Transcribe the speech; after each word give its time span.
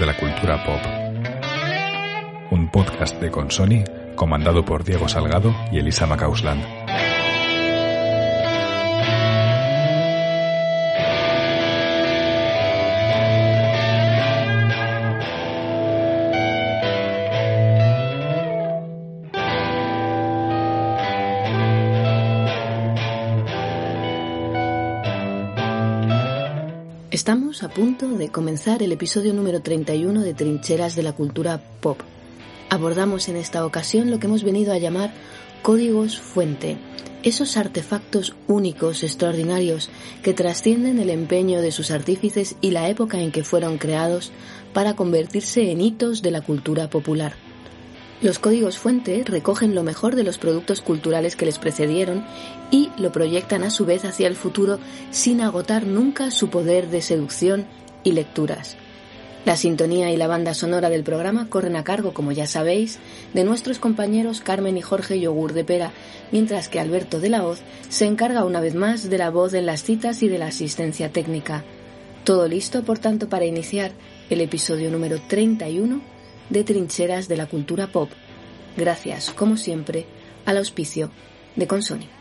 de 0.00 0.06
la 0.06 0.16
cultura 0.16 0.64
pop. 0.64 0.80
Un 2.50 2.70
podcast 2.70 3.20
de 3.20 3.30
Consoni 3.30 3.84
comandado 4.14 4.64
por 4.64 4.82
Diego 4.82 5.08
Salgado 5.08 5.54
y 5.72 5.78
Elisa 5.78 6.06
Macausland. 6.06 6.79
Punto 27.70 28.08
de 28.08 28.30
comenzar 28.30 28.82
el 28.82 28.90
episodio 28.90 29.32
número 29.32 29.62
31 29.62 30.22
de 30.22 30.34
Trincheras 30.34 30.96
de 30.96 31.04
la 31.04 31.12
Cultura 31.12 31.62
Pop. 31.80 32.00
Abordamos 32.68 33.28
en 33.28 33.36
esta 33.36 33.64
ocasión 33.64 34.10
lo 34.10 34.18
que 34.18 34.26
hemos 34.26 34.42
venido 34.42 34.72
a 34.72 34.78
llamar 34.78 35.12
códigos 35.62 36.18
fuente, 36.18 36.78
esos 37.22 37.56
artefactos 37.56 38.34
únicos, 38.48 39.04
extraordinarios, 39.04 39.88
que 40.22 40.34
trascienden 40.34 40.98
el 40.98 41.10
empeño 41.10 41.60
de 41.60 41.70
sus 41.70 41.90
artífices 41.92 42.56
y 42.60 42.72
la 42.72 42.88
época 42.88 43.20
en 43.20 43.30
que 43.30 43.44
fueron 43.44 43.78
creados 43.78 44.32
para 44.72 44.96
convertirse 44.96 45.70
en 45.70 45.80
hitos 45.80 46.22
de 46.22 46.32
la 46.32 46.40
cultura 46.40 46.90
popular. 46.90 47.34
Los 48.22 48.38
códigos 48.38 48.76
fuente 48.76 49.22
recogen 49.24 49.74
lo 49.74 49.82
mejor 49.82 50.14
de 50.14 50.24
los 50.24 50.36
productos 50.36 50.82
culturales 50.82 51.36
que 51.36 51.46
les 51.46 51.58
precedieron 51.58 52.26
y 52.70 52.90
lo 52.98 53.12
proyectan 53.12 53.62
a 53.62 53.70
su 53.70 53.86
vez 53.86 54.04
hacia 54.04 54.26
el 54.26 54.36
futuro 54.36 54.78
sin 55.10 55.40
agotar 55.40 55.86
nunca 55.86 56.30
su 56.30 56.50
poder 56.50 56.88
de 56.90 57.00
seducción 57.00 57.66
y 58.04 58.12
lecturas. 58.12 58.76
La 59.46 59.56
sintonía 59.56 60.12
y 60.12 60.18
la 60.18 60.26
banda 60.26 60.52
sonora 60.52 60.90
del 60.90 61.02
programa 61.02 61.48
corren 61.48 61.76
a 61.76 61.82
cargo, 61.82 62.12
como 62.12 62.30
ya 62.30 62.46
sabéis, 62.46 62.98
de 63.32 63.42
nuestros 63.42 63.78
compañeros 63.78 64.42
Carmen 64.42 64.76
y 64.76 64.82
Jorge 64.82 65.18
Yogur 65.18 65.54
de 65.54 65.64
Pera, 65.64 65.92
mientras 66.30 66.68
que 66.68 66.78
Alberto 66.78 67.20
de 67.20 67.30
la 67.30 67.46
Hoz 67.46 67.62
se 67.88 68.04
encarga 68.04 68.44
una 68.44 68.60
vez 68.60 68.74
más 68.74 69.08
de 69.08 69.16
la 69.16 69.30
voz 69.30 69.54
en 69.54 69.64
las 69.64 69.82
citas 69.82 70.22
y 70.22 70.28
de 70.28 70.36
la 70.36 70.48
asistencia 70.48 71.10
técnica. 71.10 71.64
Todo 72.24 72.48
listo, 72.48 72.82
por 72.82 72.98
tanto, 72.98 73.30
para 73.30 73.46
iniciar 73.46 73.92
el 74.28 74.42
episodio 74.42 74.90
número 74.90 75.18
31 75.26 76.19
de 76.50 76.64
trincheras 76.64 77.28
de 77.28 77.36
la 77.36 77.46
cultura 77.46 77.86
pop, 77.86 78.10
gracias, 78.76 79.30
como 79.30 79.56
siempre, 79.56 80.06
al 80.44 80.58
auspicio 80.58 81.10
de 81.56 81.66
Consoni. 81.66 82.19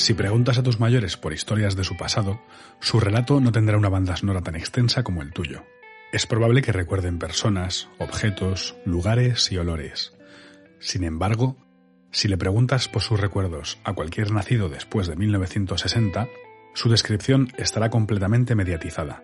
Si 0.00 0.14
preguntas 0.14 0.56
a 0.56 0.62
tus 0.62 0.80
mayores 0.80 1.18
por 1.18 1.34
historias 1.34 1.76
de 1.76 1.84
su 1.84 1.94
pasado, 1.98 2.40
su 2.80 3.00
relato 3.00 3.38
no 3.38 3.52
tendrá 3.52 3.76
una 3.76 3.90
banda 3.90 4.16
sonora 4.16 4.40
tan 4.40 4.56
extensa 4.56 5.02
como 5.02 5.20
el 5.20 5.30
tuyo. 5.34 5.66
Es 6.10 6.26
probable 6.26 6.62
que 6.62 6.72
recuerden 6.72 7.18
personas, 7.18 7.90
objetos, 7.98 8.76
lugares 8.86 9.52
y 9.52 9.58
olores. 9.58 10.16
Sin 10.78 11.04
embargo, 11.04 11.58
si 12.12 12.28
le 12.28 12.38
preguntas 12.38 12.88
por 12.88 13.02
sus 13.02 13.20
recuerdos 13.20 13.78
a 13.84 13.92
cualquier 13.92 14.30
nacido 14.30 14.70
después 14.70 15.06
de 15.06 15.16
1960, 15.16 16.28
su 16.72 16.88
descripción 16.88 17.52
estará 17.58 17.90
completamente 17.90 18.54
mediatizada. 18.54 19.22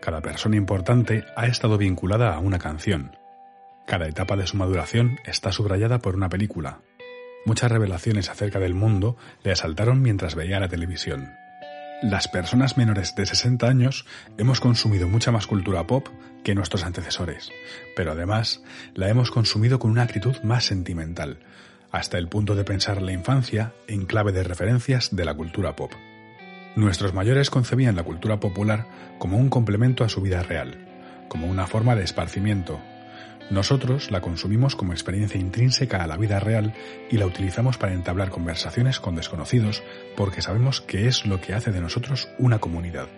Cada 0.00 0.20
persona 0.20 0.56
importante 0.56 1.22
ha 1.36 1.46
estado 1.46 1.78
vinculada 1.78 2.34
a 2.34 2.40
una 2.40 2.58
canción. 2.58 3.16
Cada 3.86 4.08
etapa 4.08 4.34
de 4.34 4.48
su 4.48 4.56
maduración 4.56 5.20
está 5.24 5.52
subrayada 5.52 6.00
por 6.00 6.16
una 6.16 6.28
película, 6.28 6.80
Muchas 7.44 7.72
revelaciones 7.72 8.30
acerca 8.30 8.60
del 8.60 8.74
mundo 8.74 9.16
le 9.42 9.52
asaltaron 9.52 10.00
mientras 10.00 10.34
veía 10.34 10.60
la 10.60 10.68
televisión. 10.68 11.34
Las 12.02 12.28
personas 12.28 12.76
menores 12.76 13.14
de 13.14 13.26
60 13.26 13.66
años 13.66 14.06
hemos 14.38 14.60
consumido 14.60 15.08
mucha 15.08 15.30
más 15.32 15.46
cultura 15.46 15.86
pop 15.86 16.08
que 16.44 16.54
nuestros 16.54 16.84
antecesores, 16.84 17.50
pero 17.96 18.12
además 18.12 18.62
la 18.94 19.08
hemos 19.08 19.30
consumido 19.30 19.78
con 19.78 19.90
una 19.90 20.02
actitud 20.02 20.36
más 20.42 20.64
sentimental, 20.64 21.38
hasta 21.92 22.18
el 22.18 22.28
punto 22.28 22.54
de 22.54 22.64
pensar 22.64 23.02
la 23.02 23.12
infancia 23.12 23.72
en 23.86 24.06
clave 24.06 24.32
de 24.32 24.42
referencias 24.42 25.14
de 25.14 25.24
la 25.24 25.34
cultura 25.34 25.76
pop. 25.76 25.92
Nuestros 26.74 27.12
mayores 27.12 27.50
concebían 27.50 27.96
la 27.96 28.02
cultura 28.02 28.40
popular 28.40 28.86
como 29.18 29.36
un 29.36 29.48
complemento 29.48 30.04
a 30.04 30.08
su 30.08 30.22
vida 30.22 30.42
real, 30.42 30.88
como 31.28 31.46
una 31.46 31.66
forma 31.66 31.94
de 31.94 32.02
esparcimiento, 32.02 32.80
nosotros 33.50 34.10
la 34.10 34.20
consumimos 34.20 34.76
como 34.76 34.92
experiencia 34.92 35.40
intrínseca 35.40 36.02
a 36.02 36.06
la 36.06 36.16
vida 36.16 36.40
real 36.40 36.74
y 37.10 37.18
la 37.18 37.26
utilizamos 37.26 37.76
para 37.76 37.92
entablar 37.92 38.30
conversaciones 38.30 39.00
con 39.00 39.14
desconocidos 39.14 39.82
porque 40.16 40.42
sabemos 40.42 40.80
que 40.80 41.06
es 41.08 41.26
lo 41.26 41.40
que 41.40 41.54
hace 41.54 41.72
de 41.72 41.80
nosotros 41.80 42.28
una 42.38 42.58
comunidad. 42.58 43.08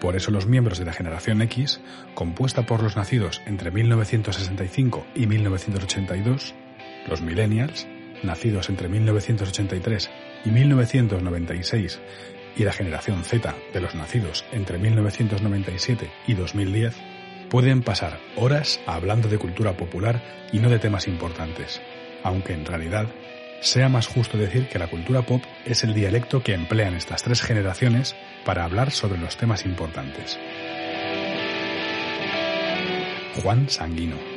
Por 0.00 0.16
eso 0.16 0.32
los 0.32 0.46
miembros 0.46 0.80
de 0.80 0.84
la 0.84 0.92
generación 0.92 1.42
X, 1.42 1.80
compuesta 2.14 2.66
por 2.66 2.82
los 2.82 2.96
nacidos 2.96 3.40
entre 3.46 3.70
1965 3.70 5.06
y 5.14 5.28
1982, 5.28 6.54
los 7.08 7.22
millennials, 7.22 7.86
nacidos 8.24 8.68
entre 8.68 8.88
1983 8.88 10.10
y 10.44 10.50
1996, 10.50 12.00
y 12.56 12.64
la 12.64 12.72
generación 12.72 13.24
Z 13.24 13.54
de 13.72 13.80
los 13.80 13.94
nacidos 13.94 14.44
entre 14.52 14.78
1997 14.78 16.10
y 16.26 16.34
2010, 16.34 16.94
pueden 17.52 17.82
pasar 17.82 18.18
horas 18.34 18.80
hablando 18.86 19.28
de 19.28 19.36
cultura 19.36 19.76
popular 19.76 20.22
y 20.52 20.58
no 20.58 20.70
de 20.70 20.78
temas 20.78 21.06
importantes, 21.06 21.82
aunque 22.22 22.54
en 22.54 22.64
realidad 22.64 23.08
sea 23.60 23.90
más 23.90 24.06
justo 24.06 24.38
decir 24.38 24.70
que 24.70 24.78
la 24.78 24.86
cultura 24.86 25.20
pop 25.20 25.42
es 25.66 25.84
el 25.84 25.92
dialecto 25.92 26.42
que 26.42 26.54
emplean 26.54 26.94
estas 26.94 27.22
tres 27.22 27.42
generaciones 27.42 28.16
para 28.46 28.64
hablar 28.64 28.90
sobre 28.90 29.18
los 29.18 29.36
temas 29.36 29.66
importantes. 29.66 30.40
Juan 33.42 33.68
Sanguino 33.68 34.31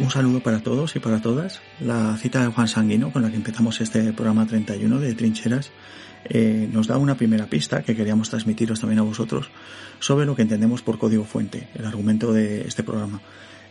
Un 0.00 0.10
saludo 0.10 0.40
para 0.40 0.60
todos 0.60 0.96
y 0.96 0.98
para 0.98 1.22
todas. 1.22 1.60
La 1.80 2.16
cita 2.16 2.42
de 2.42 2.48
Juan 2.48 2.66
Sanguino, 2.66 3.12
con 3.12 3.22
la 3.22 3.30
que 3.30 3.36
empezamos 3.36 3.80
este 3.80 4.12
programa 4.12 4.44
31 4.44 4.98
de 4.98 5.14
Trincheras, 5.14 5.70
eh, 6.24 6.68
nos 6.72 6.88
da 6.88 6.98
una 6.98 7.16
primera 7.16 7.46
pista 7.46 7.82
que 7.82 7.94
queríamos 7.94 8.28
transmitiros 8.28 8.80
también 8.80 8.98
a 8.98 9.02
vosotros 9.02 9.50
sobre 10.00 10.26
lo 10.26 10.34
que 10.34 10.42
entendemos 10.42 10.82
por 10.82 10.98
código 10.98 11.24
fuente, 11.24 11.68
el 11.74 11.84
argumento 11.84 12.32
de 12.32 12.62
este 12.62 12.82
programa. 12.82 13.20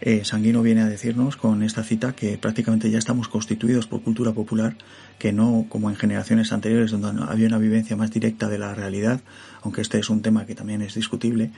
Eh, 0.06 0.24
Sanguino 0.24 0.62
viene 0.62 0.82
a 0.82 0.88
decirnos 0.88 1.38
con 1.38 1.64
esta 1.64 1.84
cita 1.84 2.14
que 2.14 2.38
prácticamente 2.38 2.90
ya 2.90 2.98
estamos 2.98 3.28
constituidos 3.28 3.88
por 3.88 4.02
cultura 4.02 4.32
popular, 4.32 4.76
que 5.18 5.32
no 5.34 5.66
como 5.70 5.90
en 5.90 5.96
generaciones 5.96 6.52
anteriores 6.52 6.92
donde 6.92 7.24
había 7.28 7.48
una 7.48 7.58
vivencia 7.58 7.96
más 7.96 8.12
directa 8.12 8.50
de 8.50 8.60
la 8.60 8.74
realidad, 8.74 9.22
aunque 9.62 9.82
este 9.82 10.00
es 10.00 10.10
un 10.10 10.22
tema 10.22 10.46
que 10.46 10.56
también 10.56 10.82
es 10.82 10.96
discutible, 10.96 11.52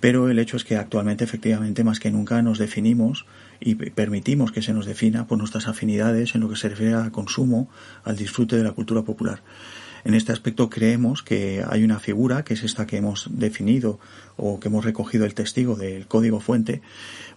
pero 0.00 0.28
el 0.28 0.38
hecho 0.38 0.56
es 0.56 0.64
que 0.64 0.76
actualmente 0.76 1.24
efectivamente 1.24 1.84
más 1.84 2.00
que 2.00 2.10
nunca 2.10 2.42
nos 2.42 2.58
definimos 2.58 3.24
y 3.60 3.74
permitimos 3.74 4.52
que 4.52 4.62
se 4.62 4.72
nos 4.72 4.86
defina 4.86 5.26
por 5.26 5.38
nuestras 5.38 5.68
afinidades 5.68 6.34
en 6.34 6.40
lo 6.40 6.48
que 6.48 6.56
se 6.56 6.68
refiere 6.68 6.94
al 6.94 7.12
consumo, 7.12 7.68
al 8.04 8.16
disfrute 8.16 8.56
de 8.56 8.64
la 8.64 8.72
cultura 8.72 9.02
popular. 9.02 9.42
En 10.04 10.14
este 10.14 10.30
aspecto 10.30 10.70
creemos 10.70 11.24
que 11.24 11.64
hay 11.68 11.82
una 11.82 11.98
figura, 11.98 12.44
que 12.44 12.54
es 12.54 12.62
esta 12.62 12.86
que 12.86 12.96
hemos 12.96 13.28
definido 13.32 13.98
o 14.36 14.60
que 14.60 14.68
hemos 14.68 14.84
recogido 14.84 15.24
el 15.24 15.34
testigo 15.34 15.74
del 15.74 16.06
código 16.06 16.38
fuente, 16.38 16.80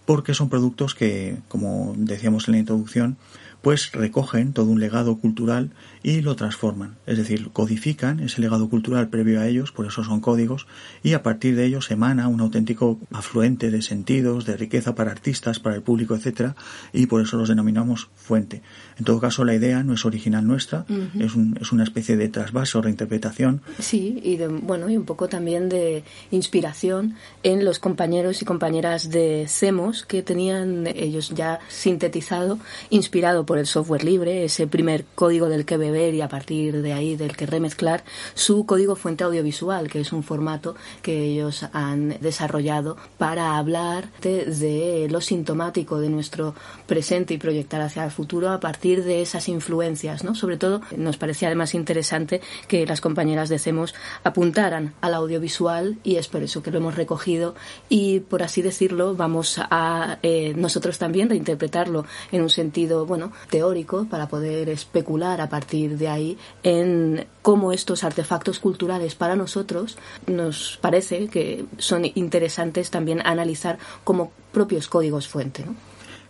porque 0.06 0.34
son 0.34 0.48
productos 0.48 0.94
que, 0.94 1.38
como 1.48 1.94
decíamos 1.96 2.46
en 2.46 2.52
la 2.52 2.60
introducción, 2.60 3.16
pues 3.60 3.90
recogen 3.92 4.52
todo 4.52 4.66
un 4.66 4.78
legado 4.78 5.16
cultural 5.16 5.70
y 6.02 6.22
lo 6.22 6.36
transforman, 6.36 6.96
es 7.06 7.18
decir, 7.18 7.50
codifican 7.52 8.20
ese 8.20 8.40
legado 8.40 8.68
cultural 8.68 9.08
previo 9.08 9.40
a 9.40 9.46
ellos, 9.46 9.72
por 9.72 9.86
eso 9.86 10.02
son 10.02 10.20
códigos, 10.20 10.66
y 11.02 11.12
a 11.12 11.22
partir 11.22 11.56
de 11.56 11.66
ellos 11.66 11.90
emana 11.90 12.28
un 12.28 12.40
auténtico 12.40 12.98
afluente 13.12 13.70
de 13.70 13.82
sentidos, 13.82 14.46
de 14.46 14.56
riqueza 14.56 14.94
para 14.94 15.10
artistas, 15.10 15.58
para 15.58 15.76
el 15.76 15.82
público, 15.82 16.14
etcétera, 16.14 16.56
y 16.92 17.06
por 17.06 17.20
eso 17.20 17.36
los 17.36 17.48
denominamos 17.48 18.08
fuente. 18.14 18.62
En 18.98 19.04
todo 19.04 19.20
caso, 19.20 19.44
la 19.44 19.54
idea 19.54 19.82
no 19.82 19.94
es 19.94 20.04
original 20.04 20.46
nuestra, 20.46 20.86
es, 21.18 21.32
es, 21.60 21.72
una 21.72 21.84
especie 21.84 22.16
de 22.16 22.28
trasvase 22.28 22.78
o 22.78 22.82
reinterpretación. 22.82 23.60
Sí, 23.78 24.20
y 24.22 24.36
de, 24.36 24.48
bueno, 24.48 24.88
y 24.88 24.96
un 24.96 25.04
poco 25.04 25.28
también 25.28 25.68
de 25.68 26.04
inspiración 26.30 27.14
en 27.42 27.64
los 27.64 27.78
compañeros 27.78 28.42
y 28.42 28.44
compañeras 28.44 29.10
de 29.10 29.46
CEMOS 29.48 30.04
que 30.04 30.22
tenían 30.22 30.86
ellos 30.86 31.30
ya 31.30 31.60
sintetizado, 31.68 32.58
inspirado 32.90 33.44
por 33.44 33.58
el 33.58 33.66
software 33.66 34.04
libre, 34.04 34.44
ese 34.44 34.66
primer 34.66 35.04
código 35.14 35.48
del 35.48 35.64
que 35.64 35.76
beber 35.90 36.14
y 36.14 36.20
a 36.20 36.28
partir 36.28 36.82
de 36.82 36.92
ahí 36.92 37.16
del 37.16 37.36
que 37.36 37.46
remezclar 37.46 38.04
su 38.34 38.66
código 38.66 38.96
fuente 38.96 39.24
audiovisual, 39.24 39.88
que 39.88 40.00
es 40.00 40.12
un 40.12 40.22
formato 40.22 40.74
que 41.02 41.24
ellos 41.24 41.66
han 41.72 42.16
desarrollado 42.20 42.96
para 43.18 43.56
hablar 43.56 44.08
de, 44.22 44.46
de 44.46 45.08
lo 45.10 45.20
sintomático 45.20 45.98
de 45.98 46.08
nuestro 46.08 46.54
presente 46.86 47.34
y 47.34 47.38
proyectar 47.38 47.80
hacia 47.80 48.04
el 48.04 48.10
futuro 48.10 48.50
a 48.50 48.60
partir 48.60 49.04
de 49.04 49.22
esas 49.22 49.48
influencias, 49.48 50.24
¿no? 50.24 50.34
Sobre 50.34 50.56
todo 50.56 50.80
nos 50.96 51.16
parecía 51.16 51.48
además 51.48 51.74
interesante 51.74 52.40
que 52.68 52.86
las 52.86 53.00
compañeras 53.00 53.48
de 53.48 53.58
CEMOS 53.58 53.94
apuntaran 54.24 54.94
al 55.00 55.14
audiovisual 55.14 55.98
y 56.02 56.16
es 56.16 56.28
por 56.28 56.42
eso 56.42 56.62
que 56.62 56.70
lo 56.70 56.78
hemos 56.78 56.94
recogido 56.94 57.54
y 57.88 58.20
por 58.20 58.42
así 58.42 58.62
decirlo 58.62 59.14
vamos 59.14 59.58
a 59.58 60.18
eh, 60.22 60.52
nosotros 60.56 60.98
también 60.98 61.28
reinterpretarlo 61.28 62.04
en 62.32 62.42
un 62.42 62.50
sentido 62.50 63.06
bueno 63.06 63.32
teórico 63.50 64.06
para 64.08 64.28
poder 64.28 64.68
especular 64.68 65.40
a 65.40 65.48
partir 65.48 65.79
de 65.88 66.08
ahí 66.08 66.38
en 66.62 67.26
cómo 67.42 67.72
estos 67.72 68.04
artefactos 68.04 68.58
culturales 68.58 69.14
para 69.14 69.36
nosotros 69.36 69.96
nos 70.26 70.78
parece 70.80 71.28
que 71.28 71.64
son 71.78 72.04
interesantes 72.14 72.90
también 72.90 73.20
analizar 73.24 73.78
como 74.04 74.32
propios 74.52 74.88
códigos 74.88 75.28
fuente. 75.28 75.64
¿no? 75.64 75.74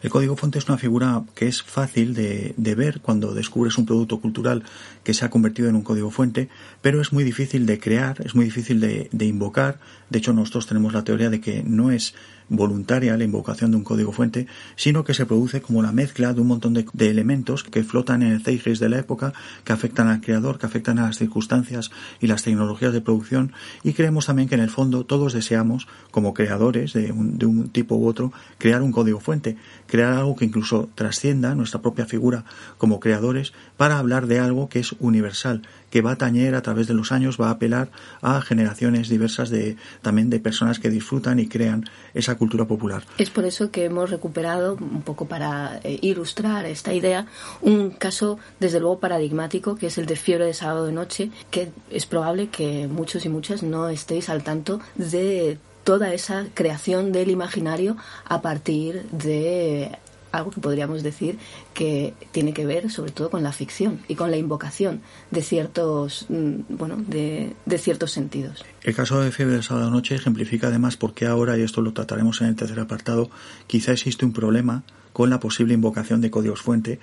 El 0.03 0.09
código 0.09 0.35
fuente 0.35 0.59
es 0.59 0.67
una 0.67 0.79
figura 0.79 1.23
que 1.35 1.47
es 1.47 1.63
fácil 1.63 2.15
de, 2.15 2.55
ver 2.57 3.01
cuando 3.01 3.35
descubres 3.35 3.77
un 3.77 3.85
producto 3.85 4.19
cultural 4.19 4.65
que 5.05 5.13
se 5.13 5.25
ha 5.27 5.31
convertido 5.31 5.69
en 5.69 5.77
un 5.77 5.83
código 5.83 6.11
fuente, 6.11 6.49
pero 6.83 7.01
es 7.01 7.13
muy 7.13 7.25
difícil 7.25 7.67
de 7.67 7.79
crear, 7.79 8.21
es 8.25 8.35
muy 8.35 8.47
difícil 8.47 8.81
de, 8.81 9.25
invocar. 9.25 9.79
De 10.09 10.19
hecho, 10.19 10.33
nosotros 10.33 10.67
tenemos 10.67 10.93
la 10.93 11.05
teoría 11.05 11.31
de 11.31 11.41
que 11.41 11.63
no 11.63 11.91
es 11.91 12.15
voluntaria 12.49 13.17
la 13.17 13.23
invocación 13.23 13.71
de 13.71 13.77
un 13.77 13.85
código 13.85 14.11
fuente, 14.11 14.49
sino 14.75 15.05
que 15.05 15.15
se 15.15 15.25
produce 15.25 15.63
como 15.63 15.83
la 15.83 15.93
mezcla 15.93 16.35
de 16.35 16.41
un 16.41 16.49
montón 16.49 16.75
de, 16.75 17.11
elementos 17.11 17.63
que 17.63 17.85
flotan 17.85 18.23
en 18.23 18.33
el 18.33 18.43
zeitgeist 18.43 18.83
de 18.83 18.89
la 18.89 18.99
época, 18.99 19.33
que 19.63 19.73
afectan 19.73 20.09
al 20.09 20.21
creador, 20.21 20.59
que 20.59 20.67
afectan 20.67 20.99
a 20.99 21.07
las 21.07 21.19
circunstancias 21.19 21.93
y 22.21 22.27
las 22.27 22.43
tecnologías 22.43 22.93
de 22.93 23.01
producción, 23.01 23.53
y 23.85 23.93
creemos 23.93 24.27
también 24.27 24.49
que 24.49 24.57
en 24.57 24.63
el 24.63 24.71
fondo 24.71 25.05
todos 25.05 25.33
deseamos, 25.33 25.87
como 26.11 26.35
creadores 26.35 26.93
de 26.93 27.13
un, 27.13 27.39
de 27.39 27.47
un 27.47 27.69
tipo 27.69 27.95
u 27.95 28.07
otro, 28.07 28.33
crear 28.59 28.83
un 28.83 28.91
código 28.91 29.21
fuente, 29.21 29.57
crear 29.87 30.13
algo 30.13 30.35
que 30.35 30.45
incluso 30.45 30.89
trascienda 30.97 31.55
nuestra 31.55 31.81
propia 31.83 32.07
figura 32.07 32.45
como 32.79 32.99
creadores 32.99 33.53
para 33.77 33.99
hablar 33.99 34.27
de 34.27 34.41
algo 34.41 34.69
que 34.69 34.81
es 34.81 34.97
universal, 34.99 35.63
que 35.91 36.01
va 36.01 36.13
a 36.13 36.17
tañer 36.17 36.55
a 36.55 36.63
través 36.63 36.87
de 36.87 36.95
los 36.95 37.13
años, 37.13 37.39
va 37.41 37.49
a 37.49 37.53
apelar 37.53 37.91
a 38.23 38.41
generaciones 38.41 39.09
diversas 39.09 39.51
de 39.51 39.77
también 40.03 40.31
de 40.31 40.41
personas 40.41 40.79
que 40.79 40.89
disfrutan 40.89 41.39
y 41.39 41.49
crean 41.49 41.85
esa 42.15 42.37
cultura 42.37 42.65
popular. 42.65 43.03
Es 43.19 43.31
por 43.31 43.45
eso 43.45 43.71
que 43.71 43.85
hemos 43.85 44.11
recuperado 44.11 44.75
un 44.75 45.03
poco 45.03 45.27
para 45.27 45.81
eh, 45.85 45.99
ilustrar 46.03 46.67
esta 46.67 46.95
idea 46.95 47.27
un 47.61 47.91
caso 47.91 48.39
desde 48.59 48.81
luego 48.81 49.01
paradigmático 49.01 49.77
que 49.77 49.89
es 49.89 49.99
el 49.99 50.07
de 50.07 50.17
Fiebre 50.17 50.47
de 50.47 50.55
sábado 50.55 50.87
de 50.87 50.93
noche, 50.93 51.31
que 51.51 51.71
es 51.91 52.07
probable 52.07 52.49
que 52.49 52.87
muchos 52.89 53.25
y 53.25 53.29
muchas 53.29 53.63
no 53.63 53.89
estéis 53.89 54.29
al 54.29 54.43
tanto 54.43 54.81
de 54.95 55.59
toda 55.85 56.13
esa 56.13 56.47
creación 56.55 57.13
del 57.13 57.31
imaginario 57.31 57.97
a 58.25 58.43
partir 58.43 59.03
de 59.11 59.99
algo 60.33 60.51
que 60.51 60.61
podríamos 60.61 61.03
decir 61.03 61.39
que 61.75 62.15
tiene 62.33 62.53
que 62.53 62.67
ver 62.67 62.91
sobre 62.91 63.13
todo 63.13 63.31
con 63.31 63.43
la 63.43 63.53
ficción 63.53 64.01
y 64.09 64.15
con 64.15 64.31
la 64.31 64.37
invocación 64.37 65.01
de 65.31 65.43
ciertos 65.43 66.27
mm, 66.29 66.61
bueno 66.69 66.97
de, 66.97 67.55
ciertos 67.79 68.13
sentidos. 68.13 68.65
El 68.83 68.95
caso 68.95 69.21
de 69.21 69.33
Fiebre 69.33 69.55
del 69.55 69.63
Sábado 69.63 69.91
Noche 69.91 70.15
ejemplifica 70.15 70.69
además 70.69 70.97
por 70.97 71.15
qué 71.15 71.27
ahora, 71.27 71.57
y 71.57 71.63
esto 71.63 71.81
lo 71.81 71.93
trataremos 71.93 72.41
en 72.41 72.49
el 72.49 72.57
tercer 72.57 72.81
apartado, 72.81 73.31
quizá 73.67 73.93
existe 73.93 74.25
un 74.25 74.33
problema 74.33 74.85
con 75.13 75.31
la 75.31 75.41
posible 75.41 75.75
invocación 75.75 76.21
de 76.21 76.31
códigos 76.31 76.63
fuente, 76.63 77.01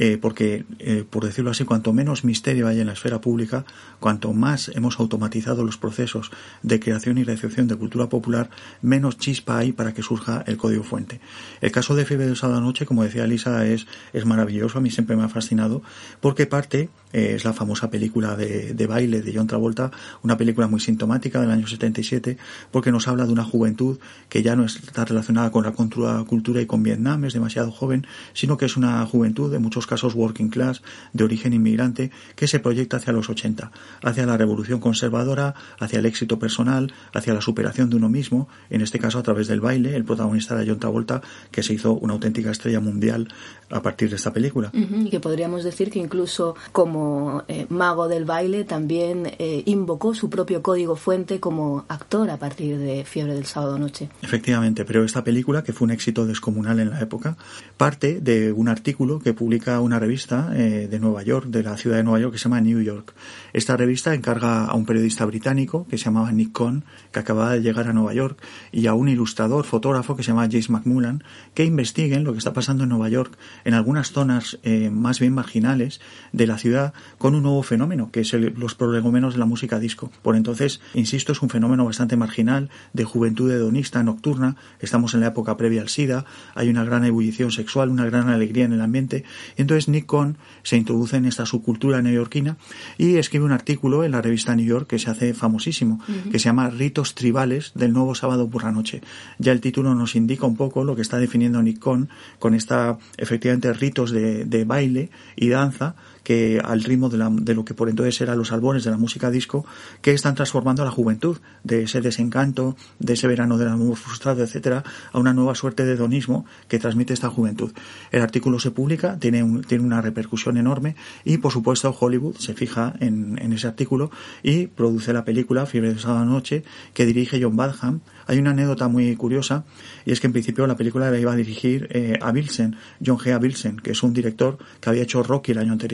eh, 0.00 0.16
porque, 0.16 0.64
eh, 0.78 1.04
por 1.08 1.24
decirlo 1.24 1.50
así, 1.50 1.64
cuanto 1.64 1.92
menos 1.92 2.24
misterio 2.24 2.68
hay 2.68 2.80
en 2.80 2.86
la 2.86 2.92
esfera 2.92 3.20
pública, 3.20 3.64
cuanto 3.98 4.32
más 4.32 4.70
hemos 4.76 5.00
automatizado 5.00 5.64
los 5.64 5.76
procesos 5.76 6.30
de 6.62 6.78
creación 6.78 7.18
y 7.18 7.24
recepción 7.24 7.66
de 7.66 7.74
cultura 7.74 8.08
popular, 8.08 8.48
menos 8.80 9.18
chispa 9.18 9.58
hay 9.58 9.72
para 9.72 9.92
que 9.92 10.04
surja 10.04 10.44
el 10.46 10.56
código 10.56 10.84
fuente. 10.84 11.20
El 11.60 11.72
caso 11.72 11.96
de 11.96 12.04
Fiebre 12.04 12.26
del 12.26 12.36
Sábado 12.36 12.60
Noche, 12.60 12.86
como 12.86 13.02
decía 13.02 13.26
Lisa, 13.26 13.66
es, 13.66 13.88
es 14.12 14.24
maravilloso, 14.24 14.78
a 14.78 14.80
mí 14.80 14.92
siempre 14.92 15.16
me 15.16 15.24
ha 15.24 15.28
fascinado, 15.28 15.82
porque 16.20 16.46
parte, 16.46 16.90
eh, 17.12 17.32
es 17.34 17.44
la 17.44 17.52
famosa 17.52 17.90
película 17.90 18.36
de, 18.36 18.74
de 18.74 18.86
baile 18.86 19.20
de 19.20 19.32
John 19.34 19.48
Travolta, 19.48 19.90
una 20.22 20.36
película 20.36 20.68
muy 20.68 20.78
sintomática 20.78 21.40
del 21.40 21.50
año 21.50 21.66
77, 21.66 22.38
porque 22.70 22.92
nos 22.92 23.08
habla 23.08 23.26
de 23.26 23.32
una 23.32 23.44
juventud 23.44 23.98
que 24.28 24.44
ya 24.44 24.54
no 24.54 24.64
está 24.64 25.04
relacionada 25.04 25.50
con 25.50 25.64
la 25.64 25.72
cultura 25.72 26.62
y 26.62 26.66
con 26.66 26.84
Vietnam, 26.84 27.24
es 27.24 27.32
demasiado 27.32 27.72
joven, 27.72 28.06
sino 28.32 28.56
que 28.56 28.66
es 28.66 28.76
una 28.76 29.04
juventud, 29.04 29.52
en 29.52 29.62
muchos 29.62 29.87
casos 29.88 30.14
working 30.14 30.50
class, 30.50 30.82
de 31.12 31.24
origen 31.24 31.52
inmigrante, 31.52 32.12
que 32.36 32.46
se 32.46 32.60
proyecta 32.60 32.98
hacia 32.98 33.12
los 33.12 33.28
80, 33.28 33.72
hacia 34.02 34.26
la 34.26 34.36
revolución 34.36 34.78
conservadora, 34.78 35.54
hacia 35.80 35.98
el 35.98 36.06
éxito 36.06 36.38
personal, 36.38 36.92
hacia 37.12 37.34
la 37.34 37.40
superación 37.40 37.90
de 37.90 37.96
uno 37.96 38.08
mismo, 38.08 38.48
en 38.70 38.82
este 38.82 39.00
caso 39.00 39.18
a 39.18 39.22
través 39.22 39.48
del 39.48 39.60
baile, 39.60 39.96
el 39.96 40.04
protagonista 40.04 40.54
de 40.54 40.68
John 40.68 40.78
Travolta, 40.78 41.22
que 41.50 41.62
se 41.62 41.74
hizo 41.74 41.94
una 41.94 42.12
auténtica 42.12 42.50
estrella 42.50 42.80
mundial 42.80 43.28
a 43.70 43.82
partir 43.82 44.10
de 44.10 44.16
esta 44.16 44.32
película. 44.32 44.70
y 44.72 45.10
que 45.10 45.20
podríamos 45.20 45.64
decir 45.64 45.90
que 45.90 45.98
incluso 45.98 46.54
como 46.72 47.44
eh, 47.48 47.66
mago 47.68 48.08
del 48.08 48.24
baile 48.24 48.64
también 48.64 49.32
eh, 49.38 49.62
invocó 49.66 50.14
su 50.14 50.30
propio 50.30 50.62
código 50.62 50.96
fuente 50.96 51.40
como 51.40 51.84
actor 51.88 52.30
a 52.30 52.36
partir 52.36 52.78
de 52.78 53.04
Fiebre 53.04 53.34
del 53.34 53.46
Sábado 53.46 53.78
Noche. 53.78 54.08
Efectivamente, 54.22 54.84
pero 54.84 55.04
esta 55.04 55.24
película, 55.24 55.62
que 55.62 55.72
fue 55.72 55.86
un 55.86 55.92
éxito 55.92 56.26
descomunal 56.26 56.80
en 56.80 56.90
la 56.90 57.00
época, 57.00 57.36
parte 57.76 58.20
de 58.20 58.52
un 58.52 58.68
artículo 58.68 59.18
que 59.18 59.32
publica 59.34 59.67
una 59.76 59.98
revista 59.98 60.50
eh, 60.54 60.88
de 60.90 60.98
Nueva 60.98 61.22
York, 61.22 61.46
de 61.48 61.62
la 61.62 61.76
ciudad 61.76 61.98
de 61.98 62.02
Nueva 62.02 62.20
York, 62.20 62.32
que 62.32 62.38
se 62.38 62.44
llama 62.44 62.60
New 62.60 62.80
York. 62.80 63.14
Esta 63.52 63.76
revista 63.76 64.14
encarga 64.14 64.64
a 64.64 64.74
un 64.74 64.86
periodista 64.86 65.24
británico 65.26 65.86
que 65.88 65.98
se 65.98 66.06
llamaba 66.06 66.32
Nick 66.32 66.52
Cohn, 66.52 66.84
que 67.12 67.20
acababa 67.20 67.52
de 67.52 67.60
llegar 67.60 67.86
a 67.88 67.92
Nueva 67.92 68.14
York, 68.14 68.40
y 68.72 68.86
a 68.86 68.94
un 68.94 69.08
ilustrador, 69.08 69.64
fotógrafo 69.64 70.16
que 70.16 70.22
se 70.22 70.30
llama 70.30 70.48
James 70.50 70.70
McMullan, 70.70 71.22
que 71.54 71.64
investiguen 71.64 72.24
lo 72.24 72.32
que 72.32 72.38
está 72.38 72.52
pasando 72.52 72.84
en 72.84 72.88
Nueva 72.88 73.08
York, 73.08 73.36
en 73.64 73.74
algunas 73.74 74.12
zonas 74.12 74.58
eh, 74.62 74.90
más 74.90 75.20
bien 75.20 75.34
marginales 75.34 76.00
de 76.32 76.46
la 76.46 76.56
ciudad, 76.56 76.94
con 77.18 77.34
un 77.34 77.42
nuevo 77.42 77.62
fenómeno, 77.62 78.10
que 78.10 78.20
es 78.20 78.32
los 78.32 78.74
prolegómenos 78.74 79.34
de 79.34 79.40
la 79.40 79.46
música 79.46 79.78
disco. 79.78 80.10
Por 80.22 80.36
entonces, 80.36 80.80
insisto, 80.94 81.32
es 81.32 81.42
un 81.42 81.50
fenómeno 81.50 81.84
bastante 81.84 82.16
marginal, 82.16 82.70
de 82.92 83.04
juventud 83.04 83.50
hedonista, 83.50 84.02
nocturna, 84.02 84.56
estamos 84.80 85.14
en 85.14 85.20
la 85.20 85.28
época 85.28 85.56
previa 85.56 85.82
al 85.82 85.88
SIDA, 85.88 86.24
hay 86.54 86.68
una 86.68 86.84
gran 86.84 87.04
ebullición 87.04 87.50
sexual, 87.50 87.90
una 87.90 88.06
gran 88.06 88.28
alegría 88.28 88.64
en 88.64 88.72
el 88.72 88.80
ambiente, 88.80 89.24
entonces 89.58 89.88
Nick 89.88 90.06
Cohn 90.06 90.38
se 90.62 90.76
introduce 90.76 91.16
en 91.16 91.26
esta 91.26 91.44
subcultura 91.46 92.00
neoyorquina 92.00 92.56
y 92.96 93.16
escribe 93.16 93.44
un 93.44 93.52
artículo 93.52 94.04
en 94.04 94.12
la 94.12 94.22
revista 94.22 94.54
New 94.54 94.66
York 94.66 94.88
que 94.88 94.98
se 94.98 95.10
hace 95.10 95.34
famosísimo, 95.34 96.00
que 96.30 96.38
se 96.38 96.46
llama 96.46 96.70
Ritos 96.70 97.14
tribales 97.14 97.72
del 97.74 97.92
nuevo 97.92 98.14
sábado 98.14 98.48
por 98.48 98.64
la 98.64 98.72
noche. 98.72 99.02
Ya 99.38 99.52
el 99.52 99.60
título 99.60 99.94
nos 99.94 100.16
indica 100.16 100.46
un 100.46 100.56
poco 100.56 100.84
lo 100.84 100.96
que 100.96 101.02
está 101.02 101.18
definiendo 101.18 101.62
Nick 101.62 101.78
Cohn 101.78 102.08
con 102.38 102.54
esta, 102.54 102.98
efectivamente, 103.16 103.72
ritos 103.72 104.10
de, 104.10 104.44
de 104.44 104.64
baile 104.64 105.10
y 105.36 105.48
danza 105.48 105.96
que 106.28 106.60
al 106.62 106.84
ritmo 106.84 107.08
de, 107.08 107.16
la, 107.16 107.30
de, 107.30 107.54
lo 107.54 107.64
que 107.64 107.72
por 107.72 107.88
entonces 107.88 108.20
eran 108.20 108.36
los 108.36 108.52
albores 108.52 108.84
de 108.84 108.90
la 108.90 108.98
música 108.98 109.30
disco, 109.30 109.64
que 110.02 110.12
están 110.12 110.34
transformando 110.34 110.82
a 110.82 110.84
la 110.84 110.90
juventud, 110.90 111.38
de 111.64 111.84
ese 111.84 112.02
desencanto, 112.02 112.76
de 112.98 113.14
ese 113.14 113.26
verano 113.26 113.56
del 113.56 113.68
amor 113.68 113.96
frustrado, 113.96 114.42
etcétera, 114.42 114.84
a 115.10 115.18
una 115.18 115.32
nueva 115.32 115.54
suerte 115.54 115.86
de 115.86 115.94
hedonismo 115.94 116.44
que 116.68 116.78
transmite 116.78 117.14
esta 117.14 117.30
juventud. 117.30 117.72
El 118.10 118.20
artículo 118.20 118.58
se 118.58 118.70
publica, 118.70 119.18
tiene, 119.18 119.42
un, 119.42 119.62
tiene 119.62 119.82
una 119.82 120.02
repercusión 120.02 120.58
enorme 120.58 120.96
y, 121.24 121.38
por 121.38 121.50
supuesto, 121.50 121.96
Hollywood 121.98 122.36
se 122.36 122.52
fija 122.52 122.92
en, 123.00 123.38
en 123.40 123.54
ese 123.54 123.66
artículo 123.66 124.10
y 124.42 124.66
produce 124.66 125.14
la 125.14 125.24
película 125.24 125.64
Fiebre 125.64 125.94
de 125.94 125.98
Sábado 125.98 126.26
Noche, 126.26 126.62
que 126.92 127.06
dirige 127.06 127.40
John 127.42 127.56
Badham. 127.56 128.00
Hay 128.28 128.38
una 128.38 128.50
anécdota 128.50 128.86
muy 128.86 129.16
curiosa 129.16 129.64
y 130.06 130.12
es 130.12 130.20
que 130.20 130.28
en 130.28 130.32
principio 130.32 130.66
la 130.68 130.76
película 130.76 131.10
la 131.10 131.18
iba 131.18 131.32
a 131.32 131.36
dirigir 131.36 131.88
eh, 131.90 132.16
a 132.22 132.30
Bilsen, 132.30 132.76
John 133.04 133.18
G. 133.18 133.32
A. 133.32 133.38
Bilsen, 133.38 133.78
que 133.78 133.90
es 133.90 134.02
un 134.04 134.14
director 134.14 134.58
que 134.80 134.90
había 134.90 135.02
hecho 135.02 135.24
Rocky 135.24 135.52
el 135.52 135.58
año 135.58 135.72
anterior 135.72 135.88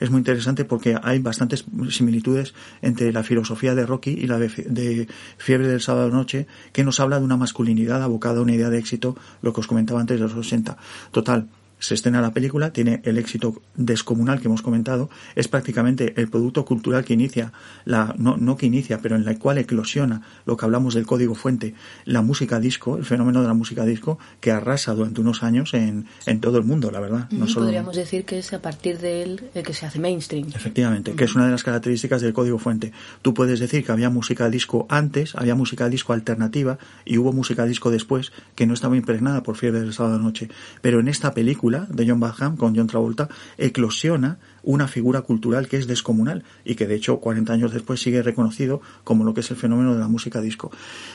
es 0.00 0.10
muy 0.10 0.18
interesante 0.18 0.64
porque 0.64 0.96
hay 1.02 1.18
bastantes 1.18 1.64
similitudes 1.90 2.54
entre 2.82 3.12
la 3.12 3.22
filosofía 3.22 3.74
de 3.74 3.86
Rocky 3.86 4.10
y 4.10 4.26
la 4.26 4.38
de, 4.38 5.08
Fiebre 5.38 5.68
del 5.68 5.80
Sábado 5.80 6.10
Noche, 6.10 6.46
que 6.72 6.84
nos 6.84 7.00
habla 7.00 7.18
de 7.18 7.24
una 7.24 7.36
masculinidad 7.36 8.02
abocada 8.02 8.38
a 8.38 8.42
una 8.42 8.54
idea 8.54 8.70
de 8.70 8.78
éxito, 8.78 9.16
lo 9.42 9.52
que 9.52 9.60
os 9.60 9.66
comentaba 9.66 10.00
antes 10.00 10.18
de 10.18 10.22
los 10.22 10.34
80. 10.34 10.76
Total, 11.10 11.48
se 11.78 11.94
estrena 11.94 12.20
la 12.20 12.32
película, 12.32 12.72
tiene 12.72 13.00
el 13.04 13.18
éxito 13.18 13.60
descomunal 13.74 14.40
que 14.40 14.48
hemos 14.48 14.62
comentado, 14.62 15.10
es 15.34 15.48
prácticamente 15.48 16.14
el 16.16 16.28
producto 16.28 16.64
cultural 16.64 17.04
que 17.04 17.14
inicia, 17.14 17.52
la, 17.84 18.14
no, 18.18 18.36
no 18.36 18.56
que 18.56 18.66
inicia, 18.66 19.00
pero 19.00 19.16
en 19.16 19.24
la 19.24 19.38
cual 19.38 19.58
eclosiona 19.58 20.22
lo 20.46 20.56
que 20.56 20.64
hablamos 20.64 20.94
del 20.94 21.06
código 21.06 21.34
fuente, 21.34 21.74
la 22.04 22.22
música 22.22 22.60
disco, 22.60 22.96
el 22.96 23.04
fenómeno 23.04 23.42
de 23.42 23.48
la 23.48 23.54
música 23.54 23.84
disco, 23.84 24.18
que 24.40 24.50
arrasa 24.50 24.94
durante 24.94 25.20
unos 25.20 25.42
años 25.42 25.74
en, 25.74 26.06
en 26.24 26.40
todo 26.40 26.58
el 26.58 26.64
mundo, 26.64 26.90
la 26.90 27.00
verdad. 27.00 27.28
No 27.30 27.46
Podríamos 27.46 27.96
decir 27.96 28.24
que 28.24 28.38
es 28.38 28.52
a 28.52 28.60
partir 28.60 28.98
de 28.98 29.22
él 29.22 29.50
el 29.54 29.62
que 29.62 29.72
se 29.72 29.86
hace 29.86 29.98
mainstream. 29.98 30.48
Efectivamente, 30.54 31.12
que 31.12 31.24
es 31.24 31.34
una 31.34 31.46
de 31.46 31.52
las 31.52 31.62
características 31.62 32.20
del 32.20 32.32
código 32.32 32.58
fuente. 32.58 32.92
Tú 33.22 33.34
puedes 33.34 33.60
decir 33.60 33.84
que 33.84 33.92
había 33.92 34.10
música 34.10 34.50
disco 34.50 34.86
antes, 34.88 35.34
había 35.34 35.54
música 35.54 35.88
disco 35.88 36.12
alternativa 36.12 36.78
y 37.04 37.18
hubo 37.18 37.32
música 37.32 37.64
disco 37.64 37.90
después 37.90 38.32
que 38.54 38.66
no 38.66 38.74
estaba 38.74 38.96
impregnada 38.96 39.42
por 39.42 39.56
fiebre 39.56 39.80
del 39.80 39.92
sábado 39.92 40.18
noche. 40.18 40.48
Pero 40.82 41.00
en 41.00 41.08
esta 41.08 41.32
película 41.34 41.65
de 41.70 42.08
John 42.08 42.20
Badham 42.20 42.56
con 42.56 42.76
John 42.76 42.86
Travolta 42.86 43.28
eclosiona 43.58 44.38
una 44.62 44.86
figura 44.86 45.22
cultural 45.22 45.68
que 45.68 45.76
es 45.76 45.86
descomunal 45.86 46.44
y 46.64 46.76
que 46.76 46.86
de 46.86 46.94
hecho 46.94 47.18
40 47.18 47.52
años 47.52 47.72
después 47.72 48.00
sigue 48.00 48.22
reconocido 48.22 48.80
como 49.04 49.24
lo 49.24 49.34
que 49.34 49.40
es 49.40 49.50
el 49.50 49.56
fenómeno 49.56 49.94
de 49.94 50.00
la 50.00 50.08
música 50.08 50.40
disco. 50.40 50.70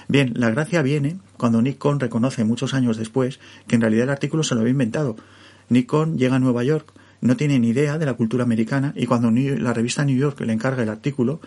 Bien, 0.08 0.34
la 0.36 0.50
gracia 0.50 0.82
viene 0.82 1.18
cuando 1.38 1.62
Nick 1.62 1.78
Cohn 1.78 2.00
reconoce 2.00 2.44
muchos 2.44 2.74
años 2.74 2.98
después 2.98 3.40
que 3.68 3.76
en 3.76 3.82
realidad 3.82 4.04
el 4.04 4.10
artículo 4.10 4.44
se 4.44 4.56
lo 4.56 4.62
había 4.62 4.72
inventado. 4.72 5.16
Nick 5.70 5.88
Cohn 5.88 6.18
llega 6.18 6.36
a 6.36 6.40
Nueva 6.40 6.64
York 6.64 6.94
no 7.22 7.38
tiene 7.38 7.60
ni 7.60 7.70
idea 7.70 7.98
de 7.98 8.06
la 8.06 8.16
cultura 8.16 8.44
americana 8.44 8.94
y 8.96 9.06
cuando 9.06 9.32
la 9.32 9.74
revista 9.74 10.04
New 10.04 10.18
York 10.18 10.42
le 10.42 10.54
encarga 10.54 10.82
el 10.82 10.90
artículo, 10.90 11.40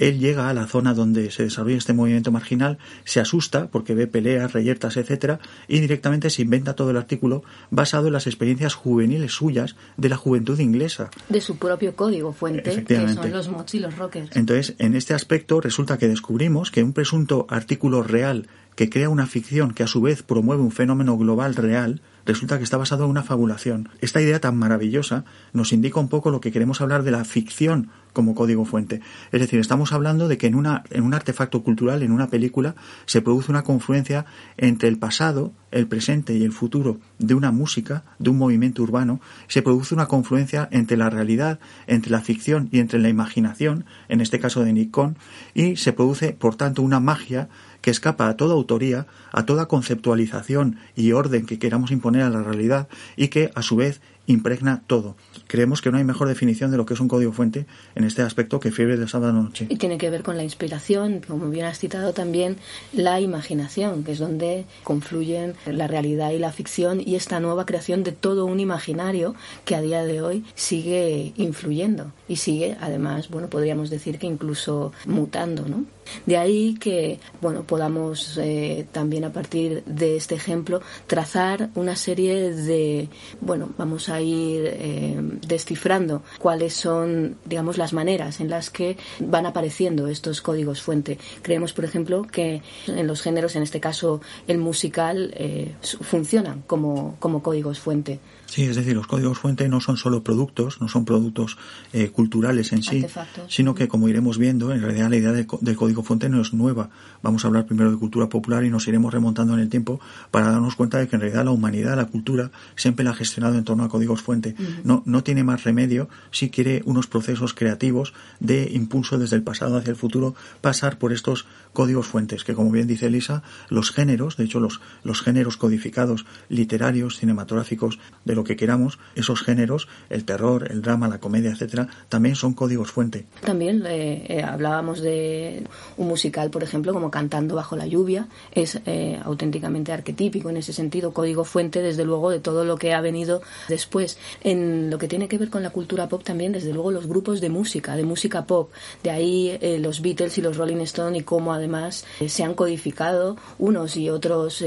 él 0.00 0.18
llega 0.18 0.48
a 0.48 0.54
la 0.54 0.66
zona 0.66 0.94
donde 0.94 1.30
se 1.30 1.44
desarrolla 1.44 1.76
este 1.76 1.92
movimiento 1.92 2.32
marginal, 2.32 2.78
se 3.04 3.20
asusta 3.20 3.68
porque 3.68 3.94
ve 3.94 4.06
peleas, 4.06 4.52
reyertas, 4.52 4.96
etcétera, 4.96 5.40
y 5.68 5.78
directamente 5.80 6.30
se 6.30 6.42
inventa 6.42 6.74
todo 6.74 6.90
el 6.90 6.96
artículo 6.96 7.44
basado 7.70 8.06
en 8.06 8.14
las 8.14 8.26
experiencias 8.26 8.74
juveniles 8.74 9.32
suyas 9.32 9.76
de 9.98 10.08
la 10.08 10.16
juventud 10.16 10.58
inglesa. 10.58 11.10
De 11.28 11.40
su 11.40 11.58
propio 11.58 11.94
código 11.94 12.32
fuente, 12.32 12.82
que 12.82 13.08
son 13.14 13.30
los 13.30 13.48
mods 13.48 13.74
y 13.74 13.78
los 13.78 13.96
rockers. 13.96 14.34
Entonces, 14.34 14.74
en 14.78 14.96
este 14.96 15.12
aspecto 15.12 15.60
resulta 15.60 15.98
que 15.98 16.08
descubrimos 16.08 16.70
que 16.70 16.82
un 16.82 16.94
presunto 16.94 17.46
artículo 17.50 18.02
real 18.02 18.48
que 18.80 18.88
crea 18.88 19.10
una 19.10 19.26
ficción 19.26 19.74
que 19.74 19.82
a 19.82 19.86
su 19.86 20.00
vez 20.00 20.22
promueve 20.22 20.62
un 20.62 20.72
fenómeno 20.72 21.18
global 21.18 21.54
real, 21.54 22.00
resulta 22.24 22.56
que 22.56 22.64
está 22.64 22.78
basado 22.78 23.04
en 23.04 23.10
una 23.10 23.22
fabulación. 23.22 23.90
Esta 24.00 24.22
idea 24.22 24.40
tan 24.40 24.56
maravillosa 24.56 25.24
nos 25.52 25.74
indica 25.74 26.00
un 26.00 26.08
poco 26.08 26.30
lo 26.30 26.40
que 26.40 26.52
queremos 26.52 26.80
hablar 26.80 27.02
de 27.02 27.10
la 27.10 27.24
ficción 27.24 27.90
como 28.12 28.34
código 28.34 28.64
fuente. 28.64 29.00
Es 29.32 29.40
decir, 29.40 29.60
estamos 29.60 29.92
hablando 29.92 30.28
de 30.28 30.38
que 30.38 30.46
en, 30.46 30.54
una, 30.54 30.84
en 30.90 31.04
un 31.04 31.14
artefacto 31.14 31.62
cultural, 31.62 32.02
en 32.02 32.12
una 32.12 32.28
película, 32.28 32.74
se 33.06 33.22
produce 33.22 33.50
una 33.50 33.62
confluencia 33.62 34.26
entre 34.56 34.88
el 34.88 34.98
pasado, 34.98 35.52
el 35.70 35.86
presente 35.86 36.34
y 36.34 36.44
el 36.44 36.52
futuro 36.52 36.98
de 37.18 37.34
una 37.34 37.52
música, 37.52 38.02
de 38.18 38.30
un 38.30 38.38
movimiento 38.38 38.82
urbano, 38.82 39.20
se 39.46 39.62
produce 39.62 39.94
una 39.94 40.06
confluencia 40.06 40.68
entre 40.72 40.96
la 40.96 41.10
realidad, 41.10 41.60
entre 41.86 42.10
la 42.10 42.20
ficción 42.20 42.68
y 42.72 42.80
entre 42.80 42.98
la 42.98 43.08
imaginación, 43.08 43.84
en 44.08 44.20
este 44.20 44.40
caso 44.40 44.64
de 44.64 44.72
Nikon, 44.72 45.16
y 45.54 45.76
se 45.76 45.92
produce, 45.92 46.32
por 46.32 46.56
tanto, 46.56 46.82
una 46.82 47.00
magia 47.00 47.48
que 47.80 47.90
escapa 47.90 48.28
a 48.28 48.36
toda 48.36 48.54
autoría, 48.54 49.06
a 49.32 49.44
toda 49.44 49.66
conceptualización 49.66 50.76
y 50.96 51.12
orden 51.12 51.46
que 51.46 51.58
queramos 51.58 51.90
imponer 51.90 52.22
a 52.22 52.30
la 52.30 52.42
realidad 52.42 52.88
y 53.16 53.28
que, 53.28 53.50
a 53.54 53.62
su 53.62 53.76
vez, 53.76 54.00
impregna 54.26 54.82
todo. 54.86 55.16
Creemos 55.46 55.82
que 55.82 55.90
no 55.90 55.98
hay 55.98 56.04
mejor 56.04 56.28
definición 56.28 56.70
de 56.70 56.76
lo 56.76 56.86
que 56.86 56.94
es 56.94 57.00
un 57.00 57.08
código 57.08 57.32
fuente 57.32 57.66
en 57.94 58.04
este 58.04 58.22
aspecto 58.22 58.60
que 58.60 58.70
fiebre 58.70 58.96
de 58.96 59.08
sábado 59.08 59.32
noche. 59.32 59.66
Y 59.68 59.76
tiene 59.76 59.98
que 59.98 60.10
ver 60.10 60.22
con 60.22 60.36
la 60.36 60.44
inspiración, 60.44 61.20
como 61.26 61.48
bien 61.50 61.66
has 61.66 61.78
citado 61.78 62.12
también, 62.12 62.56
la 62.92 63.20
imaginación, 63.20 64.04
que 64.04 64.12
es 64.12 64.18
donde 64.18 64.64
confluyen 64.84 65.54
la 65.66 65.86
realidad 65.86 66.30
y 66.30 66.38
la 66.38 66.52
ficción 66.52 67.00
y 67.04 67.16
esta 67.16 67.40
nueva 67.40 67.66
creación 67.66 68.04
de 68.04 68.12
todo 68.12 68.46
un 68.46 68.60
imaginario 68.60 69.34
que 69.64 69.74
a 69.74 69.80
día 69.80 70.04
de 70.04 70.22
hoy 70.22 70.44
sigue 70.54 71.32
influyendo 71.36 72.12
y 72.28 72.36
sigue, 72.36 72.76
además, 72.80 73.28
bueno, 73.28 73.48
podríamos 73.48 73.90
decir 73.90 74.18
que 74.18 74.26
incluso 74.26 74.92
mutando, 75.06 75.66
¿no? 75.66 75.84
De 76.26 76.36
ahí 76.36 76.74
que, 76.74 77.20
bueno, 77.40 77.62
podamos 77.62 78.38
eh, 78.38 78.86
también 78.92 79.24
a 79.24 79.32
partir 79.32 79.84
de 79.84 80.16
este 80.16 80.34
ejemplo 80.34 80.80
trazar 81.06 81.70
una 81.74 81.96
serie 81.96 82.52
de, 82.52 83.08
bueno, 83.40 83.70
vamos 83.78 84.08
a 84.08 84.09
ir 84.18 84.62
eh, 84.64 85.20
descifrando 85.46 86.22
cuáles 86.38 86.72
son, 86.72 87.36
digamos, 87.44 87.76
las 87.76 87.92
maneras 87.92 88.40
en 88.40 88.48
las 88.48 88.70
que 88.70 88.96
van 89.20 89.44
apareciendo 89.44 90.08
estos 90.08 90.40
códigos 90.40 90.80
fuente. 90.80 91.18
Creemos, 91.42 91.72
por 91.72 91.84
ejemplo, 91.84 92.22
que 92.22 92.62
en 92.86 93.06
los 93.06 93.20
géneros, 93.20 93.56
en 93.56 93.62
este 93.62 93.80
caso 93.80 94.20
el 94.48 94.58
musical, 94.58 95.34
eh, 95.36 95.74
funcionan 95.82 96.62
como, 96.66 97.16
como 97.20 97.42
códigos 97.42 97.78
fuente. 97.78 98.18
Sí, 98.50 98.64
es 98.64 98.74
decir, 98.74 98.96
los 98.96 99.06
códigos 99.06 99.38
fuente 99.38 99.68
no 99.68 99.80
son 99.80 99.96
solo 99.96 100.24
productos, 100.24 100.80
no 100.80 100.88
son 100.88 101.04
productos 101.04 101.56
eh, 101.92 102.08
culturales 102.08 102.72
en 102.72 102.82
sí, 102.82 103.06
sino 103.46 103.76
que, 103.76 103.86
como 103.86 104.08
iremos 104.08 104.38
viendo, 104.38 104.72
en 104.72 104.82
realidad 104.82 105.08
la 105.08 105.16
idea 105.16 105.30
del, 105.30 105.76
código 105.76 106.02
fuente 106.02 106.28
no 106.28 106.40
es 106.40 106.52
nueva. 106.52 106.90
Vamos 107.22 107.44
a 107.44 107.48
hablar 107.48 107.66
primero 107.66 107.92
de 107.92 107.96
cultura 107.96 108.28
popular 108.28 108.64
y 108.64 108.70
nos 108.70 108.88
iremos 108.88 109.14
remontando 109.14 109.54
en 109.54 109.60
el 109.60 109.68
tiempo 109.68 110.00
para 110.32 110.50
darnos 110.50 110.74
cuenta 110.74 110.98
de 110.98 111.06
que 111.06 111.14
en 111.14 111.22
realidad 111.22 111.44
la 111.44 111.52
humanidad, 111.52 111.96
la 111.96 112.06
cultura, 112.06 112.50
siempre 112.74 113.04
la 113.04 113.12
ha 113.12 113.14
gestionado 113.14 113.56
en 113.56 113.62
torno 113.62 113.84
a 113.84 113.88
códigos 113.88 114.20
fuente. 114.20 114.56
no, 114.82 115.04
no 115.06 115.22
tiene 115.22 115.44
más 115.44 115.62
remedio 115.62 116.08
si 116.32 116.50
quiere 116.50 116.82
unos 116.86 117.06
procesos 117.06 117.54
creativos 117.54 118.14
de 118.40 118.68
impulso 118.72 119.16
desde 119.16 119.36
el 119.36 119.44
pasado 119.44 119.76
hacia 119.76 119.92
el 119.92 119.96
futuro 119.96 120.34
pasar 120.60 120.98
por 120.98 121.12
estos 121.12 121.46
códigos 121.72 122.06
fuentes, 122.06 122.42
que 122.42 122.54
como 122.54 122.70
bien 122.70 122.88
dice 122.88 123.06
Elisa, 123.06 123.42
los 123.68 123.92
géneros, 123.92 124.36
de 124.36 124.44
hecho 124.44 124.58
los, 124.60 124.80
los 125.04 125.22
géneros 125.22 125.56
codificados 125.56 126.26
literarios, 126.48 127.18
cinematográficos, 127.18 127.98
de 128.24 128.40
que 128.44 128.56
queramos, 128.56 128.98
esos 129.14 129.42
géneros, 129.42 129.88
el 130.08 130.24
terror, 130.24 130.70
el 130.70 130.82
drama, 130.82 131.08
la 131.08 131.18
comedia, 131.18 131.50
etcétera, 131.50 131.88
también 132.08 132.34
son 132.34 132.54
códigos 132.54 132.90
fuente. 132.90 133.26
También 133.44 133.84
eh, 133.86 134.24
eh, 134.28 134.42
hablábamos 134.42 135.00
de 135.00 135.66
un 135.96 136.08
musical, 136.08 136.50
por 136.50 136.62
ejemplo, 136.62 136.92
como 136.92 137.10
Cantando 137.10 137.54
bajo 137.54 137.76
la 137.76 137.86
lluvia, 137.86 138.28
es 138.52 138.80
eh, 138.86 139.20
auténticamente 139.22 139.92
arquetípico 139.92 140.50
en 140.50 140.58
ese 140.58 140.72
sentido, 140.72 141.12
código 141.12 141.44
fuente, 141.44 141.82
desde 141.82 142.04
luego, 142.04 142.30
de 142.30 142.40
todo 142.40 142.64
lo 142.64 142.76
que 142.76 142.94
ha 142.94 143.00
venido 143.00 143.42
después. 143.68 144.18
En 144.42 144.90
lo 144.90 144.98
que 144.98 145.08
tiene 145.08 145.28
que 145.28 145.38
ver 145.38 145.50
con 145.50 145.62
la 145.62 145.70
cultura 145.70 146.08
pop 146.08 146.22
también, 146.22 146.52
desde 146.52 146.72
luego, 146.72 146.90
los 146.90 147.06
grupos 147.06 147.40
de 147.40 147.50
música, 147.50 147.96
de 147.96 148.04
música 148.04 148.44
pop, 148.44 148.70
de 149.02 149.10
ahí 149.10 149.58
los 149.80 150.00
Beatles 150.00 150.38
y 150.38 150.42
los 150.42 150.56
Rolling 150.56 150.80
Stones 150.82 151.20
y 151.20 151.24
cómo 151.24 151.52
además 151.60 152.04
se 152.26 152.42
han 152.42 152.54
codificado 152.54 153.36
unos 153.58 153.96
y 153.96 154.10
otros, 154.10 154.64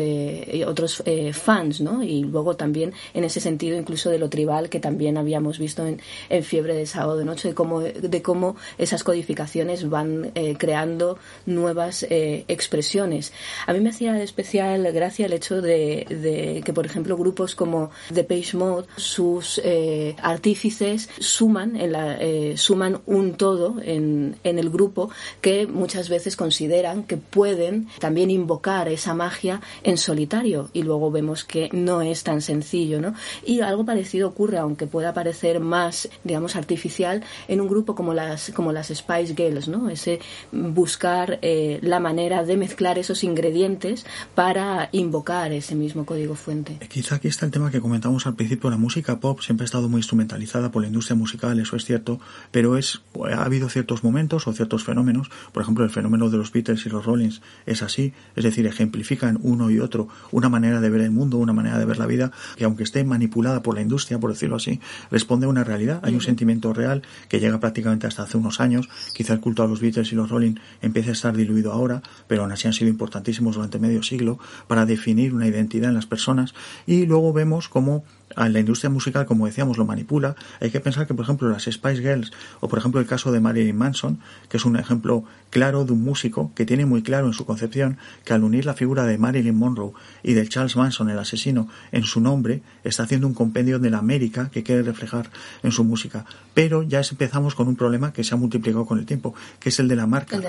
otros 0.66 1.04
fans, 1.34 1.82
¿no? 1.82 2.04
Y 2.04 2.24
luego 2.24 2.56
también 2.56 2.94
en 3.14 3.24
ese 3.24 3.40
sentido 3.40 3.78
incluso 3.78 4.10
de 4.10 4.20
lo 4.20 4.30
tribal 4.30 4.70
que 4.70 4.80
también 4.80 5.18
habíamos 5.18 5.60
visto 5.60 5.86
en, 5.86 6.02
Fiebre 6.44 6.74
de 6.74 6.86
Sábado 6.86 7.18
de 7.18 7.26
Noche, 7.26 7.50
de 7.50 7.54
cómo, 7.54 7.82
de 7.82 8.22
cómo 8.22 8.56
esas 8.78 9.04
codificaciones 9.04 9.90
van 9.90 10.32
eh, 10.36 10.56
creando 10.58 11.18
nuevas 11.46 12.04
eh, 12.10 12.46
expresiones. 12.48 13.34
A 13.68 13.74
mí 13.74 13.80
me 13.80 13.90
hacía 13.90 14.22
especial 14.22 14.92
gracia 14.92 15.26
el 15.26 15.34
hecho 15.34 15.62
de, 15.62 16.62
que, 16.66 16.74
por 16.74 16.86
ejemplo, 16.86 17.18
grupos 17.18 17.56
como 17.56 17.92
The 18.14 18.24
Page 18.24 18.58
Mode, 18.58 18.88
sus 18.98 19.62
eh, 19.64 20.16
artífices 20.22 21.10
suman, 21.20 21.76
en 21.76 21.92
la, 21.92 22.18
suman 22.56 23.02
un 23.06 23.34
todo 23.36 23.76
en, 23.84 24.38
en 24.44 24.60
el 24.60 24.70
grupo 24.70 25.10
que 25.42 25.68
muchas 25.68 26.10
veces 26.10 26.36
consideran 26.36 26.83
que 27.08 27.18
pueden 27.18 27.88
también 28.00 28.30
invocar 28.30 28.90
esa 28.90 29.14
magia 29.14 29.62
en 29.84 29.98
solitario 29.98 30.70
y 30.74 30.84
luego 30.84 31.12
vemos 31.12 31.44
que 31.44 31.70
no 31.72 32.02
es 32.02 32.24
tan 32.24 32.42
sencillo, 32.42 33.00
¿no? 33.00 33.14
Y 33.46 33.62
algo 33.62 33.86
parecido 33.86 34.28
ocurre, 34.28 34.58
aunque 34.58 34.86
pueda 34.86 35.14
parecer 35.14 35.60
más, 35.60 36.10
digamos, 36.24 36.56
artificial, 36.56 37.24
en 37.48 37.62
un 37.62 37.68
grupo 37.68 37.96
como 37.96 38.14
las, 38.14 38.52
como 38.52 38.72
las 38.72 38.88
Spice 38.88 39.34
Girls, 39.36 39.68
¿no? 39.68 39.90
Ese 39.90 40.20
buscar 40.52 41.40
eh, 41.42 41.80
la 41.82 42.00
manera 42.00 42.44
de 42.44 42.58
mezclar 42.58 43.00
esos 43.00 43.24
ingredientes 43.24 44.06
para 44.36 44.90
invocar 44.92 45.52
ese 45.54 45.76
mismo 45.76 46.06
código 46.06 46.36
fuente. 46.36 46.78
Quizá 46.90 47.16
aquí 47.16 47.30
está 47.30 47.46
el 47.46 47.52
tema 47.52 47.72
que 47.72 47.80
comentamos 47.80 48.28
al 48.28 48.36
principio, 48.36 48.70
la 48.70 48.78
música 48.78 49.20
pop 49.20 49.40
siempre 49.40 49.64
ha 49.64 49.66
estado 49.66 49.88
muy 49.88 50.00
instrumentalizada 50.00 50.72
por 50.72 50.82
la 50.82 50.90
industria 50.90 51.16
musical, 51.16 51.60
eso 51.60 51.76
es 51.76 51.86
cierto, 51.86 52.20
pero 52.52 52.78
es, 52.78 53.02
ha 53.32 53.44
habido 53.44 53.70
ciertos 53.70 54.04
momentos 54.04 54.48
o 54.48 54.54
ciertos 54.54 54.84
fenómenos, 54.84 55.30
por 55.54 55.64
ejemplo, 55.64 55.84
el 55.84 55.90
fenómeno 55.90 56.30
de 56.30 56.38
los 56.38 56.52
Beatles 56.52 56.73
y 56.86 56.90
los 56.90 57.06
Rollins 57.06 57.42
es 57.66 57.82
así, 57.84 58.14
es 58.36 58.44
decir, 58.44 58.66
ejemplifican 58.66 59.40
uno 59.42 59.70
y 59.70 59.80
otro 59.80 60.08
una 60.32 60.50
manera 60.50 60.82
de 60.82 60.90
ver 60.90 61.02
el 61.02 61.12
mundo, 61.12 61.38
una 61.38 61.54
manera 61.54 61.78
de 61.78 61.86
ver 61.86 61.98
la 61.98 62.06
vida, 62.06 62.32
que 62.58 62.66
aunque 62.66 62.84
esté 62.84 63.04
manipulada 63.04 63.62
por 63.62 63.76
la 63.76 63.82
industria, 63.82 64.20
por 64.20 64.32
decirlo 64.32 64.56
así, 64.56 64.80
responde 65.12 65.46
a 65.46 65.50
una 65.50 65.64
realidad. 65.64 66.00
Hay 66.04 66.14
un 66.14 66.22
sentimiento 66.22 66.74
real 66.74 67.04
que 67.30 67.40
llega 67.40 67.60
prácticamente 67.60 68.08
hasta 68.08 68.24
hace 68.24 68.38
unos 68.38 68.60
años. 68.60 68.90
Quizá 69.14 69.34
el 69.34 69.40
culto 69.40 69.64
a 69.64 69.68
los 69.68 69.82
Beatles 69.82 70.12
y 70.12 70.16
los 70.16 70.30
Rolling 70.30 70.56
empiece 70.82 71.10
a 71.10 71.14
estar 71.14 71.36
diluido 71.36 71.72
ahora, 71.72 72.02
pero 72.28 72.44
aún 72.44 72.52
así 72.52 72.68
han 72.68 72.74
sido 72.74 72.90
importantísimos 72.90 73.56
durante 73.56 73.80
medio 73.80 74.04
siglo 74.04 74.40
para 74.68 74.86
definir 74.86 75.34
una 75.34 75.48
identidad 75.48 75.90
en 75.90 75.96
las 75.96 76.06
personas. 76.06 76.54
Y 76.86 77.06
luego 77.06 77.34
vemos 77.34 77.70
cómo 77.70 78.04
a 78.36 78.50
la 78.50 78.60
industria 78.60 78.90
musical, 78.90 79.26
como 79.26 79.46
decíamos, 79.46 79.78
lo 79.78 79.86
manipula. 79.86 80.36
Hay 80.60 80.72
que 80.72 80.80
pensar 80.80 81.08
que, 81.08 81.14
por 81.14 81.24
ejemplo, 81.24 81.50
las 81.50 81.64
Spice 81.64 82.02
Girls, 82.02 82.32
o 82.60 82.68
por 82.68 82.80
ejemplo 82.80 83.00
el 83.00 83.08
caso 83.08 83.32
de 83.32 83.40
Marilyn 83.40 83.78
Manson, 83.78 84.20
que 84.50 84.58
es 84.58 84.66
un 84.66 84.78
ejemplo 84.78 85.24
claro 85.50 85.86
de 85.86 85.94
un 85.94 86.04
músico 86.04 86.52
que 86.56 86.66
tiene 86.66 86.86
muy 86.86 87.04
claro 87.04 87.28
en 87.28 87.34
su 87.34 87.46
concepción 87.46 87.98
que 88.26 88.34
al 88.34 88.44
unir 88.44 88.66
la 88.66 88.74
figura 88.74 89.06
de 89.06 89.18
Marilyn 89.18 89.56
Monroe 89.56 89.94
y 90.24 90.34
de 90.34 90.48
Charles 90.48 90.76
Manson, 90.76 91.10
el 91.10 91.20
asesino, 91.20 91.68
en 91.92 92.04
su 92.04 92.22
nombre, 92.22 92.62
está 92.84 93.04
haciendo 93.04 93.28
un 93.28 93.34
compendio 93.34 93.80
de 93.80 93.90
la 93.90 94.00
América 94.00 94.50
que 94.52 94.64
quiere 94.64 94.84
reflejar 94.84 95.30
en 95.62 95.72
su 95.72 95.84
música. 95.84 96.26
Pero 96.54 96.84
ya 96.84 97.02
empezamos 97.02 97.56
con 97.56 97.68
un 97.68 97.76
problema 97.76 98.14
que 98.14 98.24
se 98.24 98.34
ha 98.34 98.38
multiplicado 98.38 98.86
con 98.86 99.00
el 99.00 99.06
tiempo, 99.06 99.36
que 99.60 99.70
es 99.70 99.80
el 99.80 99.88
de 99.88 99.96
la 99.96 100.08
marca. 100.08 100.40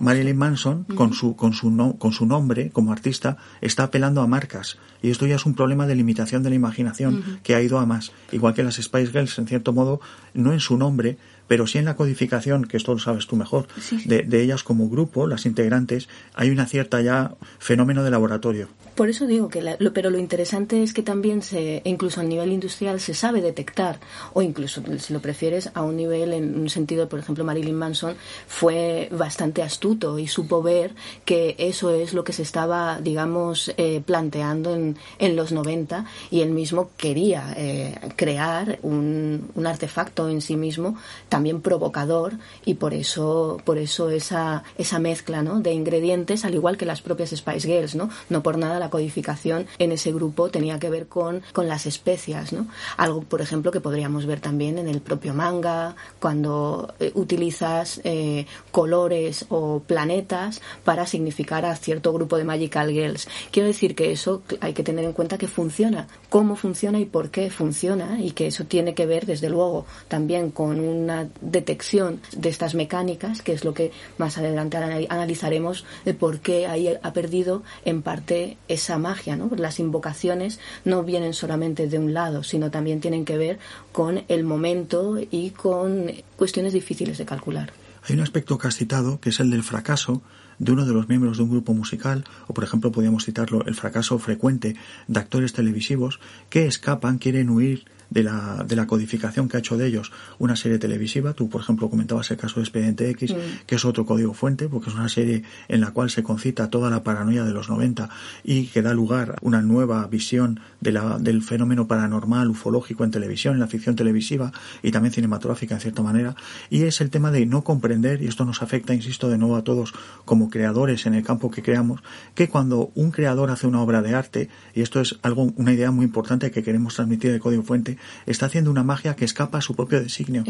Marilyn 0.00 0.36
Manson, 0.36 0.84
con, 0.84 1.12
su, 1.12 1.36
con, 1.36 1.52
su 1.52 1.96
con 1.98 2.12
su 2.12 2.26
nombre 2.26 2.70
como 2.70 2.92
artista, 2.92 3.36
está 3.60 3.84
apelando 3.84 4.22
a 4.22 4.26
marcas. 4.26 4.78
Y 5.02 5.10
esto 5.10 5.26
ya 5.26 5.36
es 5.36 5.46
un 5.46 5.54
problema 5.54 5.86
de 5.86 5.94
limitación 5.94 6.42
de 6.42 6.50
la 6.50 6.56
imaginación 6.56 7.22
que 7.42 7.54
ha 7.54 7.62
ido 7.62 7.78
a 7.78 7.86
más. 7.86 8.12
Igual 8.32 8.54
que 8.54 8.62
las 8.62 8.76
Spice 8.76 9.12
Girls, 9.12 9.38
en 9.38 9.46
cierto 9.46 9.72
modo, 9.72 10.00
no 10.34 10.52
en 10.52 10.60
su 10.60 10.76
nombre, 10.76 11.18
pero 11.48 11.66
sí 11.66 11.78
en 11.78 11.86
la 11.86 11.96
codificación, 11.96 12.66
que 12.66 12.76
esto 12.76 12.92
lo 12.92 13.00
sabes 13.00 13.26
tú 13.26 13.36
mejor, 13.36 13.66
De, 14.04 14.22
de, 14.22 14.42
ellas 14.42 14.62
como 14.62 14.88
grupo, 14.88 15.26
las 15.26 15.46
integrantes, 15.46 16.08
hay 16.34 16.50
una 16.50 16.66
cierta 16.66 17.00
ya 17.00 17.32
fenómeno 17.58 18.04
de 18.04 18.10
laboratorio. 18.10 18.68
Por 18.94 19.08
eso 19.08 19.26
digo 19.26 19.48
que, 19.48 19.62
lo, 19.78 19.92
pero 19.92 20.10
lo 20.10 20.18
interesante 20.18 20.82
es 20.82 20.92
que 20.92 21.02
también 21.02 21.40
se, 21.42 21.82
incluso 21.84 22.20
a 22.20 22.24
nivel 22.24 22.52
industrial 22.52 23.00
se 23.00 23.14
sabe 23.14 23.40
detectar, 23.40 24.00
o 24.32 24.42
incluso, 24.42 24.82
si 24.98 25.12
lo 25.12 25.20
prefieres, 25.20 25.70
a 25.74 25.82
un 25.82 25.96
nivel, 25.96 26.32
en 26.32 26.58
un 26.58 26.68
sentido, 26.68 27.08
por 27.08 27.20
ejemplo, 27.20 27.44
Marilyn 27.44 27.76
Manson 27.76 28.16
fue 28.46 29.08
bastante 29.12 29.62
astuto 29.62 30.18
y 30.18 30.26
supo 30.26 30.62
ver 30.62 30.94
que 31.24 31.54
eso 31.58 31.90
es 31.94 32.12
lo 32.12 32.24
que 32.24 32.32
se 32.32 32.42
estaba, 32.42 33.00
digamos, 33.00 33.72
eh, 33.76 34.02
planteando 34.04 34.74
en, 34.74 34.96
en, 35.18 35.36
los 35.36 35.52
90 35.52 36.04
y 36.30 36.40
él 36.40 36.50
mismo 36.50 36.90
quería 36.96 37.54
eh, 37.56 37.94
crear 38.16 38.80
un, 38.82 39.48
un 39.54 39.66
artefacto 39.66 40.28
en 40.28 40.40
sí 40.40 40.56
mismo 40.56 40.96
también 41.38 41.60
provocador 41.60 42.32
y 42.64 42.74
por 42.74 42.94
eso, 42.94 43.58
por 43.64 43.78
eso 43.78 44.10
esa, 44.10 44.64
esa 44.76 44.98
mezcla 44.98 45.40
¿no? 45.40 45.60
de 45.60 45.72
ingredientes, 45.72 46.44
al 46.44 46.56
igual 46.56 46.76
que 46.76 46.84
las 46.84 47.00
propias 47.00 47.30
Spice 47.30 47.68
Girls, 47.68 47.94
¿no? 47.94 48.10
No 48.28 48.42
por 48.42 48.58
nada 48.58 48.80
la 48.80 48.90
codificación 48.90 49.68
en 49.78 49.92
ese 49.92 50.12
grupo 50.12 50.48
tenía 50.48 50.80
que 50.80 50.90
ver 50.90 51.06
con, 51.06 51.42
con 51.52 51.68
las 51.68 51.86
especias, 51.86 52.52
¿no? 52.52 52.66
Algo, 52.96 53.22
por 53.22 53.40
ejemplo, 53.40 53.70
que 53.70 53.80
podríamos 53.80 54.26
ver 54.26 54.40
también 54.40 54.78
en 54.78 54.88
el 54.88 55.00
propio 55.00 55.32
manga, 55.32 55.94
cuando 56.18 56.92
eh, 56.98 57.12
utilizas 57.14 58.00
eh, 58.02 58.46
colores 58.72 59.46
o 59.48 59.80
planetas 59.86 60.60
para 60.82 61.06
significar 61.06 61.64
a 61.64 61.76
cierto 61.76 62.12
grupo 62.12 62.36
de 62.36 62.42
Magical 62.42 62.90
Girls. 62.90 63.28
Quiero 63.52 63.68
decir 63.68 63.94
que 63.94 64.10
eso 64.10 64.42
hay 64.60 64.72
que 64.72 64.82
tener 64.82 65.04
en 65.04 65.12
cuenta 65.12 65.38
que 65.38 65.46
funciona, 65.46 66.08
cómo 66.30 66.56
funciona 66.56 66.98
y 66.98 67.04
por 67.04 67.30
qué 67.30 67.48
funciona, 67.48 68.20
y 68.20 68.32
que 68.32 68.48
eso 68.48 68.64
tiene 68.64 68.94
que 68.94 69.06
ver, 69.06 69.24
desde 69.24 69.48
luego, 69.48 69.86
también 70.08 70.50
con 70.50 70.80
una 70.80 71.27
detección 71.40 72.20
de 72.36 72.48
estas 72.48 72.74
mecánicas, 72.74 73.42
que 73.42 73.52
es 73.52 73.64
lo 73.64 73.74
que 73.74 73.92
más 74.18 74.38
adelante 74.38 74.76
analizaremos 74.76 75.84
de 76.04 76.14
por 76.14 76.40
qué 76.40 76.66
ahí 76.66 76.88
ha 77.02 77.12
perdido 77.12 77.62
en 77.84 78.02
parte 78.02 78.56
esa 78.68 78.98
magia. 78.98 79.36
¿no? 79.36 79.50
Las 79.56 79.78
invocaciones 79.78 80.60
no 80.84 81.02
vienen 81.04 81.34
solamente 81.34 81.88
de 81.88 81.98
un 81.98 82.14
lado, 82.14 82.42
sino 82.42 82.70
también 82.70 83.00
tienen 83.00 83.24
que 83.24 83.38
ver 83.38 83.58
con 83.92 84.24
el 84.28 84.44
momento 84.44 85.18
y 85.30 85.50
con 85.50 86.12
cuestiones 86.36 86.72
difíciles 86.72 87.18
de 87.18 87.24
calcular. 87.24 87.72
Hay 88.08 88.14
un 88.14 88.22
aspecto 88.22 88.56
que 88.58 88.68
has 88.68 88.76
citado, 88.76 89.20
que 89.20 89.30
es 89.30 89.40
el 89.40 89.50
del 89.50 89.62
fracaso 89.62 90.22
de 90.58 90.72
uno 90.72 90.84
de 90.84 90.92
los 90.92 91.08
miembros 91.08 91.36
de 91.36 91.44
un 91.44 91.50
grupo 91.50 91.74
musical, 91.74 92.24
o 92.46 92.54
por 92.54 92.64
ejemplo 92.64 92.90
podríamos 92.90 93.24
citarlo, 93.24 93.64
el 93.66 93.74
fracaso 93.74 94.18
frecuente 94.18 94.76
de 95.06 95.20
actores 95.20 95.52
televisivos 95.52 96.20
que 96.50 96.66
escapan, 96.66 97.18
quieren 97.18 97.50
huir 97.50 97.84
de 98.10 98.22
la, 98.22 98.64
de 98.66 98.76
la 98.76 98.86
codificación 98.86 99.48
que 99.48 99.56
ha 99.56 99.60
hecho 99.60 99.76
de 99.76 99.86
ellos 99.86 100.12
una 100.38 100.56
serie 100.56 100.78
televisiva. 100.78 101.32
Tú, 101.34 101.48
por 101.48 101.60
ejemplo, 101.60 101.90
comentabas 101.90 102.30
el 102.30 102.36
caso 102.36 102.56
de 102.56 102.62
Expediente 102.62 103.10
X, 103.10 103.32
mm. 103.32 103.66
que 103.66 103.74
es 103.74 103.84
otro 103.84 104.06
código 104.06 104.34
fuente, 104.34 104.68
porque 104.68 104.90
es 104.90 104.96
una 104.96 105.08
serie 105.08 105.42
en 105.68 105.80
la 105.80 105.90
cual 105.90 106.10
se 106.10 106.22
concita 106.22 106.70
toda 106.70 106.90
la 106.90 107.02
paranoia 107.02 107.44
de 107.44 107.52
los 107.52 107.68
90 107.68 108.08
y 108.44 108.66
que 108.66 108.82
da 108.82 108.94
lugar 108.94 109.32
a 109.32 109.36
una 109.42 109.62
nueva 109.62 110.06
visión 110.06 110.60
de 110.80 110.92
la, 110.92 111.18
del 111.18 111.42
fenómeno 111.42 111.86
paranormal, 111.86 112.48
ufológico 112.48 113.04
en 113.04 113.10
televisión, 113.10 113.54
en 113.54 113.60
la 113.60 113.66
ficción 113.66 113.96
televisiva 113.96 114.52
y 114.82 114.90
también 114.90 115.12
cinematográfica 115.12 115.74
en 115.74 115.80
cierta 115.80 116.02
manera. 116.02 116.34
Y 116.70 116.84
es 116.84 117.00
el 117.00 117.10
tema 117.10 117.30
de 117.30 117.46
no 117.46 117.64
comprender, 117.64 118.22
y 118.22 118.26
esto 118.26 118.44
nos 118.44 118.62
afecta, 118.62 118.94
insisto, 118.94 119.28
de 119.28 119.38
nuevo 119.38 119.56
a 119.56 119.64
todos 119.64 119.92
como 120.24 120.50
creadores 120.50 121.06
en 121.06 121.14
el 121.14 121.22
campo 121.22 121.50
que 121.50 121.62
creamos, 121.62 122.02
que 122.34 122.48
cuando 122.48 122.90
un 122.94 123.10
creador 123.10 123.50
hace 123.50 123.66
una 123.66 123.82
obra 123.82 124.02
de 124.02 124.14
arte, 124.14 124.48
y 124.74 124.82
esto 124.82 125.00
es 125.00 125.18
algo, 125.22 125.52
una 125.56 125.72
idea 125.72 125.90
muy 125.90 126.04
importante 126.04 126.50
que 126.50 126.62
queremos 126.62 126.94
transmitir 126.94 127.32
de 127.32 127.40
código 127.40 127.62
fuente, 127.62 127.97
está 128.26 128.46
haciendo 128.46 128.70
una 128.70 128.82
magia 128.82 129.16
que 129.16 129.24
escapa 129.24 129.58
a 129.58 129.60
su 129.60 129.74
propio 129.74 130.00
designio. 130.00 130.44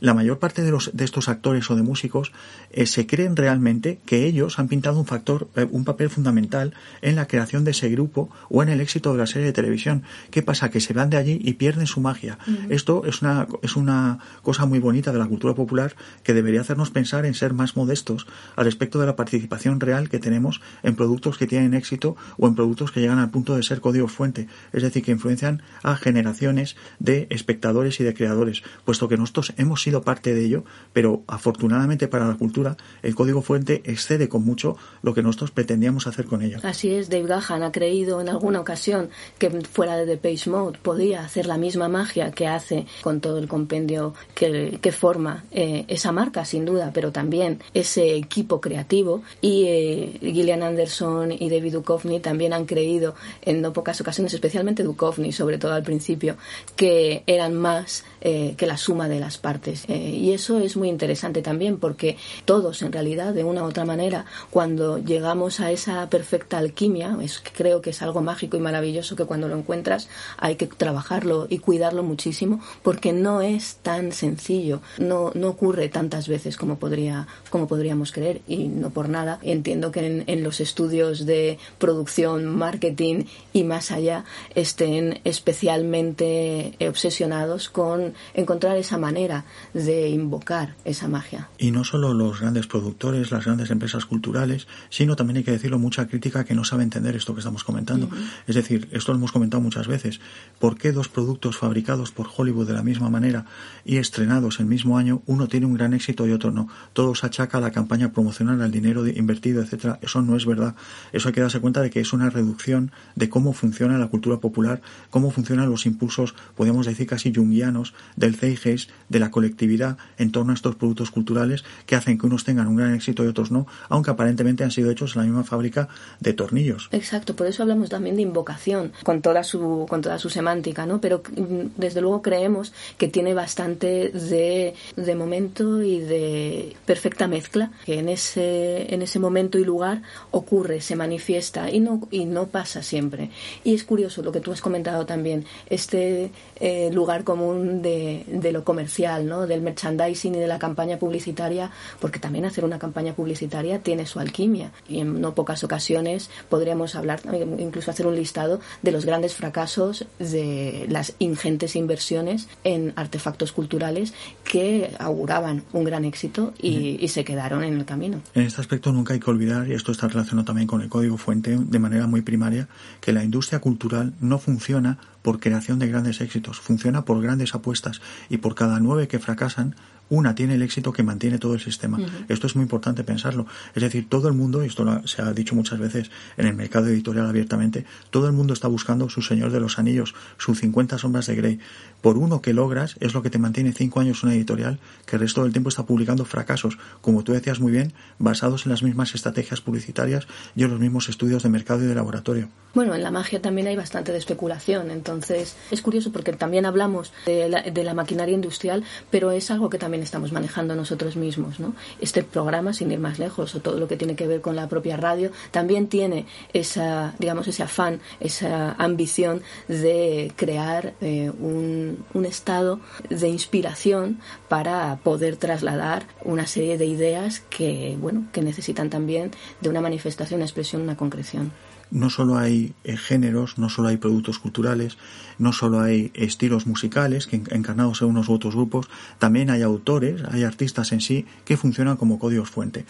La 0.00 0.14
mayor 0.14 0.38
parte 0.38 0.62
de, 0.62 0.70
los, 0.70 0.90
de 0.94 1.04
estos 1.04 1.28
actores 1.28 1.70
o 1.70 1.76
de 1.76 1.82
músicos 1.82 2.32
eh, 2.70 2.86
se 2.86 3.06
creen 3.06 3.36
realmente 3.36 3.98
que 4.06 4.26
ellos 4.26 4.58
han 4.58 4.68
pintado 4.68 4.98
un 4.98 5.06
factor, 5.06 5.48
eh, 5.56 5.66
un 5.70 5.84
papel 5.84 6.10
fundamental 6.10 6.74
en 7.02 7.16
la 7.16 7.26
creación 7.26 7.64
de 7.64 7.72
ese 7.72 7.88
grupo 7.88 8.30
o 8.48 8.62
en 8.62 8.68
el 8.68 8.80
éxito 8.80 9.12
de 9.12 9.18
la 9.18 9.26
serie 9.26 9.46
de 9.46 9.52
televisión. 9.52 10.02
¿Qué 10.30 10.42
pasa? 10.42 10.70
Que 10.70 10.80
se 10.80 10.92
van 10.92 11.10
de 11.10 11.16
allí 11.16 11.40
y 11.42 11.54
pierden 11.54 11.86
su 11.86 12.00
magia. 12.00 12.38
Esto 12.68 13.04
es 13.04 13.22
una, 13.22 13.46
es 13.62 13.76
una 13.76 14.18
cosa 14.42 14.66
muy 14.66 14.78
bonita 14.78 15.12
de 15.12 15.18
la 15.18 15.26
cultura 15.26 15.54
popular 15.54 15.94
que 16.22 16.34
debería 16.34 16.60
hacernos 16.60 16.90
pensar 16.90 17.26
en 17.26 17.34
ser 17.34 17.52
más 17.54 17.76
modestos 17.76 18.26
al 18.56 18.64
respecto 18.64 19.00
de 19.00 19.06
la 19.06 19.16
participación 19.16 19.80
real 19.80 20.08
que 20.08 20.18
tenemos 20.18 20.60
en 20.82 20.96
productos 20.96 21.38
que 21.38 21.46
tienen 21.46 21.74
éxito 21.74 22.16
o 22.36 22.46
en 22.46 22.54
productos 22.54 22.92
que 22.92 23.00
llegan 23.00 23.18
al 23.18 23.30
punto 23.30 23.56
de 23.56 23.62
ser 23.62 23.80
código 23.80 24.08
fuente, 24.08 24.48
es 24.72 24.82
decir, 24.82 25.02
que 25.02 25.12
influencian 25.12 25.62
a 25.82 25.96
generaciones 25.96 26.76
de 26.98 27.26
espectadores 27.30 28.00
y 28.00 28.04
de 28.04 28.14
creadores, 28.14 28.62
puesto 28.84 29.08
que 29.08 29.16
nosotros 29.16 29.52
hemos 29.56 29.82
sido 29.82 30.02
parte 30.02 30.34
de 30.34 30.44
ello, 30.44 30.64
pero 30.92 31.22
afortunadamente 31.26 32.08
para 32.08 32.26
la 32.26 32.34
cultura 32.34 32.76
el 33.02 33.14
código 33.14 33.42
fuente 33.42 33.82
excede 33.84 34.28
con 34.28 34.44
mucho 34.44 34.76
lo 35.02 35.14
que 35.14 35.22
nosotros 35.22 35.50
pretendíamos 35.50 36.06
hacer 36.06 36.26
con 36.26 36.42
ello. 36.42 36.58
Así 36.62 36.90
es, 36.90 37.08
Dave 37.08 37.26
Gahan 37.26 37.62
ha 37.62 37.72
creído 37.72 38.20
en 38.20 38.28
alguna 38.28 38.60
ocasión 38.60 39.10
que 39.38 39.50
fuera 39.50 39.96
de 39.96 40.06
The 40.06 40.16
Page 40.16 40.50
Mode 40.50 40.78
podía 40.82 41.24
hacer 41.24 41.46
la 41.46 41.58
misma 41.58 41.88
magia 41.88 42.30
que 42.32 42.46
hace 42.46 42.86
con 43.02 43.20
todo 43.20 43.38
el 43.38 43.48
compendio 43.48 44.14
que, 44.34 44.78
forma 44.88 45.44
eh, 45.50 45.84
esa 45.88 46.12
marca, 46.12 46.44
sin 46.44 46.64
duda, 46.64 46.90
pero 46.94 47.12
también 47.12 47.60
ese 47.74 48.16
equipo 48.16 48.60
creativo 48.60 49.22
y 49.40 49.64
eh, 49.66 50.18
Gillian 50.20 50.62
Anderson 50.62 51.30
y 51.32 51.50
David 51.50 51.74
Duchovny 51.74 52.20
también 52.20 52.52
han 52.52 52.64
creído 52.64 53.14
en 53.42 53.60
no 53.60 53.72
pocas 53.72 54.00
ocasiones, 54.00 54.32
especialmente 54.34 54.82
Duchovny, 54.82 55.32
sobre 55.32 55.58
todo 55.58 55.74
al 55.74 55.82
principio, 55.82 56.36
que 56.78 57.24
eran 57.26 57.54
más 57.54 58.04
eh, 58.20 58.54
que 58.56 58.66
la 58.66 58.76
suma 58.76 59.08
de 59.08 59.20
las 59.20 59.38
partes. 59.38 59.84
Eh, 59.88 59.96
y 59.96 60.32
eso 60.32 60.58
es 60.58 60.76
muy 60.76 60.88
interesante 60.88 61.40
también 61.40 61.78
porque 61.78 62.16
todos, 62.44 62.82
en 62.82 62.92
realidad, 62.92 63.32
de 63.32 63.44
una 63.44 63.62
u 63.62 63.66
otra 63.66 63.84
manera, 63.84 64.26
cuando 64.50 64.98
llegamos 64.98 65.60
a 65.60 65.70
esa 65.70 66.08
perfecta 66.10 66.58
alquimia, 66.58 67.16
es, 67.22 67.40
creo 67.56 67.80
que 67.80 67.90
es 67.90 68.02
algo 68.02 68.20
mágico 68.20 68.56
y 68.56 68.60
maravilloso 68.60 69.14
que 69.14 69.24
cuando 69.24 69.46
lo 69.46 69.56
encuentras 69.56 70.08
hay 70.36 70.56
que 70.56 70.66
trabajarlo 70.66 71.46
y 71.48 71.58
cuidarlo 71.58 72.02
muchísimo 72.02 72.60
porque 72.82 73.12
no 73.12 73.40
es 73.40 73.76
tan 73.82 74.10
sencillo, 74.10 74.80
no, 74.98 75.30
no 75.34 75.48
ocurre 75.48 75.88
tantas 75.88 76.26
veces 76.26 76.56
como, 76.56 76.78
podría, 76.78 77.28
como 77.50 77.68
podríamos 77.68 78.10
creer 78.10 78.40
y 78.48 78.68
no 78.68 78.90
por 78.90 79.08
nada. 79.08 79.38
Entiendo 79.42 79.92
que 79.92 80.04
en, 80.04 80.24
en 80.26 80.42
los 80.42 80.60
estudios 80.60 81.24
de 81.24 81.58
producción, 81.78 82.46
marketing 82.46 83.26
y 83.52 83.62
más 83.62 83.92
allá 83.92 84.24
estén 84.56 85.20
especialmente 85.24 86.74
obsesionados 86.80 87.68
con 87.68 88.07
encontrar 88.34 88.76
esa 88.76 88.98
manera 88.98 89.44
de 89.74 90.08
invocar 90.08 90.74
esa 90.84 91.08
magia. 91.08 91.48
Y 91.58 91.70
no 91.70 91.84
solo 91.84 92.14
los 92.14 92.40
grandes 92.40 92.66
productores, 92.66 93.30
las 93.30 93.44
grandes 93.44 93.70
empresas 93.70 94.04
culturales, 94.06 94.66
sino 94.90 95.16
también 95.16 95.38
hay 95.38 95.44
que 95.44 95.50
decirlo 95.50 95.78
mucha 95.78 96.06
crítica 96.06 96.44
que 96.44 96.54
no 96.54 96.64
sabe 96.64 96.82
entender 96.82 97.16
esto 97.16 97.34
que 97.34 97.40
estamos 97.40 97.64
comentando. 97.64 98.08
Es 98.46 98.54
decir, 98.54 98.88
esto 98.92 99.12
lo 99.12 99.18
hemos 99.18 99.32
comentado 99.32 99.62
muchas 99.62 99.86
veces. 99.86 100.20
¿Por 100.58 100.76
qué 100.76 100.92
dos 100.92 101.08
productos 101.08 101.56
fabricados 101.56 102.12
por 102.12 102.28
Hollywood 102.34 102.66
de 102.66 102.74
la 102.74 102.82
misma 102.82 103.10
manera 103.10 103.46
y 103.84 103.96
estrenados 103.96 104.60
el 104.60 104.66
mismo 104.66 104.98
año, 104.98 105.22
uno 105.26 105.48
tiene 105.48 105.66
un 105.66 105.74
gran 105.74 105.94
éxito 105.94 106.26
y 106.26 106.32
otro 106.32 106.50
no? 106.50 106.68
Todo 106.92 107.14
se 107.14 107.26
achaca 107.26 107.58
a 107.58 107.60
la 107.60 107.70
campaña 107.70 108.12
promocional, 108.12 108.60
al 108.62 108.70
dinero 108.70 109.06
invertido, 109.06 109.62
etcétera. 109.62 109.98
Eso 110.02 110.22
no 110.22 110.36
es 110.36 110.46
verdad. 110.46 110.74
Eso 111.12 111.28
hay 111.28 111.34
que 111.34 111.40
darse 111.40 111.60
cuenta 111.60 111.82
de 111.82 111.90
que 111.90 112.00
es 112.00 112.12
una 112.12 112.30
reducción 112.30 112.92
de 113.14 113.28
cómo 113.28 113.52
funciona 113.52 113.98
la 113.98 114.08
cultura 114.08 114.38
popular, 114.38 114.80
cómo 115.10 115.30
funcionan 115.30 115.70
los 115.70 115.86
impulsos 115.86 116.34
podemos 116.56 116.86
decir 116.86 117.06
casi 117.06 117.32
jungianos, 117.32 117.94
del 118.16 118.36
zeitgeist, 118.36 118.90
de 119.08 119.18
la 119.18 119.30
colectividad 119.30 119.96
en 120.18 120.32
torno 120.32 120.52
a 120.52 120.54
estos 120.54 120.76
productos 120.76 121.10
culturales 121.10 121.64
que 121.86 121.96
hacen 121.96 122.18
que 122.18 122.26
unos 122.26 122.44
tengan 122.44 122.66
un 122.66 122.76
gran 122.76 122.94
éxito 122.94 123.24
y 123.24 123.26
otros 123.26 123.50
no, 123.50 123.66
aunque 123.88 124.10
aparentemente 124.10 124.64
han 124.64 124.70
sido 124.70 124.90
hechos 124.90 125.14
en 125.14 125.22
la 125.22 125.26
misma 125.26 125.44
fábrica 125.44 125.88
de 126.20 126.32
tornillos. 126.32 126.88
Exacto, 126.92 127.34
por 127.36 127.46
eso 127.46 127.62
hablamos 127.62 127.88
también 127.88 128.16
de 128.16 128.22
invocación, 128.22 128.92
con 129.02 129.22
toda 129.22 129.44
su, 129.44 129.86
con 129.88 130.02
toda 130.02 130.18
su 130.18 130.30
semántica, 130.30 130.86
¿no? 130.86 131.00
Pero 131.00 131.22
mm, 131.36 131.76
desde 131.76 132.00
luego 132.00 132.22
creemos 132.22 132.72
que 132.96 133.08
tiene 133.08 133.34
bastante 133.34 134.10
de, 134.10 134.74
de 134.96 135.14
momento 135.14 135.82
y 135.82 136.00
de 136.00 136.76
perfecta 136.84 137.26
mezcla, 137.26 137.70
que 137.84 137.98
en 137.98 138.08
ese, 138.08 138.92
en 138.92 139.02
ese 139.02 139.18
momento 139.18 139.58
y 139.58 139.64
lugar 139.64 140.02
ocurre, 140.30 140.80
se 140.80 140.96
manifiesta 140.96 141.70
y 141.70 141.80
no, 141.80 142.08
y 142.10 142.24
no 142.24 142.46
pasa 142.46 142.82
siempre. 142.82 143.30
Y 143.64 143.74
es 143.74 143.84
curioso 143.84 144.22
lo 144.22 144.32
que 144.32 144.40
tú 144.40 144.52
has 144.52 144.60
comentado 144.60 145.06
también, 145.06 145.44
este 145.68 146.30
eh, 146.60 146.90
lugar 146.92 147.24
común 147.24 147.82
de, 147.82 147.87
de, 148.26 148.52
lo 148.52 148.64
comercial, 148.64 149.26
¿no? 149.26 149.46
del 149.46 149.60
merchandising 149.60 150.34
y 150.34 150.38
de 150.38 150.46
la 150.46 150.58
campaña 150.58 150.98
publicitaria, 150.98 151.70
porque 152.00 152.18
también 152.18 152.44
hacer 152.44 152.64
una 152.64 152.78
campaña 152.78 153.14
publicitaria 153.14 153.80
tiene 153.80 154.06
su 154.06 154.20
alquimia. 154.20 154.72
Y 154.88 155.00
en 155.00 155.20
no 155.20 155.34
pocas 155.34 155.64
ocasiones 155.64 156.30
podríamos 156.48 156.94
hablar, 156.94 157.20
incluso 157.58 157.90
hacer 157.90 158.06
un 158.06 158.16
listado 158.16 158.60
de 158.82 158.92
los 158.92 159.04
grandes 159.04 159.34
fracasos 159.34 160.06
de 160.18 160.86
las 160.88 161.14
ingentes 161.18 161.76
inversiones 161.76 162.48
en 162.64 162.92
artefactos 162.96 163.52
culturales 163.52 164.14
que 164.44 164.94
auguraban 164.98 165.64
un 165.72 165.84
gran 165.84 166.04
éxito 166.04 166.52
y, 166.60 166.98
y 167.00 167.08
se 167.08 167.24
quedaron 167.24 167.64
en 167.64 167.74
el 167.74 167.84
camino. 167.84 168.20
En 168.34 168.42
este 168.42 168.60
aspecto 168.60 168.92
nunca 168.92 169.14
hay 169.14 169.20
que 169.20 169.30
olvidar, 169.30 169.68
y 169.68 169.74
esto 169.74 169.92
está 169.92 170.08
relacionado 170.08 170.44
también 170.44 170.66
con 170.66 170.80
el 170.80 170.88
código 170.88 171.16
fuente 171.16 171.56
de 171.58 171.78
manera 171.78 172.06
muy 172.06 172.22
primaria, 172.22 172.68
que 173.00 173.12
la 173.12 173.24
industria 173.24 173.60
cultural 173.60 174.14
no 174.20 174.38
funciona 174.38 174.98
por 175.28 175.40
creación 175.40 175.78
de 175.78 175.88
grandes 175.88 176.22
éxitos, 176.22 176.58
funciona 176.58 177.04
por 177.04 177.20
grandes 177.20 177.54
apuestas 177.54 178.00
y 178.30 178.38
por 178.38 178.54
cada 178.54 178.80
nueve 178.80 179.08
que 179.08 179.18
fracasan, 179.18 179.76
una 180.10 180.34
tiene 180.34 180.54
el 180.54 180.62
éxito 180.62 180.92
que 180.92 181.02
mantiene 181.02 181.38
todo 181.38 181.54
el 181.54 181.60
sistema. 181.60 181.98
Esto 182.28 182.46
es 182.46 182.56
muy 182.56 182.62
importante 182.62 183.04
pensarlo. 183.04 183.46
Es 183.74 183.82
decir, 183.82 184.08
todo 184.08 184.28
el 184.28 184.34
mundo, 184.34 184.64
y 184.64 184.66
esto 184.66 185.06
se 185.06 185.22
ha 185.22 185.32
dicho 185.32 185.54
muchas 185.54 185.78
veces 185.78 186.10
en 186.36 186.46
el 186.46 186.54
mercado 186.54 186.86
editorial 186.86 187.26
abiertamente, 187.26 187.84
todo 188.10 188.26
el 188.26 188.32
mundo 188.32 188.52
está 188.54 188.68
buscando 188.68 189.08
su 189.08 189.22
Señor 189.22 189.52
de 189.52 189.60
los 189.60 189.78
Anillos, 189.78 190.14
sus 190.38 190.60
50 190.60 190.98
sombras 190.98 191.26
de 191.26 191.36
Grey. 191.36 191.60
Por 192.00 192.16
uno 192.16 192.40
que 192.40 192.52
logras 192.52 192.96
es 193.00 193.14
lo 193.14 193.22
que 193.22 193.30
te 193.30 193.38
mantiene 193.38 193.72
cinco 193.72 194.00
años 194.00 194.22
una 194.22 194.34
editorial 194.34 194.78
que 195.06 195.16
el 195.16 195.20
resto 195.20 195.42
del 195.42 195.52
tiempo 195.52 195.68
está 195.68 195.84
publicando 195.84 196.24
fracasos, 196.24 196.78
como 197.00 197.24
tú 197.24 197.32
decías 197.32 197.60
muy 197.60 197.72
bien, 197.72 197.92
basados 198.18 198.66
en 198.66 198.72
las 198.72 198.82
mismas 198.82 199.14
estrategias 199.14 199.60
publicitarias 199.60 200.26
y 200.54 200.64
en 200.64 200.70
los 200.70 200.80
mismos 200.80 201.08
estudios 201.08 201.42
de 201.42 201.48
mercado 201.48 201.82
y 201.82 201.86
de 201.86 201.94
laboratorio. 201.94 202.48
Bueno, 202.74 202.94
en 202.94 203.02
la 203.02 203.10
magia 203.10 203.40
también 203.40 203.66
hay 203.66 203.76
bastante 203.76 204.12
de 204.12 204.18
especulación, 204.18 204.90
entonces 204.90 205.56
es 205.70 205.82
curioso 205.82 206.12
porque 206.12 206.32
también 206.32 206.66
hablamos 206.66 207.12
de 207.26 207.48
la, 207.48 207.62
de 207.62 207.84
la 207.84 207.94
maquinaria 207.94 208.34
industrial, 208.34 208.84
pero 209.10 209.30
es 209.32 209.50
algo 209.50 209.70
que 209.70 209.78
también 209.78 209.97
estamos 210.02 210.32
manejando 210.32 210.74
nosotros 210.74 211.16
mismos, 211.16 211.60
¿no? 211.60 211.74
Este 212.00 212.22
programa, 212.22 212.72
sin 212.72 212.90
ir 212.90 212.98
más 212.98 213.18
lejos, 213.18 213.54
o 213.54 213.60
todo 213.60 213.78
lo 213.78 213.88
que 213.88 213.96
tiene 213.96 214.16
que 214.16 214.26
ver 214.26 214.40
con 214.40 214.56
la 214.56 214.68
propia 214.68 214.96
radio, 214.96 215.30
también 215.50 215.88
tiene 215.88 216.26
esa, 216.52 217.14
digamos, 217.18 217.48
ese 217.48 217.62
afán, 217.62 218.00
esa 218.20 218.72
ambición 218.72 219.42
de 219.68 220.32
crear 220.36 220.94
eh, 221.00 221.30
un, 221.30 222.04
un 222.14 222.24
estado 222.24 222.80
de 223.08 223.28
inspiración 223.28 224.20
para 224.48 224.96
poder 225.02 225.36
trasladar 225.36 226.06
una 226.24 226.46
serie 226.46 226.78
de 226.78 226.86
ideas 226.86 227.40
que, 227.40 227.96
bueno, 228.00 228.26
que 228.32 228.42
necesitan 228.42 228.90
también 228.90 229.30
de 229.60 229.68
una 229.68 229.80
manifestación, 229.80 230.38
una 230.38 230.46
expresión, 230.46 230.82
una 230.82 230.96
concreción 230.96 231.52
no 231.90 232.10
solo 232.10 232.36
hay 232.36 232.74
eh, 232.84 232.96
géneros, 232.96 233.58
no 233.58 233.68
solo 233.68 233.88
hay 233.88 233.96
productos 233.96 234.38
culturales, 234.38 234.98
no 235.38 235.52
solo 235.52 235.80
hay 235.80 236.10
estilos 236.14 236.66
musicales 236.66 237.26
que 237.26 237.36
encarnados 237.36 238.02
en 238.02 238.08
unos 238.08 238.28
u 238.28 238.34
otros 238.34 238.54
grupos, 238.54 238.88
también 239.18 239.50
hay 239.50 239.62
autores, 239.62 240.22
hay 240.30 240.44
artistas 240.44 240.92
en 240.92 241.00
sí 241.00 241.26
que 241.44 241.56
funcionan 241.56 241.96
como 241.96 242.18
códigos 242.18 242.50
fuente. 242.50 242.84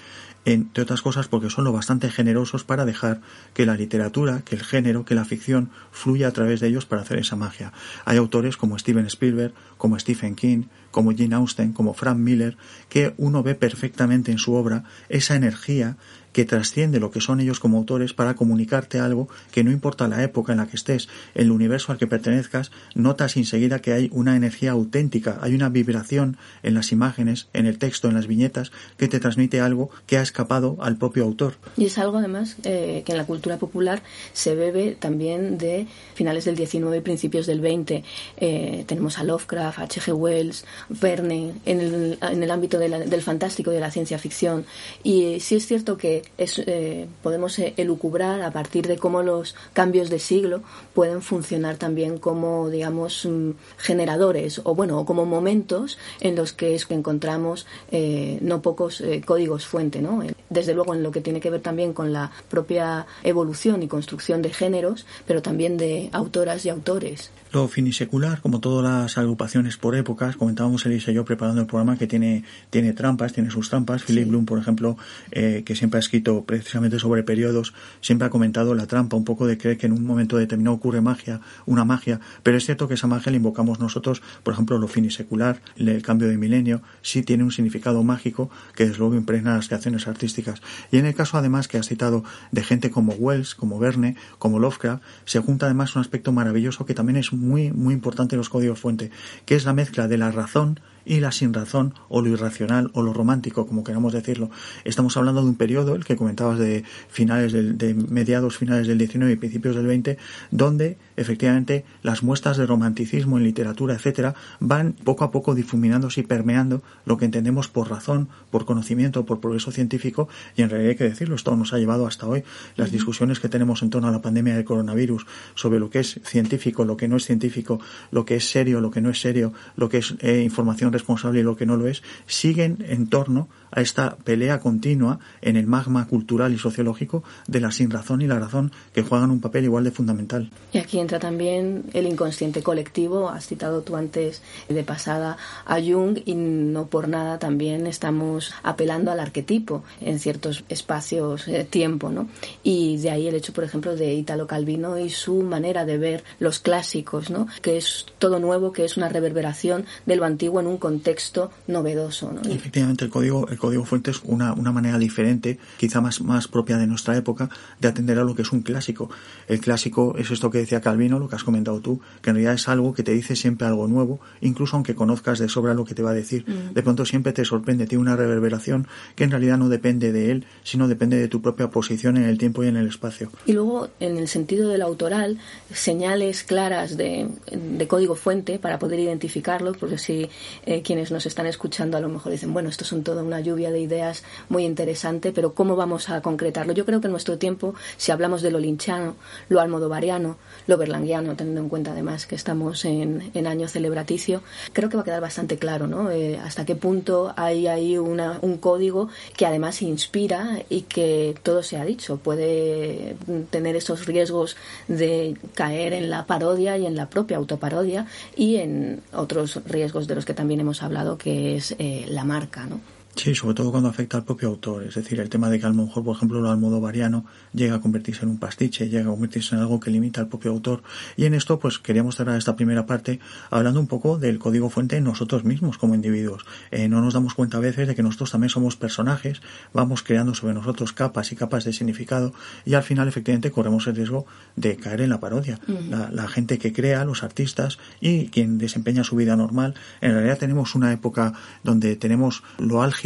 Entre 0.45 0.83
otras 0.83 1.03
cosas 1.03 1.29
porque 1.29 1.51
son 1.51 1.65
lo 1.65 1.73
bastante 1.73 2.11
generosos 2.11 2.65
para 2.65 2.87
dejar 2.87 3.21
que 3.53 3.67
la 3.67 3.75
literatura, 3.75 4.43
que 4.45 4.57
el 4.57 4.63
género, 4.63 5.05
que 5.05 5.15
la 5.15 5.25
ficción 5.25 5.71
fluya 5.91 6.29
a 6.29 6.33
través 6.33 6.61
de 6.61 6.69
ellos 6.69 6.87
para 6.87 7.03
hacer 7.03 7.19
esa 7.19 7.37
magia. 7.37 7.73
Hay 8.05 8.17
autores 8.17 8.57
como 8.57 8.79
Steven 8.79 9.07
Spielberg, 9.07 9.53
como 9.77 9.99
Stephen 9.99 10.37
King, 10.37 10.65
como 10.99 11.17
Jane 11.17 11.37
Austen, 11.37 11.73
como 11.73 11.95
Frank 11.95 12.19
Miller, 12.19 12.57
que 12.89 13.15
uno 13.19 13.45
ve 13.45 13.55
perfectamente 13.55 14.33
en 14.33 14.39
su 14.39 14.55
obra 14.55 14.83
esa 15.09 15.37
energía 15.37 15.97
que 16.33 16.45
trasciende 16.45 17.01
lo 17.01 17.11
que 17.11 17.21
son 17.21 17.41
ellos 17.41 17.61
como 17.61 17.79
autores 17.79 18.13
para 18.13 18.35
comunicarte 18.35 19.01
algo 19.01 19.29
que 19.51 19.65
no 19.65 19.71
importa 19.71 20.09
la 20.09 20.23
época 20.23 20.53
en 20.53 20.59
la 20.59 20.67
que 20.67 20.77
estés, 20.77 21.09
el 21.35 21.51
universo 21.51 21.93
al 21.93 21.99
que 21.99 22.07
pertenezcas, 22.07 22.71
notas 22.95 23.37
enseguida 23.37 23.81
que 23.81 23.93
hay 23.93 24.09
una 24.13 24.37
energía 24.37 24.73
auténtica, 24.73 25.39
hay 25.41 25.55
una 25.55 25.69
vibración 25.69 26.37
en 26.63 26.75
las 26.75 26.93
imágenes, 26.93 27.49
en 27.53 27.67
el 27.67 27.79
texto, 27.79 28.09
en 28.09 28.15
las 28.15 28.27
viñetas, 28.27 28.73
que 28.97 29.09
te 29.09 29.21
transmite 29.21 29.61
algo 29.61 29.91
que 30.07 30.19
ha 30.19 30.23
escapado 30.23 30.77
al 30.81 30.97
propio 30.97 31.25
autor. 31.25 31.55
Y 31.77 31.87
es 31.87 31.99
algo 31.99 32.19
además 32.19 32.57
eh, 32.63 33.03
que 33.05 33.13
en 33.13 33.19
la 33.19 33.27
cultura 33.27 33.57
popular 33.57 34.03
se 34.33 34.55
bebe 34.55 34.97
también 34.99 35.59
de 35.59 35.87
finales 36.15 36.45
del 36.45 36.57
19 36.57 36.99
y 36.99 37.01
principios 37.01 37.47
del 37.47 37.61
20. 37.61 38.05
Eh, 38.37 38.85
tenemos 38.87 39.19
a 39.19 39.25
Lovecraft, 39.25 39.79
a 39.79 39.83
H.G. 39.83 40.13
Wells, 40.13 40.65
Verne, 40.89 41.55
en 41.65 41.81
el, 41.81 42.19
en 42.21 42.43
el 42.43 42.51
ámbito 42.51 42.79
de 42.79 42.89
la, 42.89 42.99
del 42.99 43.23
fantástico 43.23 43.71
y 43.71 43.75
de 43.75 43.81
la 43.81 43.91
ciencia 43.91 44.19
ficción. 44.19 44.65
Y 45.03 45.41
sí 45.41 45.57
es 45.57 45.67
cierto 45.67 45.97
que 45.97 46.23
es, 46.39 46.59
eh, 46.59 47.07
podemos 47.23 47.59
eh, 47.59 47.75
elucubrar 47.77 48.43
a 48.43 48.51
partir 48.51 48.87
de 48.87 48.97
cómo 48.97 49.23
los 49.23 49.55
cambios 49.73 50.11
de 50.11 50.19
siglo 50.19 50.63
pueden 50.95 51.23
funcionar 51.23 51.77
también 51.77 52.19
como, 52.19 52.71
digamos, 52.71 53.27
mm, 53.27 53.51
generadores 53.77 54.61
o, 54.65 54.75
bueno, 54.75 55.05
como 55.05 55.27
momentos 55.27 55.99
en 56.21 56.37
los 56.37 56.53
que, 56.53 56.75
es 56.75 56.87
que 56.87 56.95
encontramos 56.95 57.67
eh, 57.91 58.39
no 58.41 58.63
pocos 58.63 59.03
códigos 59.25 59.67
fuente, 59.67 60.01
¿no? 60.01 60.23
Desde 60.51 60.75
luego 60.75 60.95
en 60.95 61.03
lo 61.03 61.11
que 61.11 61.21
tiene 61.21 61.41
que 61.41 61.51
ver 61.51 61.61
también 61.61 61.93
con 61.93 62.13
la 62.13 62.31
propia 62.49 63.07
evolución 63.23 63.83
y 63.83 63.89
construcción 63.89 64.43
de 64.43 64.51
géneros, 64.51 65.07
pero 65.27 65.43
también 65.43 65.77
de 65.77 66.09
autoras 66.13 66.65
y 66.65 66.71
autores. 66.71 67.31
Lo 67.51 67.67
finisecular, 67.67 68.43
como 68.43 68.61
todas 68.61 68.85
las 68.85 69.17
agrupaciones 69.17 69.79
por 69.79 69.97
épocas, 69.97 70.37
comentábamos 70.37 70.85
Elisa 70.85 71.13
y 71.13 71.15
yo 71.15 71.25
preparando 71.25 71.63
el 71.63 71.67
programa 71.67 71.97
que 71.97 72.07
tiene, 72.07 72.45
tiene 72.69 72.93
trampas, 72.93 73.33
tiene 73.33 73.51
sus 73.51 73.71
trampas. 73.71 74.03
Philip 74.03 74.29
Bloom, 74.29 74.45
por 74.45 74.59
ejemplo, 74.59 74.99
eh, 75.31 75.63
que 75.65 75.75
siempre 75.75 75.97
ha 75.97 76.01
escrito 76.01 76.45
precisamente 76.45 76.99
sobre 76.99 77.23
periodos, 77.23 77.73
siempre 78.03 78.27
ha 78.27 78.31
comentado 78.31 78.75
la 78.75 78.87
trampa, 78.87 79.17
un 79.17 79.25
poco 79.25 79.47
de 79.47 79.57
creer 79.57 79.79
que 79.79 79.87
en 79.87 79.93
un 79.93 80.05
momento 80.05 80.37
determinado 80.37 80.77
ocurre 80.77 81.01
magia, 81.01 81.41
una 81.65 81.87
magia, 81.87 82.21
pero 82.43 82.59
es 82.59 82.67
cierto 82.67 82.87
que 82.87 82.95
esa 82.95 83.07
magia 83.07 83.33
la 83.33 83.37
invocamos 83.37 83.81
nosotros, 83.81 84.21
por 84.43 84.53
ejemplo, 84.53 84.77
lo 84.77 84.87
finisecular, 84.87 85.63
el 85.77 86.03
cambio 86.03 86.29
de 86.29 86.37
milenio, 86.37 86.83
sí 87.01 87.23
tiene 87.23 87.45
un 87.45 87.51
significado 87.51 88.03
mágico 88.03 88.51
que 88.75 88.85
desde 88.85 88.99
luego 88.99 89.15
impregna 89.15 89.57
las 89.57 89.69
creaciones 89.69 90.07
artísticas. 90.07 90.61
Y 90.93 90.99
en 90.99 91.07
el 91.07 91.15
caso 91.15 91.39
además 91.39 91.67
que 91.67 91.79
has 91.79 91.89
citado 91.89 92.25
de 92.53 92.63
gente 92.63 92.91
como 92.91 93.15
Wells, 93.15 93.55
como 93.55 93.79
Verne, 93.79 94.17
como 94.39 94.59
Lovecraft, 94.59 95.03
se 95.25 95.41
junta 95.41 95.65
además 95.65 95.97
un 95.97 96.03
aspecto 96.03 96.31
maravilloso 96.31 96.85
que 96.85 96.93
también 96.93 97.17
es 97.17 97.38
muy, 97.39 97.73
muy 97.73 97.95
importante 97.95 98.35
en 98.35 98.39
los 98.39 98.49
códigos 98.49 98.79
fuente, 98.79 99.11
que 99.47 99.55
es 99.55 99.65
la 99.65 99.73
mezcla 99.73 100.09
de 100.09 100.19
la 100.19 100.31
razón 100.31 100.81
y 101.09 101.21
la 101.21 101.33
sin 101.33 101.55
razón 101.55 101.95
o 102.09 102.21
lo 102.21 102.29
irracional 102.29 102.91
o 102.93 103.03
lo 103.03 103.13
romántico, 103.13 103.67
como 103.67 103.83
queramos 103.83 104.13
decirlo. 104.13 104.51
Estamos 104.85 105.17
hablando 105.17 105.43
de 105.43 105.49
un 105.49 105.57
periodo, 105.57 105.95
el 105.95 106.05
que 106.05 106.17
comentabas 106.17 106.59
de 106.59 106.85
finales 107.09 107.53
del, 107.53 107.79
de 107.79 107.95
mediados 107.95 108.59
finales 108.59 108.87
del 108.87 108.99
19 108.99 109.33
y 109.33 109.37
principios 109.37 109.75
del 109.75 109.87
20, 109.87 110.19
donde 110.51 110.99
efectivamente 111.17 111.85
las 112.03 112.23
muestras 112.23 112.59
de 112.59 112.67
romanticismo 112.67 113.39
en 113.39 113.45
literatura, 113.45 113.95
etcétera, 113.95 114.35
van 114.61 114.93
poco 114.93 115.25
a 115.25 115.31
poco 115.31 115.55
difuminándose 115.55 116.21
y 116.21 116.25
permeando 116.25 116.83
lo 117.07 117.17
que 117.17 117.25
entendemos 117.25 117.69
por 117.69 117.89
razón, 117.91 118.29
por 118.51 118.67
conocimiento, 118.67 119.25
por 119.25 119.41
progreso 119.41 119.73
científico, 119.73 120.29
y 120.57 120.63
en 120.63 120.71
realidad 120.71 120.91
hay 120.91 120.97
que 120.97 121.05
decirlo, 121.05 121.35
esto 121.35 121.57
nos 121.57 121.73
ha 121.73 121.79
llevado 121.79 122.07
hasta 122.07 122.27
hoy. 122.27 122.45
Las 122.77 122.93
discusiones 122.93 123.41
que 123.41 123.49
tenemos 123.49 123.83
en 123.83 123.91
torno 123.91 124.09
a 124.09 124.13
la 124.13 124.21
pandemia 124.21 124.55
del 124.55 124.65
coronavirus 124.65 125.27
sobre 125.55 125.79
lo 125.79 125.89
que 125.89 126.01
es 126.01 126.21
científico, 126.25 126.85
lo 126.85 126.99
que 126.99 127.09
no 127.09 127.17
es 127.17 127.25
científico, 127.25 127.81
lo 128.11 128.27
que 128.27 128.37
es 128.37 128.49
serio, 128.49 128.81
lo 128.81 128.91
que 128.91 129.01
no 129.01 129.09
es 129.09 129.21
serio, 129.21 129.55
lo 129.77 129.89
que 129.89 129.99
es 129.99 130.15
eh, 130.21 130.43
información 130.43 130.93
responsable 130.99 131.41
y 131.41 131.43
lo 131.43 131.57
que 131.57 131.67
no 131.67 131.77
lo 131.77 131.89
es, 131.89 132.03
siguen 132.27 132.85
en 132.87 133.09
torno 133.09 133.49
a 133.71 133.81
esta 133.81 134.17
pelea 134.17 134.61
continua 134.61 135.19
en 135.43 135.57
el 135.57 135.67
magma 135.67 136.07
cultural 136.07 136.53
y 136.53 136.59
sociológico 136.59 137.23
de 137.47 137.61
la 137.61 137.71
sin 137.71 137.91
razón 137.91 138.23
y 138.23 138.27
la 138.27 138.39
razón 138.39 138.73
que 138.93 139.03
juegan 139.03 139.31
un 139.31 139.41
papel 139.41 139.65
igual 139.65 139.85
de 139.85 139.91
fundamental. 139.91 140.51
Y 140.73 140.79
aquí 140.79 140.99
entra 140.99 141.19
también 141.19 141.85
el 141.93 142.07
inconsciente 142.07 142.63
colectivo. 142.63 143.29
Has 143.29 143.47
citado 143.47 143.83
tú 143.83 143.97
antes 143.97 144.43
de 144.69 144.85
pasada 144.85 145.37
a 145.67 145.81
Jung 145.81 146.19
y 146.25 146.35
no 146.35 146.87
por 146.87 147.09
nada 147.09 147.39
también 147.39 147.87
estamos 147.87 148.53
apelando 148.63 149.11
al 149.11 149.21
arquetipo 149.21 149.85
en 150.01 150.19
ciertos 150.19 150.65
espacios 150.69 151.47
de 151.47 151.65
tiempo, 151.65 152.11
¿no? 152.11 152.29
Y 152.63 152.99
de 152.99 153.11
ahí 153.11 153.29
el 153.29 153.35
hecho, 153.35 153.53
por 153.53 153.65
ejemplo, 153.65 153.97
de 153.97 154.15
Italo 154.15 154.47
Calvino 154.47 154.99
y 154.99 155.11
su 155.11 155.43
manera 155.43 155.85
de 155.85 155.99
ver 155.99 156.25
los 156.39 156.59
clásicos, 156.59 157.31
¿no? 157.31 157.47
Que 157.63 157.77
es 157.77 158.07
todo 158.19 158.39
nuevo, 158.39 158.73
que 158.73 158.85
es 158.85 158.97
una 158.97 159.09
reverberación 159.09 159.85
de 160.07 160.17
lo 160.17 160.25
antiguo 160.25 160.61
en 160.61 160.67
un 160.67 160.79
contexto 160.89 161.51
novedoso, 161.67 162.33
¿no? 162.33 162.41
Efectivamente, 162.51 163.05
el 163.05 163.11
código 163.11 163.47
el 163.51 163.59
código 163.59 163.85
fuente 163.85 164.11
es 164.11 164.21
una, 164.25 164.55
una 164.55 164.73
manera 164.73 164.99
diferente, 164.99 165.59
quizá 165.77 166.01
más, 166.01 166.23
más 166.23 166.49
propia 166.49 166.79
de 166.79 166.87
nuestra 166.87 167.15
época, 167.15 167.51
de 167.79 167.89
atender 167.89 168.19
a 168.19 168.25
lo 168.25 168.35
que 168.35 168.41
es 168.41 168.53
un 168.53 168.63
clásico. 168.63 169.11
El 169.49 169.61
clásico 169.61 170.15
es 170.17 170.31
esto 170.31 170.51
que 170.51 170.59
decía 170.59 170.81
Calvino, 170.81 171.19
lo 171.19 171.29
que 171.29 171.37
has 171.37 171.45
comentado 171.45 171.81
tú, 171.81 172.01
que 172.23 172.31
en 172.31 172.37
realidad 172.37 172.55
es 172.55 172.69
algo 172.69 172.95
que 172.95 173.03
te 173.03 173.13
dice 173.13 173.37
siempre 173.37 173.67
algo 173.67 173.87
nuevo, 173.87 174.19
incluso 174.41 174.77
aunque 174.77 174.95
conozcas 174.95 175.39
de 175.39 175.51
sobra 175.51 175.75
lo 175.75 175.85
que 175.85 175.95
te 175.95 176.03
va 176.03 176.13
a 176.13 176.15
decir. 176.15 176.47
Mm. 176.49 176.73
De 176.73 176.83
pronto 176.83 177.05
siempre 177.05 177.35
te 177.35 177.45
sorprende, 177.45 177.87
tiene 177.87 178.01
una 178.01 178.17
reverberación 178.17 178.89
que 179.15 179.25
en 179.25 179.31
realidad 179.31 179.59
no 179.59 179.69
depende 179.69 180.11
de 180.11 180.31
él, 180.31 180.47
sino 180.65 180.89
depende 180.89 181.19
de 181.19 181.29
tu 181.29 181.43
propia 181.43 181.69
posición 181.69 182.17
en 182.17 182.25
el 182.25 182.39
tiempo 182.39 182.65
y 182.65 182.69
en 182.69 182.79
el 182.79 182.87
espacio. 182.87 183.31
Y 183.45 183.53
luego, 183.53 183.89
en 184.01 184.17
el 184.17 184.29
sentido 184.29 184.71
del 184.71 184.81
autoral, 184.81 185.39
señales 185.71 186.45
claras 186.45 186.97
de, 186.97 187.29
de 187.53 187.87
código 187.87 188.15
fuente 188.15 188.59
para 188.59 188.79
poder 188.79 189.01
identificarlo, 189.01 189.73
porque 189.73 189.99
si 189.99 190.31
eh, 190.69 190.83
quienes 190.83 191.11
nos 191.11 191.25
están 191.25 191.47
escuchando 191.47 191.97
a 191.97 192.01
lo 192.01 192.11
mejor 192.11 192.31
dicen, 192.31 192.53
bueno, 192.53 192.69
esto 192.69 192.85
son 192.85 193.03
toda 193.03 193.23
una 193.23 193.41
lluvia 193.41 193.71
de 193.71 193.81
ideas 193.81 194.23
muy 194.51 194.67
interesante, 194.67 195.33
pero 195.33 195.55
¿cómo 195.55 195.77
vamos 195.77 196.11
a 196.11 196.21
concretarlo? 196.21 196.75
Yo 196.75 196.85
creo 196.85 197.01
que 197.01 197.07
en 197.07 197.13
nuestro 197.13 197.39
tiempo, 197.39 197.75
si 197.97 198.13
hablamos 198.13 198.43
de 198.43 198.51
lo 198.51 198.59
linchano, 198.59 199.17
lo 199.49 199.61
almodovariano, 199.61 200.37
lo 200.67 200.77
berlanguiano, 200.77 201.37
teniendo 201.37 201.63
en 201.63 201.71
cuenta 201.71 201.93
además 201.93 202.27
que 202.27 202.35
estamos 202.35 202.85
en, 202.85 203.31
en 203.33 203.47
año 203.47 203.67
celebraticio, 203.67 204.43
creo 204.75 204.91
que 204.91 204.99
va 204.99 205.01
a 205.01 205.05
quedar 205.07 205.23
bastante 205.23 205.57
claro, 205.57 205.87
¿no? 205.87 206.11
Eh, 206.11 206.37
hasta 206.37 206.67
qué 206.67 206.77
punto 206.77 207.33
hay 207.35 207.67
ahí 207.67 207.97
una, 207.97 208.39
un 208.43 208.59
código 208.59 209.09
que 209.39 209.47
además 209.47 209.81
inspira 209.81 210.61
y 210.69 210.83
que 210.83 211.35
todo 211.43 211.63
se 211.63 211.79
ha 211.79 211.85
dicho, 211.87 212.19
puede 212.19 213.17
tener 213.49 213.75
esos 213.75 214.05
riesgos 214.05 214.59
de 214.87 215.35
caer 215.55 215.95
en 215.95 216.11
la 216.11 216.27
parodia 216.27 216.77
y 216.77 216.85
en 216.85 216.95
la 216.95 217.09
propia 217.09 217.39
autoparodia 217.39 218.07
y 218.37 218.57
en 218.57 219.01
otros 219.15 219.61
riesgos 219.65 220.07
de 220.07 220.15
los 220.15 220.27
que 220.27 220.35
también 220.35 220.58
hemos 220.61 220.83
hablado, 220.83 221.19
que 221.19 221.57
es 221.57 221.75
eh, 221.79 222.07
la 222.09 222.25
marca, 222.25 222.67
¿no? 222.67 222.81
Sí, 223.19 223.35
sobre 223.35 223.55
todo 223.55 223.73
cuando 223.73 223.89
afecta 223.89 224.17
al 224.17 224.25
propio 224.25 224.49
autor. 224.49 224.85
Es 224.85 224.95
decir, 224.95 225.19
el 225.19 225.29
tema 225.29 225.51
de 225.51 225.59
que 225.59 225.67
a 225.67 225.71
lo 225.71 225.75
mejor, 225.75 226.05
por 226.05 226.15
ejemplo, 226.15 226.41
lo 226.41 226.51
almodovariano 226.51 227.25
llega 227.53 227.75
a 227.75 227.81
convertirse 227.81 228.23
en 228.23 228.31
un 228.31 228.39
pastiche, 228.39 228.89
llega 228.89 229.09
a 229.09 229.11
convertirse 229.11 229.57
en 229.57 229.61
algo 229.61 229.81
que 229.81 229.91
limita 229.91 230.21
al 230.21 230.29
propio 230.29 230.53
autor. 230.53 230.85
Y 231.17 231.25
en 231.25 231.35
esto, 231.35 231.59
pues 231.59 231.81
queríamos 231.81 232.15
cerrar 232.15 232.39
esta 232.39 232.55
primera 232.55 232.87
parte 232.87 233.19
hablando 233.51 233.81
un 233.81 233.89
poco 233.89 234.19
del 234.19 234.39
código 234.39 234.71
fuente 234.71 234.97
en 234.97 235.05
nosotros 235.05 235.43
mismos 235.43 235.79
como 235.79 235.97
individuos. 235.97 236.47
Eh, 236.71 236.89
no 236.89 237.01
nos 237.01 237.15
damos 237.15 237.35
cuenta 237.35 237.57
a 237.57 237.61
veces 237.61 237.89
de 237.89 237.97
que 237.97 238.05
nosotros 238.05 238.31
también 238.31 238.51
somos 238.51 238.77
personajes, 238.77 239.43
vamos 239.73 240.05
creando 240.05 240.35
sobre 240.35 240.55
nosotros 240.55 240.93
capas 240.93 241.33
y 241.33 241.37
capas 241.37 241.65
de 241.65 241.73
significado 241.73 242.33
y 242.65 242.75
al 242.75 242.85
final, 242.85 243.09
efectivamente, 243.09 243.51
corremos 243.51 243.89
el 243.89 243.97
riesgo 243.97 244.27
de 244.55 244.77
caer 244.77 245.01
en 245.01 245.11
la 245.11 245.19
parodia. 245.19 245.59
la, 245.91 246.11
la 246.13 246.29
gente 246.29 246.59
que 246.59 246.73
crea, 246.73 247.05
los 247.05 247.25
artistas 247.25 247.79
y 248.01 248.29
quien 248.29 248.59
desempeña 248.59 249.03
su 249.03 249.17
vida 249.17 249.35
normal, 249.35 249.75
en 250.01 250.13
realidad 250.13 250.39
tenemos 250.39 250.77
una 250.77 250.93
época 250.93 251.33
donde 251.65 251.97
tenemos 251.97 252.45
lo 252.59 252.81
álgido 252.81 252.98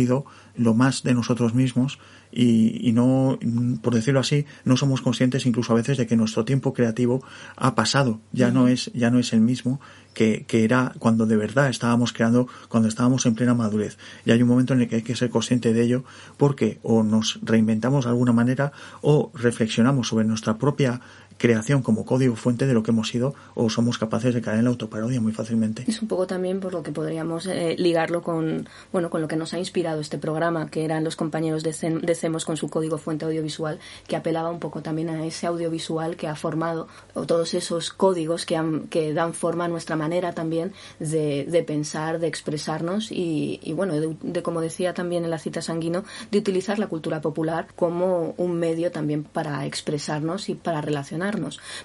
lo 0.56 0.74
más 0.74 1.02
de 1.02 1.14
nosotros 1.14 1.54
mismos 1.54 1.98
y, 2.34 2.92
no, 2.92 3.38
por 3.82 3.94
decirlo 3.94 4.20
así, 4.20 4.46
no 4.64 4.78
somos 4.78 5.02
conscientes 5.02 5.44
incluso 5.44 5.72
a 5.72 5.76
veces 5.76 5.98
de 5.98 6.06
que 6.06 6.16
nuestro 6.16 6.46
tiempo 6.46 6.72
creativo 6.72 7.22
ha 7.56 7.74
pasado, 7.74 8.20
ya 8.32 8.50
no 8.50 8.68
es, 8.68 8.90
ya 8.94 9.10
no 9.10 9.18
es 9.18 9.34
el 9.34 9.40
mismo 9.40 9.80
que, 10.14 10.44
que, 10.46 10.64
era 10.64 10.94
cuando 10.98 11.26
de 11.26 11.36
verdad 11.36 11.68
estábamos 11.68 12.14
creando, 12.14 12.48
cuando 12.68 12.88
estábamos 12.88 13.26
en 13.26 13.34
plena 13.34 13.54
madurez. 13.54 13.98
Y 14.24 14.30
hay 14.30 14.42
un 14.42 14.48
momento 14.48 14.72
en 14.72 14.80
el 14.80 14.88
que 14.88 14.96
hay 14.96 15.02
que 15.02 15.14
ser 15.14 15.28
consciente 15.28 15.74
de 15.74 15.82
ello 15.82 16.04
porque 16.38 16.78
o 16.82 17.02
nos 17.02 17.38
reinventamos 17.42 18.04
de 18.04 18.10
alguna 18.10 18.32
manera 18.32 18.72
o 19.02 19.30
reflexionamos 19.34 20.08
sobre 20.08 20.24
nuestra 20.24 20.56
propia 20.56 21.02
creación 21.42 21.82
como 21.82 22.06
código 22.06 22.36
fuente 22.36 22.68
de 22.68 22.72
lo 22.72 22.84
que 22.84 22.92
hemos 22.92 23.08
sido 23.08 23.34
o 23.56 23.68
somos 23.68 23.98
capaces 23.98 24.32
de 24.32 24.40
caer 24.40 24.58
en 24.58 24.64
la 24.64 24.70
autoparodia 24.70 25.20
muy 25.20 25.32
fácilmente. 25.32 25.82
Es 25.88 26.00
un 26.00 26.06
poco 26.06 26.28
también 26.28 26.60
por 26.60 26.72
lo 26.72 26.84
que 26.84 26.92
podríamos 26.92 27.46
eh, 27.46 27.74
ligarlo 27.76 28.22
con, 28.22 28.68
bueno, 28.92 29.10
con 29.10 29.20
lo 29.20 29.26
que 29.26 29.34
nos 29.34 29.52
ha 29.52 29.58
inspirado 29.58 30.00
este 30.00 30.18
programa, 30.18 30.70
que 30.70 30.84
eran 30.84 31.02
los 31.02 31.16
compañeros 31.16 31.64
de, 31.64 31.72
CEMOS 32.14 32.44
con 32.44 32.56
su 32.56 32.70
código 32.70 32.96
fuente 32.96 33.24
audiovisual, 33.24 33.80
que 34.06 34.14
apelaba 34.14 34.50
un 34.50 34.60
poco 34.60 34.82
también 34.82 35.08
a 35.08 35.26
ese 35.26 35.48
audiovisual 35.48 36.14
que 36.14 36.28
ha 36.28 36.36
formado, 36.36 36.86
o 37.14 37.26
todos 37.26 37.54
esos 37.54 37.92
códigos 37.92 38.46
que, 38.46 38.56
han, 38.56 38.86
que 38.86 39.12
dan 39.12 39.34
forma 39.34 39.64
a 39.64 39.68
nuestra 39.68 39.96
manera 39.96 40.34
también 40.34 40.72
de, 41.00 41.44
de 41.44 41.64
pensar, 41.64 42.20
de 42.20 42.28
expresarnos 42.28 43.10
y, 43.10 43.58
y 43.64 43.72
bueno, 43.72 43.94
de, 43.94 44.16
de, 44.22 44.42
como 44.44 44.60
decía 44.60 44.94
también 44.94 45.24
en 45.24 45.30
la 45.30 45.40
cita 45.40 45.60
sanguino, 45.60 46.04
de 46.30 46.38
utilizar 46.38 46.78
la 46.78 46.86
cultura 46.86 47.20
popular 47.20 47.66
como 47.74 48.34
un 48.36 48.60
medio 48.60 48.92
también 48.92 49.24
para 49.24 49.66
expresarnos 49.66 50.48
y 50.48 50.54
para 50.54 50.80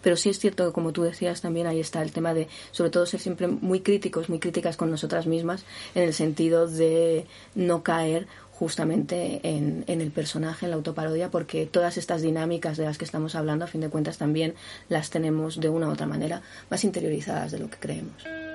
pero 0.01 0.15
sí 0.17 0.29
es 0.29 0.39
cierto 0.39 0.67
que, 0.67 0.73
como 0.73 0.93
tú 0.93 1.03
decías, 1.03 1.41
también 1.41 1.67
ahí 1.67 1.79
está 1.79 2.01
el 2.01 2.11
tema 2.11 2.33
de, 2.33 2.47
sobre 2.71 2.89
todo, 2.89 3.05
ser 3.05 3.19
siempre 3.19 3.47
muy 3.47 3.81
críticos, 3.81 4.29
muy 4.29 4.39
críticas 4.39 4.77
con 4.77 4.91
nosotras 4.91 5.27
mismas, 5.27 5.65
en 5.95 6.03
el 6.03 6.13
sentido 6.13 6.67
de 6.67 7.25
no 7.55 7.83
caer 7.83 8.27
justamente 8.51 9.39
en, 9.43 9.83
en, 9.87 10.01
el 10.01 10.09
personaje, 10.09 10.65
en 10.65 10.71
la 10.71 10.77
autoparodia, 10.77 11.29
porque 11.29 11.67
todas 11.67 11.97
estas 11.97 12.23
dinámicas 12.23 12.77
de 12.77 12.85
las 12.85 12.97
que 12.97 13.05
estamos 13.05 13.35
hablando, 13.35 13.65
a 13.65 13.67
fin 13.67 13.81
de 13.81 13.89
cuentas, 13.89 14.17
también 14.17 14.55
las 14.89 15.11
tenemos 15.11 15.59
de 15.59 15.69
una 15.69 15.87
u 15.87 15.91
otra 15.91 16.07
manera 16.07 16.41
más 16.69 16.83
interiorizadas 16.83 17.51
de 17.51 17.59
lo 17.59 17.69
que 17.69 17.77
creemos. 17.77 18.46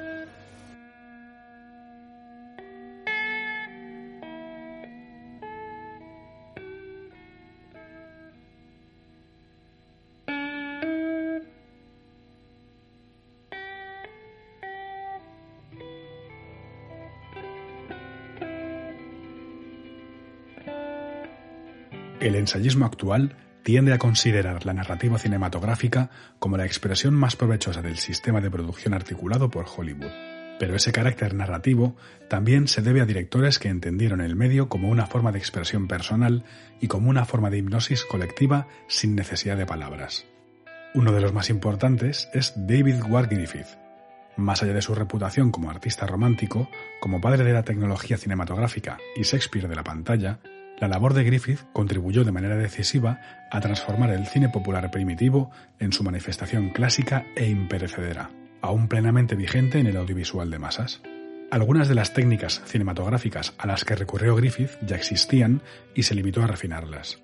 Ensayismo 22.43 22.85
actual 22.85 23.37
tiende 23.63 23.93
a 23.93 23.99
considerar 23.99 24.67
la 24.67 24.75
narrativa 24.75 25.19
cinematográfica 25.19 26.11
como 26.39 26.57
la 26.57 26.67
expresión 26.67 27.15
más 27.15 27.37
provechosa 27.37 27.81
del 27.83 27.97
sistema 27.97 28.41
de 28.41 28.51
producción 28.51 28.95
articulado 28.95 29.51
por 29.51 29.67
Hollywood. 29.75 30.11
Pero 30.59 30.77
ese 30.77 30.93
carácter 30.93 31.35
narrativo 31.35 31.97
también 32.29 32.69
se 32.69 32.83
debe 32.83 33.01
a 33.01 33.07
directores 33.07 33.59
que 33.59 33.69
entendieron 33.69 34.21
el 34.21 34.37
medio 34.37 34.69
como 34.69 34.91
una 34.91 35.07
forma 35.07 35.33
de 35.33 35.39
expresión 35.39 35.89
personal 35.89 36.45
y 36.81 36.89
como 36.89 37.11
una 37.11 37.25
forma 37.25 37.51
de 37.51 37.59
hipnosis 37.59 38.05
colectiva 38.05 38.69
sin 38.89 39.15
necesidad 39.15 39.57
de 39.57 39.67
palabras. 39.67 40.27
Uno 40.95 41.13
de 41.13 41.21
los 41.21 41.33
más 41.33 41.49
importantes 41.49 42.29
es 42.35 42.53
David 42.57 43.03
Ward 43.09 43.29
Griffith. 43.29 43.79
Más 44.37 44.63
allá 44.63 44.73
de 44.73 44.83
su 44.83 44.95
reputación 44.95 45.51
como 45.51 45.71
artista 45.71 46.07
romántico, 46.07 46.69
como 47.01 47.21
padre 47.21 47.45
de 47.45 47.53
la 47.53 47.65
tecnología 47.65 48.17
cinematográfica 48.17 48.99
y 49.17 49.23
Shakespeare 49.23 49.69
de 49.69 49.77
la 49.77 49.85
pantalla, 49.85 50.41
la 50.83 50.89
labor 50.89 51.15
de 51.15 51.23
Griffith 51.23 51.61
contribuyó 51.73 52.25
de 52.25 52.33
manera 52.33 52.57
decisiva 52.57 53.21
a 53.53 53.61
transformar 53.61 54.11
el 54.11 54.27
cine 54.27 54.49
popular 54.49 54.91
primitivo 54.91 55.53
en 55.79 55.93
su 55.93 56.03
manifestación 56.03 56.71
clásica 56.71 57.25
e 57.37 57.49
imperecedera, 57.49 58.33
aún 58.61 58.89
plenamente 58.89 59.37
vigente 59.37 59.79
en 59.79 59.87
el 59.87 59.97
audiovisual 59.97 60.51
de 60.51 60.59
masas. 60.59 61.01
Algunas 61.53 61.87
de 61.87 61.95
las 61.95 62.15
técnicas 62.15 62.63
cinematográficas 62.65 63.55
a 63.59 63.69
las 63.69 63.85
que 63.85 63.95
recurrió 63.95 64.35
Griffith 64.35 64.73
ya 64.85 64.97
existían 64.97 65.63
y 65.95 66.03
se 66.03 66.17
limitó 66.17 66.43
a 66.43 66.49
refinarlas. 66.49 67.23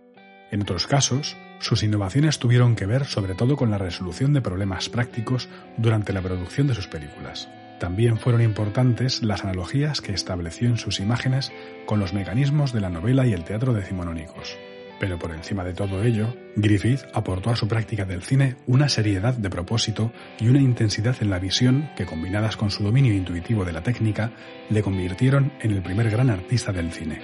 En 0.53 0.63
otros 0.63 0.87
casos, 0.87 1.37
sus 1.59 1.83
innovaciones 1.83 2.39
tuvieron 2.39 2.77
que 2.77 2.87
ver 2.87 3.07
sobre 3.07 3.35
todo 3.35 3.57
con 3.57 3.73
la 3.73 3.79
resolución 3.79 4.35
de 4.35 4.41
problemas 4.41 4.89
prácticos 4.89 5.49
durante 5.77 6.13
la 6.13 6.23
producción 6.23 6.69
de 6.69 6.77
sus 6.77 6.87
películas. 6.87 7.49
También 7.79 8.19
fueron 8.19 8.43
importantes 8.43 9.23
las 9.23 9.45
analogías 9.45 10.01
que 10.01 10.13
estableció 10.13 10.69
en 10.69 10.79
sus 10.79 10.99
imágenes 10.99 11.53
con 11.87 12.01
los 12.01 12.13
mecanismos 12.13 12.73
de 12.73 12.81
la 12.81 12.91
novela 12.91 13.27
y 13.27 13.33
el 13.33 13.45
teatro 13.45 13.73
decimonónicos. 13.73 14.59
Pero 14.99 15.17
por 15.17 15.31
encima 15.31 15.63
de 15.63 15.75
todo 15.75 16.03
ello, 16.03 16.35
Griffith 16.57 17.03
aportó 17.15 17.51
a 17.51 17.57
su 17.57 17.69
práctica 17.69 18.05
del 18.05 18.23
cine 18.23 18.57
una 18.67 18.89
seriedad 18.89 19.35
de 19.35 19.49
propósito 19.49 20.13
y 20.41 20.49
una 20.49 20.61
intensidad 20.61 21.17
en 21.21 21.31
la 21.31 21.39
visión 21.39 21.91
que, 21.97 22.05
combinadas 22.05 22.57
con 22.57 22.71
su 22.71 22.83
dominio 22.83 23.15
intuitivo 23.15 23.65
de 23.65 23.73
la 23.73 23.83
técnica, 23.83 24.33
le 24.71 24.83
convirtieron 24.83 25.53
en 25.61 25.71
el 25.71 25.83
primer 25.83 26.11
gran 26.11 26.31
artista 26.31 26.73
del 26.73 26.91
cine. 26.91 27.21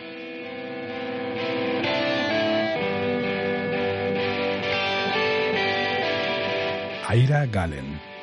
Aira 7.09 7.47
Galen 7.47 8.14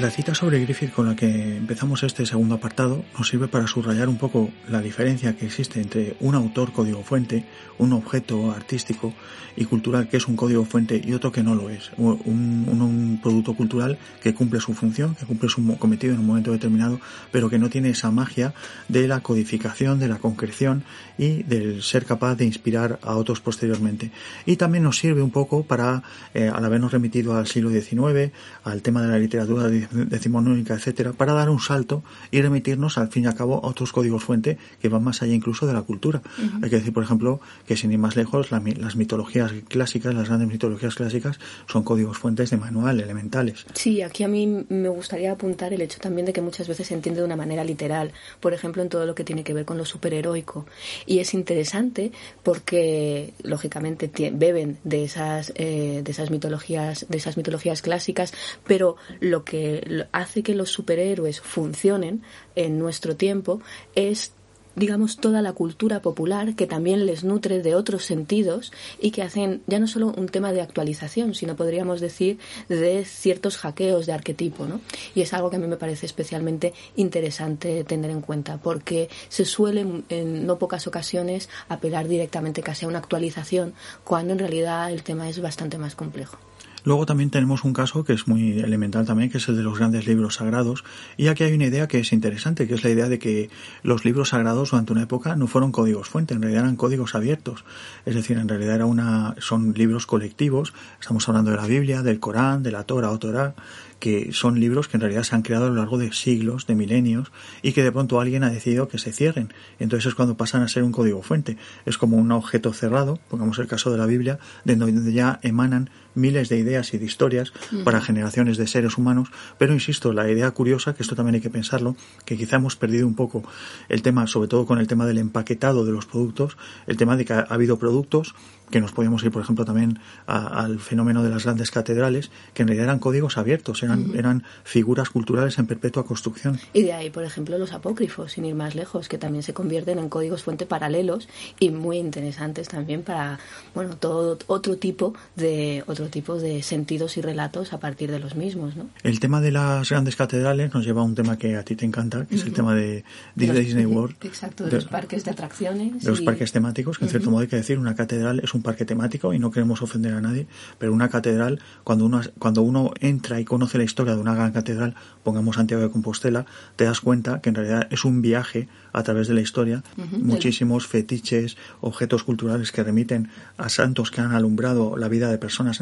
La 0.00 0.08
cita 0.08 0.34
sobre 0.34 0.60
Griffith 0.60 0.94
con 0.94 1.04
la 1.04 1.14
que 1.14 1.58
empezamos 1.58 2.02
este 2.04 2.24
segundo 2.24 2.54
apartado 2.54 3.04
nos 3.18 3.28
sirve 3.28 3.48
para 3.48 3.66
subrayar 3.66 4.08
un 4.08 4.16
poco 4.16 4.48
la 4.66 4.80
diferencia 4.80 5.36
que 5.36 5.44
existe 5.44 5.78
entre 5.78 6.16
un 6.20 6.34
autor 6.34 6.72
código 6.72 7.02
fuente, 7.02 7.44
un 7.76 7.92
objeto 7.92 8.50
artístico 8.50 9.12
y 9.56 9.66
cultural 9.66 10.08
que 10.08 10.16
es 10.16 10.26
un 10.26 10.36
código 10.36 10.64
fuente 10.64 11.02
y 11.04 11.12
otro 11.12 11.32
que 11.32 11.42
no 11.42 11.54
lo 11.54 11.68
es. 11.68 11.90
Un, 11.98 13.20
producto 13.22 13.54
cultural 13.54 13.98
que 14.22 14.32
cumple 14.32 14.60
su 14.60 14.72
función, 14.72 15.14
que 15.14 15.26
cumple 15.26 15.50
su 15.50 15.76
cometido 15.76 16.14
en 16.14 16.20
un 16.20 16.26
momento 16.26 16.52
determinado, 16.52 16.98
pero 17.30 17.50
que 17.50 17.58
no 17.58 17.68
tiene 17.68 17.90
esa 17.90 18.10
magia 18.10 18.54
de 18.88 19.06
la 19.06 19.20
codificación, 19.20 19.98
de 19.98 20.08
la 20.08 20.16
concreción 20.16 20.84
y 21.18 21.42
del 21.42 21.82
ser 21.82 22.06
capaz 22.06 22.36
de 22.36 22.46
inspirar 22.46 22.98
a 23.02 23.16
otros 23.16 23.40
posteriormente. 23.40 24.10
Y 24.46 24.56
también 24.56 24.84
nos 24.84 24.96
sirve 24.96 25.20
un 25.20 25.30
poco 25.30 25.64
para, 25.64 26.02
eh, 26.32 26.50
al 26.50 26.64
habernos 26.64 26.92
remitido 26.92 27.36
al 27.36 27.46
siglo 27.46 27.68
XIX, 27.68 28.32
al 28.64 28.80
tema 28.80 29.02
de 29.02 29.08
la 29.08 29.18
literatura 29.18 29.68
decimonónica, 29.90 30.74
etcétera, 30.74 31.12
para 31.12 31.32
dar 31.32 31.50
un 31.50 31.60
salto 31.60 32.02
y 32.30 32.40
remitirnos 32.40 32.98
al 32.98 33.08
fin 33.08 33.24
y 33.24 33.26
al 33.26 33.34
cabo 33.34 33.64
a 33.64 33.68
otros 33.68 33.92
códigos 33.92 34.24
fuente 34.24 34.58
que 34.80 34.88
van 34.88 35.02
más 35.02 35.22
allá 35.22 35.34
incluso 35.34 35.66
de 35.66 35.72
la 35.72 35.82
cultura. 35.82 36.22
Hay 36.62 36.70
que 36.70 36.76
decir, 36.76 36.92
por 36.92 37.02
ejemplo, 37.02 37.40
que 37.66 37.76
sin 37.76 37.92
ir 37.92 37.98
más 37.98 38.16
lejos, 38.16 38.50
las 38.50 38.96
mitologías 38.96 39.52
clásicas, 39.68 40.14
las 40.14 40.28
grandes 40.28 40.48
mitologías 40.48 40.94
clásicas, 40.94 41.38
son 41.66 41.82
códigos 41.82 42.18
fuentes 42.18 42.50
de 42.50 42.56
manual, 42.56 43.00
elementales. 43.00 43.66
Sí, 43.74 44.02
aquí 44.02 44.24
a 44.24 44.28
mí 44.28 44.66
me 44.68 44.88
gustaría 44.88 45.32
apuntar 45.32 45.72
el 45.72 45.80
hecho 45.82 45.98
también 46.00 46.26
de 46.26 46.32
que 46.32 46.40
muchas 46.40 46.68
veces 46.68 46.86
se 46.88 46.94
entiende 46.94 47.20
de 47.20 47.26
una 47.26 47.36
manera 47.36 47.64
literal, 47.64 48.12
por 48.40 48.54
ejemplo, 48.54 48.82
en 48.82 48.88
todo 48.88 49.06
lo 49.06 49.14
que 49.14 49.24
tiene 49.24 49.44
que 49.44 49.54
ver 49.54 49.64
con 49.64 49.78
lo 49.78 49.84
superheroico. 49.84 50.66
Y 51.06 51.18
es 51.18 51.34
interesante 51.34 52.12
porque, 52.42 53.34
lógicamente, 53.42 54.10
beben 54.32 54.78
de 54.84 55.04
esas, 55.04 55.52
eh, 55.56 56.02
de 56.04 56.10
esas 56.10 56.30
mitologías, 56.30 57.06
de 57.08 57.18
esas 57.18 57.36
mitologías 57.36 57.82
clásicas, 57.82 58.32
pero 58.66 58.96
lo 59.20 59.44
que 59.44 59.69
hace 60.12 60.42
que 60.42 60.54
los 60.54 60.70
superhéroes 60.70 61.40
funcionen 61.40 62.22
en 62.54 62.78
nuestro 62.78 63.16
tiempo 63.16 63.60
es 63.94 64.32
digamos, 64.76 65.16
toda 65.16 65.42
la 65.42 65.52
cultura 65.52 66.00
popular 66.00 66.54
que 66.54 66.66
también 66.66 67.06
les 67.06 67.24
nutre 67.24 67.60
de 67.60 67.74
otros 67.74 68.04
sentidos 68.04 68.72
y 69.00 69.10
que 69.10 69.22
hacen 69.22 69.62
ya 69.66 69.78
no 69.78 69.86
solo 69.86 70.14
un 70.16 70.28
tema 70.28 70.52
de 70.52 70.60
actualización, 70.60 71.34
sino 71.34 71.56
podríamos 71.56 72.00
decir 72.00 72.38
de 72.68 73.04
ciertos 73.04 73.58
hackeos 73.58 74.06
de 74.06 74.12
arquetipo, 74.12 74.66
¿no? 74.66 74.80
Y 75.14 75.22
es 75.22 75.32
algo 75.34 75.50
que 75.50 75.56
a 75.56 75.58
mí 75.58 75.66
me 75.66 75.76
parece 75.76 76.06
especialmente 76.06 76.72
interesante 76.96 77.84
tener 77.84 78.10
en 78.10 78.20
cuenta, 78.20 78.58
porque 78.58 79.08
se 79.28 79.44
suele 79.44 79.84
en 80.08 80.46
no 80.46 80.58
pocas 80.58 80.86
ocasiones 80.86 81.48
apelar 81.68 82.08
directamente 82.08 82.62
casi 82.62 82.84
a 82.84 82.88
una 82.88 82.98
actualización, 82.98 83.74
cuando 84.04 84.32
en 84.32 84.38
realidad 84.38 84.92
el 84.92 85.02
tema 85.02 85.28
es 85.28 85.40
bastante 85.40 85.78
más 85.78 85.94
complejo. 85.94 86.38
Luego 86.84 87.06
también 87.06 87.30
tenemos 87.30 87.64
un 87.64 87.72
caso 87.72 88.04
que 88.04 88.12
es 88.12 88.26
muy 88.28 88.60
elemental 88.60 89.06
también, 89.06 89.30
que 89.30 89.38
es 89.38 89.48
el 89.48 89.56
de 89.56 89.62
los 89.62 89.78
grandes 89.78 90.06
libros 90.06 90.36
sagrados. 90.36 90.84
Y 91.16 91.28
aquí 91.28 91.44
hay 91.44 91.52
una 91.52 91.66
idea 91.66 91.88
que 91.88 91.98
es 91.98 92.12
interesante, 92.12 92.66
que 92.66 92.74
es 92.74 92.84
la 92.84 92.90
idea 92.90 93.08
de 93.08 93.18
que 93.18 93.50
los 93.82 94.04
libros 94.04 94.30
sagrados 94.30 94.70
durante 94.70 94.92
una 94.92 95.02
época 95.02 95.36
no 95.36 95.46
fueron 95.46 95.72
códigos 95.72 96.08
fuente, 96.08 96.34
en 96.34 96.42
realidad 96.42 96.64
eran 96.64 96.76
códigos 96.76 97.14
abiertos. 97.14 97.64
Es 98.06 98.14
decir, 98.14 98.38
en 98.38 98.48
realidad 98.48 98.76
era 98.76 98.86
una, 98.86 99.34
son 99.38 99.74
libros 99.74 100.06
colectivos. 100.06 100.72
Estamos 101.00 101.28
hablando 101.28 101.50
de 101.50 101.56
la 101.56 101.66
Biblia, 101.66 102.02
del 102.02 102.20
Corán, 102.20 102.62
de 102.62 102.72
la 102.72 102.84
Torah 102.84 103.10
o 103.10 103.18
Torah, 103.18 103.54
que 104.00 104.32
son 104.32 104.58
libros 104.58 104.88
que 104.88 104.96
en 104.96 105.02
realidad 105.02 105.22
se 105.22 105.36
han 105.36 105.42
creado 105.42 105.66
a 105.66 105.68
lo 105.68 105.76
largo 105.76 105.98
de 105.98 106.12
siglos, 106.12 106.66
de 106.66 106.74
milenios, 106.74 107.30
y 107.62 107.72
que 107.72 107.84
de 107.84 107.92
pronto 107.92 108.20
alguien 108.20 108.42
ha 108.42 108.50
decidido 108.50 108.88
que 108.88 108.98
se 108.98 109.12
cierren. 109.12 109.52
Entonces 109.78 110.06
es 110.06 110.14
cuando 110.14 110.36
pasan 110.36 110.62
a 110.62 110.68
ser 110.68 110.82
un 110.82 110.92
código 110.92 111.22
fuente. 111.22 111.56
Es 111.84 111.98
como 111.98 112.16
un 112.16 112.32
objeto 112.32 112.72
cerrado, 112.72 113.20
pongamos 113.28 113.58
el 113.58 113.66
caso 113.66 113.92
de 113.92 113.98
la 113.98 114.06
Biblia, 114.06 114.38
de 114.64 114.76
donde 114.76 115.12
ya 115.12 115.38
emanan 115.42 115.90
miles 116.20 116.48
de 116.48 116.58
ideas 116.58 116.94
y 116.94 116.98
de 116.98 117.06
historias 117.06 117.52
para 117.84 118.00
generaciones 118.00 118.56
de 118.56 118.66
seres 118.66 118.98
humanos, 118.98 119.28
pero 119.58 119.72
insisto, 119.72 120.12
la 120.12 120.30
idea 120.30 120.50
curiosa, 120.50 120.94
que 120.94 121.02
esto 121.02 121.16
también 121.16 121.36
hay 121.36 121.40
que 121.40 121.50
pensarlo, 121.50 121.96
que 122.24 122.36
quizá 122.36 122.56
hemos 122.56 122.76
perdido 122.76 123.06
un 123.06 123.14
poco 123.14 123.42
el 123.88 124.02
tema, 124.02 124.26
sobre 124.26 124.48
todo 124.48 124.66
con 124.66 124.78
el 124.78 124.86
tema 124.86 125.06
del 125.06 125.18
empaquetado 125.18 125.84
de 125.84 125.92
los 125.92 126.06
productos, 126.06 126.56
el 126.86 126.96
tema 126.96 127.16
de 127.16 127.24
que 127.24 127.32
ha 127.32 127.46
habido 127.48 127.78
productos 127.78 128.34
que 128.70 128.80
nos 128.80 128.92
podíamos 128.92 129.22
ir, 129.24 129.30
por 129.30 129.42
ejemplo, 129.42 129.64
también 129.64 129.98
al 130.26 130.78
fenómeno 130.78 131.22
de 131.22 131.30
las 131.30 131.44
grandes 131.44 131.70
catedrales, 131.70 132.30
que 132.54 132.62
en 132.62 132.68
realidad 132.68 132.84
eran 132.84 132.98
códigos 132.98 133.36
abiertos, 133.36 133.82
eran, 133.82 134.12
eran 134.16 134.44
figuras 134.64 135.10
culturales 135.10 135.58
en 135.58 135.66
perpetua 135.66 136.04
construcción. 136.04 136.58
Y 136.72 136.82
de 136.82 136.92
ahí, 136.92 137.10
por 137.10 137.24
ejemplo, 137.24 137.58
los 137.58 137.72
apócrifos, 137.72 138.32
sin 138.32 138.44
ir 138.44 138.54
más 138.54 138.74
lejos, 138.74 139.08
que 139.08 139.18
también 139.18 139.42
se 139.42 139.52
convierten 139.52 139.98
en 139.98 140.08
códigos 140.08 140.42
fuente 140.42 140.66
paralelos 140.66 141.28
y 141.58 141.70
muy 141.70 141.98
interesantes 141.98 142.68
también 142.68 143.02
para, 143.02 143.40
bueno, 143.74 143.96
todo 143.96 144.38
otro 144.46 144.76
tipo 144.76 145.14
de 145.36 145.82
otro 145.86 146.08
tipo 146.10 146.38
de 146.38 146.62
sentidos 146.62 147.16
y 147.16 147.20
relatos 147.20 147.72
a 147.72 147.80
partir 147.80 148.10
de 148.10 148.18
los 148.18 148.34
mismos, 148.34 148.76
¿no? 148.76 148.88
El 149.02 149.20
tema 149.20 149.40
de 149.40 149.50
las 149.50 149.88
grandes 149.88 150.16
catedrales 150.16 150.72
nos 150.74 150.84
lleva 150.84 151.02
a 151.02 151.04
un 151.04 151.14
tema 151.14 151.38
que 151.38 151.56
a 151.56 151.64
ti 151.64 151.76
te 151.76 151.84
encanta, 151.84 152.26
que 152.26 152.36
es 152.36 152.44
el 152.44 152.52
tema 152.52 152.74
de, 152.74 153.04
Disney 153.34 153.86
World. 153.86 154.16
Exacto, 154.22 154.64
de, 154.64 154.72
los 154.72 154.86
parques 154.86 155.24
de 155.24 155.30
atracciones. 155.30 156.02
De 156.02 156.10
los 156.10 156.20
parques 156.20 156.52
temáticos, 156.52 156.98
que 156.98 157.04
en 157.04 157.10
cierto 157.10 157.30
modo 157.30 157.42
hay 157.42 157.48
que 157.48 157.56
decir, 157.56 157.78
una 157.78 157.94
catedral 157.94 158.40
es 158.40 158.54
un 158.54 158.62
parque 158.62 158.84
temático 158.84 159.32
y 159.34 159.38
no 159.38 159.50
queremos 159.50 159.82
ofender 159.82 160.14
a 160.14 160.20
nadie, 160.20 160.46
pero 160.78 160.92
una 160.92 161.08
catedral, 161.08 161.60
cuando 161.84 162.06
uno, 162.06 162.20
cuando 162.38 162.62
uno 162.62 162.92
entra 163.00 163.40
y 163.40 163.44
conoce 163.44 163.78
la 163.78 163.84
historia 163.84 164.14
de 164.14 164.20
una 164.20 164.34
gran 164.34 164.52
catedral, 164.52 164.94
pongamos 165.22 165.56
Santiago 165.56 165.82
de 165.82 165.90
Compostela, 165.90 166.46
te 166.76 166.84
das 166.84 167.00
cuenta 167.00 167.40
que 167.40 167.50
en 167.50 167.54
realidad 167.54 167.88
es 167.90 168.04
un 168.04 168.22
viaje 168.22 168.68
a 168.92 169.02
través 169.02 169.28
de 169.28 169.34
la 169.34 169.40
historia, 169.40 169.82
muchísimos 170.12 170.86
fetiches, 170.86 171.56
objetos 171.80 172.24
culturales 172.24 172.72
que 172.72 172.82
remiten 172.82 173.28
a 173.56 173.68
santos 173.68 174.10
que 174.10 174.20
han 174.20 174.32
alumbrado 174.32 174.96
la 174.96 175.08
vida 175.08 175.30
de 175.30 175.38
personas 175.38 175.80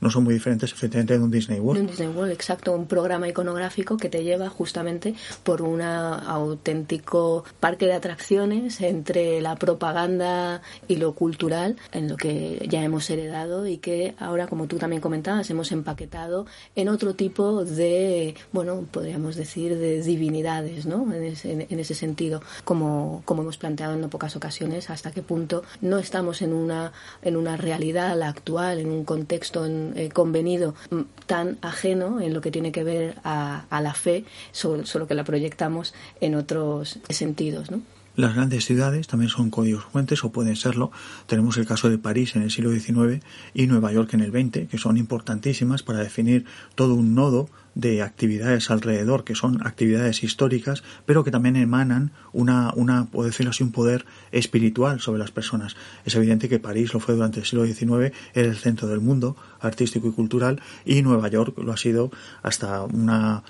no 0.00 0.10
son 0.10 0.24
muy 0.24 0.34
diferentes 0.34 0.72
efectivamente 0.72 1.14
de 1.14 1.20
un 1.20 1.30
Disney 1.30 1.60
World. 1.60 1.80
un 1.82 1.86
Disney 1.86 2.08
World, 2.08 2.32
exacto, 2.32 2.72
un 2.72 2.86
programa 2.86 3.28
iconográfico 3.28 3.96
que 3.96 4.08
te 4.08 4.22
lleva 4.22 4.48
justamente 4.48 5.14
por 5.42 5.62
un 5.62 5.82
auténtico 5.82 7.44
parque 7.60 7.86
de 7.86 7.94
atracciones 7.94 8.80
entre 8.80 9.40
la 9.40 9.56
propaganda 9.56 10.62
y 10.86 10.96
lo 10.96 11.12
cultural, 11.12 11.76
en 11.92 12.08
lo 12.08 12.16
que 12.16 12.66
ya 12.68 12.82
hemos 12.82 13.08
heredado 13.10 13.66
y 13.66 13.78
que 13.78 14.14
ahora, 14.18 14.46
como 14.46 14.66
tú 14.66 14.78
también 14.78 15.00
comentabas, 15.00 15.50
hemos 15.50 15.72
empaquetado 15.72 16.46
en 16.76 16.88
otro 16.88 17.14
tipo 17.14 17.64
de, 17.64 18.34
bueno, 18.52 18.84
podríamos 18.90 19.36
decir, 19.36 19.76
de 19.76 20.02
divinidades, 20.02 20.86
¿no? 20.86 21.12
En 21.12 21.24
ese, 21.24 21.66
en 21.68 21.80
ese 21.80 21.94
sentido 21.94 22.42
como, 22.64 23.22
como 23.24 23.42
hemos 23.42 23.58
planteado 23.58 23.94
en 23.94 24.00
no 24.00 24.08
pocas 24.08 24.36
ocasiones, 24.36 24.90
hasta 24.90 25.10
qué 25.10 25.22
punto 25.22 25.62
no 25.80 25.98
estamos 25.98 26.42
en 26.42 26.52
una, 26.52 26.92
en 27.22 27.36
una 27.36 27.56
realidad 27.56 28.20
actual, 28.22 28.78
en 28.78 28.90
un 28.90 29.04
contexto 29.04 29.47
eh, 29.54 30.10
convenido 30.12 30.74
mm, 30.90 31.00
tan 31.26 31.58
ajeno 31.62 32.20
en 32.20 32.34
lo 32.34 32.40
que 32.40 32.50
tiene 32.50 32.72
que 32.72 32.84
ver 32.84 33.16
a, 33.24 33.64
la 33.70 33.94
fe, 33.94 34.24
solo, 34.52 34.86
solo 34.86 35.06
que 35.06 35.14
la 35.14 35.24
proyectamos 35.24 35.94
en 36.20 36.34
otros 36.34 36.98
sentidos, 37.08 37.70
¿no? 37.70 37.80
Las 38.18 38.34
grandes 38.34 38.64
ciudades 38.64 39.06
también 39.06 39.30
son 39.30 39.48
códigos 39.48 39.84
fuentes 39.84 40.24
o 40.24 40.32
pueden 40.32 40.56
serlo. 40.56 40.90
Tenemos 41.26 41.56
el 41.56 41.66
caso 41.66 41.88
de 41.88 41.98
París 41.98 42.34
en 42.34 42.42
el 42.42 42.50
siglo 42.50 42.72
XIX 42.72 43.24
y 43.54 43.68
Nueva 43.68 43.92
York 43.92 44.12
en 44.14 44.22
el 44.22 44.32
XX, 44.32 44.68
que 44.68 44.76
son 44.76 44.96
importantísimas 44.96 45.84
para 45.84 46.00
definir 46.00 46.44
todo 46.74 46.96
un 46.96 47.14
nodo 47.14 47.48
de 47.78 48.02
actividades 48.02 48.72
alrededor 48.72 49.22
que 49.22 49.36
son 49.36 49.64
actividades 49.64 50.24
históricas, 50.24 50.82
pero 51.06 51.22
que 51.22 51.30
también 51.30 51.54
emanan 51.54 52.10
una, 52.32 52.72
una, 52.74 53.06
puedo 53.06 53.28
decirlo 53.28 53.50
así, 53.50 53.62
un 53.62 53.70
poder 53.70 54.04
espiritual 54.32 54.98
sobre 55.00 55.20
las 55.20 55.30
personas. 55.30 55.76
Es 56.04 56.16
evidente 56.16 56.48
que 56.48 56.58
París 56.58 56.92
lo 56.92 56.98
fue 56.98 57.14
durante 57.14 57.38
el 57.38 57.46
siglo 57.46 57.64
XIX, 57.64 58.12
era 58.34 58.48
el 58.48 58.56
centro 58.56 58.88
del 58.88 58.98
mundo 58.98 59.36
artístico 59.60 60.08
y 60.08 60.12
cultural, 60.12 60.60
y 60.84 61.02
Nueva 61.02 61.28
York 61.28 61.58
lo 61.58 61.72
ha 61.72 61.76
sido 61.76 62.10
hasta 62.42 62.82
una, 62.82 63.42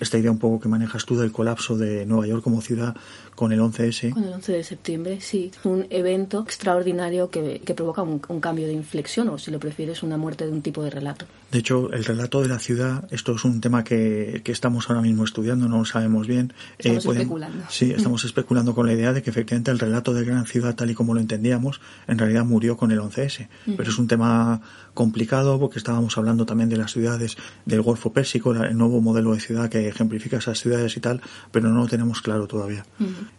esta 0.00 0.18
idea 0.18 0.30
un 0.30 0.38
poco 0.38 0.60
que 0.60 0.68
manejas 0.68 1.04
tú 1.04 1.16
del 1.16 1.32
colapso 1.32 1.76
de 1.76 2.06
Nueva 2.06 2.26
York 2.26 2.42
como 2.42 2.60
ciudad 2.60 2.96
con 3.34 3.52
el 3.52 3.60
11S. 3.60 4.12
Con 4.12 4.24
el 4.24 4.32
11 4.32 4.52
de 4.52 4.64
septiembre, 4.64 5.20
sí. 5.20 5.52
Un 5.64 5.86
evento 5.90 6.40
extraordinario 6.40 7.30
que, 7.30 7.60
que 7.64 7.74
provoca 7.74 8.02
un, 8.02 8.20
un 8.28 8.40
cambio 8.40 8.66
de 8.66 8.72
inflexión, 8.72 9.28
o 9.28 9.38
si 9.38 9.50
lo 9.50 9.60
prefieres, 9.60 10.02
una 10.02 10.16
muerte 10.16 10.46
de 10.46 10.52
un 10.52 10.62
tipo 10.62 10.82
de 10.82 10.90
relato. 10.90 11.26
De 11.52 11.58
hecho, 11.58 11.92
el 11.92 12.04
relato 12.04 12.42
de 12.42 12.48
la 12.48 12.58
ciudad, 12.58 13.06
esto 13.12 13.34
es 13.34 13.44
un 13.44 13.60
tema 13.60 13.84
que, 13.84 14.40
que 14.42 14.52
estamos 14.52 14.88
ahora 14.88 15.02
mismo 15.02 15.24
estudiando, 15.24 15.68
no 15.68 15.78
lo 15.78 15.84
sabemos 15.84 16.26
bien. 16.26 16.52
Estamos 16.78 17.06
eh, 17.06 17.10
especulando. 17.10 17.64
Sí, 17.68 17.92
estamos 17.96 18.24
especulando 18.24 18.74
con 18.74 18.86
la 18.86 18.94
idea 18.94 19.12
de 19.12 19.22
que 19.22 19.30
efectivamente 19.30 19.70
el 19.70 19.78
relato 19.78 20.12
de 20.12 20.24
gran 20.24 20.46
ciudad, 20.46 20.74
tal 20.74 20.90
y 20.90 20.94
como 20.94 21.14
lo 21.14 21.20
entendíamos, 21.20 21.80
en 22.08 22.18
realidad 22.18 22.44
murió 22.44 22.76
con 22.76 22.90
el 22.90 23.00
11S. 23.00 23.48
Pero 23.76 23.90
es 23.90 23.98
un 23.98 24.08
tema 24.08 24.60
complicado 24.94 25.55
porque 25.58 25.78
estábamos 25.78 26.16
hablando 26.18 26.46
también 26.46 26.68
de 26.68 26.76
las 26.76 26.92
ciudades 26.92 27.36
del 27.64 27.82
Golfo 27.82 28.12
Pérsico, 28.12 28.52
el 28.54 28.76
nuevo 28.76 29.00
modelo 29.00 29.34
de 29.34 29.40
ciudad 29.40 29.68
que 29.68 29.88
ejemplifica 29.88 30.38
esas 30.38 30.60
ciudades 30.60 30.96
y 30.96 31.00
tal, 31.00 31.20
pero 31.50 31.68
no 31.68 31.80
lo 31.80 31.86
tenemos 31.88 32.22
claro 32.22 32.46
todavía. 32.46 32.84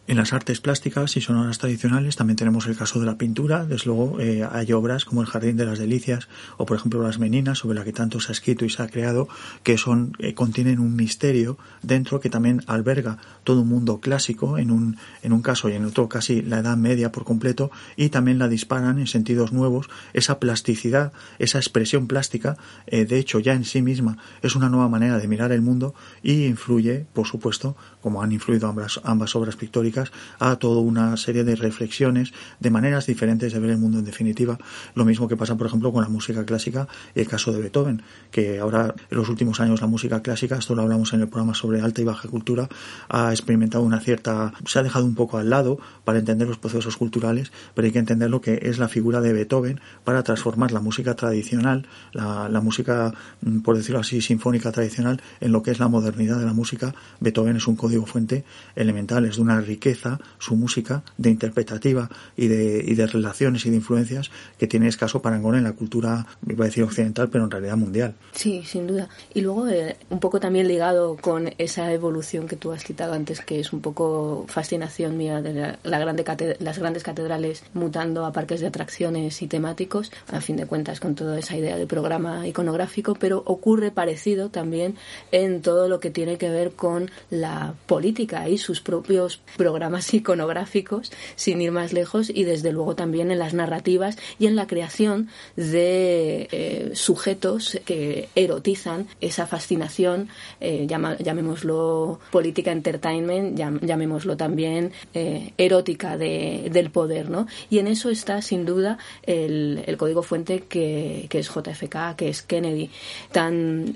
En 0.08 0.18
las 0.18 0.34
artes 0.34 0.62
plásticas 0.62 1.18
y 1.18 1.22
sonoras 1.22 1.58
tradicionales 1.58 2.16
también 2.16 2.38
tenemos 2.38 2.68
el 2.68 2.78
caso 2.78 3.00
de 3.00 3.06
la 3.06 3.18
pintura. 3.18 3.66
Desde 3.66 3.86
luego 3.88 4.20
eh, 4.20 4.48
hay 4.50 4.72
obras 4.74 5.06
como 5.06 5.22
el 5.22 5.28
Jardín 5.28 5.58
de 5.58 5.66
las 5.66 5.80
Delicias 5.80 6.28
o, 6.58 6.66
por 6.66 6.78
ejemplo, 6.78 7.02
las 7.02 7.20
Meninas, 7.20 7.60
sobre 7.60 7.78
la 7.78 7.84
que 7.84 7.94
tanto 7.94 8.20
se 8.20 8.32
ha 8.32 8.34
escrito 8.34 8.66
y 8.66 8.70
se 8.70 8.82
ha 8.84 8.88
creado, 8.88 9.28
que 9.64 9.78
son 9.78 10.14
eh, 10.20 10.34
contienen 10.34 10.80
un 10.80 10.96
misterio 10.96 11.58
dentro 11.82 12.20
que 12.20 12.30
también 12.30 12.62
alberga 12.68 13.18
todo 13.44 13.62
un 13.62 13.70
mundo 13.70 14.00
clásico 14.00 14.58
en 14.58 14.72
un, 14.72 14.98
en 15.24 15.34
un 15.34 15.42
caso 15.42 15.70
y 15.70 15.74
en 15.74 15.86
otro 15.86 16.08
casi 16.10 16.42
la 16.42 16.60
Edad 16.60 16.78
Media 16.78 17.12
por 17.12 17.24
completo 17.24 17.72
y 17.96 18.10
también 18.10 18.40
la 18.40 18.48
disparan 18.48 19.00
en 19.00 19.08
sentidos 19.08 19.52
nuevos 19.52 19.90
esa 20.14 20.40
plasticidad, 20.40 21.12
esa 21.40 21.58
expresión 21.58 22.07
plástica, 22.08 22.58
eh, 22.88 23.06
de 23.06 23.20
hecho 23.20 23.40
ya 23.40 23.54
en 23.54 23.66
sí 23.66 23.82
misma 23.82 24.18
es 24.42 24.56
una 24.56 24.70
nueva 24.70 24.90
manera 24.90 25.18
de 25.18 25.28
mirar 25.28 25.52
el 25.52 25.62
mundo 25.62 25.94
y 26.24 26.46
influye, 26.46 27.06
por 27.14 27.28
supuesto, 27.28 27.76
como 28.08 28.24
han 28.24 28.32
influido 28.32 28.70
ambas, 28.70 29.02
ambas 29.04 29.36
obras 29.36 29.58
pictóricas, 29.58 30.14
a 30.40 30.56
toda 30.56 30.80
una 30.80 31.18
serie 31.18 31.44
de 31.44 31.58
reflexiones, 31.58 32.32
de 32.62 32.70
maneras 32.70 33.06
diferentes 33.06 33.52
de 33.52 33.60
ver 33.60 33.72
el 33.72 33.80
mundo 33.80 34.00
en 34.00 34.06
definitiva. 34.06 34.58
Lo 34.96 35.04
mismo 35.04 35.28
que 35.28 35.36
pasa, 35.36 35.58
por 35.58 35.68
ejemplo, 35.68 35.92
con 35.92 36.02
la 36.02 36.08
música 36.08 36.46
clásica 36.46 36.88
el 37.16 37.28
caso 37.28 37.52
de 37.52 37.60
Beethoven, 37.60 38.02
que 38.32 38.60
ahora 38.60 38.96
en 39.12 39.18
los 39.18 39.28
últimos 39.28 39.60
años 39.60 39.82
la 39.82 39.88
música 39.88 40.22
clásica, 40.22 40.56
esto 40.56 40.74
lo 40.74 40.84
hablamos 40.84 41.12
en 41.12 41.20
el 41.20 41.28
programa 41.28 41.54
sobre 41.54 41.82
alta 41.82 42.00
y 42.00 42.06
baja 42.06 42.30
cultura, 42.30 42.70
ha 43.10 43.32
experimentado 43.32 43.84
una 43.84 44.00
cierta, 44.00 44.54
se 44.66 44.80
ha 44.80 44.84
dejado 44.84 45.04
un 45.04 45.16
poco 45.16 45.38
al 45.38 45.50
lado 45.50 45.78
para 46.06 46.20
entender 46.20 46.48
los 46.48 46.60
procesos 46.60 46.96
culturales, 46.96 47.52
pero 47.76 47.88
hay 47.88 47.92
que 47.92 48.00
entender 48.00 48.30
lo 48.30 48.40
que 48.40 48.58
es 48.64 48.80
la 48.80 48.88
figura 48.88 49.20
de 49.20 49.34
Beethoven 49.34 49.82
para 50.06 50.24
transformar 50.24 50.72
la 50.72 50.80
música 50.80 51.14
tradicional, 51.18 51.88
la, 52.14 52.48
la 52.48 52.62
música, 52.62 53.14
mm, 53.42 53.60
por 53.60 53.76
decirlo 53.76 54.00
así, 54.00 54.22
sinfónica 54.22 54.72
tradicional, 54.72 55.22
en 55.42 55.52
lo 55.52 55.62
que 55.62 55.72
es 55.72 55.80
la 55.80 55.90
modernidad 55.90 56.40
de 56.40 56.46
la 56.46 56.54
música. 56.54 56.96
Beethoven 57.20 57.58
es 57.58 57.68
un 57.68 57.76
código 57.76 57.97
fuente 58.06 58.44
elemental, 58.76 59.26
es 59.26 59.38
de 59.38 59.42
una 59.42 59.60
riqueza 59.62 60.20
su 60.40 60.56
música 60.56 61.04
de 61.18 61.30
interpretativa 61.30 62.10
y 62.36 62.48
de, 62.48 62.84
y 62.86 62.96
de 62.96 63.08
relaciones 63.08 63.66
y 63.66 63.70
de 63.70 63.78
influencias 63.78 64.32
que 64.58 64.68
tiene 64.68 64.88
escaso 64.88 65.22
parangón 65.22 65.56
en 65.56 65.64
la 65.64 65.74
cultura, 65.74 66.26
iba 66.48 66.66
a 66.66 66.68
decir 66.68 66.84
occidental, 66.84 67.30
pero 67.30 67.44
en 67.46 67.52
realidad 67.52 67.78
mundial. 67.78 68.14
Sí, 68.34 68.64
sin 68.66 68.88
duda. 68.88 69.10
Y 69.34 69.42
luego, 69.42 69.68
eh, 69.68 69.98
un 70.10 70.20
poco 70.20 70.40
también 70.40 70.68
ligado 70.68 71.18
con 71.18 71.50
esa 71.58 71.92
evolución 71.92 72.48
que 72.48 72.56
tú 72.56 72.72
has 72.72 72.84
citado 72.84 73.14
antes, 73.14 73.42
que 73.42 73.60
es 73.60 73.74
un 73.74 73.82
poco 73.82 74.46
fascinación 74.48 75.18
mía 75.18 75.42
de 75.42 75.54
la, 75.54 75.80
las 75.84 76.80
grandes 76.80 77.04
catedrales 77.04 77.64
mutando 77.74 78.26
a 78.26 78.32
parques 78.32 78.62
de 78.62 78.68
atracciones 78.68 79.42
y 79.42 79.48
temáticos, 79.48 80.12
a 80.32 80.42
fin 80.42 80.56
de 80.58 80.66
cuentas 80.66 81.00
con 81.00 81.16
toda 81.16 81.40
esa 81.40 81.56
idea 81.56 81.78
de 81.78 81.88
programa 81.88 82.48
iconográfico, 82.48 83.16
pero 83.16 83.44
ocurre 83.46 83.92
parecido 83.92 84.50
también 84.50 84.96
en 85.32 85.62
todo 85.62 85.88
lo 85.88 86.00
que 86.00 86.12
tiene 86.12 86.38
que 86.38 86.50
ver 86.50 86.74
con 86.74 87.10
la 87.30 87.76
política 87.88 88.48
y 88.50 88.58
sus 88.58 88.82
propios 88.82 89.40
programas 89.56 90.14
iconográficos, 90.14 91.12
sin 91.36 91.62
ir 91.62 91.72
más 91.72 91.94
lejos, 91.94 92.30
y 92.30 92.44
desde 92.44 92.72
luego 92.72 92.96
también 92.96 93.32
en 93.32 93.40
las 93.40 93.54
narrativas 93.54 94.18
y 94.38 94.46
en 94.46 94.56
la 94.56 94.68
creación 94.68 95.30
de 95.56 96.48
eh, 96.52 96.92
sujetos 96.94 97.80
que 97.86 98.30
erotizan 98.36 99.08
esa 99.22 99.48
fascinación, 99.48 100.30
eh, 100.60 100.86
llamémoslo 100.88 102.20
política 102.32 102.72
entertainment, 102.72 103.58
llamémoslo 103.58 104.36
también 104.38 104.92
eh, 105.14 105.54
erótica 105.58 106.18
del 106.18 106.92
poder, 106.92 107.30
¿no? 107.30 107.48
Y 107.70 107.80
en 107.80 107.88
eso 107.88 108.10
está 108.10 108.42
sin 108.42 108.66
duda 108.66 108.98
el, 109.24 109.96
código 109.98 110.22
fuente 110.22 110.66
que, 110.68 111.28
es 111.32 111.50
JFK, 111.50 112.16
que 112.18 112.30
es 112.30 112.42
Kennedy, 112.42 112.90
tan 113.32 113.96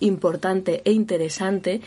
importante 0.00 0.82
e 0.84 0.92
interesante 0.92 1.80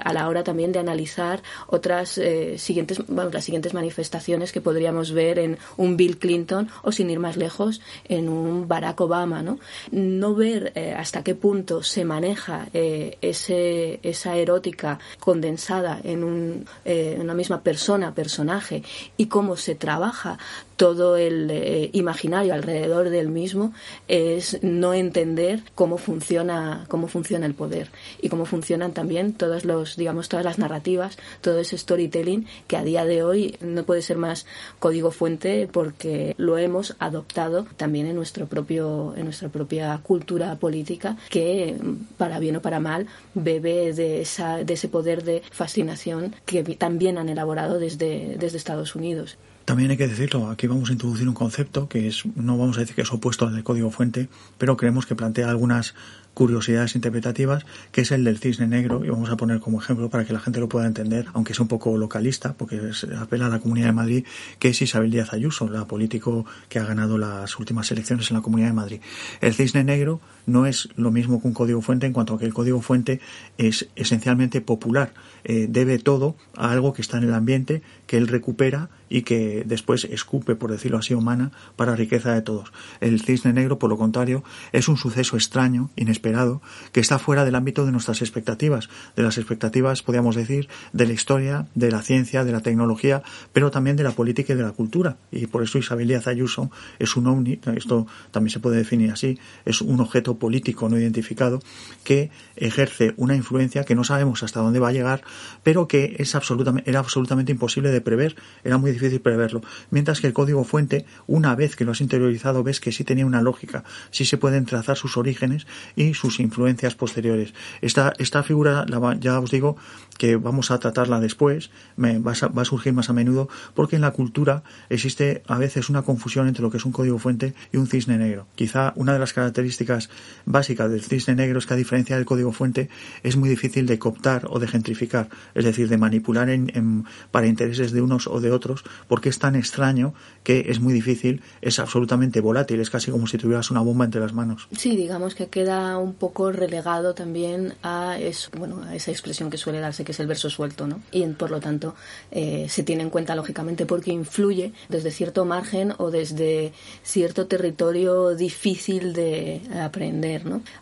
a 0.00 0.12
la 0.12 0.28
hora 0.28 0.44
también 0.44 0.67
de 0.72 0.78
analizar 0.78 1.42
otras 1.66 2.20
siguientes, 2.56 3.02
las 3.08 3.44
siguientes 3.44 3.74
manifestaciones 3.74 4.52
que 4.52 4.60
podríamos 4.60 5.12
ver 5.12 5.38
en 5.38 5.58
un 5.76 5.96
Bill 5.96 6.18
Clinton 6.18 6.68
o 6.82 6.92
sin 6.92 7.10
ir 7.10 7.18
más 7.18 7.36
lejos 7.36 7.80
en 8.08 8.28
un 8.28 8.68
Barack 8.68 9.00
Obama, 9.00 9.42
¿no? 9.42 9.58
No 9.90 10.34
ver 10.34 10.72
eh, 10.74 10.94
hasta 10.96 11.22
qué 11.22 11.34
punto 11.34 11.82
se 11.82 12.04
maneja 12.04 12.68
eh, 12.72 13.18
ese, 13.20 14.00
esa 14.02 14.36
erótica 14.36 14.98
condensada 15.18 16.00
en, 16.02 16.24
un, 16.24 16.66
eh, 16.84 17.16
una 17.20 17.34
misma 17.34 17.62
persona, 17.62 18.14
personaje, 18.14 18.82
y 19.16 19.26
cómo 19.26 19.56
se 19.56 19.74
trabaja 19.74 20.38
todo 20.78 21.16
el 21.16 21.50
eh, 21.50 21.90
imaginario 21.92 22.54
alrededor 22.54 23.10
del 23.10 23.28
mismo 23.30 23.74
es 24.06 24.62
no 24.62 24.94
entender 24.94 25.60
cómo 25.74 25.98
funciona 25.98 26.86
cómo 26.86 27.08
funciona 27.08 27.46
el 27.46 27.54
poder 27.54 27.90
y 28.22 28.28
cómo 28.28 28.46
funcionan 28.46 28.92
también 28.92 29.32
todos 29.32 29.64
los 29.64 29.96
digamos 29.96 30.28
todas 30.28 30.44
las 30.44 30.58
narrativas 30.60 31.18
todo 31.40 31.58
ese 31.58 31.76
storytelling 31.76 32.46
que 32.68 32.76
a 32.76 32.84
día 32.84 33.04
de 33.04 33.24
hoy 33.24 33.56
no 33.60 33.82
puede 33.82 34.02
ser 34.02 34.18
más 34.18 34.46
código 34.78 35.10
fuente 35.10 35.68
porque 35.70 36.36
lo 36.38 36.58
hemos 36.58 36.94
adoptado 37.00 37.66
también 37.76 38.06
en 38.06 38.14
nuestro 38.14 38.46
propio 38.46 39.14
en 39.16 39.24
nuestra 39.24 39.48
propia 39.48 39.98
cultura 40.04 40.54
política 40.60 41.16
que 41.28 41.76
para 42.16 42.38
bien 42.38 42.54
o 42.54 42.62
para 42.62 42.78
mal 42.78 43.08
bebe 43.34 43.92
de 43.92 44.20
esa 44.20 44.58
de 44.58 44.74
ese 44.74 44.86
poder 44.86 45.24
de 45.24 45.42
fascinación 45.50 46.36
que 46.46 46.62
también 46.76 47.18
han 47.18 47.28
elaborado 47.28 47.80
desde 47.80 48.36
desde 48.38 48.58
Estados 48.58 48.94
Unidos 48.94 49.38
también 49.68 49.90
hay 49.90 49.98
que 49.98 50.08
decirlo, 50.08 50.48
aquí 50.48 50.66
vamos 50.66 50.88
a 50.88 50.94
introducir 50.94 51.28
un 51.28 51.34
concepto 51.34 51.90
que 51.90 52.08
es, 52.08 52.24
no 52.36 52.56
vamos 52.56 52.78
a 52.78 52.80
decir 52.80 52.96
que 52.96 53.02
es 53.02 53.12
opuesto 53.12 53.46
al 53.46 53.52
del 53.52 53.64
código 53.64 53.90
fuente, 53.90 54.30
pero 54.56 54.78
creemos 54.78 55.04
que 55.04 55.14
plantea 55.14 55.50
algunas 55.50 55.94
curiosidades 56.32 56.94
interpretativas, 56.94 57.66
que 57.92 58.00
es 58.00 58.10
el 58.10 58.24
del 58.24 58.38
cisne 58.38 58.66
negro, 58.66 59.04
y 59.04 59.10
vamos 59.10 59.28
a 59.28 59.36
poner 59.36 59.60
como 59.60 59.78
ejemplo 59.78 60.08
para 60.08 60.24
que 60.24 60.32
la 60.32 60.40
gente 60.40 60.58
lo 60.58 60.70
pueda 60.70 60.86
entender, 60.86 61.26
aunque 61.34 61.52
es 61.52 61.60
un 61.60 61.68
poco 61.68 61.98
localista, 61.98 62.54
porque 62.54 62.80
apela 63.18 63.44
a 63.44 63.48
la 63.50 63.58
Comunidad 63.58 63.88
de 63.88 63.92
Madrid, 63.92 64.24
que 64.58 64.68
es 64.70 64.80
Isabel 64.80 65.10
Díaz 65.10 65.34
Ayuso, 65.34 65.68
la 65.68 65.86
político 65.86 66.46
que 66.70 66.78
ha 66.78 66.84
ganado 66.84 67.18
las 67.18 67.58
últimas 67.58 67.90
elecciones 67.92 68.30
en 68.30 68.38
la 68.38 68.42
Comunidad 68.42 68.68
de 68.68 68.74
Madrid. 68.74 69.00
El 69.42 69.52
cisne 69.52 69.84
negro 69.84 70.22
no 70.48 70.66
es 70.66 70.88
lo 70.96 71.10
mismo 71.10 71.40
que 71.40 71.46
un 71.46 71.54
código 71.54 71.80
fuente 71.82 72.06
en 72.06 72.12
cuanto 72.12 72.34
a 72.34 72.38
que 72.38 72.46
el 72.46 72.54
código 72.54 72.80
fuente 72.80 73.20
es 73.58 73.88
esencialmente 73.94 74.60
popular, 74.60 75.12
eh, 75.44 75.66
debe 75.68 75.98
todo 75.98 76.36
a 76.56 76.72
algo 76.72 76.92
que 76.92 77.02
está 77.02 77.18
en 77.18 77.24
el 77.24 77.34
ambiente, 77.34 77.82
que 78.06 78.16
él 78.16 78.26
recupera 78.26 78.88
y 79.08 79.22
que 79.22 79.64
después 79.66 80.04
escupe, 80.04 80.54
por 80.54 80.70
decirlo 80.70 80.98
así, 80.98 81.14
humana 81.14 81.52
para 81.76 81.96
riqueza 81.96 82.32
de 82.34 82.42
todos. 82.42 82.72
El 83.00 83.20
cisne 83.20 83.52
negro, 83.52 83.78
por 83.78 83.90
lo 83.90 83.96
contrario, 83.96 84.44
es 84.72 84.88
un 84.88 84.96
suceso 84.96 85.36
extraño, 85.36 85.90
inesperado, 85.96 86.60
que 86.92 87.00
está 87.00 87.18
fuera 87.18 87.44
del 87.44 87.54
ámbito 87.54 87.86
de 87.86 87.92
nuestras 87.92 88.22
expectativas, 88.22 88.88
de 89.16 89.22
las 89.22 89.38
expectativas, 89.38 90.02
podríamos 90.02 90.36
decir, 90.36 90.68
de 90.92 91.06
la 91.06 91.12
historia, 91.12 91.66
de 91.74 91.90
la 91.90 92.02
ciencia, 92.02 92.44
de 92.44 92.52
la 92.52 92.60
tecnología, 92.60 93.22
pero 93.52 93.70
también 93.70 93.96
de 93.96 94.04
la 94.04 94.12
política 94.12 94.52
y 94.52 94.56
de 94.56 94.62
la 94.62 94.72
cultura. 94.72 95.16
Y 95.30 95.46
por 95.46 95.62
eso 95.62 95.78
Isabel 95.78 96.08
Díaz 96.08 96.26
Ayuso 96.26 96.70
es 96.98 97.16
un 97.16 97.26
ovni, 97.26 97.60
esto 97.76 98.06
también 98.30 98.52
se 98.52 98.60
puede 98.60 98.76
definir 98.76 99.10
así, 99.10 99.38
es 99.64 99.80
un 99.80 100.00
objeto 100.00 100.37
político 100.38 100.88
no 100.88 100.98
identificado 100.98 101.60
que 102.04 102.30
ejerce 102.56 103.14
una 103.16 103.36
influencia 103.36 103.84
que 103.84 103.94
no 103.94 104.04
sabemos 104.04 104.42
hasta 104.42 104.60
dónde 104.60 104.80
va 104.80 104.88
a 104.88 104.92
llegar, 104.92 105.22
pero 105.62 105.88
que 105.88 106.16
es 106.18 106.34
absolutamente, 106.34 106.88
era 106.88 107.00
absolutamente 107.00 107.52
imposible 107.52 107.90
de 107.90 108.00
prever, 108.00 108.36
era 108.64 108.78
muy 108.78 108.90
difícil 108.90 109.20
preverlo. 109.20 109.62
Mientras 109.90 110.20
que 110.20 110.26
el 110.26 110.32
código 110.32 110.64
fuente, 110.64 111.04
una 111.26 111.54
vez 111.54 111.76
que 111.76 111.84
lo 111.84 111.92
has 111.92 112.00
interiorizado, 112.00 112.62
ves 112.62 112.80
que 112.80 112.92
sí 112.92 113.04
tenía 113.04 113.26
una 113.26 113.42
lógica, 113.42 113.84
sí 114.10 114.24
se 114.24 114.38
pueden 114.38 114.64
trazar 114.64 114.96
sus 114.96 115.16
orígenes 115.16 115.66
y 115.96 116.14
sus 116.14 116.40
influencias 116.40 116.94
posteriores. 116.94 117.54
Esta, 117.80 118.12
esta 118.18 118.42
figura, 118.42 118.86
ya 119.20 119.40
os 119.40 119.50
digo 119.50 119.76
que 120.18 120.36
vamos 120.36 120.70
a 120.70 120.78
tratarla 120.78 121.20
después, 121.20 121.70
me, 121.96 122.18
va, 122.18 122.32
a, 122.32 122.64
surgir 122.64 122.92
más 122.92 123.08
a 123.08 123.12
menudo, 123.12 123.48
porque 123.74 123.96
en 123.96 124.02
la 124.02 124.10
cultura 124.10 124.62
existe 124.88 125.42
a 125.46 125.58
veces 125.58 125.88
una 125.88 126.02
confusión 126.02 126.48
entre 126.48 126.62
lo 126.62 126.70
que 126.70 126.78
es 126.78 126.84
un 126.84 126.92
código 126.92 127.18
fuente 127.18 127.54
y 127.72 127.76
un 127.76 127.86
cisne 127.86 128.18
negro. 128.18 128.46
Quizá 128.54 128.92
una 128.96 129.12
de 129.12 129.18
las 129.18 129.32
características 129.32 130.10
básicas 130.44 130.90
del 130.90 131.02
cisne 131.02 131.34
negro 131.34 131.58
es 131.58 131.66
que 131.66 131.74
a 131.74 131.76
diferencia 131.76 132.16
del 132.16 132.24
código 132.24 132.52
fuente 132.52 132.88
es 133.22 133.36
muy 133.36 133.48
difícil 133.48 133.86
de 133.86 133.98
cooptar 133.98 134.46
o 134.48 134.58
de 134.58 134.68
gentrificar, 134.68 135.28
es 135.54 135.64
decir, 135.64 135.88
de 135.88 135.98
manipular 135.98 136.50
en, 136.50 137.04
para 137.30 137.46
intereses 137.46 137.92
de 137.92 138.02
unos 138.02 138.26
o 138.26 138.40
de 138.40 138.50
otros, 138.50 138.84
porque 139.08 139.28
es 139.28 139.38
tan 139.38 139.56
extraño 139.56 140.14
que 140.42 140.66
es 140.68 140.80
muy 140.80 140.92
difícil, 140.92 141.42
es 141.60 141.78
absolutamente 141.78 142.40
volátil, 142.40 142.80
es 142.80 142.90
casi 142.90 143.10
como 143.10 143.26
si 143.26 143.38
tuvieras 143.38 143.70
una 143.70 143.80
bomba 143.80 144.04
entre 144.04 144.20
las 144.20 144.32
manos. 144.32 144.68
Sí, 144.76 144.96
digamos 144.96 145.34
que 145.34 145.48
queda 145.48 145.98
un 145.98 146.14
poco 146.14 146.52
relegado 146.52 147.14
también 147.14 147.74
a, 147.82 148.18
eso, 148.18 148.50
bueno, 148.56 148.82
a 148.82 148.94
esa 148.94 149.10
expresión 149.10 149.50
que 149.50 149.58
suele 149.58 149.80
darse, 149.80 150.04
que 150.04 150.12
es 150.12 150.20
el 150.20 150.26
verso 150.26 150.50
suelto, 150.50 150.86
¿no? 150.86 151.00
Y 151.12 151.26
por 151.26 151.50
lo 151.50 151.60
tanto 151.60 151.94
eh, 152.30 152.66
se 152.68 152.82
tiene 152.82 153.02
en 153.02 153.10
cuenta 153.10 153.34
lógicamente 153.34 153.86
porque 153.86 154.12
influye 154.12 154.72
desde 154.88 155.10
cierto 155.10 155.44
margen 155.44 155.92
o 155.98 156.10
desde 156.10 156.72
cierto 157.02 157.46
territorio 157.46 158.34
difícil 158.34 159.12
de 159.12 159.60
aprender, 159.80 160.17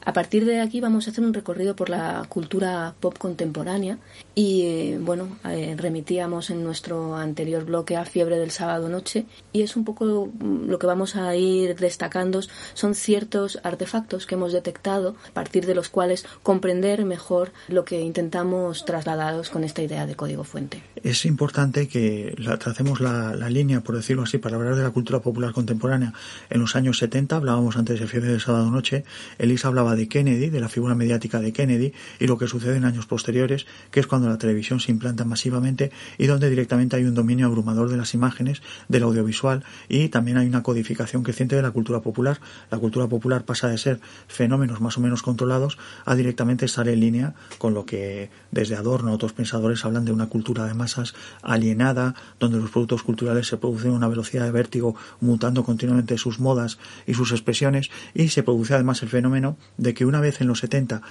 A 0.05 0.12
partir 0.12 0.45
de 0.45 0.61
aquí 0.61 0.80
vamos 0.80 1.07
a 1.07 1.11
hacer 1.11 1.24
un 1.24 1.34
recorrido 1.34 1.76
por 1.76 1.89
la 1.91 2.24
cultura 2.28 2.95
pop 3.01 3.16
contemporánea 3.18 3.99
y, 4.39 4.62
eh, 4.64 4.99
bueno, 5.01 5.39
eh, 5.45 5.74
remitíamos 5.78 6.51
en 6.51 6.62
nuestro 6.62 7.16
anterior 7.16 7.64
bloque 7.64 7.97
a 7.97 8.05
Fiebre 8.05 8.37
del 8.37 8.51
Sábado 8.51 8.91
Noche 8.91 9.24
y 9.55 9.62
es 9.62 9.76
un 9.76 9.84
poco 9.87 10.26
mm, 10.26 10.68
lo 10.68 10.78
que 10.78 10.87
vamos 10.87 11.16
a 11.16 11.34
ir 11.34 11.74
destacando 11.76 12.43
son 12.74 12.95
ciertos 12.95 13.59
artefactos 13.62 14.26
que 14.26 14.34
hemos 14.34 14.53
detectado 14.53 15.16
a 15.30 15.32
partir 15.32 15.64
de 15.64 15.74
los 15.74 15.89
cuales 15.89 16.26
comprender 16.43 17.07
mejor 17.07 17.51
lo 17.68 17.87
que 17.87 18.03
intentamos 18.03 18.84
trasladaros 18.84 19.49
con 19.49 19.64
esta 19.64 19.82
idea 19.82 20.07
de 20.07 20.16
código 20.16 20.45
fuente. 20.45 20.82
Es 21.03 21.24
importante 21.24 21.89
que 21.89 22.34
la, 22.37 22.59
tracemos 22.59 23.01
la, 23.01 23.34
línea, 23.49 23.80
por 23.80 23.97
decirlo 23.97 24.24
así, 24.24 24.37
para 24.37 24.57
hablar 24.57 24.76
de 24.76 24.82
la 24.82 24.91
cultura 24.91 25.20
popular 25.20 25.53
contemporánea. 25.53 26.12
En 26.51 26.61
los 26.61 26.76
años 26.76 26.99
70, 26.99 27.37
hablábamos 27.37 27.78
antes 27.78 28.01
de 28.01 28.07
Fiebre 28.07 28.32
del 28.32 28.41
Sábado 28.43 28.70
Noche, 28.70 29.05
Elisa 29.39 29.68
hablaba 29.68 29.97
de 29.97 30.09
Kennedy, 30.09 30.51
de 30.51 30.61
la 30.61 30.68
figura 30.68 30.95
mediática 30.95 31.41
de 31.41 31.55
Kennedy 31.55 31.95
y 32.20 32.26
lo 32.26 32.37
que 32.37 32.49
sucede 32.49 32.76
en 32.76 32.84
años 32.84 33.07
posteriores, 33.07 33.66
que 33.91 34.01
es 34.01 34.07
cuando 34.07 34.26
la 34.31 34.39
televisión 34.39 34.81
se 34.81 34.93
implanta 34.93 35.24
masivamente 35.24 35.91
y 36.18 36.27
donde 36.27 36.51
directamente 36.51 36.97
hay 36.97 37.05
un 37.05 37.14
dominio 37.14 37.47
abrumador 37.47 37.89
de 37.89 37.97
las 37.97 38.14
imágenes, 38.14 38.62
del 38.89 39.03
audiovisual 39.03 39.64
y 39.89 40.09
también 40.09 40.39
hay 40.39 40.47
una 40.47 40.62
codificación 40.62 41.22
creciente 41.22 41.57
de 41.57 41.62
la 41.62 41.70
cultura 41.70 42.01
popular. 42.01 42.41
La 42.70 42.79
cultura 42.79 43.07
popular 43.07 43.45
pasa 43.45 43.68
de 43.68 43.79
ser 43.79 44.01
fenómenos 44.29 44.81
más 44.81 44.99
o 44.99 45.01
menos 45.01 45.22
controlados 45.22 45.79
a 46.05 46.14
directamente 46.14 46.64
estar 46.64 46.89
en 46.89 47.01
línea 47.01 47.35
con 47.59 47.74
lo 47.74 47.87
que 47.87 48.31
desde 48.51 48.77
Adorno 48.77 49.12
otros 49.12 49.33
pensadores 49.33 49.85
hablan 49.85 50.05
de 50.05 50.12
una 50.12 50.29
cultura 50.29 50.64
de 50.64 50.74
masas 50.74 51.14
alienada, 51.43 52.14
donde 52.39 52.59
los 52.59 52.70
productos 52.70 53.03
culturales 53.03 53.47
se 53.47 53.57
producen 53.57 53.93
a 53.93 53.95
una 53.95 54.09
velocidad 54.09 54.45
de 54.45 54.51
vértigo, 54.51 54.97
mutando 55.20 55.64
continuamente 55.64 56.18
sus 56.18 56.39
modas 56.39 56.79
y 57.07 57.14
sus 57.14 57.33
expresiones, 57.33 57.91
y 58.14 58.29
se 58.29 58.43
produce 58.43 58.74
además 58.74 59.03
el 59.03 59.09
fenómeno 59.09 59.57
de 59.77 59.95
que 59.95 60.07
una 60.07 60.20
vez 60.20 60.41
en 60.41 60.49
los 60.49 60.61
70 60.61 61.03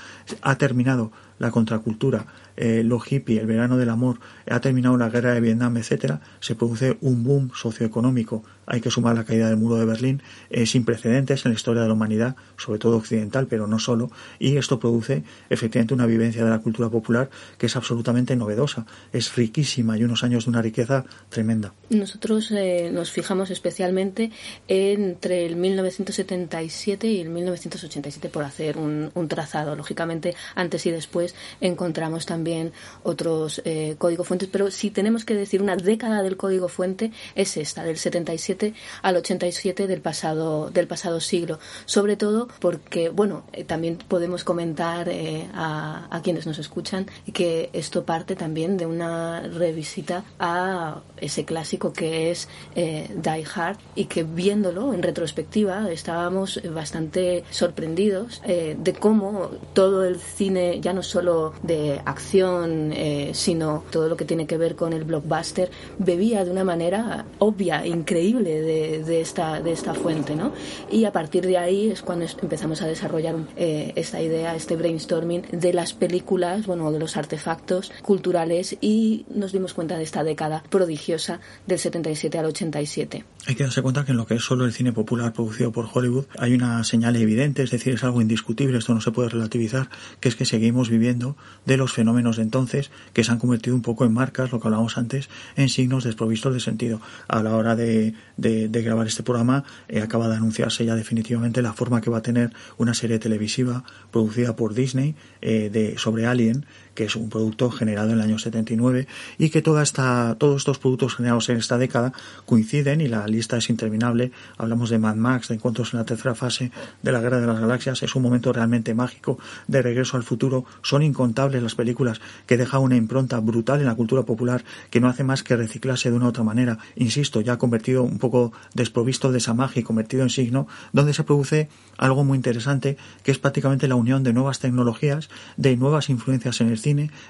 ha 0.41 0.57
terminado 0.57 1.11
la 1.39 1.51
contracultura, 1.51 2.25
eh, 2.57 2.83
lo 2.83 3.01
hippie, 3.05 3.39
el 3.39 3.47
verano 3.47 3.77
del 3.77 3.89
amor, 3.89 4.19
ha 4.49 4.59
terminado 4.61 4.97
la 4.97 5.09
guerra 5.09 5.33
de 5.33 5.41
Vietnam, 5.41 5.75
etcétera, 5.77 6.21
se 6.39 6.55
produce 6.55 6.97
un 7.01 7.23
boom 7.23 7.51
socioeconómico. 7.53 8.43
Hay 8.65 8.81
que 8.81 8.89
sumar 8.89 9.15
la 9.15 9.25
caída 9.25 9.47
del 9.47 9.57
muro 9.57 9.75
de 9.75 9.85
Berlín 9.85 10.23
eh, 10.49 10.65
sin 10.65 10.85
precedentes 10.85 11.45
en 11.45 11.51
la 11.51 11.55
historia 11.55 11.81
de 11.81 11.87
la 11.87 11.93
humanidad, 11.93 12.35
sobre 12.57 12.79
todo 12.79 12.97
occidental, 12.97 13.47
pero 13.47 13.67
no 13.67 13.77
solo, 13.79 14.09
y 14.39 14.57
esto 14.57 14.79
produce 14.79 15.23
efectivamente 15.49 15.93
una 15.93 16.05
vivencia 16.05 16.43
de 16.43 16.49
la 16.49 16.59
cultura 16.59 16.89
popular 16.89 17.29
que 17.57 17.67
es 17.67 17.75
absolutamente 17.75 18.35
novedosa, 18.35 18.85
es 19.11 19.35
riquísima 19.35 19.97
y 19.97 20.03
unos 20.03 20.23
años 20.23 20.45
de 20.45 20.51
una 20.51 20.61
riqueza 20.61 21.05
tremenda. 21.29 21.73
Nosotros 21.89 22.51
eh, 22.51 22.89
nos 22.91 23.11
fijamos 23.11 23.51
especialmente 23.51 24.31
entre 24.67 25.45
el 25.45 25.57
1977 25.57 27.07
y 27.07 27.21
el 27.21 27.29
1987 27.29 28.29
por 28.29 28.43
hacer 28.43 28.77
un 28.77 29.27
trazado. 29.27 29.75
Lógicamente, 29.75 30.35
antes 30.55 30.85
y 30.85 30.91
después 30.91 31.24
encontramos 31.61 32.25
también 32.25 32.73
otros 33.03 33.61
eh, 33.65 33.95
código 33.97 34.23
fuentes, 34.23 34.49
pero 34.51 34.71
si 34.71 34.91
tenemos 34.91 35.25
que 35.25 35.33
decir 35.33 35.61
una 35.61 35.75
década 35.75 36.21
del 36.21 36.37
código 36.37 36.67
fuente 36.67 37.11
es 37.35 37.57
esta, 37.57 37.83
del 37.83 37.97
77 37.97 38.73
al 39.01 39.17
87 39.17 39.87
del 39.87 40.01
pasado, 40.01 40.69
del 40.69 40.87
pasado 40.87 41.19
siglo. 41.19 41.59
Sobre 41.85 42.17
todo 42.17 42.47
porque, 42.59 43.09
bueno, 43.09 43.43
eh, 43.53 43.63
también 43.63 43.97
podemos 43.97 44.43
comentar 44.43 45.09
eh, 45.09 45.47
a, 45.53 46.07
a, 46.09 46.21
quienes 46.21 46.47
nos 46.47 46.59
escuchan 46.59 47.07
que 47.33 47.69
esto 47.73 48.05
parte 48.05 48.35
también 48.35 48.77
de 48.77 48.85
una 48.85 49.41
revisita 49.41 50.23
a 50.39 51.01
ese 51.17 51.45
clásico 51.45 51.91
que 51.91 52.31
es 52.31 52.47
Die 52.75 53.45
Hard 53.53 53.77
y 53.95 54.05
que 54.05 54.23
viéndolo 54.23 54.93
en 54.93 55.03
retrospectiva 55.03 55.91
estábamos 55.91 56.61
bastante 56.73 57.43
sorprendidos 57.51 58.41
de 58.45 58.93
cómo 58.99 59.51
todo 59.73 60.05
el 60.05 60.19
cine, 60.19 60.79
ya 60.79 60.93
no 60.93 61.03
solo 61.15 61.53
de 61.63 62.01
acción, 62.03 62.91
eh, 62.91 63.31
sino 63.33 63.85
todo 63.89 64.09
lo 64.09 64.17
que 64.17 64.25
tiene 64.25 64.47
que 64.47 64.57
ver 64.57 64.75
con 64.75 64.91
el 64.91 65.05
blockbuster, 65.05 65.71
bebía 65.97 66.43
de 66.43 66.51
una 66.51 66.65
manera 66.65 67.25
obvia, 67.39 67.87
increíble 67.87 68.61
de, 68.61 69.21
esta, 69.21 69.61
de 69.61 69.71
esta 69.71 69.93
fuente, 69.93 70.35
¿no? 70.35 70.51
Y 70.91 71.05
a 71.05 71.13
partir 71.13 71.45
de 71.47 71.57
ahí 71.57 71.89
es 71.89 72.01
cuando 72.01 72.25
empezamos 72.41 72.81
a 72.81 72.87
desarrollar 72.87 73.35
eh, 73.55 73.93
esta 73.95 74.21
idea, 74.21 74.57
este 74.57 74.75
brainstorming 74.75 75.43
de 75.53 75.71
las 75.71 75.93
películas, 75.93 76.65
bueno, 76.65 76.91
de 76.91 76.99
los 76.99 77.15
artefactos 77.15 77.93
culturales 78.01 78.75
y 78.81 79.25
nos 79.33 79.53
dimos 79.53 79.73
cuenta 79.73 79.97
de 79.97 80.03
esta 80.03 80.25
década 80.25 80.63
prodigiosa 80.69 81.39
del 81.65 81.79
77 81.79 82.37
al 82.39 82.45
87. 82.47 83.23
Hay 83.47 83.55
que 83.55 83.63
darse 83.63 83.81
cuenta 83.81 84.03
que 84.03 84.11
en 84.11 84.17
lo 84.17 84.25
que 84.25 84.33
es 84.33 84.43
solo 84.43 84.65
el 84.65 84.73
cine 84.73 84.91
popular 84.91 85.31
producido 85.31 85.71
por 85.71 85.87
Hollywood 85.93 86.25
hay 86.37 86.55
una 86.55 86.83
señal 86.83 87.15
evidente, 87.15 87.63
es 87.63 87.71
decir, 87.71 87.93
es 87.93 88.03
algo 88.03 88.21
indiscutible, 88.21 88.77
esto 88.77 88.93
no 88.93 88.99
se 88.99 89.11
puede 89.11 89.29
relativizar, 89.29 89.89
que 90.19 90.27
es 90.27 90.35
que 90.35 90.43
seguimos 90.43 90.89
viviendo 90.89 91.04
de 91.13 91.77
los 91.77 91.93
fenómenos 91.93 92.37
de 92.37 92.43
entonces 92.43 92.91
que 93.13 93.23
se 93.23 93.31
han 93.31 93.39
convertido 93.39 93.75
un 93.75 93.81
poco 93.81 94.05
en 94.05 94.13
marcas, 94.13 94.51
lo 94.51 94.59
que 94.59 94.67
hablábamos 94.67 94.97
antes, 94.97 95.29
en 95.55 95.69
signos 95.69 96.03
desprovistos 96.03 96.53
de 96.53 96.59
sentido. 96.59 97.01
A 97.27 97.43
la 97.43 97.55
hora 97.55 97.75
de, 97.75 98.13
grabar 98.37 99.07
este 99.07 99.23
programa 99.23 99.63
eh, 99.87 100.01
acaba 100.01 100.27
de 100.29 100.35
anunciarse 100.35 100.85
ya 100.85 100.95
definitivamente 100.95 101.61
la 101.61 101.73
forma 101.73 102.01
que 102.01 102.09
va 102.09 102.19
a 102.19 102.21
tener 102.21 102.51
una 102.77 102.93
serie 102.93 103.19
televisiva 103.19 103.83
producida 104.11 104.55
por 104.55 104.73
Disney 104.73 105.15
eh, 105.41 105.69
de, 105.71 105.97
sobre 105.97 106.25
Alien 106.25 106.65
que 106.95 107.03
es 107.03 107.15
un 107.15 107.29
producto 107.29 107.69
generado 107.69 108.09
en 108.09 108.15
el 108.15 108.21
año 108.21 108.39
79 108.39 109.07
y 109.37 109.49
que 109.49 109.61
toda 109.61 109.83
esta, 109.83 110.35
todos 110.39 110.61
estos 110.61 110.79
productos 110.79 111.15
generados 111.15 111.49
en 111.49 111.57
esta 111.57 111.77
década 111.77 112.13
coinciden 112.45 113.01
y 113.01 113.07
la 113.07 113.27
lista 113.27 113.57
es 113.57 113.69
interminable. 113.69 114.31
Hablamos 114.57 114.89
de 114.89 114.97
Mad 114.97 115.15
Max, 115.15 115.49
de 115.49 115.55
encuentros 115.55 115.93
en 115.93 115.99
la 115.99 116.05
tercera 116.05 116.33
fase 116.33 116.71
de 117.03 117.11
la 117.11 117.19
Guerra 117.19 117.39
de 117.39 117.47
las 117.47 117.59
Galaxias. 117.59 118.01
Es 118.01 118.15
un 118.15 118.23
momento 118.23 118.51
realmente 118.53 118.95
mágico 118.95 119.37
de 119.67 119.81
regreso 119.81 120.17
al 120.17 120.23
futuro. 120.23 120.65
Son 120.81 121.03
incontables 121.03 121.61
las 121.61 121.75
películas 121.75 122.21
que 122.47 122.57
dejan 122.57 122.81
una 122.81 122.95
impronta 122.95 123.39
brutal 123.39 123.81
en 123.81 123.85
la 123.85 123.95
cultura 123.95 124.23
popular 124.23 124.63
que 124.89 124.99
no 124.99 125.09
hace 125.09 125.23
más 125.23 125.43
que 125.43 125.55
reciclarse 125.55 126.09
de 126.09 126.15
una 126.15 126.25
u 126.25 126.29
otra 126.29 126.43
manera. 126.43 126.79
Insisto, 126.95 127.41
ya 127.41 127.57
convertido 127.57 128.03
un 128.03 128.19
poco 128.19 128.53
desprovisto 128.73 129.31
de 129.31 129.39
esa 129.39 129.53
magia 129.53 129.81
y 129.81 129.83
convertido 129.83 130.23
en 130.23 130.29
signo, 130.29 130.67
donde 130.93 131.13
se 131.13 131.23
produce 131.23 131.69
algo 131.97 132.23
muy 132.23 132.37
interesante 132.37 132.97
que 133.23 133.31
es 133.31 133.39
prácticamente 133.39 133.87
la 133.87 133.95
unión 133.95 134.23
de 134.23 134.33
nuevas 134.33 134.59
tecnologías, 134.59 135.29
de 135.57 135.75
nuevas 135.75 136.09
influencias 136.09 136.61
en 136.61 136.69
el 136.69 136.77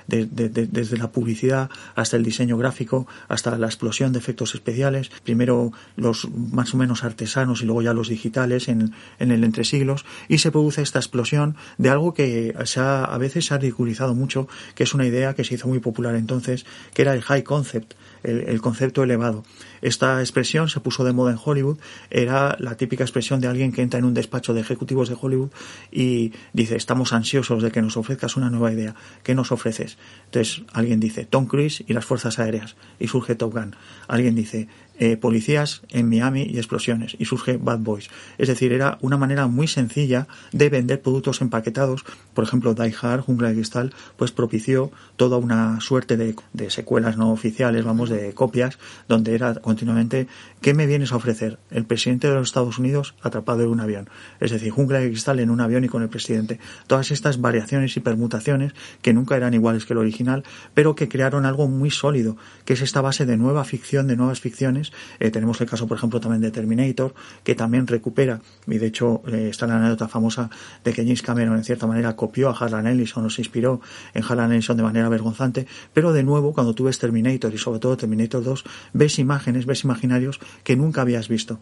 desde 0.08 0.98
la 0.98 1.12
publicidad 1.12 1.70
hasta 1.96 2.18
el 2.18 2.24
diseño 2.24 2.58
gráfico, 2.58 3.08
hasta 3.28 3.58
la 3.58 3.68
explosión 3.68 4.12
de 4.12 4.20
efectos 4.20 4.56
especiales, 4.56 5.12
primero 5.24 5.72
los 5.96 6.30
más 6.30 6.74
o 6.74 6.78
menos 6.78 7.04
artesanos 7.04 7.62
y 7.62 7.66
luego 7.66 7.82
ya 7.82 7.94
los 7.94 8.10
digitales 8.10 8.68
en, 8.68 8.94
en 9.20 9.32
el 9.32 9.44
entresiglos, 9.44 10.06
y 10.28 10.40
se 10.40 10.52
produce 10.52 10.82
esta 10.82 11.00
explosión 11.00 11.56
de 11.78 11.90
algo 11.90 12.14
que 12.14 12.56
se 12.66 12.80
ha, 12.80 13.06
a 13.06 13.18
veces 13.18 13.46
se 13.46 13.54
ha 13.54 13.58
ridiculizado 13.58 14.14
mucho, 14.16 14.48
que 14.74 14.84
es 14.84 14.94
una 14.94 15.06
idea 15.06 15.34
que 15.34 15.44
se 15.44 15.56
hizo 15.56 15.68
muy 15.68 15.80
popular 15.80 16.16
entonces, 16.16 16.66
que 16.94 17.02
era 17.02 17.14
el 17.14 17.22
high 17.22 17.44
concept, 17.44 17.94
el, 18.24 18.62
concepto 18.62 19.04
elevado. 19.04 19.44
Esta 19.82 20.20
expresión 20.20 20.70
se 20.70 20.80
puso 20.80 21.04
de 21.04 21.14
moda 21.14 21.32
en 21.32 21.40
Hollywood, 21.44 21.78
era 22.10 22.56
la 22.60 22.78
típica 22.78 23.04
expresión 23.04 23.42
de 23.42 23.48
alguien 23.48 23.72
que 23.72 23.82
entra 23.82 24.00
en 24.00 24.06
un 24.06 24.14
despacho 24.14 24.54
de 24.54 24.62
ejecutivos 24.62 25.10
de 25.10 25.18
Hollywood 25.20 25.50
y 25.92 26.34
dice, 26.54 26.76
estamos 26.76 27.14
ansiosos 27.14 27.64
de 27.64 27.72
que 27.72 27.82
nos 27.82 27.98
ofrezcas 27.98 28.36
una 28.38 28.50
nueva 28.50 28.72
idea, 28.72 28.96
¿qué 29.24 29.36
nos 29.36 29.52
ofreces? 29.52 29.98
Entonces 30.26 30.64
alguien 30.74 31.00
dice, 31.00 31.26
Tom 31.26 31.46
Cruise 31.46 31.84
y 31.88 31.94
las 31.94 32.06
fuerzas 32.06 32.40
aéreas, 32.40 32.76
y 33.00 33.08
surge 33.08 33.36
Top 33.36 33.54
Gun. 33.54 33.76
Alguien 34.08 34.36
dice, 34.36 34.68
eh, 35.00 35.18
policías 35.18 35.82
en 35.90 36.10
Miami 36.10 36.44
y 36.44 36.58
explosiones 36.58 37.16
y 37.20 37.26
surge 37.26 37.58
Bad 37.58 37.80
Boys. 37.80 38.10
Es 38.38 38.48
decir, 38.48 38.72
era 38.74 38.98
una 39.02 39.18
manera 39.18 39.48
muy 39.48 39.68
sencilla 39.68 40.28
de 40.52 40.70
vender 40.70 41.02
productos 41.02 41.42
empaquetados. 41.42 42.06
Por 42.34 42.44
ejemplo, 42.44 42.74
Die 42.74 42.94
Hard, 43.02 43.22
Jungla 43.22 43.50
de 43.50 43.56
Cristal, 43.56 43.94
pues 44.18 44.32
propició 44.32 44.92
toda 45.16 45.38
una 45.38 45.80
suerte 45.82 46.18
de, 46.18 46.36
de 46.54 46.70
secuelas 46.70 47.18
no 47.18 47.32
oficiales, 47.32 47.84
vamos, 47.84 48.10
de 48.10 48.34
copias, 48.34 48.80
donde 49.08 49.36
era 49.36 49.56
continuamente 49.56 50.28
¿qué 50.62 50.74
me 50.74 50.88
vienes 50.88 51.12
a 51.12 51.18
ofrecer? 51.18 51.60
El 51.72 51.86
presidente 51.86 52.28
de 52.28 52.36
los 52.36 52.48
Estados 52.48 52.80
Unidos 52.80 53.16
atrapado 53.22 53.64
en 53.64 53.70
un 53.70 53.80
avión. 53.80 54.10
Es 54.40 54.52
decir, 54.52 54.72
Jungla 54.72 55.00
de 55.00 55.10
Cristal 55.10 55.40
en 55.40 55.50
un 55.50 55.62
avión 55.62 55.84
y 55.84 55.90
con 55.90 56.02
el 56.02 56.10
presidente. 56.10 56.60
Todas 56.88 57.12
estas 57.12 57.40
variaciones 57.40 57.96
y 57.98 58.00
permutaciones 58.00 58.74
que 59.02 59.14
nunca 59.14 59.36
eran 59.36 59.54
iguales 59.54 59.86
que 59.86 59.94
el 59.94 60.00
original, 60.00 60.44
pero 60.74 60.96
que 60.96 61.10
crearon 61.10 61.46
algo 61.46 61.68
muy 61.68 61.92
sólido, 61.92 62.38
que 62.66 62.74
es 62.74 62.82
esta 62.82 63.02
base 63.02 63.26
de 63.26 63.38
nueva 63.38 63.64
ficción, 63.64 64.08
de 64.08 64.16
nuevas 64.16 64.40
ficciones 64.40 64.85
eh, 65.20 65.32
tenemos 65.32 65.60
el 65.62 65.68
caso, 65.68 65.88
por 65.88 65.98
ejemplo, 65.98 66.20
también 66.20 66.42
de 66.42 66.52
Terminator, 66.52 67.14
que 67.44 67.56
también 67.56 67.88
recupera, 67.88 68.42
y 68.68 68.78
de 68.78 68.88
hecho 68.88 69.22
eh, 69.28 69.50
está 69.50 69.68
la 69.68 69.78
anécdota 69.78 70.08
famosa 70.08 70.50
de 70.84 70.94
que 70.94 71.04
James 71.04 71.22
Cameron 71.22 71.58
en 71.58 71.64
cierta 71.64 71.88
manera 71.88 72.16
copió 72.16 72.50
a 72.50 72.54
Harlan 72.54 72.88
Ellison 72.88 73.26
o 73.26 73.30
se 73.30 73.42
inspiró 73.42 73.82
en 74.14 74.24
Harlan 74.24 74.52
Ellison 74.52 74.78
de 74.78 74.84
manera 74.84 75.10
vergonzante, 75.10 75.68
pero 75.94 76.14
de 76.14 76.24
nuevo 76.24 76.54
cuando 76.54 76.74
tú 76.74 76.86
ves 76.86 77.00
Terminator 77.00 77.54
y 77.54 77.58
sobre 77.58 77.80
todo 77.80 77.98
Terminator 77.98 78.44
2, 78.44 78.64
ves 78.94 79.20
imágenes, 79.20 79.66
ves 79.66 79.84
imaginarios 79.84 80.40
que 80.64 80.76
nunca 80.76 81.02
habías 81.02 81.28
visto. 81.28 81.60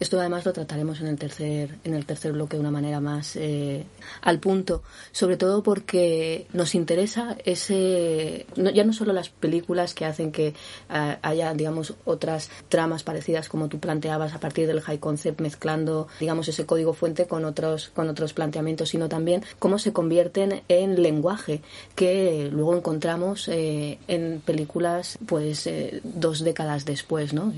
Esto 0.00 0.20
además 0.20 0.44
lo 0.44 0.52
trataremos 0.52 1.00
en 1.00 1.08
el 1.08 1.18
tercer, 1.18 1.76
en 1.84 1.94
el 1.94 2.06
tercer 2.06 2.32
bloque 2.32 2.56
de 2.56 2.60
una 2.60 2.70
manera 2.70 3.00
más 3.00 3.36
eh, 3.36 3.84
al 4.22 4.38
punto, 4.38 4.82
sobre 5.12 5.36
todo 5.36 5.62
porque 5.62 6.46
nos 6.52 6.74
interesa 6.74 7.36
ese, 7.44 8.46
ya 8.56 8.84
no 8.84 8.92
solo 8.92 9.12
las 9.12 9.28
películas 9.28 9.94
que 9.94 10.04
hacen 10.04 10.32
que 10.32 10.54
haya, 10.88 11.54
digamos, 11.54 11.94
otra 12.04 12.33
tramas 12.68 13.02
parecidas 13.02 13.48
como 13.48 13.68
tú 13.68 13.78
planteabas 13.78 14.34
a 14.34 14.40
partir 14.40 14.66
del 14.66 14.80
high 14.80 14.98
concept 14.98 15.40
mezclando 15.40 16.08
digamos 16.20 16.48
ese 16.48 16.66
código 16.66 16.92
fuente 16.92 17.26
con 17.26 17.44
otros 17.44 17.90
con 17.94 18.08
otros 18.08 18.32
planteamientos 18.32 18.90
sino 18.90 19.08
también 19.08 19.42
cómo 19.58 19.78
se 19.78 19.92
convierten 19.92 20.62
en 20.68 21.02
lenguaje 21.02 21.60
que 21.94 22.48
luego 22.52 22.76
encontramos 22.76 23.48
eh, 23.48 23.98
en 24.08 24.40
películas 24.44 25.18
pues 25.26 25.66
eh, 25.66 26.00
dos 26.02 26.44
décadas 26.44 26.84
después 26.84 27.32
no 27.32 27.52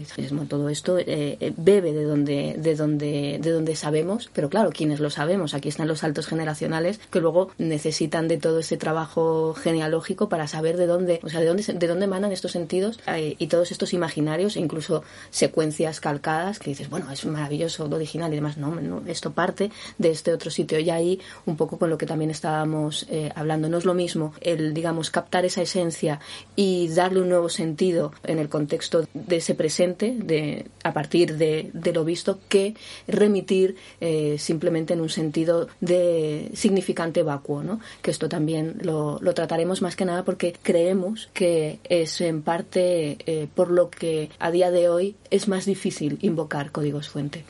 todo 0.49 0.69
esto 0.69 0.97
eh, 0.99 1.53
bebe 1.57 1.93
de 1.93 2.05
donde 2.05 2.57
de 2.59 2.75
donde 2.75 3.39
de 3.41 3.51
donde 3.51 3.77
sabemos 3.77 4.31
pero 4.33 4.49
claro 4.49 4.71
quienes 4.71 5.01
lo 5.01 5.11
sabemos 5.11 5.55
aquí 5.55 5.69
están 5.69 5.89
los 5.89 6.01
saltos 6.01 6.27
generacionales 6.27 6.99
que 7.11 7.21
luego 7.21 7.51
necesitan 7.59 8.29
de 8.29 8.39
todo 8.39 8.61
ese 8.61 8.77
trabajo 8.77 9.55
genealógico 9.55 10.29
para 10.29 10.47
saber 10.47 10.77
de 10.77 10.87
dónde 10.87 11.21
o 11.23 11.29
sea 11.29 11.41
de 11.41 11.47
dónde 11.47 11.63
de 11.63 11.87
dónde 11.87 12.05
emanan 12.05 12.33
estos 12.33 12.53
sentidos 12.53 12.99
y 13.39 13.47
todos 13.47 13.73
estos 13.73 13.93
imaginarios 13.93 14.57
incluso 14.67 15.03
secuencias 15.31 16.01
calcadas 16.01 16.59
que 16.59 16.71
dices 16.71 16.91
bueno 16.91 17.11
es 17.11 17.25
maravilloso 17.25 17.89
lo 17.89 17.97
original 17.97 18.33
y 18.33 18.37
demás. 18.37 18.57
No, 18.57 18.75
no 18.75 19.03
esto 19.07 19.33
parte 19.33 19.71
de 19.99 20.11
este 20.11 20.33
otro 20.33 20.51
sitio. 20.51 20.79
Y 20.79 20.91
ahí 20.91 21.21
un 21.47 21.57
poco 21.57 21.79
con 21.79 21.91
lo 21.91 21.99
que 21.99 22.07
también 22.07 22.31
estábamos 22.31 23.07
hablando. 23.35 23.69
No 23.69 23.79
es 23.79 23.85
lo 23.85 23.95
mismo 23.95 24.35
el 24.41 24.75
digamos 24.75 25.11
captar 25.11 25.45
esa 25.45 25.63
esencia 25.63 26.21
y 26.55 26.89
darle 26.89 27.21
un 27.21 27.29
nuevo 27.29 27.49
sentido 27.49 28.13
en 28.25 28.39
el 28.39 28.49
contexto 28.49 29.07
de 29.15 29.37
ese 29.37 29.55
presente, 29.55 30.15
de, 30.17 30.67
a 30.83 30.93
partir 30.93 31.37
de, 31.37 31.71
lo 31.95 32.05
visto, 32.05 32.39
que 32.49 32.75
remitir 33.07 33.77
eh, 34.01 34.37
simplemente 34.39 34.95
en 34.95 35.01
un 35.01 35.09
sentido 35.09 35.69
de 35.81 36.51
significante 36.55 37.23
vacuo, 37.23 37.63
¿no? 37.63 37.81
Que 38.03 38.11
esto 38.11 38.29
también 38.29 38.79
lo, 38.83 39.19
trataremos 39.35 39.83
más 39.83 39.97
que 39.97 40.05
nada 40.05 40.25
porque 40.25 40.55
creemos 40.63 41.29
que 41.35 41.79
es 41.85 42.21
en 42.21 42.43
parte 42.43 43.19
eh, 43.27 43.49
por 43.55 43.71
lo 43.71 43.91
que 43.91 44.31
día 44.57 44.71
de 44.71 44.89
hoy 44.89 45.17
es 45.31 45.49
más 45.49 45.67
difícil 45.67 46.19
invocar 46.23 46.73
códigos 46.73 47.11
fuente. 47.11 47.45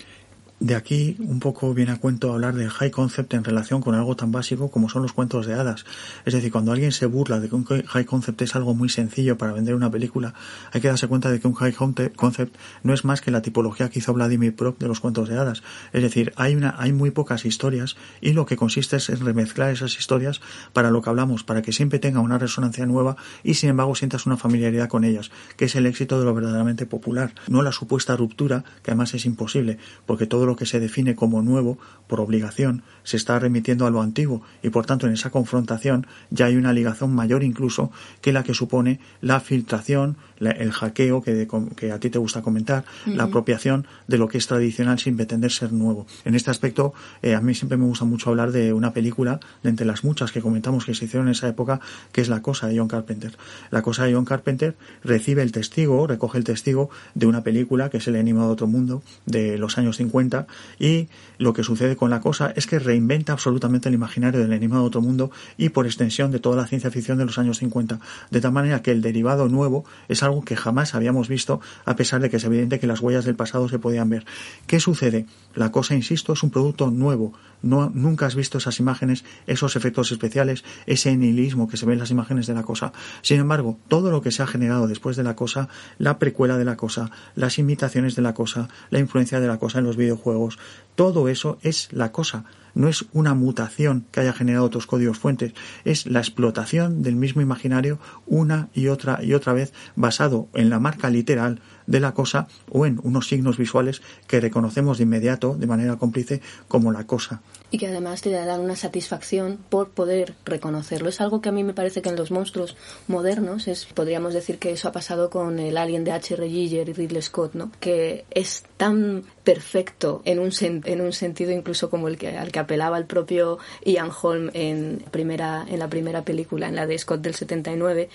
De 0.58 0.74
aquí 0.74 1.16
un 1.18 1.38
poco 1.38 1.74
viene 1.74 1.92
a 1.92 1.96
cuento 1.96 2.32
hablar 2.32 2.54
de 2.54 2.70
high 2.70 2.90
concept 2.90 3.34
en 3.34 3.44
relación 3.44 3.82
con 3.82 3.94
algo 3.94 4.16
tan 4.16 4.32
básico 4.32 4.70
como 4.70 4.88
son 4.88 5.02
los 5.02 5.12
cuentos 5.12 5.46
de 5.46 5.52
hadas. 5.52 5.84
Es 6.24 6.32
decir, 6.32 6.50
cuando 6.50 6.72
alguien 6.72 6.92
se 6.92 7.04
burla 7.04 7.40
de 7.40 7.50
que 7.50 7.54
un 7.54 7.66
high 7.66 8.06
concept 8.06 8.40
es 8.40 8.56
algo 8.56 8.74
muy 8.74 8.88
sencillo 8.88 9.36
para 9.36 9.52
vender 9.52 9.74
una 9.74 9.90
película, 9.90 10.32
hay 10.72 10.80
que 10.80 10.88
darse 10.88 11.08
cuenta 11.08 11.30
de 11.30 11.40
que 11.40 11.48
un 11.48 11.52
high 11.52 11.74
concept 11.74 12.56
no 12.82 12.94
es 12.94 13.04
más 13.04 13.20
que 13.20 13.30
la 13.30 13.42
tipología 13.42 13.90
que 13.90 13.98
hizo 13.98 14.14
Vladimir 14.14 14.56
Prop 14.56 14.78
de 14.78 14.88
los 14.88 15.00
cuentos 15.00 15.28
de 15.28 15.36
hadas. 15.36 15.62
Es 15.92 16.02
decir, 16.02 16.32
hay 16.36 16.56
una, 16.56 16.74
hay 16.78 16.94
muy 16.94 17.10
pocas 17.10 17.44
historias 17.44 17.98
y 18.22 18.32
lo 18.32 18.46
que 18.46 18.56
consiste 18.56 18.96
es 18.96 19.10
en 19.10 19.26
remezclar 19.26 19.70
esas 19.72 19.98
historias 19.98 20.40
para 20.72 20.90
lo 20.90 21.02
que 21.02 21.10
hablamos, 21.10 21.44
para 21.44 21.60
que 21.60 21.72
siempre 21.72 21.98
tenga 21.98 22.20
una 22.20 22.38
resonancia 22.38 22.86
nueva 22.86 23.18
y 23.44 23.54
sin 23.54 23.68
embargo 23.68 23.94
sientas 23.94 24.24
una 24.24 24.38
familiaridad 24.38 24.88
con 24.88 25.04
ellas, 25.04 25.30
que 25.58 25.66
es 25.66 25.74
el 25.74 25.84
éxito 25.84 26.18
de 26.18 26.24
lo 26.24 26.32
verdaderamente 26.32 26.86
popular, 26.86 27.34
no 27.46 27.60
la 27.60 27.72
supuesta 27.72 28.16
ruptura, 28.16 28.64
que 28.82 28.92
además 28.92 29.12
es 29.12 29.26
imposible, 29.26 29.76
porque 30.06 30.26
todo 30.26 30.45
lo 30.46 30.56
que 30.56 30.66
se 30.66 30.80
define 30.80 31.14
como 31.14 31.42
nuevo, 31.42 31.78
por 32.06 32.20
obligación, 32.20 32.82
se 33.02 33.16
está 33.16 33.38
remitiendo 33.38 33.86
a 33.86 33.90
lo 33.90 34.00
antiguo 34.00 34.42
y 34.62 34.70
por 34.70 34.86
tanto 34.86 35.06
en 35.06 35.12
esa 35.12 35.30
confrontación 35.30 36.06
ya 36.30 36.46
hay 36.46 36.56
una 36.56 36.72
ligación 36.72 37.14
mayor 37.14 37.42
incluso 37.42 37.90
que 38.20 38.32
la 38.32 38.42
que 38.42 38.54
supone 38.54 39.00
la 39.20 39.40
filtración, 39.40 40.16
el 40.40 40.72
hackeo 40.72 41.22
que, 41.22 41.48
que, 41.76 41.92
a 41.92 42.00
ti 42.00 42.10
te 42.10 42.18
gusta 42.18 42.42
comentar, 42.42 42.84
la 43.06 43.24
apropiación 43.24 43.86
de 44.06 44.18
lo 44.18 44.28
que 44.28 44.38
es 44.38 44.46
tradicional 44.46 44.98
sin 44.98 45.16
pretender 45.16 45.50
ser 45.50 45.72
nuevo. 45.72 46.06
En 46.24 46.34
este 46.34 46.50
aspecto, 46.50 46.94
eh, 47.22 47.34
a 47.34 47.40
mí 47.40 47.54
siempre 47.54 47.78
me 47.78 47.84
gusta 47.84 48.04
mucho 48.04 48.30
hablar 48.30 48.52
de 48.52 48.72
una 48.72 48.92
película, 48.92 49.40
de 49.62 49.70
entre 49.70 49.86
las 49.86 50.04
muchas 50.04 50.32
que 50.32 50.40
comentamos 50.40 50.84
que 50.84 50.94
se 50.94 51.06
hicieron 51.06 51.28
en 51.28 51.32
esa 51.32 51.48
época, 51.48 51.80
que 52.12 52.20
es 52.20 52.28
La 52.28 52.42
Cosa 52.42 52.68
de 52.68 52.78
John 52.78 52.88
Carpenter. 52.88 53.36
La 53.70 53.82
Cosa 53.82 54.04
de 54.04 54.14
John 54.14 54.24
Carpenter 54.24 54.76
recibe 55.02 55.42
el 55.42 55.52
testigo, 55.52 56.06
recoge 56.06 56.38
el 56.38 56.44
testigo 56.44 56.90
de 57.14 57.26
una 57.26 57.42
película 57.42 57.90
que 57.90 57.98
es 57.98 58.08
El 58.08 58.16
Enigma 58.16 58.44
de 58.44 58.50
Otro 58.50 58.66
Mundo 58.66 59.02
de 59.24 59.58
los 59.58 59.78
años 59.78 59.96
50 59.96 60.46
y 60.78 61.08
lo 61.38 61.52
que 61.52 61.62
sucede 61.62 61.96
con 61.96 62.10
La 62.10 62.20
Cosa 62.20 62.52
es 62.56 62.66
que 62.66 62.78
reinventa 62.78 63.32
absolutamente 63.32 63.88
el 63.88 63.94
imaginario 63.94 64.40
del 64.40 64.52
Enigma 64.52 64.76
de 64.76 64.84
Otro 64.84 65.00
Mundo 65.00 65.30
y 65.56 65.70
por 65.70 65.86
extensión 65.86 66.30
de 66.30 66.38
toda 66.38 66.56
la 66.56 66.66
ciencia 66.66 66.90
ficción 66.90 67.18
de 67.18 67.24
los 67.24 67.38
años 67.38 67.58
50, 67.58 68.00
de 68.30 68.40
tal 68.40 68.52
manera 68.52 68.82
que 68.82 68.90
el 68.90 69.02
derivado 69.02 69.48
nuevo 69.48 69.84
es 70.08 70.22
algo 70.26 70.44
que 70.44 70.56
jamás 70.56 70.94
habíamos 70.94 71.28
visto, 71.28 71.60
a 71.84 71.96
pesar 71.96 72.20
de 72.20 72.30
que 72.30 72.36
es 72.36 72.44
evidente 72.44 72.78
que 72.78 72.86
las 72.86 73.00
huellas 73.00 73.24
del 73.24 73.36
pasado 73.36 73.68
se 73.68 73.78
podían 73.78 74.10
ver. 74.10 74.26
¿Qué 74.66 74.80
sucede? 74.80 75.26
La 75.54 75.72
cosa, 75.72 75.94
insisto, 75.94 76.34
es 76.34 76.42
un 76.42 76.50
producto 76.50 76.90
nuevo. 76.90 77.32
No, 77.62 77.90
nunca 77.94 78.26
has 78.26 78.34
visto 78.34 78.58
esas 78.58 78.78
imágenes, 78.78 79.24
esos 79.46 79.76
efectos 79.76 80.12
especiales, 80.12 80.64
ese 80.86 81.16
nihilismo 81.16 81.68
que 81.68 81.76
se 81.76 81.86
ve 81.86 81.94
en 81.94 81.98
las 81.98 82.10
imágenes 82.10 82.46
de 82.46 82.54
la 82.54 82.62
cosa. 82.62 82.92
Sin 83.22 83.40
embargo, 83.40 83.78
todo 83.88 84.10
lo 84.10 84.20
que 84.20 84.30
se 84.30 84.42
ha 84.42 84.46
generado 84.46 84.86
después 84.86 85.16
de 85.16 85.22
la 85.22 85.34
cosa, 85.34 85.68
la 85.98 86.18
precuela 86.18 86.58
de 86.58 86.64
la 86.64 86.76
cosa, 86.76 87.10
las 87.34 87.58
imitaciones 87.58 88.14
de 88.14 88.22
la 88.22 88.34
cosa, 88.34 88.68
la 88.90 88.98
influencia 88.98 89.40
de 89.40 89.48
la 89.48 89.58
cosa 89.58 89.78
en 89.78 89.84
los 89.84 89.96
videojuegos, 89.96 90.58
todo 90.94 91.28
eso 91.28 91.58
es 91.62 91.88
la 91.92 92.12
cosa 92.12 92.44
no 92.76 92.88
es 92.88 93.06
una 93.12 93.34
mutación 93.34 94.06
que 94.12 94.20
haya 94.20 94.32
generado 94.32 94.66
otros 94.66 94.86
códigos 94.86 95.18
fuentes, 95.18 95.54
es 95.84 96.06
la 96.06 96.20
explotación 96.20 97.02
del 97.02 97.16
mismo 97.16 97.40
imaginario 97.40 97.98
una 98.26 98.68
y 98.74 98.88
otra 98.88 99.18
y 99.24 99.32
otra 99.32 99.54
vez 99.54 99.72
basado 99.96 100.48
en 100.54 100.70
la 100.70 100.78
marca 100.78 101.10
literal 101.10 101.60
de 101.86 102.00
la 102.00 102.12
cosa 102.12 102.48
o 102.70 102.86
en 102.86 103.00
unos 103.02 103.28
signos 103.28 103.56
visuales 103.56 104.02
que 104.26 104.40
reconocemos 104.40 104.98
de 104.98 105.04
inmediato, 105.04 105.54
de 105.54 105.66
manera 105.66 105.96
cómplice, 105.96 106.40
como 106.68 106.92
la 106.92 107.06
cosa. 107.06 107.42
Y 107.70 107.78
que 107.78 107.88
además 107.88 108.22
te 108.22 108.30
dan 108.30 108.60
una 108.60 108.76
satisfacción 108.76 109.58
por 109.68 109.90
poder 109.90 110.34
reconocerlo. 110.44 111.08
Es 111.08 111.20
algo 111.20 111.40
que 111.40 111.48
a 111.48 111.52
mí 111.52 111.64
me 111.64 111.74
parece 111.74 112.02
que 112.02 112.08
en 112.08 112.16
los 112.16 112.30
monstruos 112.30 112.76
modernos 113.08 113.66
es, 113.68 113.86
podríamos 113.86 114.34
decir 114.34 114.58
que 114.58 114.70
eso 114.70 114.88
ha 114.88 114.92
pasado 114.92 115.30
con 115.30 115.58
el 115.58 115.76
Alien 115.76 116.04
de 116.04 116.12
H.R. 116.12 116.48
Giger 116.48 116.88
y 116.88 116.92
Ridley 116.92 117.22
Scott, 117.22 117.54
¿no? 117.54 117.72
Que 117.80 118.24
es 118.30 118.64
tan 118.76 119.24
perfecto 119.42 120.22
en 120.24 120.38
un, 120.38 120.50
en 120.60 121.00
un 121.00 121.12
sentido 121.12 121.50
incluso 121.52 121.90
como 121.90 122.08
el 122.08 122.18
que, 122.18 122.36
al 122.36 122.52
que 122.52 122.58
apelaba 122.58 122.98
el 122.98 123.06
propio 123.06 123.58
Ian 123.84 124.10
Holm 124.10 124.50
en, 124.54 125.04
primera, 125.10 125.64
en 125.68 125.78
la 125.78 125.88
primera 125.88 126.24
película, 126.24 126.68
en 126.68 126.76
la 126.76 126.86
de 126.86 126.98
Scott 126.98 127.20
del 127.20 127.34
79, 127.34 128.08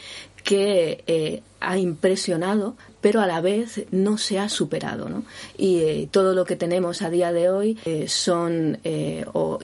que 0.44 1.04
eh, 1.08 1.42
ha 1.60 1.78
impresionado, 1.78 2.76
pero 3.02 3.22
a 3.22 3.28
la 3.28 3.40
vez 3.40 3.86
no 3.92 4.18
se 4.18 4.40
ha 4.40 4.50
superado. 4.50 5.10
¿no? 5.10 5.24
Y 5.58 5.80
eh, 5.82 6.10
todo 6.10 6.34
lo 6.34 6.44
que 6.44 6.56
tenemos 6.56 7.04
a 7.04 7.12
día 7.12 7.32
de 7.32 7.50
hoy 7.50 7.78
eh, 7.86 8.08
son 8.08 8.80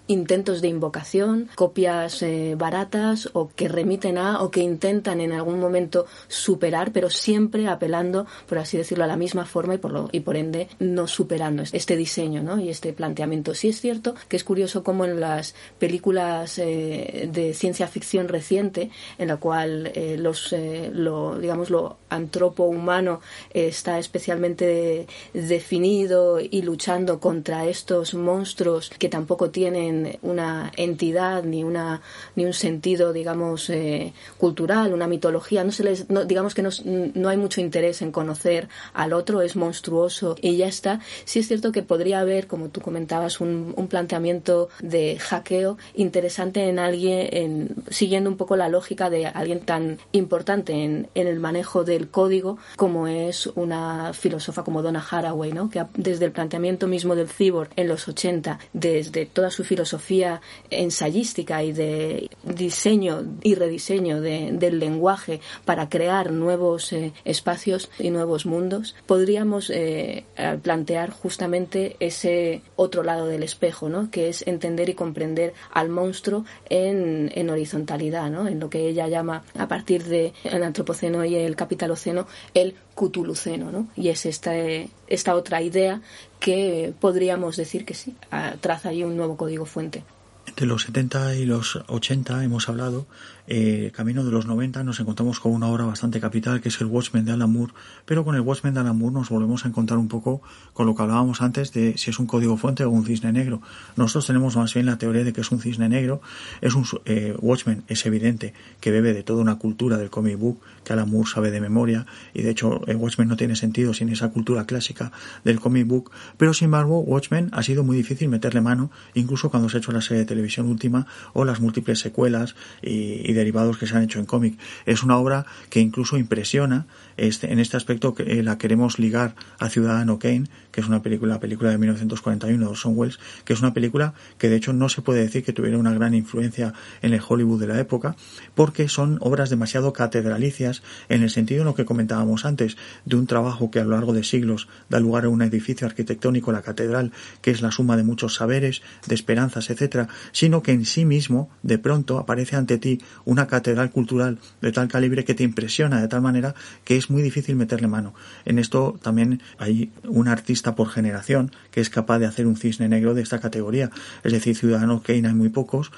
intentos 0.07 0.61
de 0.61 0.67
invocación, 0.67 1.49
copias 1.55 2.23
baratas 2.55 3.29
o 3.33 3.49
que 3.55 3.67
remiten 3.67 4.17
a 4.17 4.41
o 4.41 4.51
que 4.51 4.61
intentan 4.61 5.21
en 5.21 5.31
algún 5.31 5.59
momento 5.59 6.05
superar, 6.27 6.91
pero 6.91 7.09
siempre 7.09 7.67
apelando, 7.67 8.27
por 8.47 8.59
así 8.59 8.77
decirlo, 8.77 9.03
a 9.03 9.07
la 9.07 9.17
misma 9.17 9.45
forma 9.45 9.75
y 9.75 9.77
por, 9.79 9.91
lo, 9.91 10.09
y 10.11 10.19
por 10.19 10.37
ende 10.37 10.67
no 10.79 11.07
superando 11.07 11.63
este 11.71 11.95
diseño 11.95 12.43
¿no? 12.43 12.59
y 12.59 12.69
este 12.69 12.93
planteamiento. 12.93 13.55
Sí 13.55 13.69
es 13.69 13.81
cierto 13.81 14.13
que 14.27 14.35
es 14.35 14.43
curioso 14.43 14.83
como 14.83 15.05
en 15.05 15.19
las 15.19 15.55
películas 15.79 16.57
de 16.57 17.53
ciencia 17.55 17.87
ficción 17.87 18.27
reciente, 18.27 18.91
en 19.17 19.29
la 19.29 19.37
cual 19.37 19.91
los 20.17 20.53
lo, 20.93 21.37
digamos, 21.37 21.69
lo 21.69 21.97
antropo 22.09 22.63
humano 22.65 23.21
está 23.53 23.99
especialmente 23.99 25.07
definido 25.33 26.39
y 26.39 26.61
luchando 26.61 27.19
contra 27.19 27.65
estos 27.65 28.13
monstruos 28.13 28.89
que 28.97 29.09
tampoco 29.09 29.49
tienen 29.49 30.17
una 30.21 30.71
entidad 30.75 31.43
ni 31.43 31.63
una 31.63 32.01
ni 32.35 32.45
un 32.45 32.53
sentido, 32.53 33.13
digamos, 33.13 33.69
eh, 33.69 34.13
cultural, 34.37 34.93
una 34.93 35.07
mitología. 35.07 35.63
No 35.63 35.71
se 35.71 35.83
les, 35.83 36.07
digamos 36.27 36.53
que 36.53 36.63
no, 36.63 37.29
hay 37.29 37.37
mucho 37.37 37.61
interés 37.61 38.01
en 38.01 38.11
conocer 38.11 38.69
al 38.93 39.13
otro, 39.13 39.41
es 39.41 39.55
monstruoso 39.55 40.35
y 40.41 40.57
ya 40.57 40.67
está. 40.67 40.99
Sí 41.25 41.39
es 41.39 41.47
cierto 41.47 41.71
que 41.71 41.83
podría 41.83 42.19
haber, 42.19 42.47
como 42.47 42.69
tú 42.69 42.81
comentabas, 42.81 43.41
un, 43.41 43.73
un 43.75 43.87
planteamiento 43.87 44.69
de 44.81 45.17
hackeo 45.19 45.77
interesante 45.95 46.67
en 46.67 46.79
alguien, 46.79 47.29
en, 47.31 47.75
siguiendo 47.89 48.29
un 48.29 48.37
poco 48.37 48.55
la 48.55 48.69
lógica 48.69 49.09
de 49.09 49.27
alguien 49.27 49.61
tan 49.61 49.99
importante 50.11 50.56
en 50.67 51.07
el 51.13 51.39
manejo 51.39 51.83
del 51.83 52.09
código, 52.09 52.57
como 52.75 53.07
es 53.07 53.47
una 53.47 54.13
filósofa 54.13 54.63
como 54.63 54.81
Donna 54.81 55.05
Haraway, 55.09 55.51
¿no? 55.51 55.69
que 55.69 55.85
desde 55.95 56.25
el 56.25 56.31
planteamiento 56.31 56.87
mismo 56.87 57.15
del 57.15 57.29
cyborg 57.29 57.69
en 57.75 57.87
los 57.87 58.07
80, 58.07 58.59
desde 58.73 59.25
toda 59.25 59.51
su 59.51 59.63
filosofía 59.63 60.41
ensayística 60.69 61.63
y 61.63 61.73
de 61.73 62.29
diseño 62.43 63.23
y 63.43 63.55
rediseño 63.55 64.21
del 64.21 64.79
lenguaje 64.79 65.41
para 65.65 65.89
crear 65.89 66.31
nuevos 66.31 66.91
eh, 66.93 67.13
espacios 67.25 67.89
y 67.99 68.09
nuevos 68.09 68.45
mundos, 68.45 68.95
podríamos 69.05 69.69
eh, 69.69 70.25
plantear 70.61 71.11
justamente 71.11 71.95
ese 71.99 72.61
otro 72.75 73.03
lado 73.03 73.27
del 73.27 73.43
espejo, 73.43 73.89
¿no? 73.89 74.09
que 74.11 74.29
es 74.29 74.45
entender 74.47 74.89
y 74.89 74.93
comprender 74.93 75.53
al 75.71 75.89
monstruo 75.89 76.45
en, 76.69 77.31
en 77.35 77.49
horizontalidad, 77.49 78.29
¿no? 78.29 78.47
en 78.47 78.59
lo 78.59 78.69
que 78.69 78.87
ella 78.87 79.07
llama 79.07 79.43
a 79.57 79.67
partir 79.67 80.03
de 80.05 80.33
antropoceno 80.63 81.23
y 81.25 81.35
el 81.35 81.55
capitaloceno, 81.55 82.27
el 82.53 82.75
cutuluceno, 82.95 83.71
¿no? 83.71 83.87
Y 83.95 84.09
es 84.09 84.25
esta, 84.25 85.35
otra 85.35 85.61
idea 85.61 86.01
que 86.39 86.93
podríamos 86.99 87.57
decir 87.57 87.85
que 87.85 87.93
sí, 87.93 88.15
traza 88.61 88.89
ahí 88.89 89.03
un 89.03 89.17
nuevo 89.17 89.37
código 89.37 89.65
fuente. 89.65 90.03
entre 90.45 90.65
los 90.65 90.83
70 90.83 91.35
y 91.35 91.45
los 91.45 91.79
80 91.87 92.43
hemos 92.43 92.69
hablado 92.69 93.05
eh, 93.47 93.91
camino 93.93 94.25
de 94.25 94.31
los 94.31 94.45
90 94.45 94.83
nos 94.83 94.99
encontramos 94.99 95.39
con 95.39 95.53
una 95.53 95.67
obra 95.67 95.85
bastante 95.85 96.19
capital 96.19 96.59
que 96.59 96.67
es 96.67 96.81
el 96.81 96.87
Watchmen 96.87 97.23
de 97.23 97.31
Alan 97.31 97.51
Moore, 97.51 97.73
pero 98.05 98.25
con 98.25 98.35
el 98.35 98.41
Watchmen 98.41 98.73
de 98.73 98.81
Alan 98.81 98.97
Moore 98.97 99.13
nos 99.13 99.29
volvemos 99.29 99.63
a 99.63 99.69
encontrar 99.69 99.97
un 99.99 100.09
poco 100.09 100.41
con 100.73 100.85
lo 100.85 100.95
que 100.95 101.03
hablábamos 101.03 101.41
antes 101.41 101.71
de 101.71 101.97
si 101.97 102.09
es 102.09 102.19
un 102.19 102.27
código 102.27 102.57
fuente 102.57 102.83
o 102.83 102.89
un 102.89 103.05
cisne 103.05 103.31
negro. 103.31 103.61
Nosotros 103.95 104.27
tenemos 104.27 104.57
más 104.57 104.73
bien 104.73 104.85
la 104.85 104.97
teoría 104.97 105.23
de 105.23 105.31
que 105.31 105.41
es 105.41 105.51
un 105.51 105.61
cisne 105.61 105.87
negro, 105.87 106.21
es 106.59 106.75
un 106.75 106.85
eh, 107.05 107.35
Watchmen, 107.39 107.83
es 107.87 108.05
evidente 108.05 108.53
que 108.81 108.91
bebe 108.91 109.13
de 109.13 109.23
toda 109.23 109.41
una 109.41 109.55
cultura 109.55 109.97
del 109.97 110.09
comic 110.09 110.37
book 110.37 110.59
que 110.83 110.93
Alan 110.93 111.09
Moore 111.09 111.29
sabe 111.29 111.49
de 111.49 111.61
memoria 111.61 112.05
y 112.33 112.41
de 112.41 112.49
hecho 112.49 112.85
el 112.87 112.97
Watchmen 112.97 113.29
no 113.29 113.37
tiene 113.37 113.55
sentido 113.55 113.93
sin 113.93 114.09
esa 114.09 114.29
cultura 114.29 114.65
clásica 114.65 115.13
del 115.45 115.59
comic 115.61 115.87
book, 115.87 116.11
pero 116.37 116.53
sin 116.53 116.65
embargo 116.65 116.99
Watchmen 116.99 117.49
ha 117.53 117.63
sido 117.63 117.85
muy 117.85 117.95
difícil 117.95 118.27
meterle 118.27 118.59
mano, 118.59 118.91
incluso 119.13 119.49
cuando 119.49 119.69
se 119.69 119.77
ha 119.77 119.79
hecho 119.79 119.93
la 119.93 120.01
serie 120.01 120.19
de 120.19 120.25
televisión 120.25 120.67
última 120.67 121.07
o 121.31 121.45
las 121.45 121.61
múltiples 121.61 121.99
secuelas 121.99 122.55
y 122.81 123.36
derivados 123.37 123.77
que 123.77 123.87
se 123.87 123.95
han 123.95 124.03
hecho 124.03 124.19
en 124.19 124.25
cómic. 124.25 124.57
Es 124.85 125.03
una 125.03 125.17
obra 125.17 125.45
que 125.69 125.79
incluso 125.79 126.17
impresiona. 126.17 126.87
Este, 127.17 127.51
en 127.51 127.59
este 127.59 127.77
aspecto 127.77 128.13
eh, 128.19 128.43
la 128.43 128.57
queremos 128.57 128.99
ligar 128.99 129.33
a 129.57 129.69
Ciudadano 129.69 130.19
Kane, 130.19 130.45
que 130.71 130.81
es 130.81 130.87
una 130.87 131.01
película, 131.01 131.33
la 131.33 131.39
película 131.39 131.71
de 131.71 131.77
1941 131.79 132.63
de 132.63 132.69
Orson 132.69 132.93
Welles, 132.95 133.19
que 133.43 133.53
es 133.53 133.59
una 133.59 133.73
película 133.73 134.13
que 134.37 134.49
de 134.49 134.55
hecho 134.55 134.73
no 134.73 134.89
se 134.89 135.01
puede 135.01 135.21
decir 135.21 135.43
que 135.43 135.53
tuviera 135.53 135.77
una 135.77 135.93
gran 135.93 136.13
influencia 136.13 136.73
en 137.01 137.13
el 137.13 137.21
Hollywood 137.27 137.59
de 137.59 137.67
la 137.67 137.79
época, 137.79 138.15
porque 138.53 138.87
son 138.87 139.17
obras 139.21 139.49
demasiado 139.49 139.93
catedralicias 139.93 140.83
en 141.09 141.23
el 141.23 141.29
sentido 141.29 141.61
en 141.61 141.65
lo 141.65 141.75
que 141.75 141.85
comentábamos 141.85 142.45
antes, 142.45 142.77
de 143.05 143.15
un 143.15 143.25
trabajo 143.25 143.71
que 143.71 143.79
a 143.79 143.83
lo 143.83 143.91
largo 143.91 144.13
de 144.13 144.23
siglos 144.23 144.67
da 144.89 144.99
lugar 144.99 145.25
a 145.25 145.29
un 145.29 145.41
edificio 145.41 145.87
arquitectónico, 145.87 146.51
la 146.51 146.61
catedral, 146.61 147.11
que 147.41 147.51
es 147.51 147.61
la 147.61 147.71
suma 147.71 147.97
de 147.97 148.03
muchos 148.03 148.35
saberes, 148.35 148.81
de 149.07 149.15
esperanzas, 149.15 149.69
etcétera, 149.69 150.07
sino 150.31 150.61
que 150.61 150.71
en 150.71 150.85
sí 150.85 151.05
mismo, 151.05 151.49
de 151.63 151.77
pronto, 151.77 152.19
aparece 152.19 152.55
ante 152.55 152.77
ti 152.77 153.01
una 153.27 153.45
catedral 153.45 153.91
cultural 153.91 154.39
de 154.61 154.71
tal 154.71 154.87
calibre 154.87 155.25
que 155.25 155.35
te 155.35 155.43
impresiona 155.43 156.01
de 156.01 156.07
tal 156.07 156.21
manera 156.21 156.55
que 156.85 156.95
es 156.95 157.09
muy 157.09 157.21
difícil 157.21 157.57
meterle 157.57 157.89
mano. 157.89 158.13
En 158.45 158.57
esto 158.57 158.97
también 159.01 159.41
hay 159.57 159.91
un 160.05 160.29
artista 160.29 160.75
por 160.75 160.87
generación 160.87 161.51
que 161.69 161.81
es 161.81 161.89
capaz 161.89 162.19
de 162.19 162.25
hacer 162.25 162.47
un 162.47 162.55
cisne 162.55 162.87
negro 162.87 163.13
de 163.13 163.21
esta 163.21 163.39
categoría. 163.39 163.91
Es 164.23 164.31
decir, 164.31 164.55
Ciudadanos 164.55 165.01
Kane 165.01 165.27
hay 165.27 165.33
muy 165.33 165.49
pocos, 165.49 165.91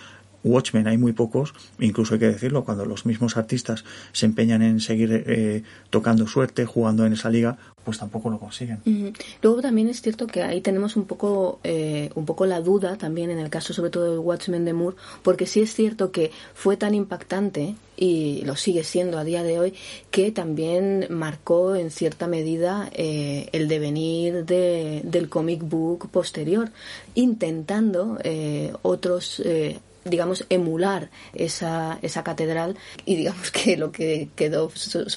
Watchmen 0.44 0.88
hay 0.88 0.98
muy 0.98 1.14
pocos, 1.14 1.54
incluso 1.80 2.16
hay 2.16 2.20
que 2.20 2.28
decirlo, 2.28 2.64
cuando 2.64 2.86
los 2.86 3.06
mismos 3.06 3.38
artistas 3.38 3.86
se 4.12 4.26
empeñan 4.26 4.64
en 4.64 4.80
seguir 4.80 5.24
eh, 5.28 5.64
tocando 5.92 6.26
suerte, 6.26 6.66
jugando 6.66 7.06
en 7.06 7.14
esa 7.14 7.30
liga, 7.30 7.58
pues 7.90 7.98
tampoco 7.98 8.30
lo 8.30 8.38
consiguen. 8.38 8.84
Luego 9.42 9.64
también 9.64 9.88
es 9.88 10.00
cierto 10.00 10.28
que 10.28 10.44
ahí 10.44 10.62
tenemos 10.62 10.96
un 10.96 11.06
poco, 11.06 11.60
eh, 11.64 12.12
un 12.14 12.24
poco 12.24 12.46
la 12.46 12.62
duda 12.62 12.98
también 12.98 13.32
en 13.32 13.40
el 13.40 13.50
caso 13.50 13.74
sobre 13.74 13.90
todo 13.90 14.12
de 14.12 14.20
Watchmen 14.20 14.64
de 14.64 14.74
Moore, 14.74 14.96
porque 15.24 15.48
sí 15.48 15.60
es 15.62 15.74
cierto 15.74 16.12
que 16.12 16.30
fue 16.54 16.78
tan 16.78 16.94
impactante 16.94 17.74
y 17.98 18.44
lo 18.46 18.56
sigue 18.56 18.84
siendo 18.84 19.18
a 19.18 19.24
día 19.24 19.42
de 19.42 19.60
hoy, 19.60 19.74
que 20.12 20.32
también 20.32 21.08
marcó 21.10 21.76
en 21.76 21.90
cierta 21.90 22.28
medida 22.28 22.92
eh, 22.94 23.50
el 23.54 23.68
devenir 23.68 24.46
de, 24.46 25.02
del 25.04 25.30
comic 25.30 25.64
book 25.64 26.12
posterior, 26.12 26.70
intentando 27.16 28.20
eh, 28.24 28.72
otros 28.84 29.42
eh, 29.44 29.80
digamos, 30.06 30.46
emular 30.50 31.10
esa, 31.34 32.00
esa 32.02 32.24
catedral 32.24 32.78
y 33.06 33.16
digamos 33.16 33.52
que 33.52 33.78
lo 33.78 33.92
que 33.92 34.30
quedó 34.36 34.70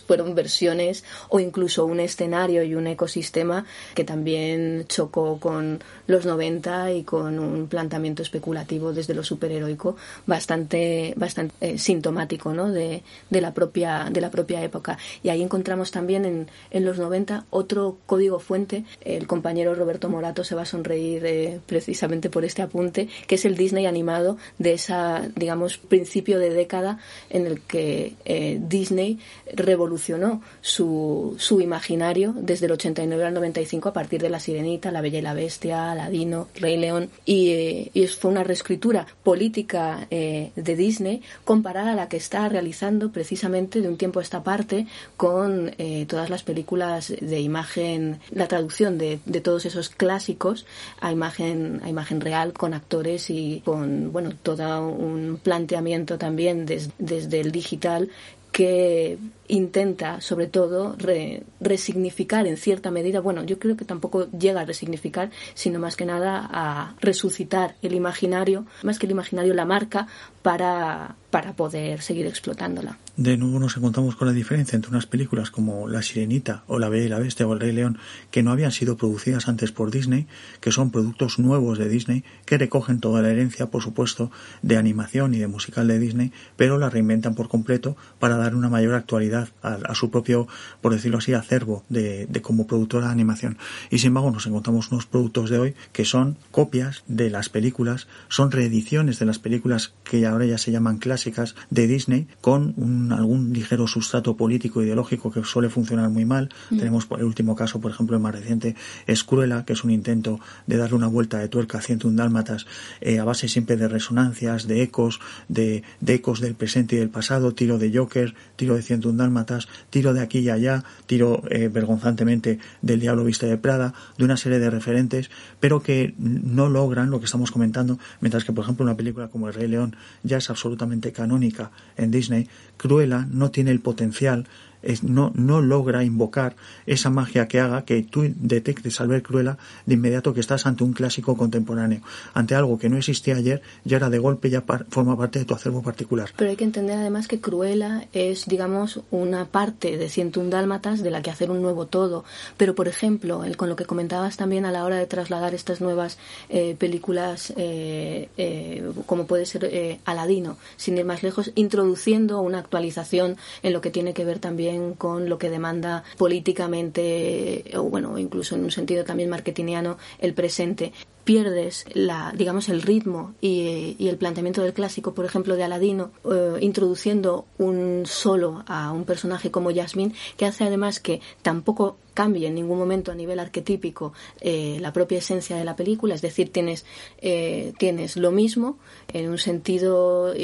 fueron 0.06 0.34
versiones 0.34 1.04
o 1.28 1.40
incluso 1.40 1.84
un 1.84 2.00
escenario 2.00 2.62
y 2.62 2.74
un 2.74 2.86
ecosistema 2.86 3.64
que 3.94 4.04
también 4.04 4.86
chocó 4.88 5.38
con 5.38 5.82
los 6.06 6.26
90 6.26 6.92
y 6.92 7.04
con 7.04 7.38
un 7.38 7.68
planteamiento 7.68 8.22
especulativo 8.22 8.92
desde 8.92 9.14
lo 9.14 9.24
superheroico 9.24 9.96
bastante, 10.26 11.14
bastante 11.16 11.54
eh, 11.60 11.78
sintomático 11.78 12.52
¿no? 12.52 12.70
de, 12.70 13.02
de, 13.30 13.40
la 13.40 13.54
propia, 13.54 14.08
de 14.10 14.20
la 14.20 14.30
propia 14.30 14.62
época. 14.62 14.98
Y 15.22 15.28
ahí 15.28 15.42
encontramos 15.42 15.90
también 15.90 16.24
en, 16.24 16.48
en 16.70 16.84
los 16.84 16.98
90 16.98 17.46
otro 17.50 17.98
código 18.06 18.38
fuente. 18.38 18.84
El 19.04 19.26
compañero 19.26 19.74
Roberto 19.74 20.08
Morato 20.08 20.44
se 20.44 20.54
va 20.54 20.62
a 20.62 20.66
sonreír 20.66 21.24
eh, 21.24 21.60
precisamente 21.66 22.30
por 22.30 22.44
este 22.44 22.62
apunte, 22.62 23.08
que 23.26 23.36
es 23.36 23.44
el 23.44 23.56
Disney 23.56 23.86
animado 23.86 24.36
de 24.58 24.71
esa, 24.72 25.28
digamos, 25.36 25.78
principio 25.78 26.38
de 26.38 26.50
década 26.50 26.98
en 27.30 27.46
el 27.46 27.60
que 27.60 28.14
eh, 28.24 28.58
Disney 28.60 29.18
revolucionó 29.54 30.42
su, 30.60 31.36
su 31.38 31.60
imaginario 31.60 32.34
desde 32.36 32.66
el 32.66 32.72
89 32.72 33.24
al 33.24 33.34
95 33.34 33.88
a 33.88 33.92
partir 33.92 34.20
de 34.20 34.30
La 34.30 34.40
Sirenita, 34.40 34.90
La 34.90 35.00
Bella 35.00 35.18
y 35.18 35.22
la 35.22 35.34
Bestia, 35.34 35.92
Aladino, 35.92 36.48
Rey 36.54 36.76
León, 36.76 37.10
y, 37.24 37.50
eh, 37.50 38.08
fue 38.18 38.30
una 38.30 38.44
reescritura 38.44 39.06
política 39.22 40.06
eh, 40.10 40.50
de 40.54 40.76
Disney 40.76 41.22
comparada 41.44 41.92
a 41.92 41.94
la 41.94 42.08
que 42.08 42.16
está 42.16 42.48
realizando 42.48 43.10
precisamente 43.10 43.80
de 43.80 43.88
un 43.88 43.96
tiempo 43.96 44.20
a 44.20 44.22
esta 44.22 44.42
parte 44.42 44.86
con 45.16 45.72
todas 46.06 46.30
las 46.30 46.42
películas 46.42 47.12
de 47.20 47.40
imagen, 47.40 48.20
la 48.30 48.48
traducción 48.48 48.98
de, 48.98 49.20
de 49.24 49.40
todos 49.40 49.64
esos 49.66 49.88
clásicos 49.88 50.66
a 51.00 51.12
imagen, 51.12 51.80
a 51.84 51.88
imagen 51.88 52.20
real 52.20 52.52
con 52.52 52.74
actores 52.74 53.30
y 53.30 53.62
con 53.64 54.12
bueno 54.12 54.32
un 54.80 55.38
planteamiento 55.42 56.18
también 56.18 56.66
des, 56.66 56.90
desde 56.98 57.40
el 57.40 57.52
digital 57.52 58.10
que 58.52 59.18
intenta, 59.48 60.20
sobre 60.20 60.46
todo, 60.46 60.94
re, 60.98 61.42
resignificar 61.60 62.46
en 62.46 62.58
cierta 62.58 62.90
medida, 62.90 63.20
bueno, 63.20 63.42
yo 63.44 63.58
creo 63.58 63.76
que 63.76 63.86
tampoco 63.86 64.30
llega 64.30 64.60
a 64.60 64.64
resignificar, 64.66 65.30
sino 65.54 65.80
más 65.80 65.96
que 65.96 66.04
nada 66.04 66.48
a 66.52 66.94
resucitar 67.00 67.76
el 67.80 67.94
imaginario, 67.94 68.66
más 68.82 68.98
que 68.98 69.06
el 69.06 69.12
imaginario, 69.12 69.54
la 69.54 69.64
marca, 69.64 70.06
para, 70.42 71.16
para 71.32 71.54
poder 71.54 72.02
seguir 72.02 72.26
explotándola. 72.26 72.98
De 73.16 73.38
nuevo 73.38 73.58
nos 73.58 73.78
encontramos 73.78 74.16
con 74.16 74.28
la 74.28 74.34
diferencia 74.34 74.76
entre 74.76 74.90
unas 74.90 75.06
películas 75.06 75.50
como 75.50 75.88
La 75.88 76.02
Sirenita 76.02 76.62
o 76.66 76.78
La 76.78 76.90
Bella 76.90 77.06
y 77.06 77.08
la 77.08 77.18
Bestia 77.18 77.46
o 77.46 77.54
El 77.54 77.60
Rey 77.60 77.72
León, 77.72 77.96
que 78.30 78.42
no 78.42 78.50
habían 78.50 78.70
sido 78.70 78.98
producidas 78.98 79.48
antes 79.48 79.72
por 79.72 79.90
Disney, 79.90 80.26
que 80.60 80.72
son 80.72 80.90
productos 80.90 81.38
nuevos 81.38 81.78
de 81.78 81.88
Disney, 81.88 82.22
que 82.44 82.58
recogen 82.58 83.00
toda 83.00 83.22
la 83.22 83.30
herencia, 83.30 83.70
por 83.70 83.82
supuesto, 83.82 84.30
de 84.60 84.76
animación 84.76 85.32
y 85.32 85.38
de 85.38 85.46
musical 85.46 85.88
de 85.88 85.98
Disney, 85.98 86.32
pero 86.56 86.76
la 86.76 86.90
reinventan 86.90 87.34
por 87.34 87.48
completo 87.48 87.96
para 88.18 88.36
dar 88.36 88.54
una 88.54 88.68
mayor 88.68 88.92
actualidad 88.92 89.48
a, 89.62 89.94
su 89.94 90.10
propio, 90.10 90.48
por 90.82 90.92
decirlo 90.92 91.16
así, 91.16 91.32
acervo 91.32 91.82
de, 91.88 92.28
como 92.42 92.66
productora 92.66 93.06
de 93.06 93.12
animación. 93.12 93.56
Y 93.88 93.98
sin 93.98 94.08
embargo 94.08 94.30
nos 94.32 94.46
encontramos 94.46 94.92
unos 94.92 95.06
productos 95.06 95.48
de 95.48 95.58
hoy 95.58 95.74
que 95.94 96.04
son 96.04 96.36
copias 96.50 97.04
de 97.06 97.30
las 97.30 97.48
películas, 97.48 98.06
son 98.28 98.50
reediciones 98.50 99.18
de 99.18 99.24
las 99.24 99.38
películas 99.38 99.94
que 100.04 100.26
ahora 100.26 100.44
ya 100.44 100.58
se 100.58 100.72
llaman 100.72 100.98
clásicas 100.98 101.21
de 101.70 101.86
Disney 101.86 102.26
con 102.40 102.74
un, 102.76 103.12
algún 103.12 103.52
ligero 103.52 103.86
sustrato 103.86 104.36
político 104.36 104.82
ideológico 104.82 105.30
que 105.30 105.44
suele 105.44 105.68
funcionar 105.68 106.10
muy 106.10 106.24
mal. 106.24 106.48
Mm. 106.70 106.78
Tenemos 106.78 107.06
por 107.06 107.20
el 107.20 107.26
último 107.26 107.54
caso, 107.54 107.80
por 107.80 107.90
ejemplo, 107.90 108.16
el 108.16 108.22
más 108.22 108.34
reciente, 108.34 108.74
es 109.06 109.24
Cruella, 109.24 109.64
que 109.64 109.72
es 109.72 109.84
un 109.84 109.90
intento 109.90 110.40
de 110.66 110.76
darle 110.76 110.96
una 110.96 111.06
vuelta 111.06 111.38
de 111.38 111.48
tuerca 111.48 111.78
a 111.78 111.80
101 111.80 112.16
dálmatas 112.16 112.66
eh, 113.00 113.18
a 113.18 113.24
base 113.24 113.48
siempre 113.48 113.76
de 113.76 113.88
resonancias, 113.88 114.66
de 114.66 114.82
ecos, 114.82 115.20
de, 115.48 115.82
de, 116.00 116.14
ecos 116.14 116.40
del 116.40 116.54
presente 116.54 116.96
y 116.96 116.98
del 116.98 117.10
pasado, 117.10 117.54
tiro 117.54 117.78
de 117.78 117.96
Joker, 117.96 118.34
tiro 118.56 118.74
de 118.74 118.82
101 118.82 119.16
dálmatas, 119.16 119.68
tiro 119.90 120.14
de 120.14 120.20
aquí 120.20 120.40
y 120.40 120.50
allá, 120.50 120.84
tiro 121.06 121.42
eh, 121.50 121.68
vergonzantemente 121.68 122.58
del 122.80 123.00
Diablo 123.00 123.24
Viste 123.24 123.46
de 123.46 123.58
Prada, 123.58 123.94
de 124.18 124.24
una 124.24 124.36
serie 124.36 124.58
de 124.58 124.70
referentes, 124.70 125.30
pero 125.60 125.82
que 125.82 126.14
no 126.18 126.68
logran 126.68 127.10
lo 127.10 127.18
que 127.18 127.26
estamos 127.26 127.50
comentando, 127.50 127.98
mientras 128.20 128.44
que, 128.44 128.52
por 128.52 128.64
ejemplo, 128.64 128.84
una 128.84 128.96
película 128.96 129.28
como 129.28 129.48
El 129.48 129.54
Rey 129.54 129.68
León 129.68 129.96
ya 130.22 130.38
es 130.38 130.50
absolutamente 130.50 131.11
canónica 131.12 131.70
en 131.96 132.10
Disney, 132.10 132.48
Cruella 132.76 133.26
no 133.30 133.50
tiene 133.50 133.70
el 133.70 133.80
potencial 133.80 134.46
es, 134.82 135.02
no, 135.02 135.32
no 135.34 135.60
logra 135.60 136.04
invocar 136.04 136.56
esa 136.86 137.10
magia 137.10 137.48
que 137.48 137.60
haga 137.60 137.84
que 137.84 138.02
tú 138.02 138.32
detectes 138.36 139.00
al 139.00 139.08
ver 139.08 139.22
Cruella 139.22 139.58
de 139.86 139.94
inmediato 139.94 140.34
que 140.34 140.40
estás 140.40 140.66
ante 140.66 140.84
un 140.84 140.92
clásico 140.92 141.36
contemporáneo, 141.36 142.02
ante 142.34 142.54
algo 142.54 142.78
que 142.78 142.88
no 142.88 142.96
existía 142.96 143.36
ayer 143.36 143.62
y 143.84 143.94
ahora 143.94 144.10
de 144.10 144.18
golpe 144.18 144.50
ya 144.50 144.62
par, 144.62 144.86
forma 144.88 145.16
parte 145.16 145.38
de 145.38 145.44
tu 145.44 145.54
acervo 145.54 145.82
particular. 145.82 146.30
Pero 146.36 146.50
hay 146.50 146.56
que 146.56 146.64
entender 146.64 146.98
además 146.98 147.28
que 147.28 147.40
Cruella 147.40 148.06
es, 148.12 148.46
digamos, 148.46 149.00
una 149.10 149.46
parte 149.46 149.96
de 149.96 150.08
101 150.08 150.50
Dálmatas 150.50 151.02
de 151.02 151.10
la 151.10 151.22
que 151.22 151.30
hacer 151.30 151.50
un 151.50 151.62
nuevo 151.62 151.86
todo. 151.86 152.24
Pero, 152.56 152.74
por 152.74 152.88
ejemplo, 152.88 153.44
el, 153.44 153.56
con 153.56 153.68
lo 153.68 153.76
que 153.76 153.84
comentabas 153.84 154.36
también 154.36 154.66
a 154.66 154.72
la 154.72 154.84
hora 154.84 154.96
de 154.96 155.06
trasladar 155.06 155.54
estas 155.54 155.80
nuevas 155.80 156.18
eh, 156.48 156.76
películas, 156.78 157.52
eh, 157.56 158.28
eh, 158.36 158.90
como 159.06 159.26
puede 159.26 159.46
ser 159.46 159.64
eh, 159.64 160.00
Aladino, 160.04 160.56
sin 160.76 160.98
ir 160.98 161.04
más 161.04 161.22
lejos, 161.22 161.52
introduciendo 161.54 162.40
una 162.40 162.58
actualización 162.58 163.36
en 163.62 163.72
lo 163.72 163.80
que 163.80 163.90
tiene 163.90 164.14
que 164.14 164.24
ver 164.24 164.38
también 164.38 164.71
con 164.96 165.28
lo 165.28 165.38
que 165.38 165.50
demanda 165.50 166.04
políticamente, 166.18 167.64
o 167.76 167.84
bueno, 167.84 168.18
incluso 168.18 168.54
en 168.54 168.64
un 168.64 168.70
sentido 168.70 169.04
también 169.04 169.30
marketingiano, 169.30 169.98
el 170.18 170.34
presente. 170.34 170.92
pierdes 171.24 171.84
la, 171.94 172.32
digamos, 172.36 172.68
el 172.68 172.82
ritmo 172.82 173.34
y, 173.40 174.08
el 174.08 174.16
planteamiento 174.16 174.62
del 174.62 174.72
clásico, 174.72 175.14
por 175.14 175.24
ejemplo, 175.24 175.54
de 175.56 175.62
Aladino, 175.62 176.10
eh, 176.24 176.56
introduciendo 176.60 177.46
un 177.58 178.02
solo 178.06 178.64
a 178.66 178.92
un 178.92 179.04
personaje 179.04 179.50
como 179.50 179.70
Yasmin, 179.70 180.14
que 180.36 180.46
hace 180.46 180.64
además 180.64 180.98
que 180.98 181.20
tampoco 181.42 181.96
cambie 182.14 182.48
en 182.48 182.54
ningún 182.54 182.78
momento 182.78 183.10
a 183.10 183.14
nivel 183.14 183.38
arquetípico 183.38 184.12
eh, 184.40 184.78
la 184.80 184.92
propia 184.92 185.18
esencia 185.18 185.56
de 185.56 185.64
la 185.64 185.76
película, 185.76 186.14
es 186.14 186.22
decir, 186.22 186.52
tienes, 186.52 186.84
eh, 187.18 187.72
tienes 187.78 188.16
lo 188.16 188.32
mismo 188.32 188.78
en 189.12 189.30
un 189.30 189.38
sentido 189.38 190.34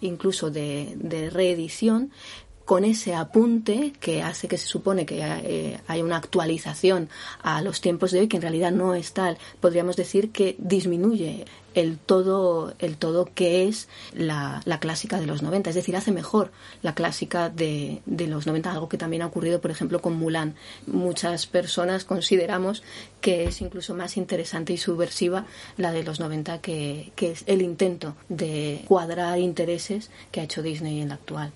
incluso 0.00 0.50
de, 0.50 0.94
de 0.96 1.30
reedición, 1.30 2.10
con 2.64 2.84
ese 2.84 3.14
apunte 3.14 3.92
que 4.00 4.22
hace 4.22 4.48
que 4.48 4.58
se 4.58 4.66
supone 4.66 5.04
que 5.04 5.20
eh, 5.20 5.80
hay 5.86 6.02
una 6.02 6.16
actualización 6.16 7.08
a 7.42 7.60
los 7.62 7.80
tiempos 7.80 8.10
de 8.10 8.20
hoy 8.20 8.28
que 8.28 8.36
en 8.36 8.42
realidad 8.42 8.72
no 8.72 8.94
es 8.94 9.12
tal. 9.12 9.38
Podríamos 9.60 9.96
decir 9.96 10.30
que 10.30 10.56
disminuye 10.58 11.44
el 11.74 11.98
todo 11.98 12.72
el 12.78 12.96
todo 12.96 13.28
que 13.34 13.68
es 13.68 13.88
la, 14.14 14.62
clásica 14.80 15.18
de 15.18 15.26
los 15.26 15.42
90 15.42 15.70
es 15.70 15.76
decir 15.76 15.96
hace 15.96 16.12
mejor 16.12 16.52
la 16.82 16.94
clásica 16.94 17.48
de, 17.50 18.00
los 18.06 18.46
90 18.46 18.70
algo 18.70 18.88
que 18.88 18.96
también 18.96 19.22
ha 19.22 19.26
ocurrido 19.26 19.60
por 19.60 19.70
ejemplo 19.70 20.00
con 20.00 20.14
Mulan. 20.14 20.54
Muchas 20.86 21.46
personas 21.46 22.04
consideramos 22.04 22.82
que 23.20 23.44
es 23.44 23.60
incluso 23.60 23.94
más 23.94 24.16
interesante 24.16 24.72
y 24.72 24.78
subversiva 24.78 25.46
la 25.76 25.92
de 25.92 26.04
los 26.04 26.20
90 26.20 26.60
que, 26.60 27.12
que 27.16 27.32
es 27.32 27.44
el 27.46 27.60
intento 27.60 28.14
de 28.28 28.84
cuadrar 28.86 29.38
intereses 29.38 30.10
que 30.30 30.40
ha 30.40 30.44
hecho 30.44 30.62
Disney 30.62 31.00
en 31.00 31.08
la 31.08 31.14
actual 31.14 31.52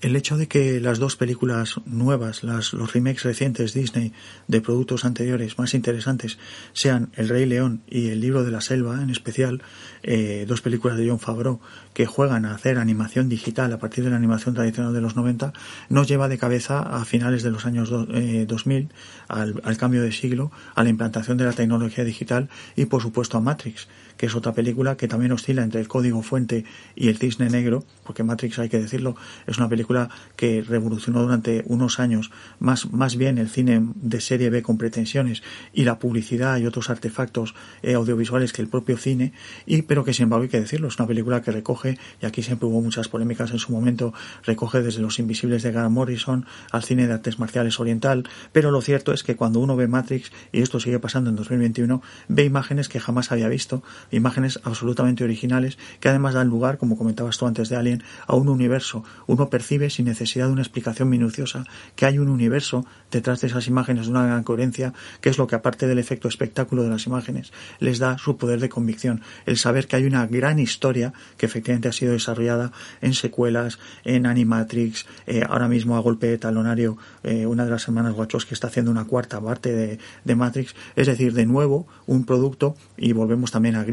el 0.00 0.16
hecho 0.16 0.36
de 0.36 0.46
que 0.46 0.80
las 0.80 0.98
dos 0.98 1.16
películas 1.16 1.80
nuevas, 1.86 2.44
las, 2.44 2.72
los 2.72 2.92
remakes 2.92 3.24
recientes 3.24 3.74
Disney 3.74 4.12
de 4.46 4.60
productos 4.60 5.04
anteriores 5.04 5.58
más 5.58 5.74
interesantes 5.74 6.38
sean 6.72 7.10
El 7.16 7.28
Rey 7.28 7.46
León 7.46 7.82
y 7.88 8.08
El 8.08 8.20
Libro 8.20 8.44
de 8.44 8.50
la 8.50 8.60
Selva, 8.60 9.02
en 9.02 9.10
especial, 9.10 9.62
eh, 10.02 10.44
dos 10.46 10.60
películas 10.60 10.96
de 10.96 11.08
John 11.08 11.18
Favreau 11.18 11.60
que 11.94 12.06
juegan 12.06 12.44
a 12.44 12.54
hacer 12.54 12.78
animación 12.78 13.28
digital 13.28 13.72
a 13.72 13.78
partir 13.78 14.04
de 14.04 14.10
la 14.10 14.16
animación 14.16 14.54
tradicional 14.54 14.92
de 14.92 15.00
los 15.00 15.16
90, 15.16 15.52
nos 15.88 16.06
lleva 16.06 16.28
de 16.28 16.38
cabeza 16.38 16.80
a 16.80 17.04
finales 17.04 17.42
de 17.42 17.50
los 17.50 17.66
años 17.66 17.90
2000, 17.90 18.76
eh, 18.76 18.88
al, 19.26 19.60
al 19.64 19.76
cambio 19.76 20.02
de 20.02 20.12
siglo, 20.12 20.52
a 20.74 20.84
la 20.84 20.90
implantación 20.90 21.38
de 21.38 21.44
la 21.44 21.52
tecnología 21.52 22.04
digital 22.04 22.48
y, 22.76 22.84
por 22.84 23.02
supuesto, 23.02 23.36
a 23.36 23.40
Matrix 23.40 23.88
que 24.18 24.26
es 24.26 24.34
otra 24.34 24.52
película 24.52 24.96
que 24.96 25.08
también 25.08 25.32
oscila 25.32 25.62
entre 25.62 25.80
el 25.80 25.88
código 25.88 26.22
fuente 26.22 26.64
y 26.94 27.08
el 27.08 27.16
cisne 27.16 27.48
negro, 27.48 27.84
porque 28.04 28.22
Matrix, 28.22 28.58
hay 28.58 28.68
que 28.68 28.78
decirlo, 28.78 29.16
es 29.46 29.56
una 29.56 29.68
película 29.68 30.10
que 30.36 30.60
revolucionó 30.60 31.22
durante 31.22 31.62
unos 31.66 32.00
años 32.00 32.30
más, 32.58 32.92
más 32.92 33.16
bien 33.16 33.38
el 33.38 33.48
cine 33.48 33.80
de 33.94 34.20
serie 34.20 34.50
B 34.50 34.62
con 34.62 34.76
pretensiones 34.76 35.42
y 35.72 35.84
la 35.84 35.98
publicidad 35.98 36.58
y 36.58 36.66
otros 36.66 36.90
artefactos 36.90 37.54
eh, 37.82 37.94
audiovisuales 37.94 38.52
que 38.52 38.60
el 38.60 38.68
propio 38.68 38.98
cine, 38.98 39.32
y 39.64 39.82
pero 39.82 40.04
que 40.04 40.12
sin 40.12 40.24
embargo 40.24 40.42
hay 40.42 40.48
que 40.48 40.60
decirlo, 40.60 40.88
es 40.88 40.98
una 40.98 41.06
película 41.06 41.40
que 41.40 41.52
recoge, 41.52 41.98
y 42.20 42.26
aquí 42.26 42.42
siempre 42.42 42.68
hubo 42.68 42.82
muchas 42.82 43.08
polémicas 43.08 43.52
en 43.52 43.58
su 43.58 43.72
momento, 43.72 44.12
recoge 44.44 44.82
desde 44.82 45.00
Los 45.00 45.18
Invisibles 45.20 45.62
de 45.62 45.70
Grant 45.70 45.92
Morrison 45.92 46.44
al 46.72 46.82
cine 46.82 47.06
de 47.06 47.14
artes 47.14 47.38
marciales 47.38 47.78
oriental, 47.78 48.28
pero 48.52 48.72
lo 48.72 48.82
cierto 48.82 49.12
es 49.12 49.22
que 49.22 49.36
cuando 49.36 49.60
uno 49.60 49.76
ve 49.76 49.86
Matrix, 49.86 50.32
y 50.52 50.60
esto 50.60 50.80
sigue 50.80 50.98
pasando 50.98 51.30
en 51.30 51.36
2021, 51.36 52.02
ve 52.26 52.44
imágenes 52.44 52.88
que 52.88 52.98
jamás 52.98 53.30
había 53.30 53.48
visto, 53.48 53.82
imágenes 54.10 54.60
absolutamente 54.64 55.24
originales 55.24 55.78
que 56.00 56.08
además 56.08 56.34
dan 56.34 56.48
lugar, 56.48 56.78
como 56.78 56.96
comentabas 56.96 57.38
tú 57.38 57.46
antes 57.46 57.68
de 57.68 57.76
Alien, 57.76 58.02
a 58.26 58.34
un 58.34 58.48
universo. 58.48 59.04
Uno 59.26 59.48
percibe 59.50 59.90
sin 59.90 60.06
necesidad 60.06 60.46
de 60.46 60.52
una 60.52 60.62
explicación 60.62 61.08
minuciosa 61.08 61.64
que 61.96 62.06
hay 62.06 62.18
un 62.18 62.28
universo 62.28 62.86
detrás 63.10 63.40
de 63.40 63.48
esas 63.48 63.66
imágenes 63.66 64.06
de 64.06 64.10
una 64.12 64.26
gran 64.26 64.44
coherencia, 64.44 64.92
que 65.20 65.30
es 65.30 65.38
lo 65.38 65.46
que 65.46 65.54
aparte 65.54 65.86
del 65.86 65.98
efecto 65.98 66.28
espectáculo 66.28 66.82
de 66.82 66.90
las 66.90 67.06
imágenes, 67.06 67.52
les 67.80 67.98
da 67.98 68.18
su 68.18 68.36
poder 68.36 68.60
de 68.60 68.68
convicción. 68.68 69.22
El 69.46 69.56
saber 69.56 69.86
que 69.86 69.96
hay 69.96 70.04
una 70.04 70.26
gran 70.26 70.58
historia 70.58 71.12
que 71.36 71.46
efectivamente 71.46 71.88
ha 71.88 71.92
sido 71.92 72.12
desarrollada 72.12 72.72
en 73.00 73.14
secuelas, 73.14 73.78
en 74.04 74.26
Animatrix, 74.26 75.06
eh, 75.26 75.42
ahora 75.48 75.68
mismo 75.68 75.96
a 75.96 76.00
golpe 76.00 76.26
de 76.26 76.38
talonario, 76.38 76.98
eh, 77.22 77.46
una 77.46 77.64
de 77.64 77.70
las 77.70 77.86
hermanas 77.88 78.14
que 78.46 78.54
está 78.54 78.66
haciendo 78.68 78.90
una 78.90 79.04
cuarta 79.04 79.40
parte 79.40 79.98
de, 80.24 80.34
Matrix. 80.34 80.74
Es 80.96 81.06
decir, 81.06 81.32
de 81.32 81.46
nuevo, 81.46 81.86
un 82.06 82.24
producto, 82.24 82.76
y 82.96 83.12
volvemos 83.12 83.50
también 83.50 83.76
a 83.76 83.84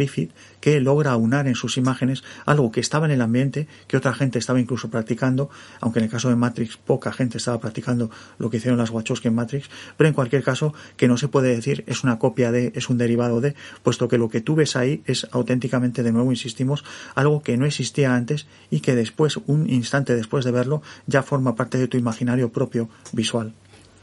Que 0.61 0.79
logra 0.79 1.11
aunar 1.11 1.47
en 1.47 1.55
sus 1.55 1.77
imágenes 1.77 2.23
algo 2.45 2.71
que 2.71 2.79
estaba 2.79 3.05
en 3.05 3.11
el 3.11 3.21
ambiente, 3.21 3.67
que 3.87 3.97
otra 3.97 4.13
gente 4.13 4.39
estaba 4.39 4.59
incluso 4.59 4.89
practicando, 4.89 5.49
aunque 5.79 5.99
en 5.99 6.05
el 6.05 6.11
caso 6.11 6.29
de 6.29 6.35
Matrix 6.35 6.77
poca 6.77 7.11
gente 7.11 7.37
estaba 7.37 7.59
practicando 7.59 8.09
lo 8.39 8.49
que 8.49 8.57
hicieron 8.57 8.77
las 8.77 8.89
Wachowski 8.89 9.27
en 9.27 9.35
Matrix, 9.35 9.69
pero 9.97 10.07
en 10.07 10.13
cualquier 10.13 10.43
caso 10.43 10.73
que 10.97 11.07
no 11.07 11.17
se 11.17 11.27
puede 11.27 11.55
decir 11.55 11.83
es 11.87 12.03
una 12.03 12.19
copia 12.19 12.51
de, 12.51 12.71
es 12.75 12.89
un 12.89 12.97
derivado 12.97 13.41
de, 13.41 13.55
puesto 13.83 14.07
que 14.07 14.17
lo 14.17 14.29
que 14.29 14.41
tú 14.41 14.55
ves 14.55 14.75
ahí 14.75 15.03
es 15.05 15.27
auténticamente, 15.31 16.03
de 16.03 16.11
nuevo 16.11 16.31
insistimos, 16.31 16.83
algo 17.15 17.41
que 17.41 17.57
no 17.57 17.65
existía 17.65 18.15
antes 18.15 18.47
y 18.69 18.79
que 18.79 18.95
después, 18.95 19.37
un 19.45 19.69
instante 19.69 20.15
después 20.15 20.45
de 20.45 20.51
verlo, 20.51 20.81
ya 21.07 21.23
forma 21.23 21.55
parte 21.55 21.77
de 21.77 21.87
tu 21.87 21.97
imaginario 21.97 22.51
propio 22.51 22.89
visual. 23.11 23.53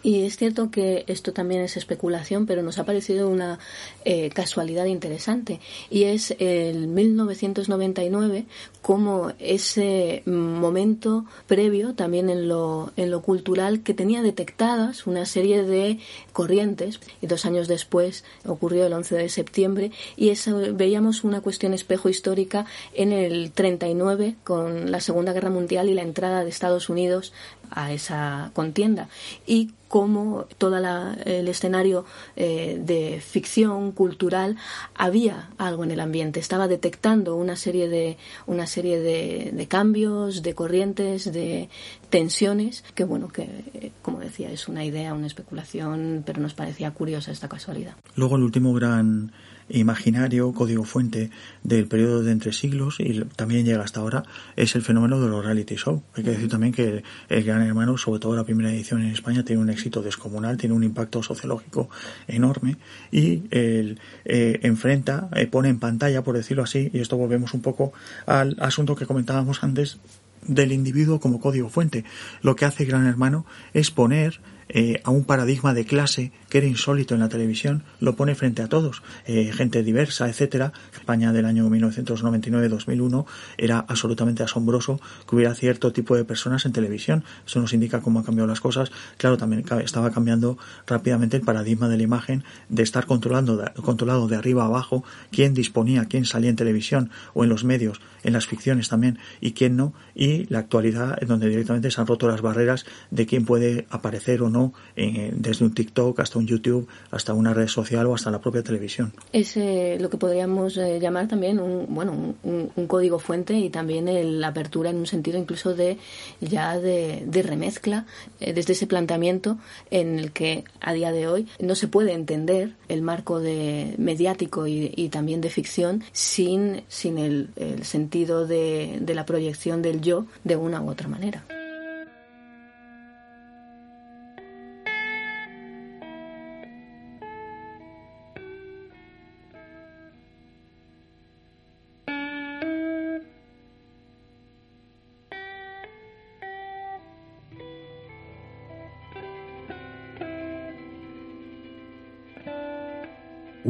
Y 0.03 0.25
es 0.25 0.37
cierto 0.37 0.71
que 0.71 1.05
esto 1.07 1.33
también 1.33 1.63
es 1.63 1.77
especulación, 1.77 2.47
pero 2.47 2.63
nos 2.63 2.79
ha 2.79 2.85
parecido 2.85 3.29
una 3.29 3.59
eh, 4.05 4.31
casualidad 4.31 4.87
interesante. 4.87 5.61
Y 5.91 6.05
es 6.05 6.35
el 6.39 6.89
1999 6.89 8.47
como 8.83 9.33
ese 9.39 10.23
momento 10.27 11.25
previo 11.47 11.95
también 11.95 12.31
en 12.31 12.49
lo, 12.49 12.93
en 12.97 13.13
lo 13.13 13.23
cultural 13.23 13.83
que 13.83 13.95
tenía 13.95 14.23
detectadas 14.23 15.07
una 15.07 15.25
serie 15.25 15.63
de 15.63 15.99
corrientes. 16.33 16.99
Y 17.21 17.29
dos 17.29 17.47
años 17.47 17.69
después 17.69 18.25
ocurrió 18.45 18.87
el 18.87 18.93
11 18.93 19.15
de 19.17 19.29
septiembre 19.29 19.93
y 20.17 20.31
eso, 20.31 20.61
veíamos 20.75 21.25
una 21.25 21.41
cuestión 21.41 21.75
espejo 21.75 22.09
histórica 22.09 22.67
en 22.95 23.13
el 23.13 23.53
39 23.53 24.37
con 24.43 24.91
la 24.91 25.01
Segunda 25.01 25.33
Guerra 25.33 25.51
Mundial 25.51 25.89
y 25.89 25.95
la 25.95 26.03
entrada 26.03 26.43
de 26.43 26.51
Estados 26.51 26.89
Unidos 26.89 27.33
a 27.75 27.93
esa 27.93 28.51
contienda. 28.55 29.09
Y 29.47 29.73
cómo 29.93 30.47
todo 30.57 30.79
el 30.79 31.49
escenario 31.49 32.07
eh, 32.35 32.81
de 32.83 33.21
ficción 33.21 33.93
cultural 33.93 34.57
había 34.95 35.51
algo 35.59 35.85
en 35.85 35.91
el 35.91 36.01
ambiente, 36.01 36.41
estaba 36.41 36.67
detectando 36.67 37.37
una 37.37 37.57
serie 37.57 37.91
de 37.91 38.17
una 38.47 38.67
serie 38.67 39.01
de, 39.01 39.67
cambios, 39.69 40.43
de 40.43 40.55
corrientes, 40.55 41.31
de 41.31 41.69
tensiones, 42.09 42.85
que 42.95 43.05
bueno, 43.05 43.29
que 43.29 43.93
como 44.01 44.21
decía, 44.21 44.51
es 44.51 44.67
una 44.67 44.83
idea, 44.83 45.13
una 45.13 45.27
especulación, 45.27 46.23
pero 46.25 46.41
nos 46.41 46.55
parecía 46.55 46.91
curiosa 46.93 47.31
esta 47.31 47.51
casualidad. 47.51 47.95
Luego 48.17 48.37
el 48.37 48.45
último 48.45 48.73
gran 48.73 49.33
imaginario, 49.73 50.53
código 50.53 50.85
fuente 50.85 51.31
del 51.63 51.87
periodo 51.87 52.23
de 52.23 52.33
entre 52.33 52.53
siglos 52.53 52.97
y 52.99 53.21
también 53.37 53.65
llega 53.65 53.83
hasta 53.83 54.01
ahora, 54.01 54.25
es 54.57 54.75
el 54.75 54.83
fenómeno 54.83 55.21
de 55.21 55.29
los 55.29 55.45
reality 55.45 55.77
show. 55.77 56.03
Hay 56.15 56.25
que 56.25 56.31
decir 56.31 56.49
también 56.49 56.73
que 56.73 57.03
el, 57.29 57.45
Gran 57.45 57.63
Hermano, 57.63 57.97
sobre 57.99 58.21
todo 58.21 58.37
la 58.37 58.45
primera 58.45 58.71
edición 58.71 59.03
en 59.03 59.09
España, 59.09 59.45
tiene 59.45 59.63
un 59.63 59.71
éxito 59.71 60.03
descomunal, 60.03 60.57
tiene 60.57 60.75
un 60.75 60.85
impacto 60.85 61.23
sociológico 61.23 61.89
enorme 62.27 62.77
y 63.11 63.45
el, 63.51 64.01
eh, 64.25 64.61
enfrenta, 64.63 65.29
eh, 65.35 65.47
pone 65.47 65.69
en 65.69 65.79
pantalla, 65.79 66.23
por 66.23 66.37
decirlo 66.37 66.63
así, 66.63 66.91
y 66.93 67.01
esto 67.01 67.17
volvemos 67.17 67.55
un 67.55 67.63
poco 67.63 67.93
al 68.27 68.57
asunto 68.61 68.95
que 68.95 69.07
comentábamos 69.07 69.63
antes 69.65 69.99
del 70.47 70.73
individuo 70.73 71.21
como 71.21 71.41
código 71.41 71.69
fuente. 71.69 72.05
Lo 72.43 72.57
que 72.57 72.65
hace 72.65 72.85
Gran 72.85 73.07
Hermano 73.07 73.47
es 73.73 73.91
poner 73.91 74.41
eh, 74.75 75.01
a 75.05 75.11
un 75.11 75.25
paradigma 75.25 75.75
de 75.75 75.85
clase 75.85 76.33
que 76.49 76.59
era 76.59 76.67
insólito 76.67 77.15
en 77.15 77.21
la 77.21 77.29
televisión, 77.29 77.85
lo 78.01 78.17
pone 78.17 78.35
frente 78.35 78.63
a 78.63 78.69
todos, 78.69 79.03
eh, 79.27 79.53
gente 79.53 79.83
diversa, 79.83 80.29
etcétera. 80.29 80.73
España 80.95 81.33
del 81.33 81.45
año 81.45 81.69
1999-2001 81.69 83.27
era 83.59 83.85
absolutamente 83.87 84.43
asombroso 84.43 85.01
que 85.29 85.37
hubiera 85.37 85.55
cierto 85.55 85.93
tipo 85.93 86.17
de 86.17 86.25
personas 86.25 86.65
en 86.65 86.73
televisión. 86.73 87.25
Eso 87.47 87.61
nos 87.61 87.75
indica 87.75 88.01
cómo 88.01 88.21
han 88.21 88.25
cambiado 88.25 88.49
las 88.49 88.61
cosas. 88.61 88.91
Claro, 89.19 89.37
también 89.37 89.65
estaba 89.85 90.11
cambiando 90.11 90.57
rápidamente 90.87 91.37
el 91.37 91.43
paradigma 91.43 91.89
de 91.89 91.99
la 91.99 92.03
imagen 92.03 92.45
de 92.71 92.83
estar 92.83 93.07
controlando, 93.07 93.63
controlado 93.83 94.27
de 94.27 94.37
arriba 94.37 94.63
a 94.63 94.67
abajo 94.67 95.05
quién 95.31 95.53
disponía, 95.53 96.07
quién 96.07 96.25
salía 96.25 96.49
en 96.49 96.57
televisión 96.57 97.11
o 97.35 97.45
en 97.45 97.51
los 97.51 97.65
medios, 97.65 98.01
en 98.23 98.33
las 98.33 98.47
ficciones 98.47 98.89
también, 98.89 99.19
y 99.41 99.53
quién 99.53 99.77
no. 99.77 99.93
Y 100.15 100.47
la 100.47 100.61
actualidad, 100.61 101.19
en 101.21 101.29
donde 101.29 101.49
directamente 101.49 101.91
se 101.91 102.01
han 102.01 102.07
roto 102.07 102.27
las 102.29 102.41
barreras 102.41 102.87
de 103.11 103.27
quién 103.27 103.45
puede 103.45 103.87
aparecer 103.91 104.43
o 104.43 104.49
no 104.49 104.62
eh, 104.97 105.33
desde 105.35 105.65
un 105.65 105.75
TikTok 105.75 106.21
hasta 106.21 106.39
un 106.39 106.47
YouTube, 106.47 106.87
hasta 107.11 107.35
una 107.35 107.55
red 107.55 107.69
social 107.69 108.07
o 108.07 108.15
hasta 108.15 108.31
la 108.31 108.41
propia 108.41 108.63
televisión. 108.63 109.13
Es 109.33 109.57
eh, 109.57 109.97
lo 110.01 110.11
que 110.11 110.19
podríamos 110.19 110.77
eh, 110.77 110.99
llamar 111.01 111.29
también 111.29 111.59
un, 111.59 111.87
bueno, 111.89 112.35
un, 112.43 112.87
código 112.87 113.19
fuente 113.19 113.55
y 113.55 113.71
también 113.71 114.07
la 114.41 114.49
apertura 114.49 114.91
en 114.91 114.97
un 114.97 115.07
sentido 115.07 115.39
incluso 115.39 115.75
de 115.75 115.97
ya 116.41 116.79
de, 116.79 117.25
remezcla 117.43 118.07
desde 118.39 118.73
ese 118.75 118.87
planteamiento 118.87 119.57
en 119.91 120.19
el 120.19 120.33
que 120.33 120.65
a 120.81 120.93
día 120.93 121.11
de 121.13 121.27
hoy 121.27 121.49
no 121.59 121.75
se 121.75 121.89
puede 121.89 122.13
entender 122.13 122.75
el 122.89 123.03
marco 123.03 123.41
de 123.41 123.95
mediático 123.99 124.67
y, 124.67 125.09
también 125.11 125.41
de 125.41 125.51
ficción 125.51 126.03
sin, 126.13 126.83
sin 126.89 127.19
el, 127.19 127.49
el 127.57 127.85
sentido 127.85 128.47
de 128.47 129.13
la 129.15 129.25
proyección 129.25 129.81
del 129.81 130.01
yo 130.01 130.27
de 130.45 130.57
una 130.57 130.83
u 130.83 130.91
otra 130.91 131.09
manera. 131.09 131.45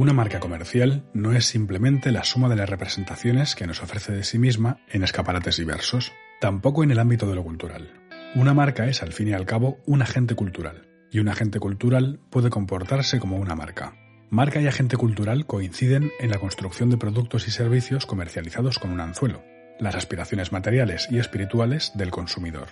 Una 0.03 0.13
marca 0.13 0.41
comercial 0.41 1.05
no 1.15 1.31
es 1.31 1.45
simplemente 1.45 2.11
la 2.11 2.25
suma 2.25 2.49
de 2.49 2.57
las 2.57 2.69
representaciones 2.69 3.55
que 3.55 3.69
nos 3.69 3.85
ofrece 3.85 4.11
de 4.11 4.25
sí 4.25 4.37
misma 4.37 4.79
en 4.89 5.05
escaparates 5.05 5.59
diversos, 5.59 6.11
tampoco 6.41 6.83
en 6.83 6.91
el 6.91 6.99
ámbito 6.99 7.29
de 7.29 7.37
lo 7.37 7.45
cultural. 7.45 7.89
Una 8.35 8.53
marca 8.53 8.87
es, 8.87 9.01
al 9.05 9.13
fin 9.13 9.29
y 9.29 9.33
al 9.33 9.47
cabo, 9.47 9.79
un 9.87 10.03
agente 10.03 10.35
cultural, 10.35 10.89
y 11.13 11.21
un 11.21 11.29
agente 11.29 11.61
cultural 11.61 12.19
puede 12.31 12.51
comportarse 12.51 13.21
como 13.21 13.37
una 13.37 13.55
marca. 13.55 13.95
Marca 14.29 14.61
y 14.61 14.67
agente 14.67 14.97
cultural 14.97 15.47
coinciden 15.47 16.11
en 16.19 16.31
la 16.33 16.41
construcción 16.41 16.91
de 16.91 16.97
productos 16.97 17.47
y 17.47 17.53
servicios 17.53 18.05
comercializados 18.05 18.81
con 18.81 18.91
un 18.91 19.01
anzuelo, 19.01 19.45
las 19.79 19.95
aspiraciones 19.95 20.51
materiales 20.51 21.07
y 21.13 21.21
espirituales 21.21 21.93
del 21.95 22.11
consumidor. 22.11 22.71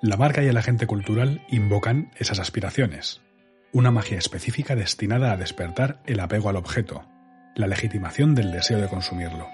La 0.00 0.16
marca 0.16 0.42
y 0.42 0.46
el 0.46 0.56
agente 0.56 0.86
cultural 0.86 1.44
invocan 1.50 2.12
esas 2.16 2.38
aspiraciones, 2.38 3.20
una 3.72 3.90
magia 3.90 4.18
específica 4.18 4.76
destinada 4.76 5.32
a 5.32 5.36
despertar 5.36 5.98
el 6.04 6.20
apego 6.20 6.50
al 6.50 6.56
objeto, 6.56 7.06
la 7.54 7.66
legitimación 7.66 8.34
del 8.34 8.52
deseo 8.52 8.80
de 8.80 8.88
consumirlo. 8.88 9.48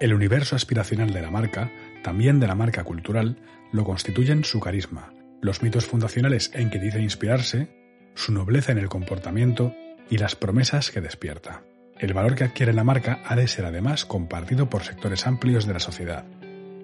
El 0.00 0.12
universo 0.12 0.54
aspiracional 0.54 1.12
de 1.12 1.22
la 1.22 1.30
marca, 1.30 1.70
también 2.02 2.40
de 2.40 2.46
la 2.46 2.54
marca 2.54 2.84
cultural, 2.84 3.38
lo 3.72 3.84
constituyen 3.84 4.44
su 4.44 4.60
carisma, 4.60 5.12
los 5.40 5.62
mitos 5.62 5.86
fundacionales 5.86 6.50
en 6.54 6.70
que 6.70 6.78
dice 6.78 7.00
inspirarse, 7.00 7.68
su 8.14 8.32
nobleza 8.32 8.72
en 8.72 8.78
el 8.78 8.88
comportamiento 8.88 9.74
y 10.10 10.18
las 10.18 10.36
promesas 10.36 10.90
que 10.90 11.00
despierta. 11.00 11.62
El 11.98 12.12
valor 12.12 12.34
que 12.34 12.44
adquiere 12.44 12.72
la 12.72 12.84
marca 12.84 13.20
ha 13.24 13.34
de 13.34 13.48
ser 13.48 13.64
además 13.64 14.04
compartido 14.04 14.68
por 14.68 14.84
sectores 14.84 15.26
amplios 15.26 15.66
de 15.66 15.72
la 15.72 15.80
sociedad, 15.80 16.24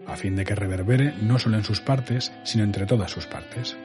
a 0.06 0.16
fin 0.16 0.34
de 0.34 0.44
que 0.44 0.54
reverbere 0.54 1.14
no 1.22 1.38
solo 1.38 1.56
en 1.56 1.64
sus 1.64 1.80
partes, 1.80 2.32
sino 2.42 2.64
entre 2.64 2.86
todas 2.86 3.10
sus 3.10 3.26
partes. 3.26 3.76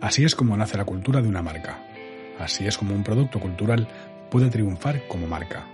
Así 0.00 0.24
es 0.24 0.34
como 0.34 0.56
nace 0.56 0.76
la 0.76 0.84
cultura 0.84 1.20
de 1.20 1.28
una 1.28 1.42
marca. 1.42 1.93
Así 2.38 2.66
es 2.66 2.78
como 2.78 2.94
un 2.94 3.04
producto 3.04 3.40
cultural 3.40 3.88
puede 4.30 4.50
triunfar 4.50 5.06
como 5.08 5.26
marca. 5.26 5.66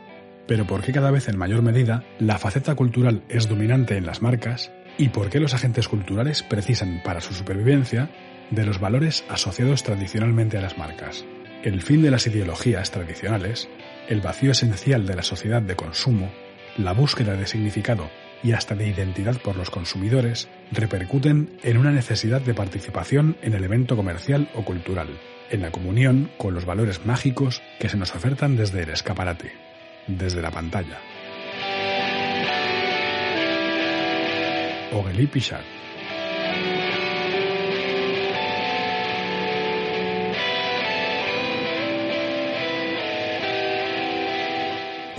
Pero 0.46 0.66
¿por 0.66 0.82
qué 0.82 0.92
cada 0.92 1.10
vez 1.10 1.28
en 1.28 1.38
mayor 1.38 1.62
medida 1.62 2.02
la 2.18 2.38
faceta 2.38 2.74
cultural 2.74 3.22
es 3.28 3.48
dominante 3.48 3.96
en 3.96 4.06
las 4.06 4.20
marcas 4.20 4.72
y 4.98 5.08
por 5.10 5.30
qué 5.30 5.40
los 5.40 5.54
agentes 5.54 5.88
culturales 5.88 6.42
precisan 6.42 7.00
para 7.04 7.20
su 7.20 7.32
supervivencia 7.34 8.10
de 8.50 8.66
los 8.66 8.80
valores 8.80 9.24
asociados 9.28 9.82
tradicionalmente 9.82 10.58
a 10.58 10.60
las 10.60 10.76
marcas? 10.76 11.24
El 11.62 11.82
fin 11.82 12.02
de 12.02 12.10
las 12.10 12.26
ideologías 12.26 12.90
tradicionales, 12.90 13.68
el 14.08 14.20
vacío 14.20 14.50
esencial 14.50 15.06
de 15.06 15.14
la 15.14 15.22
sociedad 15.22 15.62
de 15.62 15.76
consumo, 15.76 16.30
la 16.76 16.92
búsqueda 16.92 17.34
de 17.36 17.46
significado 17.46 18.10
y 18.42 18.52
hasta 18.52 18.74
de 18.74 18.88
identidad 18.88 19.40
por 19.40 19.56
los 19.56 19.70
consumidores 19.70 20.48
repercuten 20.72 21.50
en 21.62 21.76
una 21.76 21.92
necesidad 21.92 22.40
de 22.40 22.54
participación 22.54 23.36
en 23.42 23.54
el 23.54 23.64
evento 23.64 23.96
comercial 23.96 24.48
o 24.54 24.64
cultural, 24.64 25.08
en 25.50 25.62
la 25.62 25.70
comunión 25.70 26.30
con 26.36 26.54
los 26.54 26.64
valores 26.64 27.04
mágicos 27.04 27.62
que 27.78 27.88
se 27.88 27.96
nos 27.96 28.14
ofertan 28.14 28.56
desde 28.56 28.82
el 28.82 28.90
escaparate, 28.90 29.52
desde 30.06 30.42
la 30.42 30.50
pantalla. 30.50 30.98
Ogeli 34.92 35.26
Pichard 35.26 35.79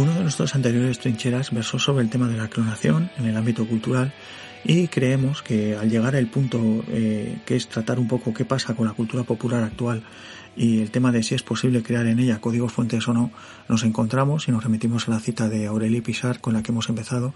Uno 0.02 0.16
de 0.16 0.22
nuestros 0.22 0.56
anteriores 0.56 0.98
trincheras 0.98 1.52
versó 1.52 1.78
sobre 1.78 2.04
el 2.04 2.10
tema 2.10 2.28
de 2.28 2.36
la 2.36 2.48
clonación 2.48 3.12
en 3.20 3.28
el 3.28 3.38
ámbito 3.38 3.68
cultural 3.68 4.12
y 4.64 4.88
creemos 4.88 5.44
que 5.44 5.78
al 5.78 5.92
llegar 5.92 6.16
al 6.16 6.26
punto 6.26 6.60
eh, 6.88 7.38
que 7.46 7.56
es 7.56 7.68
tratar 7.68 8.00
un 8.00 8.08
poco 8.08 8.34
qué 8.34 8.44
pasa 8.44 8.74
con 8.74 8.88
la 8.88 8.94
cultura 8.94 9.22
popular 9.22 9.62
actual 9.62 10.02
y 10.56 10.82
el 10.82 10.92
tema 10.92 11.12
de 11.12 11.22
si 11.22 11.36
es 11.36 11.44
posible 11.44 11.84
crear 11.84 12.08
en 12.08 12.20
ella 12.20 12.42
códigos 12.42 12.74
fuentes 12.74 13.08
o 13.08 13.14
no, 13.14 13.32
nos 13.70 13.84
encontramos 13.84 14.48
y 14.48 14.52
nos 14.52 14.64
remitimos 14.64 15.08
a 15.08 15.12
la 15.12 15.20
cita 15.20 15.50
de 15.50 15.68
Aurélie 15.68 16.02
Pisar 16.02 16.42
con 16.42 16.54
la 16.54 16.64
que 16.64 16.72
hemos 16.72 16.90
empezado, 16.90 17.34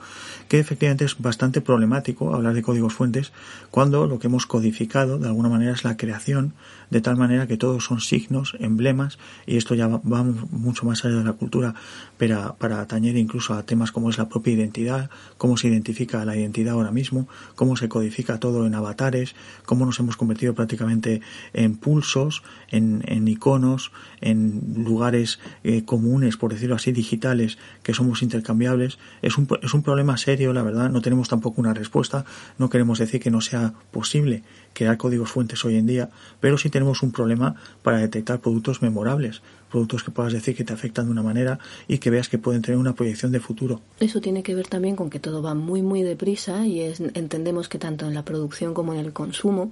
que 0.47 0.59
efectivamente 0.59 1.05
es 1.05 1.19
bastante 1.19 1.61
problemático 1.61 2.33
hablar 2.33 2.55
de 2.55 2.61
códigos 2.61 2.93
fuentes 2.93 3.31
cuando 3.71 4.07
lo 4.07 4.17
que 4.19 4.27
hemos 4.27 4.47
codificado 4.47 5.17
de 5.19 5.27
alguna 5.27 5.49
manera 5.49 5.73
es 5.73 5.83
la 5.83 5.97
creación, 5.97 6.53
de 6.89 7.01
tal 7.01 7.17
manera 7.17 7.47
que 7.47 7.57
todos 7.57 7.85
son 7.85 7.99
signos, 7.99 8.55
emblemas, 8.59 9.17
y 9.45 9.57
esto 9.57 9.75
ya 9.75 9.87
va, 9.87 10.23
mucho 10.23 10.85
más 10.85 11.05
allá 11.05 11.17
de 11.17 11.23
la 11.23 11.33
cultura, 11.33 11.75
pero 12.17 12.55
para 12.59 12.81
atañer 12.81 13.17
incluso 13.17 13.53
a 13.53 13.63
temas 13.63 13.91
como 13.91 14.09
es 14.09 14.17
la 14.17 14.29
propia 14.29 14.53
identidad, 14.53 15.09
cómo 15.37 15.57
se 15.57 15.67
identifica 15.67 16.23
la 16.25 16.35
identidad 16.35 16.73
ahora 16.73 16.91
mismo, 16.91 17.27
cómo 17.55 17.75
se 17.77 17.89
codifica 17.89 18.39
todo 18.39 18.65
en 18.65 18.75
avatares, 18.75 19.35
cómo 19.65 19.85
nos 19.85 19.99
hemos 19.99 20.17
convertido 20.17 20.53
prácticamente 20.53 21.21
en 21.53 21.77
pulsos, 21.77 22.43
en, 22.69 23.03
en 23.07 23.27
iconos, 23.27 23.91
en 24.21 24.83
lugares 24.83 25.39
eh, 25.63 25.83
comunes, 25.85 26.37
por 26.37 26.53
decirlo 26.53 26.75
así, 26.75 26.91
digitales, 26.91 27.57
que 27.83 27.93
somos 27.93 28.23
intercambiables, 28.23 28.97
es 29.21 29.37
un, 29.37 29.47
es 29.61 29.73
un 29.73 29.83
problema 29.83 30.17
serio, 30.17 30.53
la 30.53 30.63
verdad, 30.63 30.89
no 30.89 31.01
tenemos 31.01 31.29
tampoco 31.29 31.61
una 31.61 31.73
respuesta, 31.73 32.25
no 32.57 32.69
queremos 32.69 32.99
decir 32.99 33.21
que 33.21 33.31
no 33.31 33.41
sea 33.41 33.73
posible 33.91 34.43
crear 34.75 34.97
códigos 34.97 35.31
fuentes 35.31 35.65
hoy 35.65 35.77
en 35.77 35.87
día, 35.87 36.09
pero 36.39 36.59
sí 36.59 36.69
tenemos 36.69 37.01
un 37.01 37.11
problema 37.11 37.55
para 37.81 37.97
detectar 37.97 38.39
productos 38.39 38.83
memorables, 38.83 39.41
productos 39.69 40.03
que 40.03 40.11
puedas 40.11 40.33
decir 40.33 40.55
que 40.55 40.63
te 40.63 40.73
afectan 40.73 41.05
de 41.05 41.11
una 41.11 41.23
manera 41.23 41.59
y 41.87 41.97
que 41.97 42.09
veas 42.09 42.29
que 42.29 42.37
pueden 42.37 42.61
tener 42.61 42.79
una 42.79 42.93
proyección 42.93 43.31
de 43.31 43.39
futuro. 43.39 43.81
Eso 43.99 44.21
tiene 44.21 44.43
que 44.43 44.55
ver 44.55 44.67
también 44.67 44.95
con 44.95 45.09
que 45.09 45.19
todo 45.19 45.41
va 45.41 45.53
muy 45.53 45.81
muy 45.81 46.03
deprisa 46.03 46.65
y 46.65 46.81
es, 46.81 46.99
entendemos 46.99 47.69
que 47.69 47.77
tanto 47.77 48.07
en 48.07 48.13
la 48.13 48.23
producción 48.23 48.73
como 48.73 48.93
en 48.93 48.99
el 48.99 49.13
consumo 49.13 49.71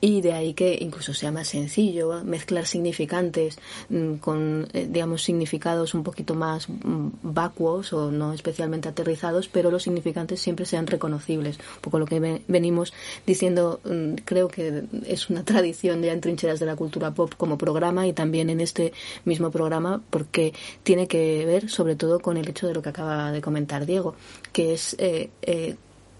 y 0.00 0.20
de 0.20 0.32
ahí 0.32 0.54
que 0.54 0.78
incluso 0.80 1.14
sea 1.14 1.32
más 1.32 1.48
sencillo 1.48 2.22
mezclar 2.24 2.66
significantes 2.66 3.58
mm, 3.88 4.14
con 4.14 4.68
eh, 4.72 4.88
digamos 4.90 5.22
significados 5.22 5.94
un 5.94 6.02
poquito 6.02 6.34
más 6.34 6.68
mm, 6.68 7.08
vacuos 7.22 7.92
o 7.92 8.10
no 8.10 8.32
especialmente 8.32 8.88
aterrizados, 8.88 9.48
pero 9.48 9.70
los 9.70 9.82
significantes 9.82 10.40
siempre 10.40 10.66
sean 10.66 10.86
reconocibles. 10.86 11.58
Un 11.58 11.80
poco 11.82 11.98
lo 11.98 12.06
que 12.06 12.42
venimos 12.48 12.92
diciendo 13.26 13.80
mm, 13.84 14.14
creo 14.24 14.48
que 14.48 14.84
es 15.06 15.30
una 15.30 15.44
tradición 15.44 16.02
ya 16.02 16.12
en 16.12 16.20
trincheras 16.20 16.60
de 16.60 16.66
la 16.66 16.76
cultura 16.76 17.12
pop 17.12 17.34
como 17.36 17.58
programa 17.58 18.06
y 18.06 18.12
también 18.12 18.50
en 18.50 18.60
este 18.60 18.92
mismo 19.30 19.50
programa 19.50 20.02
porque 20.10 20.52
tiene 20.82 21.06
que 21.06 21.46
ver 21.46 21.70
sobre 21.70 21.94
todo 21.94 22.18
con 22.20 22.36
el 22.36 22.48
hecho 22.48 22.66
de 22.66 22.74
lo 22.74 22.82
que 22.82 22.90
acaba 22.90 23.32
de 23.32 23.40
comentar 23.40 23.86
Diego, 23.86 24.14
que 24.52 24.74
es 24.74 24.96
eh, 24.98 25.30
eh, 25.42 25.76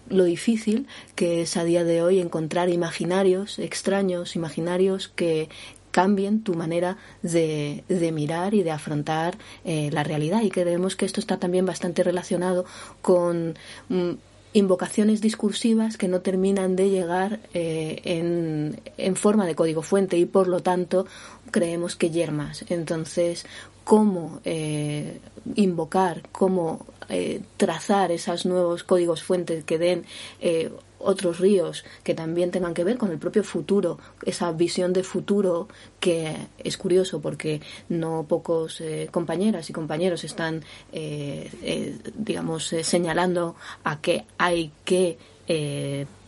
lo 0.09 0.25
difícil 0.25 0.87
que 1.17 1.43
es 1.43 1.57
a 1.57 1.65
día 1.65 1.83
de 1.85 2.03
hoy 2.03 2.21
encontrar 2.21 2.69
imaginarios 2.69 3.59
extraños, 3.59 4.37
imaginarios 4.37 5.09
que 5.09 5.49
cambien 5.91 6.43
tu 6.43 6.55
manera 6.55 6.99
de, 7.23 7.83
mirar 8.13 8.55
y 8.55 8.63
de 8.63 8.71
afrontar 8.71 9.39
eh, 9.65 9.91
la 9.93 10.05
realidad. 10.05 10.43
Y 10.43 10.51
creemos 10.51 10.95
que 10.95 11.05
esto 11.05 11.19
está 11.19 11.39
también 11.39 11.67
bastante 11.67 12.05
relacionado 12.05 12.65
con 13.03 13.59
mm, 13.89 14.13
invocaciones 14.53 15.21
discursivas 15.21 15.97
que 15.97 16.09
no 16.09 16.21
terminan 16.21 16.75
de 16.75 16.91
llegar 16.91 17.41
en, 17.53 18.81
en, 18.97 19.17
forma 19.17 19.47
de 19.47 19.55
código 19.55 19.83
fuente 19.83 20.19
y 20.19 20.27
por 20.27 20.49
lo 20.49 20.61
tanto 20.61 21.07
creemos 21.51 21.95
que 21.97 22.11
yermas. 22.11 22.65
Entonces, 22.69 23.47
cómo 23.85 24.41
eh, 24.45 25.19
invocar, 25.57 26.23
cómo 26.31 26.87
eh, 27.09 27.41
trazar 27.57 28.13
esos 28.13 28.47
nuevos 28.47 28.85
códigos 28.85 29.23
fuentes 29.23 29.65
que 29.65 29.79
den 29.79 30.05
eh, 30.41 30.71
otros 31.01 31.39
ríos 31.39 31.85
que 32.05 32.15
también 32.15 32.51
tengan 32.51 32.75
que 32.75 32.85
ver 32.85 32.99
con 32.99 33.11
el 33.11 33.19
propio 33.19 33.43
futuro, 33.43 33.99
esa 34.25 34.53
visión 34.53 34.93
de 34.93 35.03
futuro 35.03 35.69
que 35.99 36.37
es 36.59 36.77
curioso 36.77 37.21
porque 37.21 37.61
no 37.89 38.27
pocos 38.29 38.83
compañeras 39.11 39.71
y 39.71 39.73
compañeros 39.73 40.25
están, 40.25 40.63
digamos, 42.15 42.75
señalando 42.83 43.57
a 43.85 44.01
que 44.01 44.25
hay 44.39 44.73
que 44.85 45.19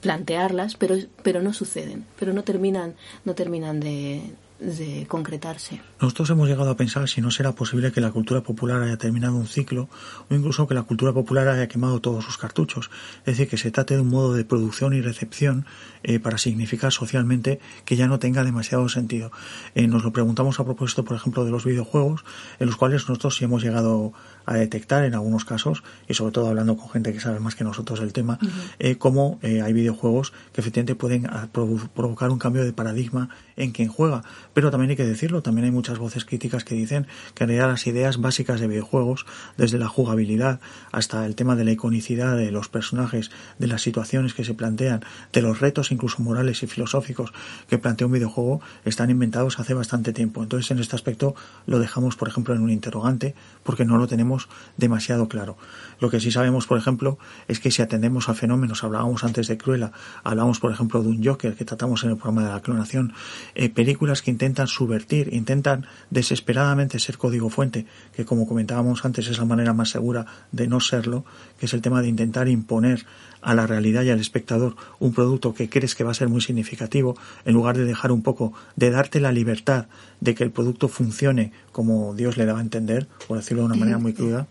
plantearlas, 0.00 0.74
pero, 0.76 0.96
pero 1.22 1.42
no 1.42 1.52
suceden, 1.52 2.04
pero 2.18 2.32
no 2.32 2.42
terminan, 2.42 2.94
no 3.24 3.34
terminan 3.34 3.78
de, 3.80 4.22
de 4.62 5.06
concretarse. 5.08 5.80
Nosotros 6.00 6.30
hemos 6.30 6.48
llegado 6.48 6.70
a 6.70 6.76
pensar 6.76 7.08
si 7.08 7.20
no 7.20 7.30
será 7.30 7.52
posible 7.52 7.90
que 7.90 8.00
la 8.00 8.12
cultura 8.12 8.42
popular 8.42 8.80
haya 8.82 8.96
terminado 8.96 9.36
un 9.36 9.46
ciclo 9.46 9.88
o 10.30 10.34
incluso 10.34 10.68
que 10.68 10.74
la 10.74 10.84
cultura 10.84 11.12
popular 11.12 11.48
haya 11.48 11.66
quemado 11.66 12.00
todos 12.00 12.24
sus 12.24 12.38
cartuchos. 12.38 12.90
Es 13.20 13.36
decir, 13.36 13.48
que 13.48 13.56
se 13.56 13.70
trate 13.70 13.94
de 13.94 14.00
un 14.00 14.08
modo 14.08 14.34
de 14.34 14.44
producción 14.44 14.94
y 14.94 15.00
recepción 15.00 15.66
eh, 16.04 16.20
para 16.20 16.38
significar 16.38 16.92
socialmente 16.92 17.60
que 17.84 17.96
ya 17.96 18.06
no 18.06 18.18
tenga 18.18 18.44
demasiado 18.44 18.88
sentido. 18.88 19.32
Eh, 19.74 19.86
nos 19.88 20.04
lo 20.04 20.12
preguntamos 20.12 20.60
a 20.60 20.64
propósito, 20.64 21.04
por 21.04 21.16
ejemplo, 21.16 21.44
de 21.44 21.50
los 21.50 21.64
videojuegos, 21.64 22.24
en 22.60 22.66
los 22.66 22.76
cuales 22.76 23.08
nosotros 23.08 23.36
sí 23.36 23.44
hemos 23.44 23.62
llegado 23.62 24.12
a 24.47 24.55
detectar 24.55 25.05
en 25.05 25.14
algunos 25.14 25.45
casos, 25.45 25.82
y 26.09 26.14
sobre 26.14 26.32
todo 26.32 26.49
hablando 26.49 26.76
con 26.76 26.90
gente 26.90 27.12
que 27.12 27.20
sabe 27.20 27.40
más 27.40 27.55
que 27.55 27.64
nosotros 27.64 28.01
el 28.01 28.12
tema, 28.12 28.38
eh, 28.78 28.97
cómo 28.97 29.38
hay 29.43 29.72
videojuegos 29.72 30.32
que 30.53 30.61
efectivamente 30.61 30.95
pueden 30.95 31.28
provocar 31.53 32.30
un 32.30 32.38
cambio 32.38 32.64
de 32.64 32.72
paradigma 32.72 33.28
en 33.57 33.72
quien 33.72 33.88
juega 33.88 34.22
pero 34.55 34.70
también 34.70 34.90
hay 34.90 34.97
que 34.97 35.07
decirlo, 35.07 35.43
también 35.43 35.66
hay 35.66 35.70
muchas 35.70 35.99
voces 35.99 36.24
críticas 36.24 36.64
que 36.64 36.74
dicen 36.74 37.07
que 37.34 37.45
en 37.45 37.49
realidad 37.49 37.68
las 37.70 37.86
ideas 37.86 38.20
básicas 38.20 38.61
de 38.61 38.68
videojuegos, 38.68 39.26
desde 39.57 39.78
la 39.78 39.88
jugabilidad 39.88 40.61
hasta 40.90 41.24
el 41.26 41.34
tema 41.34 41.57
de 41.57 41.64
la 41.64 41.72
iconicidad 41.72 42.36
de 42.36 42.51
los 42.51 42.68
personajes, 42.68 43.30
de 43.59 43.66
las 43.66 43.82
situaciones 43.82 44.34
que 44.34 44.45
se 44.45 44.55
plantean, 44.55 45.03
de 45.32 45.43
los 45.43 45.61
retos 45.61 45.93
incluso 45.93 46.22
morales 46.22 46.62
y 46.62 46.66
filosóficos 46.66 47.32
que 47.68 47.78
plantea 47.78 48.07
un 48.07 48.12
videojuego, 48.12 48.61
están 48.84 49.11
inventados 49.11 49.59
hace 49.59 49.74
bastante 49.74 50.12
tiempo. 50.12 50.43
Entonces, 50.43 50.70
en 50.70 50.78
este 50.78 50.97
aspecto 50.97 51.34
lo 51.66 51.78
dejamos, 51.78 52.16
por 52.16 52.28
ejemplo, 52.28 52.55
en 52.55 52.62
un 52.62 52.70
interrogante, 52.70 53.34
porque 53.62 53.84
no 53.84 53.97
lo 53.97 54.07
tenemos 54.07 54.32
demasiado 54.76 55.28
claro. 55.28 55.57
Lo 56.01 56.11
que 56.11 56.20
sí 56.20 56.30
sabemos, 56.30 56.66
por 56.66 56.78
ejemplo, 56.78 57.18
es 57.49 57.61
que 57.61 57.70
si 57.70 57.83
atendemos 57.83 58.28
a 58.28 58.35
fenómenos, 58.35 58.83
hablábamos 58.85 59.24
antes 59.24 59.49
de 59.49 59.57
Cruella, 59.57 59.93
hablábamos, 60.24 60.59
por 60.59 60.72
ejemplo, 60.72 61.03
de 61.03 61.09
un 61.09 61.24
Joker 61.24 61.55
que 61.55 61.64
tratamos 61.64 62.03
en 62.05 62.11
el 62.11 62.16
programa 62.16 62.45
de 62.45 62.53
la 62.53 62.61
clonación, 62.61 63.12
eh, 63.55 63.68
películas 63.68 64.22
que 64.22 64.30
intentan 64.30 64.66
subvertir, 64.66 65.33
intentan 65.33 65.87
desesperadamente 66.11 66.99
ser 66.99 67.18
código 67.18 67.51
fuente, 67.51 67.87
que 68.14 68.24
como 68.24 68.47
comentábamos 68.47 69.05
antes 69.05 69.28
es 69.28 69.39
la 69.39 69.45
manera 69.45 69.72
más 69.72 69.91
segura 69.91 70.26
de 70.51 70.66
no 70.66 70.80
serlo, 70.80 71.24
que 71.59 71.66
es 71.66 71.74
el 71.74 71.83
tema 71.83 72.03
de 72.03 72.09
intentar 72.09 72.49
imponer 72.49 73.07
a 73.43 73.55
la 73.55 73.66
realidad 73.66 74.03
y 74.03 74.11
al 74.11 74.20
espectador 74.20 74.76
un 74.99 75.12
producto 75.12 75.55
que 75.55 75.68
crees 75.68 75.95
que 75.95 76.05
va 76.05 76.12
a 76.12 76.14
ser 76.14 76.28
muy 76.28 76.40
significativo, 76.40 77.16
en 77.45 77.55
lugar 77.55 77.76
de 77.76 77.84
dejar 77.84 78.12
un 78.12 78.22
poco, 78.22 78.53
de 78.76 78.90
darte 78.90 79.20
la 79.20 79.32
libertad 79.32 79.86
de 80.20 80.34
que 80.34 80.45
el 80.45 80.51
producto 80.51 80.88
funcione 80.88 81.53
como 81.72 82.14
Dios 82.14 82.36
le 82.36 82.47
daba 82.47 82.61
a 82.61 82.62
entender, 82.62 83.09
por 83.26 83.38
decirlo 83.38 83.62
de 83.62 83.66
una 83.66 83.74
manera 83.74 83.99
muy 83.99 84.12
cruda, 84.12 84.47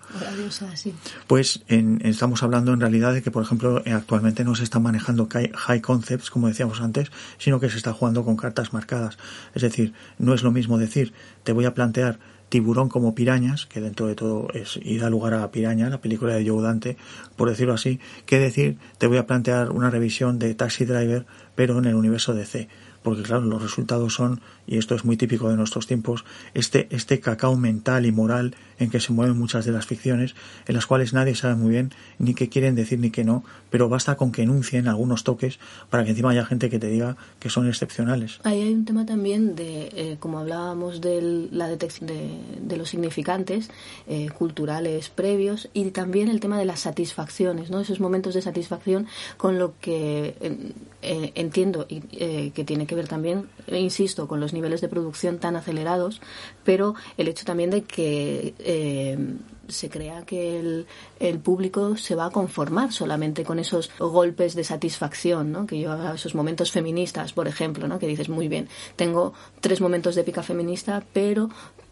pues 1.28 1.64
estamos 1.68 2.44
hablando 2.44 2.74
en 2.74 2.82
realidad 2.82 3.14
de 3.14 3.22
que, 3.22 3.32
por 3.32 3.44
ejemplo, 3.44 3.82
eh, 3.86 3.94
actualmente 3.94 4.44
no 4.44 4.56
se 4.56 4.64
está 4.64 4.80
manejando 4.80 5.30
high 5.32 5.82
concepts, 5.82 6.30
como 6.30 6.48
decíamos 6.48 6.82
antes, 6.82 7.12
sino 7.38 7.60
que 7.60 7.70
se 7.70 7.78
está 7.78 7.94
jugando 7.94 8.26
con 8.26 8.36
cartas 8.36 8.74
marcadas. 8.74 9.18
Es 9.54 9.62
decir, 9.62 9.94
no 10.18 10.34
es 10.34 10.44
lo 10.44 10.52
mismo 10.52 10.78
decir, 10.78 11.14
te 11.44 11.54
voy 11.54 11.66
a 11.66 11.74
plantear 11.74 12.20
tiburón 12.52 12.90
como 12.90 13.16
pirañas, 13.16 13.66
que 13.66 13.80
dentro 13.80 14.08
de 14.08 14.16
todo 14.16 14.50
es 14.54 14.78
y 14.84 14.98
da 14.98 15.10
lugar 15.10 15.34
a 15.34 15.50
Piraña, 15.52 15.90
la 15.90 16.02
película 16.02 16.36
de 16.36 16.48
Joe 16.48 16.62
Dante, 16.62 16.98
por 17.38 17.50
decirlo 17.50 17.74
así, 17.74 18.02
que 18.26 18.40
decir, 18.40 18.78
te 18.98 19.08
voy 19.08 19.18
a 19.18 19.26
plantear 19.26 19.72
una 19.72 19.90
revisión 19.90 20.38
de 20.38 20.54
Taxi 20.54 20.84
Driver, 20.84 21.26
pero 21.56 21.80
en 21.80 21.86
el 21.86 21.96
universo 21.96 22.34
DC 22.34 22.68
porque 23.04 23.24
claro, 23.24 23.42
los 23.42 23.62
resultados 23.62 24.14
son, 24.14 24.42
y 24.68 24.78
esto 24.78 24.96
es 24.96 25.06
muy 25.06 25.18
típico 25.18 25.50
de 25.50 25.58
nuestros 25.58 25.88
tiempos, 25.88 26.24
este, 26.54 26.88
este 26.92 27.20
cacao 27.20 27.56
mental 27.56 28.06
y 28.06 28.12
moral 28.12 28.56
en 28.82 28.90
que 28.90 29.00
se 29.00 29.14
mueven 29.14 29.38
muchas 29.38 29.64
de 29.66 29.72
las 29.72 29.86
ficciones, 29.86 30.36
en 30.68 30.76
las 30.76 30.88
cuales 30.88 31.14
nadie 31.14 31.36
sabe 31.36 31.56
muy 31.56 31.70
bien 31.70 31.92
ni 32.18 32.34
qué 32.34 32.50
quieren 32.50 32.76
decir 32.76 33.00
ni 33.00 33.12
qué 33.12 33.24
no, 33.24 33.44
pero 33.70 33.90
basta 33.90 34.16
con 34.16 34.32
que 34.32 34.42
enuncien 34.42 34.88
algunos 34.88 35.24
toques 35.24 35.60
para 35.90 36.04
que 36.04 36.10
encima 36.10 36.32
haya 36.32 36.46
gente 36.46 36.70
que 36.70 36.80
te 36.80 36.88
diga 36.88 37.16
que 37.40 37.50
son 37.50 37.68
excepcionales. 37.68 38.40
Ahí 38.44 38.62
hay 38.62 38.74
un 38.74 38.86
tema 38.86 39.06
también 39.06 39.56
de, 39.56 39.92
eh, 39.96 40.18
como 40.20 40.40
hablábamos 40.40 41.00
de 41.00 41.48
la 41.52 41.68
detección 41.68 42.08
de, 42.08 42.78
los 42.78 42.90
significantes 42.90 43.70
eh, 44.08 44.30
culturales 44.30 45.10
previos 45.10 45.70
y 45.74 45.92
también 45.92 46.30
el 46.30 46.40
tema 46.40 46.58
de 46.58 46.66
las 46.66 46.80
satisfacciones, 46.80 47.70
¿no? 47.70 47.82
esos 47.82 48.00
momentos 48.00 48.34
de 48.34 48.42
satisfacción 48.42 49.08
con 49.38 49.60
lo 49.60 49.74
que 49.80 50.36
eh, 51.02 51.32
entiendo 51.36 51.86
que 51.88 52.64
tiene 52.66 52.88
que 52.88 52.96
ver 52.96 53.08
también, 53.08 53.50
insisto, 53.68 54.28
con 54.28 54.40
los 54.40 54.54
niveles 54.54 54.82
de 54.82 54.88
producción 54.88 55.38
tan 55.38 55.56
acelerados, 55.56 56.22
pero 56.64 56.96
el 57.18 57.28
hecho 57.28 57.46
también 57.46 57.70
de 57.70 57.84
que 57.84 58.54
eh, 58.74 59.18
se 59.68 59.90
crea 59.90 60.24
que 60.26 60.86
el, 61.20 61.40
público 61.40 61.98
se 61.98 62.16
va 62.16 62.26
a 62.26 62.30
conformar 62.30 62.92
solamente 62.92 63.44
con 63.44 63.60
esos 63.60 63.92
golpes 64.00 64.56
de 64.56 64.64
satisfacción, 64.64 65.52
¿no? 65.52 65.66
Que 65.66 65.80
yo 65.80 66.14
esos 66.14 66.36
momentos 66.36 66.72
feministas, 66.72 67.34
por 67.34 67.48
ejemplo, 67.48 67.88
¿no? 67.88 68.00
Que 68.00 68.08
dices 68.08 68.30
muy 68.30 68.48
bien, 68.48 68.68
tengo 68.96 69.34
tres 69.60 69.82
momentos 69.82 70.16
de 70.16 70.22
épica 70.22 70.44
feminista, 70.44 71.04
pero 71.14 71.50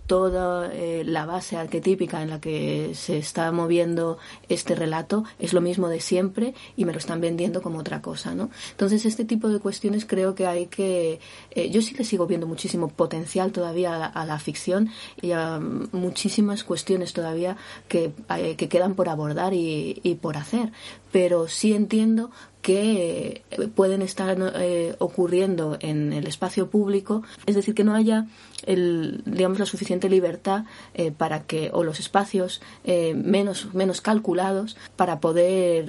toda 0.09 0.73
eh, 0.73 1.03
la 1.05 1.27
base 1.27 1.55
arquetípica 1.55 2.23
en 2.23 2.31
la 2.31 2.41
que 2.41 2.95
se 2.95 3.19
está 3.19 3.51
moviendo 3.51 4.17
este 4.49 4.73
relato 4.73 5.23
es 5.37 5.53
lo 5.53 5.61
mismo 5.61 5.87
de 5.87 5.99
siempre 5.99 6.55
y 6.75 6.85
me 6.85 6.93
lo 6.93 6.97
están 6.97 7.21
vendiendo 7.21 7.61
como 7.61 7.77
otra 7.77 8.01
cosa, 8.01 8.33
¿no? 8.33 8.49
Entonces 8.71 9.05
este 9.05 9.23
tipo 9.23 9.49
de 9.49 9.59
cuestiones 9.59 10.07
creo 10.07 10.33
que 10.33 10.47
hay 10.47 10.65
que 10.65 11.19
eh, 11.51 11.69
yo 11.69 11.83
sí 11.83 11.93
que 11.93 12.03
sigo 12.03 12.25
viendo 12.25 12.47
muchísimo 12.47 12.87
potencial 12.87 13.51
todavía 13.51 14.03
a, 14.03 14.25
la 14.25 14.39
ficción 14.39 14.89
y 15.21 15.31
a 15.33 15.59
muchísimas 15.91 16.63
cuestiones 16.63 17.13
todavía 17.13 17.55
que, 17.87 18.11
eh, 18.35 18.55
que 18.55 18.67
quedan 18.67 18.95
por 18.95 19.09
abordar 19.09 19.53
y, 19.53 19.99
y 20.01 20.15
por 20.15 20.37
hacer, 20.37 20.71
pero 21.11 21.47
sí 21.47 21.73
entiendo 21.73 22.31
que 22.61 23.43
pueden 23.75 24.01
estar 24.01 24.37
eh, 24.55 24.95
ocurriendo 24.99 25.77
en 25.79 26.11
el 26.13 26.27
espacio 26.27 26.69
público, 26.69 27.23
es 27.45 27.55
decir, 27.55 27.73
que 27.73 27.83
no 27.83 27.95
haya 27.95 28.27
el, 28.65 29.21
digamos 29.25 29.59
la 29.59 29.65
suficiente 29.65 30.09
libertad 30.09 30.65
eh, 30.93 31.11
para 31.11 31.43
que 31.43 31.69
o 31.73 31.83
los 31.83 31.99
espacios 31.99 32.61
eh, 32.83 33.13
menos 33.13 33.73
menos 33.73 34.01
calculados 34.01 34.77
para 34.95 35.19
poder 35.19 35.85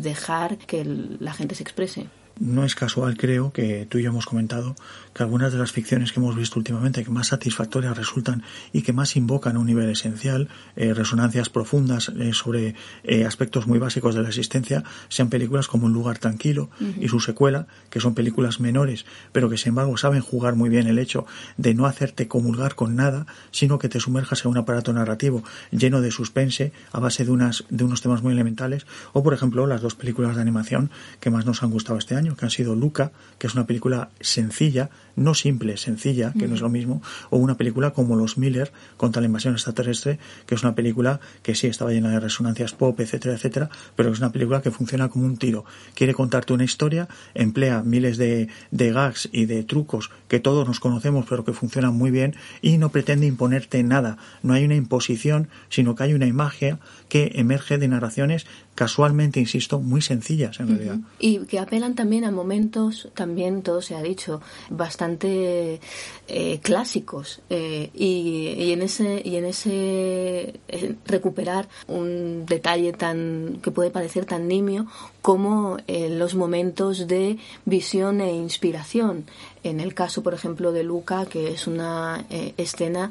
dejar 0.00 0.58
que 0.58 0.84
la 0.84 1.32
gente 1.32 1.54
se 1.54 1.62
exprese. 1.62 2.06
No 2.38 2.64
es 2.64 2.74
casual, 2.74 3.16
creo, 3.16 3.50
que 3.50 3.86
tú 3.88 3.96
y 3.96 4.02
yo 4.02 4.10
hemos 4.10 4.26
comentado 4.26 4.76
que 5.14 5.22
algunas 5.22 5.54
de 5.54 5.58
las 5.58 5.72
ficciones 5.72 6.12
que 6.12 6.20
hemos 6.20 6.36
visto 6.36 6.58
últimamente 6.58 7.02
que 7.02 7.10
más 7.10 7.28
satisfactorias 7.28 7.96
resultan 7.96 8.42
y 8.74 8.82
que 8.82 8.92
más 8.92 9.16
invocan 9.16 9.56
a 9.56 9.58
un 9.58 9.64
nivel 9.64 9.88
esencial, 9.88 10.50
eh, 10.76 10.92
resonancias 10.92 11.48
profundas 11.48 12.10
eh, 12.10 12.34
sobre 12.34 12.74
eh, 13.04 13.24
aspectos 13.24 13.66
muy 13.66 13.78
básicos 13.78 14.14
de 14.14 14.20
la 14.20 14.28
existencia, 14.28 14.84
sean 15.08 15.30
películas 15.30 15.66
como 15.66 15.86
Un 15.86 15.94
lugar 15.94 16.18
tranquilo 16.18 16.68
y 17.00 17.08
su 17.08 17.20
secuela, 17.20 17.68
que 17.88 18.00
son 18.00 18.14
películas 18.14 18.60
menores, 18.60 19.06
pero 19.32 19.48
que 19.48 19.56
sin 19.56 19.70
embargo 19.70 19.96
saben 19.96 20.20
jugar 20.20 20.56
muy 20.56 20.68
bien 20.68 20.88
el 20.88 20.98
hecho 20.98 21.24
de 21.56 21.72
no 21.72 21.86
hacerte 21.86 22.28
comulgar 22.28 22.74
con 22.74 22.96
nada, 22.96 23.26
sino 23.50 23.78
que 23.78 23.88
te 23.88 24.00
sumerjas 24.00 24.44
en 24.44 24.50
un 24.50 24.58
aparato 24.58 24.92
narrativo 24.92 25.42
lleno 25.70 26.02
de 26.02 26.10
suspense 26.10 26.72
a 26.92 27.00
base 27.00 27.24
de, 27.24 27.30
unas, 27.30 27.64
de 27.70 27.84
unos 27.84 28.02
temas 28.02 28.22
muy 28.22 28.32
elementales, 28.32 28.86
o 29.12 29.22
por 29.22 29.32
ejemplo 29.32 29.66
las 29.66 29.80
dos 29.80 29.94
películas 29.94 30.36
de 30.36 30.42
animación 30.42 30.90
que 31.20 31.30
más 31.30 31.46
nos 31.46 31.62
han 31.62 31.70
gustado 31.70 31.98
este 31.98 32.16
año, 32.16 32.25
que 32.34 32.46
han 32.46 32.50
sido 32.50 32.74
Luca, 32.74 33.12
que 33.38 33.46
es 33.46 33.54
una 33.54 33.66
película 33.66 34.10
sencilla, 34.20 34.90
no 35.14 35.34
simple, 35.34 35.76
sencilla, 35.76 36.32
que 36.38 36.46
no 36.46 36.54
es 36.54 36.60
lo 36.60 36.68
mismo, 36.68 37.02
o 37.30 37.38
una 37.38 37.56
película 37.56 37.92
como 37.92 38.16
Los 38.16 38.36
Miller 38.36 38.72
contra 38.96 39.20
la 39.20 39.26
invasión 39.26 39.54
extraterrestre, 39.54 40.18
que 40.46 40.54
es 40.54 40.62
una 40.62 40.74
película 40.74 41.20
que 41.42 41.54
sí 41.54 41.66
estaba 41.66 41.92
llena 41.92 42.10
de 42.10 42.20
resonancias 42.20 42.72
pop, 42.72 42.98
etcétera, 43.00 43.34
etcétera, 43.34 43.70
pero 43.94 44.10
es 44.10 44.18
una 44.18 44.32
película 44.32 44.60
que 44.60 44.70
funciona 44.70 45.08
como 45.08 45.24
un 45.24 45.36
tiro. 45.36 45.64
Quiere 45.94 46.14
contarte 46.14 46.52
una 46.52 46.64
historia, 46.64 47.08
emplea 47.34 47.82
miles 47.82 48.18
de, 48.18 48.48
de 48.70 48.92
gags 48.92 49.28
y 49.32 49.46
de 49.46 49.62
trucos 49.64 50.10
que 50.28 50.40
todos 50.40 50.66
nos 50.66 50.80
conocemos, 50.80 51.26
pero 51.28 51.44
que 51.44 51.52
funcionan 51.52 51.94
muy 51.94 52.10
bien, 52.10 52.34
y 52.60 52.78
no 52.78 52.90
pretende 52.90 53.26
imponerte 53.26 53.82
nada. 53.82 54.18
No 54.42 54.54
hay 54.54 54.64
una 54.64 54.74
imposición, 54.74 55.48
sino 55.68 55.94
que 55.94 56.02
hay 56.02 56.14
una 56.14 56.26
imagen 56.26 56.78
que 57.08 57.32
emerge 57.36 57.78
de 57.78 57.88
narraciones 57.88 58.46
casualmente, 58.76 59.40
insisto, 59.40 59.80
muy 59.80 60.02
sencillas 60.02 60.60
en 60.60 60.68
realidad. 60.68 60.98
Y 61.18 61.40
que 61.46 61.58
apelan 61.58 61.94
también 61.94 62.24
a 62.24 62.30
momentos, 62.30 63.08
también 63.14 63.62
todo 63.62 63.82
se 63.82 63.96
ha 63.96 64.02
dicho, 64.02 64.40
bastante 64.70 65.80
eh, 66.28 66.60
clásicos. 66.62 67.40
Eh, 67.50 67.90
y, 67.94 68.70
en 68.72 68.82
ese, 68.82 69.22
y 69.24 69.36
en 69.36 69.46
ese 69.46 70.60
eh, 70.68 70.94
recuperar 71.06 71.68
un 71.88 72.44
detalle 72.46 72.92
tan 72.92 73.58
que 73.62 73.70
puede 73.70 73.90
parecer 73.90 74.26
tan 74.26 74.46
nimio 74.46 74.86
como 75.26 75.78
los 75.88 76.36
momentos 76.36 77.08
de 77.08 77.38
visión 77.64 78.20
e 78.20 78.32
inspiración. 78.32 79.24
En 79.64 79.80
el 79.80 79.92
caso, 79.92 80.22
por 80.22 80.34
ejemplo, 80.34 80.70
de 80.70 80.84
Luca, 80.84 81.26
que 81.26 81.50
es 81.50 81.66
una 81.66 82.24
escena 82.30 83.10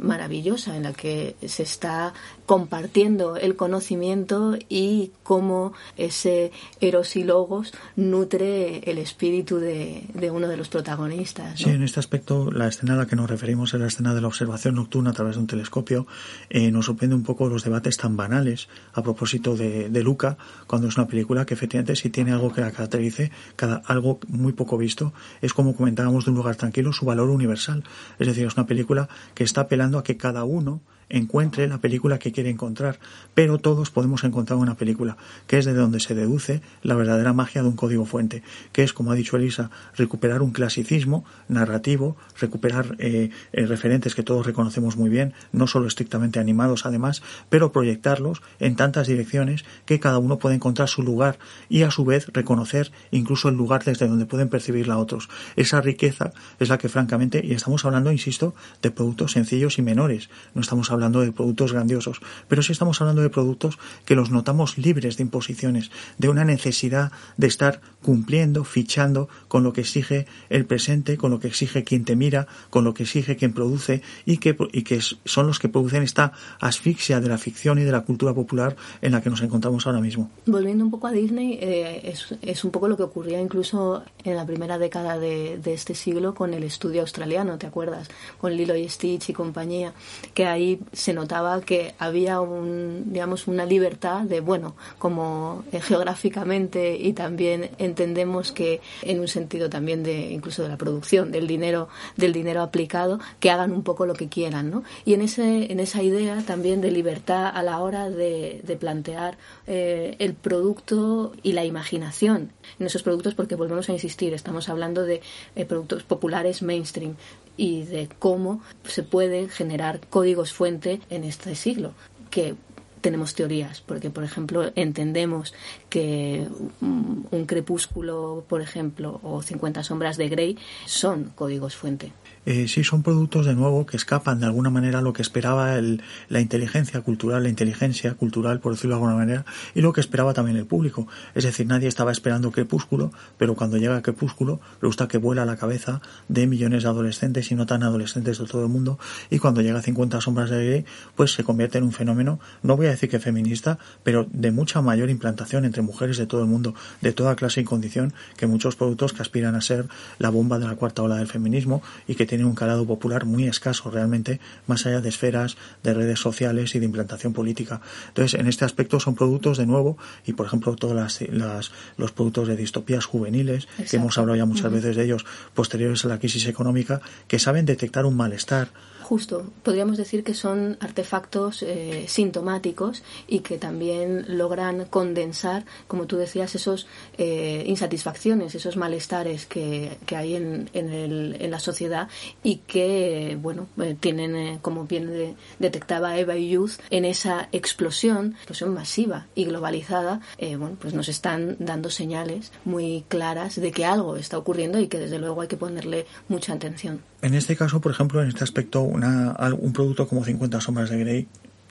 maravillosa 0.00 0.76
en 0.76 0.84
la 0.84 0.92
que 0.92 1.34
se 1.44 1.64
está 1.64 2.14
compartiendo 2.50 3.36
el 3.36 3.54
conocimiento 3.54 4.56
y 4.68 5.12
cómo 5.22 5.72
ese 5.96 6.50
Eros 6.80 7.14
y 7.14 7.22
Logos 7.22 7.72
nutre 7.94 8.78
el 8.90 8.98
espíritu 8.98 9.58
de, 9.58 10.02
uno 10.32 10.48
de 10.48 10.56
los 10.56 10.68
protagonistas. 10.68 11.60
Sí, 11.60 11.70
en 11.70 11.84
este 11.84 12.00
aspecto, 12.00 12.50
la 12.50 12.66
escena 12.66 12.94
a 12.94 12.96
la 12.96 13.06
que 13.06 13.14
nos 13.14 13.30
referimos 13.30 13.72
es 13.72 13.78
la 13.80 13.86
escena 13.86 14.14
de 14.14 14.20
la 14.20 14.26
observación 14.26 14.74
nocturna 14.74 15.10
a 15.10 15.12
través 15.12 15.36
de 15.36 15.42
un 15.42 15.46
telescopio. 15.46 16.08
Eh, 16.48 16.72
nos 16.72 16.86
sorprende 16.86 17.14
un 17.14 17.22
poco 17.22 17.48
los 17.48 17.62
debates 17.62 17.96
tan 17.96 18.16
banales 18.16 18.68
a 18.94 19.02
propósito 19.02 19.54
de, 19.54 19.88
de, 19.88 20.02
Luca, 20.02 20.36
cuando 20.66 20.88
es 20.88 20.96
una 20.96 21.06
película 21.06 21.39
que 21.46 21.54
efectivamente 21.54 21.96
si 21.96 22.10
tiene 22.10 22.32
algo 22.32 22.52
que 22.52 22.60
la 22.60 22.70
caracterice, 22.70 23.30
cada, 23.56 23.76
algo 23.86 24.20
muy 24.28 24.52
poco 24.52 24.78
visto, 24.78 25.12
es 25.40 25.52
como 25.52 25.74
comentábamos 25.74 26.24
de 26.24 26.30
un 26.30 26.36
lugar 26.36 26.56
tranquilo, 26.56 26.92
su 26.92 27.06
valor 27.06 27.30
universal. 27.30 27.84
Es 28.18 28.26
decir, 28.26 28.46
es 28.46 28.56
una 28.56 28.66
película 28.66 29.08
que 29.34 29.44
está 29.44 29.62
apelando 29.62 29.98
a 29.98 30.04
que 30.04 30.16
cada 30.16 30.44
uno 30.44 30.82
encuentre 31.10 31.68
la 31.68 31.78
película 31.78 32.18
que 32.18 32.32
quiere 32.32 32.48
encontrar, 32.48 32.98
pero 33.34 33.58
todos 33.58 33.90
podemos 33.90 34.24
encontrar 34.24 34.58
una 34.58 34.76
película, 34.76 35.16
que 35.46 35.58
es 35.58 35.64
de 35.64 35.74
donde 35.74 36.00
se 36.00 36.14
deduce 36.14 36.62
la 36.82 36.94
verdadera 36.94 37.32
magia 37.32 37.62
de 37.62 37.68
un 37.68 37.76
código 37.76 38.06
fuente, 38.06 38.42
que 38.72 38.82
es, 38.82 38.92
como 38.92 39.12
ha 39.12 39.16
dicho 39.16 39.36
Elisa, 39.36 39.70
recuperar 39.96 40.40
un 40.40 40.52
clasicismo 40.52 41.24
narrativo, 41.48 42.16
recuperar 42.38 42.96
eh, 42.98 43.30
eh, 43.52 43.66
referentes 43.66 44.14
que 44.14 44.22
todos 44.22 44.46
reconocemos 44.46 44.96
muy 44.96 45.10
bien, 45.10 45.34
no 45.52 45.66
solo 45.66 45.88
estrictamente 45.88 46.38
animados 46.38 46.86
además, 46.86 47.22
pero 47.48 47.72
proyectarlos 47.72 48.40
en 48.60 48.76
tantas 48.76 49.08
direcciones 49.08 49.64
que 49.84 50.00
cada 50.00 50.18
uno 50.18 50.38
puede 50.38 50.54
encontrar 50.54 50.88
su 50.88 51.02
lugar 51.02 51.38
y 51.68 51.82
a 51.82 51.90
su 51.90 52.04
vez 52.04 52.28
reconocer 52.32 52.92
incluso 53.10 53.48
el 53.48 53.56
lugar 53.56 53.84
desde 53.84 54.06
donde 54.06 54.26
pueden 54.26 54.48
percibirla 54.48 54.98
otros. 54.98 55.28
Esa 55.56 55.80
riqueza 55.80 56.32
es 56.60 56.68
la 56.68 56.78
que 56.78 56.88
francamente, 56.88 57.44
y 57.44 57.52
estamos 57.52 57.84
hablando, 57.84 58.12
insisto, 58.12 58.54
de 58.80 58.90
productos 58.90 59.32
sencillos 59.32 59.78
y 59.78 59.82
menores, 59.82 60.30
no 60.54 60.60
estamos 60.60 60.90
hablando 60.90 60.99
de 61.08 61.32
productos 61.32 61.72
grandiosos, 61.72 62.20
pero 62.46 62.62
sí 62.62 62.72
estamos 62.72 63.00
hablando 63.00 63.22
de 63.22 63.30
productos 63.30 63.78
que 64.04 64.14
los 64.14 64.30
notamos 64.30 64.76
libres 64.76 65.16
de 65.16 65.22
imposiciones, 65.22 65.90
de 66.18 66.28
una 66.28 66.44
necesidad 66.44 67.10
de 67.38 67.46
estar 67.46 67.80
cumpliendo, 68.02 68.64
fichando 68.64 69.28
con 69.48 69.62
lo 69.64 69.72
que 69.72 69.80
exige 69.80 70.26
el 70.50 70.66
presente, 70.66 71.16
con 71.16 71.30
lo 71.30 71.40
que 71.40 71.48
exige 71.48 71.84
quien 71.84 72.04
te 72.04 72.16
mira, 72.16 72.46
con 72.68 72.84
lo 72.84 72.92
que 72.92 73.04
exige 73.04 73.36
quien 73.36 73.52
produce 73.52 74.02
y 74.26 74.36
que, 74.36 74.56
y 74.72 74.82
que 74.82 75.00
son 75.00 75.46
los 75.46 75.58
que 75.58 75.68
producen 75.68 76.02
esta 76.02 76.32
asfixia 76.60 77.20
de 77.20 77.28
la 77.28 77.38
ficción 77.38 77.78
y 77.78 77.82
de 77.82 77.92
la 77.92 78.02
cultura 78.02 78.34
popular 78.34 78.76
en 79.00 79.12
la 79.12 79.22
que 79.22 79.30
nos 79.30 79.40
encontramos 79.40 79.86
ahora 79.86 80.00
mismo. 80.00 80.30
Volviendo 80.46 80.84
un 80.84 80.90
poco 80.90 81.06
a 81.06 81.12
Disney, 81.12 81.58
eh, 81.60 82.00
es, 82.04 82.34
es, 82.42 82.64
un 82.64 82.70
poco 82.70 82.88
lo 82.88 82.96
que 82.96 83.02
ocurría 83.02 83.40
incluso 83.40 84.02
en 84.24 84.36
la 84.36 84.44
primera 84.44 84.78
década 84.78 85.18
de, 85.18 85.58
de, 85.58 85.72
este 85.72 85.94
siglo 85.94 86.34
con 86.34 86.52
el 86.52 86.62
estudio 86.62 87.00
australiano, 87.00 87.56
¿te 87.58 87.66
acuerdas? 87.66 88.08
Con 88.38 88.54
Lilo 88.54 88.76
y 88.76 88.88
Stitch 88.88 89.30
y 89.30 89.32
compañía, 89.32 89.94
que 90.34 90.46
ahí 90.46 90.80
se 90.92 91.12
notaba 91.12 91.60
que 91.60 91.94
había 91.98 92.40
un, 92.40 93.12
digamos, 93.12 93.46
una 93.46 93.64
libertad 93.64 94.22
de, 94.22 94.40
bueno, 94.40 94.74
como 94.98 95.64
eh, 95.72 95.80
geográficamente 95.80 96.96
y 96.96 97.12
también 97.12 97.70
entendemos 97.78 98.52
que 98.52 98.80
en 99.02 99.20
un 99.20 99.28
sentido 99.28 99.70
también 99.70 100.02
de 100.02 100.30
incluso 100.32 100.62
de 100.62 100.68
la 100.68 100.76
producción, 100.76 101.30
del 101.30 101.46
dinero, 101.46 101.88
del 102.16 102.32
dinero 102.32 102.62
aplicado, 102.62 103.20
que 103.38 103.50
hagan 103.50 103.72
un 103.72 103.82
poco 103.82 104.06
lo 104.06 104.14
que 104.14 104.28
quieran, 104.28 104.70
¿no? 104.70 104.82
Y 105.04 105.14
en 105.14 105.22
ese, 105.22 105.70
en 105.72 105.80
esa 105.80 106.02
idea 106.02 106.42
también 106.46 106.80
de 106.80 106.90
libertad 106.90 107.50
a 107.52 107.62
la 107.62 107.80
hora 107.80 108.10
de, 108.10 108.60
de 108.64 108.76
plantear 108.76 109.38
eh, 109.66 110.16
el 110.18 110.34
producto 110.34 111.32
y 111.42 111.52
la 111.52 111.64
imaginación 111.64 112.52
en 112.78 112.86
esos 112.86 113.02
productos, 113.02 113.34
porque 113.34 113.54
volvemos 113.54 113.88
a 113.88 113.92
insistir, 113.92 114.34
estamos 114.34 114.68
hablando 114.68 115.04
de 115.04 115.20
eh, 115.56 115.64
productos 115.64 116.02
populares 116.02 116.62
mainstream 116.62 117.16
y 117.60 117.82
de 117.82 118.08
cómo 118.18 118.62
se 118.84 119.02
pueden 119.02 119.50
generar 119.50 120.00
códigos 120.08 120.50
fuente 120.50 120.98
en 121.10 121.24
este 121.24 121.54
siglo 121.54 121.92
que 122.30 122.54
tenemos 123.02 123.34
teorías, 123.34 123.82
porque 123.82 124.08
por 124.08 124.24
ejemplo 124.24 124.72
entendemos 124.76 125.52
que 125.90 126.48
un 126.80 127.44
crepúsculo, 127.46 128.46
por 128.48 128.62
ejemplo, 128.62 129.20
o 129.22 129.42
50 129.42 129.84
sombras 129.84 130.16
de 130.16 130.30
Grey 130.30 130.58
son 130.86 131.32
códigos 131.34 131.76
fuente 131.76 132.12
eh, 132.46 132.68
sí 132.68 132.84
son 132.84 133.02
productos 133.02 133.46
de 133.46 133.54
nuevo 133.54 133.84
que 133.86 133.96
escapan 133.96 134.40
de 134.40 134.46
alguna 134.46 134.70
manera 134.70 135.00
a 135.00 135.02
lo 135.02 135.12
que 135.12 135.22
esperaba 135.22 135.76
el, 135.76 136.02
la 136.28 136.40
inteligencia 136.40 137.00
cultural, 137.02 137.42
la 137.42 137.48
inteligencia 137.48 138.14
cultural, 138.14 138.60
por 138.60 138.72
decirlo 138.72 138.96
de 138.96 139.02
alguna 139.02 139.16
manera, 139.16 139.44
y 139.74 139.82
lo 139.82 139.92
que 139.92 140.00
esperaba 140.00 140.32
también 140.32 140.56
el 140.56 140.66
público. 140.66 141.06
Es 141.34 141.44
decir, 141.44 141.66
nadie 141.66 141.88
estaba 141.88 142.12
esperando 142.12 142.50
Crepúsculo, 142.50 143.12
pero 143.36 143.54
cuando 143.54 143.76
llega 143.76 144.00
Crepúsculo, 144.02 144.60
le 144.80 144.86
gusta 144.86 145.06
que 145.06 145.18
vuela 145.18 145.42
a 145.42 145.46
la 145.46 145.56
cabeza 145.56 146.00
de 146.28 146.46
millones 146.46 146.84
de 146.84 146.88
adolescentes 146.88 147.50
y 147.50 147.54
no 147.54 147.66
tan 147.66 147.82
adolescentes 147.82 148.38
de 148.38 148.46
todo 148.46 148.62
el 148.62 148.68
mundo, 148.68 148.98
y 149.28 149.38
cuando 149.38 149.60
llega 149.60 149.82
50 149.82 150.20
sombras 150.20 150.50
de 150.50 150.64
Grey, 150.64 150.84
pues 151.14 151.32
se 151.32 151.44
convierte 151.44 151.78
en 151.78 151.84
un 151.84 151.92
fenómeno, 151.92 152.40
no 152.62 152.76
voy 152.76 152.86
a 152.86 152.90
decir 152.90 153.10
que 153.10 153.18
feminista, 153.18 153.78
pero 154.02 154.26
de 154.32 154.50
mucha 154.50 154.80
mayor 154.80 155.10
implantación 155.10 155.64
entre 155.64 155.82
mujeres 155.82 156.16
de 156.16 156.26
todo 156.26 156.42
el 156.42 156.48
mundo, 156.48 156.74
de 157.00 157.12
toda 157.12 157.36
clase 157.36 157.60
y 157.60 157.64
condición, 157.64 158.14
que 158.36 158.46
muchos 158.46 158.76
productos 158.76 159.12
que 159.12 159.22
aspiran 159.22 159.54
a 159.54 159.60
ser 159.60 159.86
la 160.18 160.30
bomba 160.30 160.58
de 160.58 160.66
la 160.66 160.76
cuarta 160.76 161.02
ola 161.02 161.16
del 161.16 161.26
feminismo 161.26 161.82
y 162.06 162.14
que 162.14 162.29
tiene 162.30 162.44
un 162.44 162.54
calado 162.54 162.86
popular 162.86 163.24
muy 163.24 163.48
escaso 163.48 163.90
realmente, 163.90 164.38
más 164.68 164.86
allá 164.86 165.00
de 165.00 165.08
esferas, 165.08 165.56
de 165.82 165.94
redes 165.94 166.20
sociales 166.20 166.76
y 166.76 166.78
de 166.78 166.84
implantación 166.84 167.32
política. 167.32 167.80
Entonces, 168.06 168.38
en 168.38 168.46
este 168.46 168.64
aspecto 168.64 169.00
son 169.00 169.16
productos 169.16 169.58
de 169.58 169.66
nuevo, 169.66 169.98
y 170.24 170.34
por 170.34 170.46
ejemplo, 170.46 170.76
todos 170.76 170.94
las, 170.94 171.72
los 171.96 172.12
productos 172.12 172.46
de 172.46 172.54
distopías 172.54 173.04
juveniles, 173.04 173.66
que 173.90 173.96
hemos 173.96 174.16
hablado 174.16 174.36
ya 174.36 174.44
muchas 174.44 174.70
veces 174.70 174.94
de 174.94 175.06
ellos, 175.06 175.26
posteriores 175.54 176.04
a 176.04 176.08
la 176.08 176.20
crisis 176.20 176.46
económica, 176.46 177.00
que 177.26 177.40
saben 177.40 177.66
detectar 177.66 178.06
un 178.06 178.16
malestar, 178.16 178.68
Justo, 179.10 179.44
podríamos 179.64 179.96
decir 179.96 180.22
que 180.22 180.34
son 180.34 180.76
artefactos 180.78 181.64
eh, 181.64 182.04
sintomáticos 182.06 183.02
y 183.26 183.40
que 183.40 183.58
también 183.58 184.24
logran 184.38 184.84
condensar, 184.84 185.64
como 185.88 186.06
tú 186.06 186.16
decías, 186.16 186.54
esos 186.54 186.86
eh, 187.18 187.64
insatisfacciones, 187.66 188.54
esos 188.54 188.76
malestares 188.76 189.46
que, 189.46 189.98
hay 190.14 190.36
en, 190.36 190.70
el, 190.74 191.38
en, 191.40 191.50
la 191.50 191.58
sociedad 191.58 192.08
y 192.44 192.58
que, 192.58 193.36
bueno, 193.42 193.66
eh, 193.82 193.96
tienen, 193.98 194.58
como 194.58 194.84
bien 194.84 195.34
detectaba 195.58 196.16
Eva 196.16 196.36
y 196.36 196.50
Youth, 196.50 196.78
en 196.90 197.04
esa 197.04 197.48
explosión, 197.50 198.34
explosión 198.36 198.72
masiva 198.72 199.26
y 199.34 199.44
globalizada, 199.46 200.20
bueno, 200.38 200.76
pues 200.80 200.94
nos 200.94 201.08
están 201.08 201.56
dando 201.58 201.90
señales 201.90 202.52
muy 202.64 203.04
claras 203.08 203.60
de 203.60 203.72
que 203.72 203.84
algo 203.84 204.14
está 204.14 204.38
ocurriendo 204.38 204.78
y 204.78 204.86
que 204.86 205.00
desde 205.00 205.18
luego 205.18 205.40
hay 205.40 205.48
que 205.48 205.56
ponerle 205.56 206.06
mucha 206.28 206.52
atención. 206.52 207.02
En 207.22 207.34
este 207.34 207.54
caso, 207.56 207.80
por 207.80 207.92
ejemplo, 207.92 208.22
en 208.22 208.28
este 208.28 208.44
aspecto, 208.44 208.80
una, 208.80 209.36
un 209.58 209.72
producto 209.72 210.08
como 210.08 210.24
50 210.24 210.60
sombras 210.60 210.90
de 210.90 210.98
Grey 210.98 211.28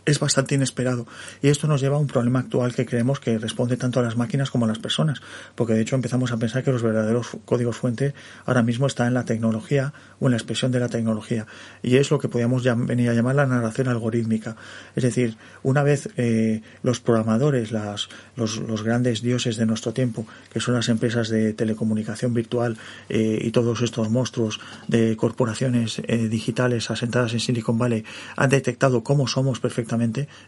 es 0.09 0.19
bastante 0.19 0.55
inesperado 0.55 1.07
y 1.41 1.49
esto 1.49 1.67
nos 1.67 1.81
lleva 1.81 1.97
a 1.97 1.99
un 1.99 2.07
problema 2.07 2.39
actual 2.39 2.73
que 2.73 2.85
creemos 2.85 3.19
que 3.19 3.37
responde 3.37 3.77
tanto 3.77 3.99
a 3.99 4.03
las 4.03 4.17
máquinas 4.17 4.49
como 4.49 4.65
a 4.65 4.67
las 4.67 4.79
personas, 4.79 5.21
porque 5.55 5.73
de 5.73 5.81
hecho 5.81 5.95
empezamos 5.95 6.31
a 6.31 6.37
pensar 6.37 6.63
que 6.63 6.71
los 6.71 6.81
verdaderos 6.81 7.29
códigos 7.45 7.77
fuente 7.77 8.13
ahora 8.45 8.63
mismo 8.63 8.87
están 8.87 9.07
en 9.07 9.13
la 9.13 9.25
tecnología 9.25 9.93
o 10.19 10.25
en 10.25 10.31
la 10.31 10.37
expresión 10.37 10.71
de 10.71 10.79
la 10.79 10.89
tecnología 10.89 11.45
y 11.83 11.97
es 11.97 12.11
lo 12.11 12.19
que 12.19 12.27
podríamos 12.27 12.63
venir 12.63 13.09
a 13.09 13.13
llamar 13.13 13.35
la 13.35 13.45
narración 13.45 13.87
algorítmica. 13.87 14.55
Es 14.95 15.03
decir, 15.03 15.37
una 15.63 15.83
vez 15.83 16.09
eh, 16.17 16.61
los 16.83 16.99
programadores, 16.99 17.71
las, 17.71 18.09
los, 18.35 18.83
grandes 18.83 19.21
dioses 19.21 19.57
de 19.57 19.65
nuestro 19.65 19.93
tiempo, 19.93 20.25
que 20.51 20.59
son 20.59 20.73
las 20.73 20.89
empresas 20.89 21.29
de 21.29 21.53
telecomunicación 21.53 22.33
virtual 22.33 22.77
eh, 23.09 23.39
y 23.41 23.51
todos 23.51 23.81
estos 23.81 24.09
monstruos 24.09 24.59
de 24.87 25.15
corporaciones 25.17 26.01
eh, 26.07 26.29
digitales 26.29 26.89
asentadas 26.89 27.33
en 27.33 27.39
Silicon 27.39 27.77
Valley, 27.77 28.03
han 28.35 28.49
detectado 28.49 29.03
cómo 29.03 29.27
somos 29.27 29.59
perfectamente 29.59 29.98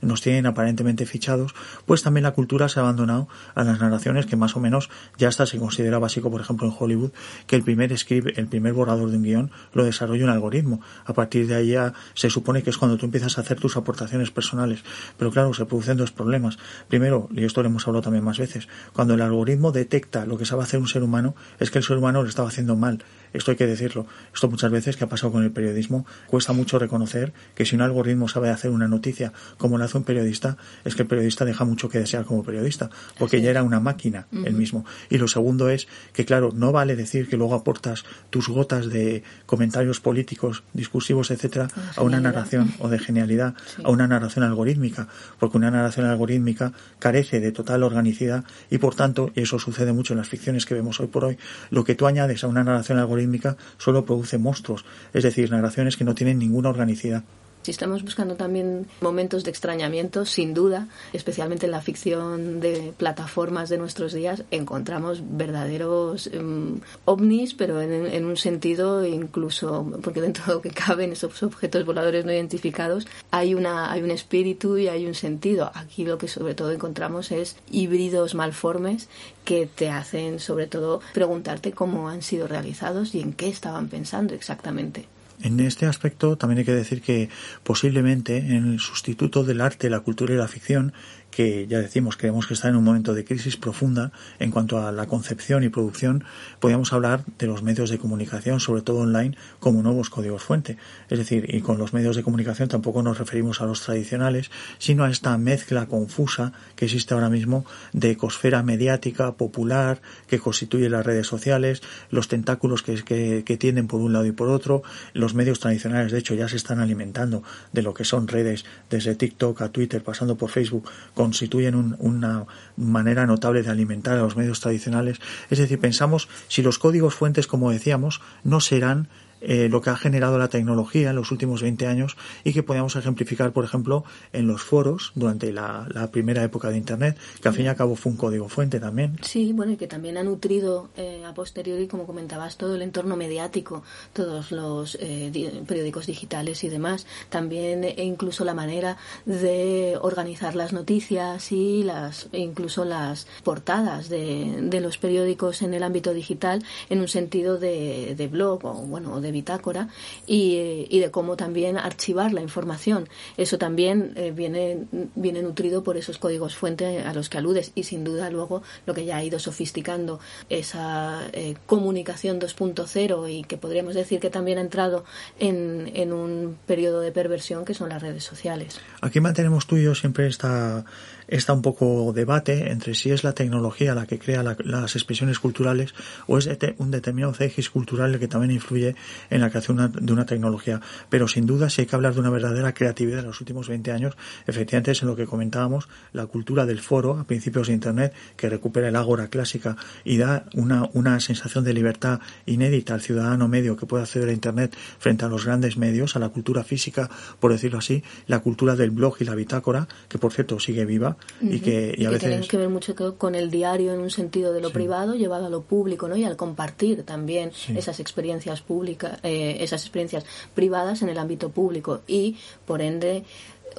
nos 0.01 0.21
tienen 0.21 0.45
aparentemente 0.45 1.05
fichados, 1.05 1.53
pues 1.85 2.03
también 2.03 2.23
la 2.23 2.31
cultura 2.31 2.69
se 2.69 2.79
ha 2.79 2.83
abandonado 2.83 3.27
a 3.55 3.63
las 3.63 3.79
narraciones 3.79 4.25
que 4.25 4.35
más 4.35 4.55
o 4.55 4.59
menos 4.59 4.89
ya 5.17 5.27
hasta 5.27 5.45
se 5.45 5.57
considera 5.57 5.99
básico, 5.99 6.31
por 6.31 6.41
ejemplo, 6.41 6.67
en 6.67 6.73
Hollywood, 6.77 7.11
que 7.47 7.55
el 7.55 7.63
primer 7.63 7.97
script, 7.97 8.37
el 8.37 8.47
primer 8.47 8.73
borrador 8.73 9.09
de 9.09 9.17
un 9.17 9.23
guion 9.23 9.51
lo 9.73 9.83
desarrolla 9.83 10.23
un 10.25 10.29
algoritmo. 10.29 10.81
A 11.05 11.13
partir 11.13 11.47
de 11.47 11.55
ahí 11.55 11.71
ya 11.71 11.93
se 12.13 12.29
supone 12.29 12.63
que 12.63 12.69
es 12.69 12.77
cuando 12.77 12.97
tú 12.97 13.05
empiezas 13.05 13.37
a 13.37 13.41
hacer 13.41 13.59
tus 13.59 13.77
aportaciones 13.77 14.31
personales. 14.31 14.83
Pero 15.17 15.31
claro, 15.31 15.53
se 15.53 15.65
producen 15.65 15.97
dos 15.97 16.11
problemas. 16.11 16.57
Primero, 16.87 17.29
y 17.31 17.43
esto 17.43 17.61
lo 17.61 17.69
hemos 17.69 17.87
hablado 17.87 18.03
también 18.03 18.23
más 18.23 18.39
veces, 18.39 18.67
cuando 18.93 19.13
el 19.13 19.21
algoritmo 19.21 19.71
detecta 19.71 20.25
lo 20.25 20.37
que 20.37 20.45
sabe 20.45 20.63
hacer 20.63 20.79
un 20.79 20.87
ser 20.87 21.03
humano, 21.03 21.35
es 21.59 21.71
que 21.71 21.77
el 21.77 21.83
ser 21.83 21.97
humano 21.97 22.23
lo 22.23 22.29
estaba 22.29 22.47
haciendo 22.47 22.75
mal. 22.75 23.03
Esto 23.33 23.51
hay 23.51 23.57
que 23.57 23.67
decirlo. 23.67 24.05
Esto 24.33 24.49
muchas 24.49 24.71
veces 24.71 24.97
que 24.97 25.03
ha 25.05 25.09
pasado 25.09 25.31
con 25.31 25.43
el 25.43 25.51
periodismo, 25.51 26.05
cuesta 26.27 26.53
mucho 26.53 26.79
reconocer 26.79 27.33
que 27.55 27.65
si 27.65 27.75
un 27.75 27.81
algoritmo 27.81 28.27
sabe 28.27 28.49
hacer 28.49 28.71
una 28.71 28.87
noticia 28.87 29.33
como 29.57 29.77
lo 29.77 29.85
hace 29.85 29.97
un 29.97 30.03
periodista, 30.03 30.57
es 30.83 30.95
que 30.95 31.03
el 31.03 31.07
periodista 31.07 31.45
deja 31.45 31.65
mucho 31.65 31.89
que 31.89 31.99
desear 31.99 32.25
como 32.25 32.43
periodista, 32.43 32.89
porque 33.17 33.41
ya 33.41 33.49
era 33.49 33.63
una 33.63 33.79
máquina 33.79 34.27
el 34.31 34.53
mismo. 34.53 34.85
Y 35.09 35.17
lo 35.17 35.27
segundo 35.27 35.69
es 35.69 35.87
que, 36.13 36.25
claro, 36.25 36.51
no 36.53 36.71
vale 36.71 36.95
decir 36.95 37.27
que 37.27 37.37
luego 37.37 37.55
aportas 37.55 38.03
tus 38.29 38.49
gotas 38.49 38.89
de 38.89 39.23
comentarios 39.45 39.99
políticos, 39.99 40.63
discursivos, 40.73 41.31
etcétera, 41.31 41.67
a 41.95 42.01
una 42.01 42.19
narración 42.19 42.73
o 42.79 42.89
de 42.89 42.99
genialidad, 42.99 43.55
a 43.83 43.89
una 43.89 44.07
narración 44.07 44.43
algorítmica, 44.45 45.07
porque 45.39 45.57
una 45.57 45.71
narración 45.71 46.05
algorítmica 46.05 46.73
carece 46.99 47.39
de 47.39 47.51
total 47.51 47.83
organicidad 47.83 48.43
y, 48.69 48.77
por 48.77 48.95
tanto, 48.95 49.31
y 49.35 49.41
eso 49.41 49.59
sucede 49.59 49.93
mucho 49.93 50.13
en 50.13 50.19
las 50.19 50.29
ficciones 50.29 50.65
que 50.65 50.73
vemos 50.73 50.99
hoy 50.99 51.07
por 51.07 51.25
hoy, 51.25 51.37
lo 51.69 51.83
que 51.83 51.95
tú 51.95 52.07
añades 52.07 52.43
a 52.43 52.47
una 52.47 52.63
narración 52.63 52.99
algorítmica 52.99 53.57
solo 53.77 54.05
produce 54.05 54.37
monstruos, 54.37 54.85
es 55.13 55.23
decir, 55.23 55.51
narraciones 55.51 55.97
que 55.97 56.03
no 56.03 56.15
tienen 56.15 56.39
ninguna 56.39 56.69
organicidad. 56.69 57.23
Si 57.63 57.69
estamos 57.69 58.03
buscando 58.03 58.35
también 58.35 58.87
momentos 59.01 59.43
de 59.43 59.51
extrañamiento, 59.51 60.25
sin 60.25 60.55
duda, 60.55 60.87
especialmente 61.13 61.67
en 61.67 61.71
la 61.71 61.81
ficción 61.81 62.59
de 62.59 62.91
plataformas 62.97 63.69
de 63.69 63.77
nuestros 63.77 64.13
días, 64.13 64.43
encontramos 64.49 65.21
verdaderos 65.23 66.27
um, 66.27 66.79
ovnis, 67.05 67.53
pero 67.53 67.79
en, 67.81 68.07
en, 68.07 68.25
un 68.25 68.35
sentido 68.35 69.05
incluso, 69.05 69.85
porque 70.01 70.21
dentro 70.21 70.43
de 70.45 70.53
lo 70.53 70.61
que 70.61 70.71
caben 70.71 71.11
esos 71.11 71.43
objetos 71.43 71.85
voladores 71.85 72.25
no 72.25 72.31
identificados, 72.31 73.07
hay, 73.29 73.53
una, 73.53 73.91
hay 73.91 74.01
un 74.01 74.11
espíritu 74.11 74.77
y 74.77 74.87
hay 74.87 75.05
un 75.05 75.13
sentido. 75.13 75.71
Aquí 75.75 76.03
lo 76.03 76.17
que 76.17 76.27
sobre 76.27 76.55
todo 76.55 76.71
encontramos 76.71 77.31
es 77.31 77.57
híbridos 77.69 78.33
malformes 78.33 79.07
que 79.45 79.67
te 79.67 79.89
hacen 79.89 80.39
sobre 80.39 80.65
todo 80.65 81.01
preguntarte 81.13 81.73
cómo 81.73 82.09
han 82.09 82.23
sido 82.23 82.47
realizados 82.47 83.13
y 83.13 83.21
en 83.21 83.33
qué 83.33 83.49
estaban 83.49 83.87
pensando 83.87 84.33
exactamente. 84.33 85.05
En 85.43 85.59
este 85.59 85.85
aspecto 85.85 86.37
también 86.37 86.59
hay 86.59 86.65
que 86.65 86.73
decir 86.73 87.01
que 87.01 87.29
posiblemente 87.63 88.37
en 88.37 88.73
el 88.73 88.79
sustituto 88.79 89.43
del 89.43 89.61
arte, 89.61 89.89
la 89.89 90.01
cultura 90.01 90.33
y 90.33 90.37
la 90.37 90.47
ficción 90.47 90.93
que 91.31 91.65
ya 91.67 91.79
decimos, 91.79 92.17
creemos 92.17 92.45
que 92.45 92.53
está 92.53 92.67
en 92.67 92.75
un 92.75 92.83
momento 92.83 93.13
de 93.13 93.25
crisis 93.25 93.57
profunda 93.57 94.11
en 94.39 94.51
cuanto 94.51 94.85
a 94.85 94.91
la 94.91 95.07
concepción 95.07 95.63
y 95.63 95.69
producción, 95.69 96.23
podríamos 96.59 96.93
hablar 96.93 97.23
de 97.39 97.47
los 97.47 97.63
medios 97.63 97.89
de 97.89 97.97
comunicación, 97.97 98.59
sobre 98.59 98.81
todo 98.81 98.99
online, 98.99 99.35
como 99.59 99.81
nuevos 99.81 100.09
códigos 100.09 100.43
fuente. 100.43 100.77
Es 101.09 101.17
decir, 101.17 101.45
y 101.47 101.61
con 101.61 101.77
los 101.77 101.93
medios 101.93 102.15
de 102.15 102.23
comunicación 102.23 102.69
tampoco 102.69 103.01
nos 103.01 103.17
referimos 103.17 103.61
a 103.61 103.65
los 103.65 103.81
tradicionales, 103.81 104.51
sino 104.77 105.05
a 105.05 105.09
esta 105.09 105.37
mezcla 105.37 105.87
confusa 105.87 106.53
que 106.75 106.85
existe 106.85 107.13
ahora 107.13 107.29
mismo 107.29 107.65
de 107.93 108.11
ecosfera 108.11 108.61
mediática, 108.61 109.33
popular, 109.33 110.01
que 110.27 110.39
constituye 110.39 110.89
las 110.89 111.05
redes 111.05 111.27
sociales, 111.27 111.81
los 112.09 112.27
tentáculos 112.27 112.83
que, 112.83 113.03
que, 113.03 113.43
que 113.45 113.57
tienden 113.57 113.87
por 113.87 114.01
un 114.01 114.13
lado 114.13 114.25
y 114.25 114.31
por 114.31 114.49
otro, 114.49 114.83
los 115.13 115.33
medios 115.33 115.59
tradicionales, 115.59 116.11
de 116.11 116.19
hecho, 116.19 116.35
ya 116.35 116.49
se 116.49 116.57
están 116.57 116.79
alimentando 116.79 117.43
de 117.71 117.81
lo 117.81 117.93
que 117.93 118.03
son 118.03 118.27
redes 118.27 118.65
desde 118.89 119.15
TikTok 119.15 119.61
a 119.61 119.69
Twitter, 119.69 120.03
pasando 120.03 120.35
por 120.35 120.49
Facebook, 120.49 120.89
constituyen 121.21 121.95
una 121.99 122.45
manera 122.77 123.27
notable 123.27 123.61
de 123.61 123.69
alimentar 123.69 124.17
a 124.17 124.21
los 124.21 124.35
medios 124.35 124.59
tradicionales. 124.59 125.19
Es 125.51 125.59
decir, 125.59 125.79
pensamos 125.79 126.27
si 126.47 126.63
los 126.63 126.79
códigos 126.79 127.13
fuentes, 127.13 127.45
como 127.45 127.71
decíamos, 127.71 128.21
no 128.43 128.59
serán 128.59 129.07
eh, 129.41 129.67
lo 129.69 129.81
que 129.81 129.89
ha 129.89 129.95
generado 129.95 130.37
la 130.37 130.47
tecnología 130.47 131.09
en 131.09 131.15
los 131.15 131.31
últimos 131.31 131.61
20 131.61 131.87
años 131.87 132.17
y 132.43 132.53
que 132.53 132.63
podemos 132.63 132.95
ejemplificar, 132.95 133.51
por 133.51 133.65
ejemplo, 133.65 134.03
en 134.33 134.47
los 134.47 134.61
foros 134.61 135.11
durante 135.15 135.51
la, 135.51 135.87
primera 136.11 136.43
época 136.43 136.69
de 136.69 136.77
Internet, 136.77 137.17
que 137.41 137.47
al 137.47 137.53
fin 137.53 137.65
y 137.65 137.67
al 137.69 137.75
cabo 137.75 137.95
fue 137.95 138.11
un 138.11 138.17
código 138.17 138.49
fuente 138.49 138.79
también. 138.79 139.17
Sí, 139.21 139.53
bueno, 139.53 139.73
y 139.73 139.77
que 139.77 139.87
también 139.87 140.17
ha 140.17 140.23
nutrido 140.23 140.89
eh, 140.97 141.23
a 141.25 141.33
posteriori, 141.33 141.87
como 141.87 142.05
comentabas, 142.05 142.57
todo 142.57 142.75
el 142.75 142.81
entorno 142.81 143.15
mediático, 143.15 143.83
todos 144.13 144.51
los 144.51 144.97
eh, 144.99 145.63
periódicos 145.67 146.07
digitales 146.07 146.63
y 146.63 146.69
demás. 146.69 147.05
También 147.29 147.83
e 147.83 148.03
incluso 148.03 148.43
la 148.45 148.53
manera 148.53 148.97
de 149.25 149.97
organizar 150.01 150.55
las 150.55 150.73
noticias 150.73 151.51
y 151.51 151.83
las 151.83 152.29
e 152.31 152.39
incluso 152.39 152.85
las 152.85 153.27
portadas 153.43 154.09
de, 154.09 154.59
de, 154.61 154.81
los 154.81 154.97
periódicos 154.97 155.61
en 155.61 155.73
el 155.73 155.83
ámbito 155.83 156.13
digital 156.13 156.63
en 156.89 156.99
un 156.99 157.07
sentido 157.07 157.57
de, 157.57 158.15
de 158.15 158.27
blog 158.27 158.65
o, 158.65 158.73
bueno, 158.73 159.21
de 159.21 159.30
bitácora 159.31 159.89
y, 160.27 160.87
y, 160.89 160.99
de 160.99 161.11
cómo 161.11 161.35
también 161.37 161.77
archivar 161.77 162.33
la 162.33 162.41
información. 162.41 163.09
Eso 163.37 163.57
también 163.57 164.13
eh, 164.15 164.31
viene, 164.31 164.85
viene 165.15 165.41
nutrido 165.41 165.83
por 165.83 165.97
esos 165.97 166.17
códigos 166.17 166.55
fuente 166.55 166.99
a 166.99 167.13
los 167.13 167.29
que 167.29 167.37
aludes 167.37 167.71
y 167.75 167.83
sin 167.83 168.03
duda 168.03 168.29
luego 168.29 168.63
lo 168.85 168.93
que 168.93 169.05
ya 169.05 169.17
ha 169.17 169.23
ido 169.23 169.39
sofisticando 169.39 170.19
esa 170.49 171.21
eh, 171.33 171.55
comunicación 171.65 172.39
2.0 172.39 173.31
y 173.31 173.43
que 173.43 173.57
podríamos 173.57 173.95
decir 173.95 174.19
que 174.19 174.29
también 174.29 174.57
ha 174.57 174.61
entrado 174.61 175.03
en, 175.39 175.91
en 175.95 176.13
un 176.13 176.57
periodo 176.65 177.01
de 177.01 177.11
perversión 177.11 177.65
que 177.65 177.73
son 177.73 177.89
las 177.89 178.01
redes 178.01 178.23
sociales. 178.23 178.79
Aquí 179.01 179.19
mantenemos 179.19 179.67
tú 179.67 179.77
y 179.77 179.83
yo 179.83 179.95
siempre 179.95 180.27
esta 180.27 180.85
está 181.31 181.53
un 181.53 181.61
poco 181.61 182.11
debate 182.13 182.71
entre 182.71 182.93
si 182.93 183.09
es 183.09 183.23
la 183.23 183.33
tecnología 183.33 183.95
la 183.95 184.05
que 184.05 184.19
crea 184.19 184.43
las 184.43 184.95
expresiones 184.95 185.39
culturales 185.39 185.95
o 186.27 186.37
es 186.37 186.49
un 186.77 186.91
determinado 186.91 187.33
CX 187.33 187.69
cultural 187.69 188.19
que 188.19 188.27
también 188.27 188.51
influye 188.51 188.95
en 189.29 189.41
la 189.41 189.49
creación 189.49 189.91
de 189.91 190.13
una 190.13 190.25
tecnología. 190.25 190.81
Pero 191.09 191.27
sin 191.27 191.45
duda, 191.45 191.69
si 191.69 191.81
hay 191.81 191.87
que 191.87 191.95
hablar 191.95 192.13
de 192.13 192.19
una 192.19 192.29
verdadera 192.29 192.73
creatividad 192.73 193.19
en 193.19 193.27
los 193.27 193.39
últimos 193.39 193.69
20 193.69 193.91
años, 193.91 194.17
efectivamente 194.45 194.91
es 194.91 195.01
en 195.01 195.07
lo 195.07 195.15
que 195.15 195.25
comentábamos, 195.25 195.87
la 196.11 196.25
cultura 196.25 196.65
del 196.65 196.79
foro 196.79 197.17
a 197.17 197.23
principios 197.23 197.67
de 197.67 197.73
Internet, 197.73 198.13
que 198.35 198.49
recupera 198.49 198.89
el 198.89 198.95
ágora 198.97 199.29
clásica 199.29 199.77
y 200.03 200.17
da 200.17 200.45
una, 200.53 200.89
una 200.93 201.19
sensación 201.21 201.63
de 201.63 201.73
libertad 201.73 202.19
inédita 202.45 202.93
al 202.93 203.01
ciudadano 203.01 203.47
medio 203.47 203.77
que 203.77 203.85
puede 203.85 204.03
acceder 204.03 204.27
a 204.29 204.33
Internet 204.33 204.75
frente 204.99 205.23
a 205.23 205.29
los 205.29 205.45
grandes 205.45 205.77
medios, 205.77 206.17
a 206.17 206.19
la 206.19 206.29
cultura 206.29 206.65
física, 206.65 207.09
por 207.39 207.53
decirlo 207.53 207.77
así, 207.77 208.03
la 208.27 208.39
cultura 208.39 208.75
del 208.75 208.91
blog 208.91 209.15
y 209.21 209.23
la 209.23 209.35
bitácora, 209.35 209.87
que 210.09 210.17
por 210.17 210.33
cierto 210.33 210.59
sigue 210.59 210.85
viva, 210.85 211.15
y 211.41 211.59
que, 211.59 211.95
y 211.97 212.05
a 212.05 212.09
veces... 212.09 212.29
tienen 212.29 212.47
que 212.47 212.57
ver 212.57 212.69
mucho 212.69 212.95
con 213.17 213.35
el 213.35 213.49
diario 213.49 213.93
en 213.93 213.99
un 213.99 214.11
sentido 214.11 214.53
de 214.53 214.61
lo 214.61 214.71
privado 214.71 215.15
llevado 215.15 215.47
a 215.47 215.49
lo 215.49 215.63
público, 215.63 216.07
¿no? 216.07 216.15
Y 216.15 216.23
al 216.23 216.35
compartir 216.35 217.03
también 217.03 217.51
esas 217.75 217.99
experiencias 217.99 218.61
públicas, 218.61 219.19
eh, 219.23 219.57
esas 219.59 219.81
experiencias 219.81 220.25
privadas 220.53 221.01
en 221.01 221.09
el 221.09 221.17
ámbito 221.17 221.49
público. 221.49 222.01
Y, 222.07 222.37
por 222.65 222.81
ende, 222.81 223.23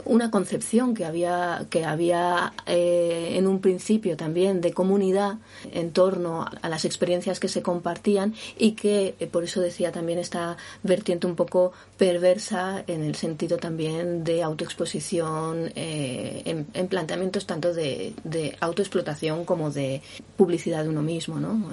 una 0.04 0.30
concepción 0.30 0.94
que 0.94 1.04
había 1.04 1.66
que 1.70 1.84
había 1.84 2.52
eh, 2.66 3.34
en 3.34 3.46
un 3.46 3.60
principio 3.60 4.16
también 4.16 4.60
de 4.60 4.72
comunidad 4.72 5.38
en 5.72 5.92
torno 5.92 6.46
a 6.62 6.68
las 6.68 6.84
experiencias 6.84 7.40
que 7.40 7.48
se 7.48 7.62
compartían 7.62 8.34
y 8.58 8.72
que 8.72 9.14
eh, 9.18 9.26
por 9.26 9.44
eso 9.44 9.60
decía 9.60 9.92
también 9.92 10.18
esta 10.18 10.56
vertiente 10.82 11.26
un 11.26 11.36
poco 11.36 11.72
perversa 12.02 12.82
en 12.88 13.04
el 13.04 13.14
sentido 13.14 13.58
también 13.58 14.24
de 14.24 14.42
autoexposición 14.42 15.70
eh, 15.76 16.64
en, 16.74 16.88
planteamientos 16.88 17.46
tanto 17.46 17.72
de, 17.72 18.12
de, 18.24 18.56
autoexplotación 18.58 19.44
como 19.44 19.70
de 19.70 20.02
publicidad 20.36 20.82
de 20.82 20.88
uno 20.88 21.02
mismo 21.02 21.38
¿no? 21.38 21.70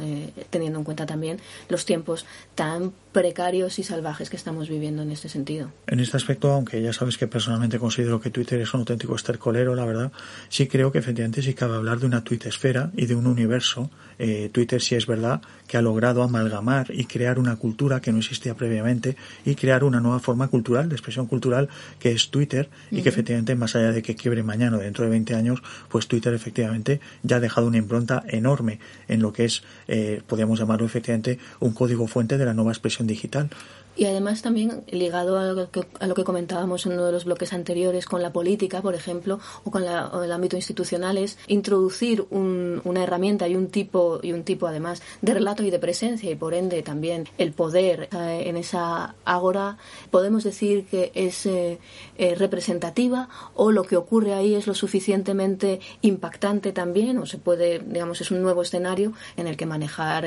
teniendo 0.51 0.77
en 0.77 0.85
cuenta 0.85 1.07
también 1.07 1.39
los 1.67 1.83
tiempos 1.83 2.27
tan 2.53 2.93
precarios 3.11 3.79
y 3.79 3.83
salvajes 3.83 4.29
que 4.29 4.35
estamos 4.35 4.69
viviendo 4.69 5.01
en 5.01 5.11
este 5.11 5.29
sentido. 5.29 5.71
En 5.87 5.99
este 5.99 6.17
aspecto, 6.17 6.51
aunque 6.51 6.81
ya 6.81 6.93
sabes 6.93 7.17
que 7.17 7.27
personalmente 7.27 7.79
considero 7.79 8.21
que 8.21 8.29
Twitter 8.29 8.61
es 8.61 8.71
un 8.73 8.81
auténtico 8.81 9.15
estercolero, 9.15 9.73
la 9.73 9.85
verdad, 9.85 10.11
sí 10.49 10.67
creo 10.67 10.91
que 10.91 10.99
efectivamente 10.99 11.41
sí 11.41 11.55
cabe 11.55 11.75
hablar 11.75 11.99
de 11.99 12.05
una 12.05 12.23
esfera 12.45 12.91
y 12.95 13.07
de 13.07 13.15
un 13.15 13.25
universo. 13.25 13.89
Eh, 14.19 14.49
Twitter 14.51 14.81
sí 14.81 14.95
es 14.95 15.07
verdad 15.07 15.41
que 15.67 15.77
ha 15.77 15.81
logrado 15.81 16.21
amalgamar 16.21 16.87
y 16.91 17.05
crear 17.05 17.39
una 17.39 17.55
cultura 17.55 17.99
que 17.99 18.11
no 18.11 18.19
existía 18.19 18.53
previamente 18.53 19.15
y 19.45 19.55
crear 19.55 19.83
una 19.83 19.99
nueva 19.99 20.18
forma 20.19 20.47
cultural, 20.47 20.89
de 20.89 20.95
expresión 20.95 21.27
cultural, 21.27 21.69
que 21.99 22.11
es 22.11 22.29
Twitter 22.29 22.69
y 22.91 23.01
que 23.01 23.09
efectivamente, 23.09 23.55
más 23.55 23.75
allá 23.75 23.91
de 23.91 24.01
que 24.01 24.15
quiebre 24.15 24.43
mañana 24.43 24.77
o 24.77 24.79
dentro 24.79 25.03
de 25.03 25.11
20 25.11 25.35
años, 25.35 25.61
pues 25.89 26.07
Twitter 26.07 26.33
efectivamente 26.33 26.99
ya 27.23 27.37
ha 27.37 27.39
dejado 27.39 27.67
una 27.67 27.77
impronta 27.77 28.23
enorme 28.27 28.79
en 29.07 29.21
lo 29.21 29.33
que 29.33 29.45
es, 29.45 29.63
eh, 29.87 30.21
podríamos 30.27 30.59
llamarlo 30.59 30.85
efectivamente, 30.85 31.39
un 31.59 31.73
código 31.73 32.07
fuente 32.07 32.37
de 32.37 32.45
la 32.45 32.53
nueva 32.53 32.71
expresión 32.71 33.07
digital. 33.07 33.49
Y 33.99 34.05
además 34.05 34.41
también 34.41 34.85
ligado 34.89 35.37
a 35.37 35.43
lo, 35.51 35.71
que, 35.71 35.85
a 35.99 36.07
lo 36.07 36.15
que 36.15 36.23
comentábamos 36.23 36.85
en 36.85 36.93
uno 36.93 37.05
de 37.05 37.11
los 37.11 37.25
bloques 37.25 37.51
anteriores 37.51 38.05
con 38.05 38.21
la 38.21 38.31
política, 38.31 38.81
por 38.81 38.95
ejemplo, 38.95 39.41
o 39.65 39.71
con 39.71 39.83
el 39.83 40.31
ámbito 40.31 40.55
institucional, 40.55 41.17
es 41.17 41.37
introducir 41.47 42.25
una 42.31 43.03
herramienta 43.03 43.49
y 43.49 43.57
un 43.57 43.67
tipo 43.67 44.21
y 44.23 44.31
un 44.31 44.43
tipo 44.43 44.67
además 44.67 45.01
de 45.21 45.33
relato 45.33 45.63
y 45.63 45.69
de 45.69 45.79
presencia 45.79 46.31
y 46.31 46.35
por 46.35 46.53
ende 46.53 46.81
también 46.81 47.27
el 47.37 47.51
poder 47.51 48.07
eh, 48.13 48.43
en 48.45 48.55
esa 48.55 49.15
ágora 49.25 49.77
podemos 50.11 50.45
decir 50.45 50.85
que 50.85 51.11
es 51.13 51.45
eh, 51.45 51.77
eh, 52.17 52.35
representativa 52.35 53.27
o 53.53 53.69
lo 53.71 53.83
que 53.83 53.97
ocurre 53.97 54.33
ahí 54.33 54.55
es 54.55 54.65
lo 54.65 54.75
suficientemente 54.75 55.81
impactante 56.01 56.71
también 56.71 57.17
o 57.17 57.25
se 57.25 57.37
puede 57.37 57.79
digamos 57.79 58.21
es 58.21 58.31
un 58.31 58.41
nuevo 58.41 58.61
escenario 58.61 59.11
en 59.35 59.47
el 59.47 59.57
que 59.57 59.65
manejar 59.65 60.25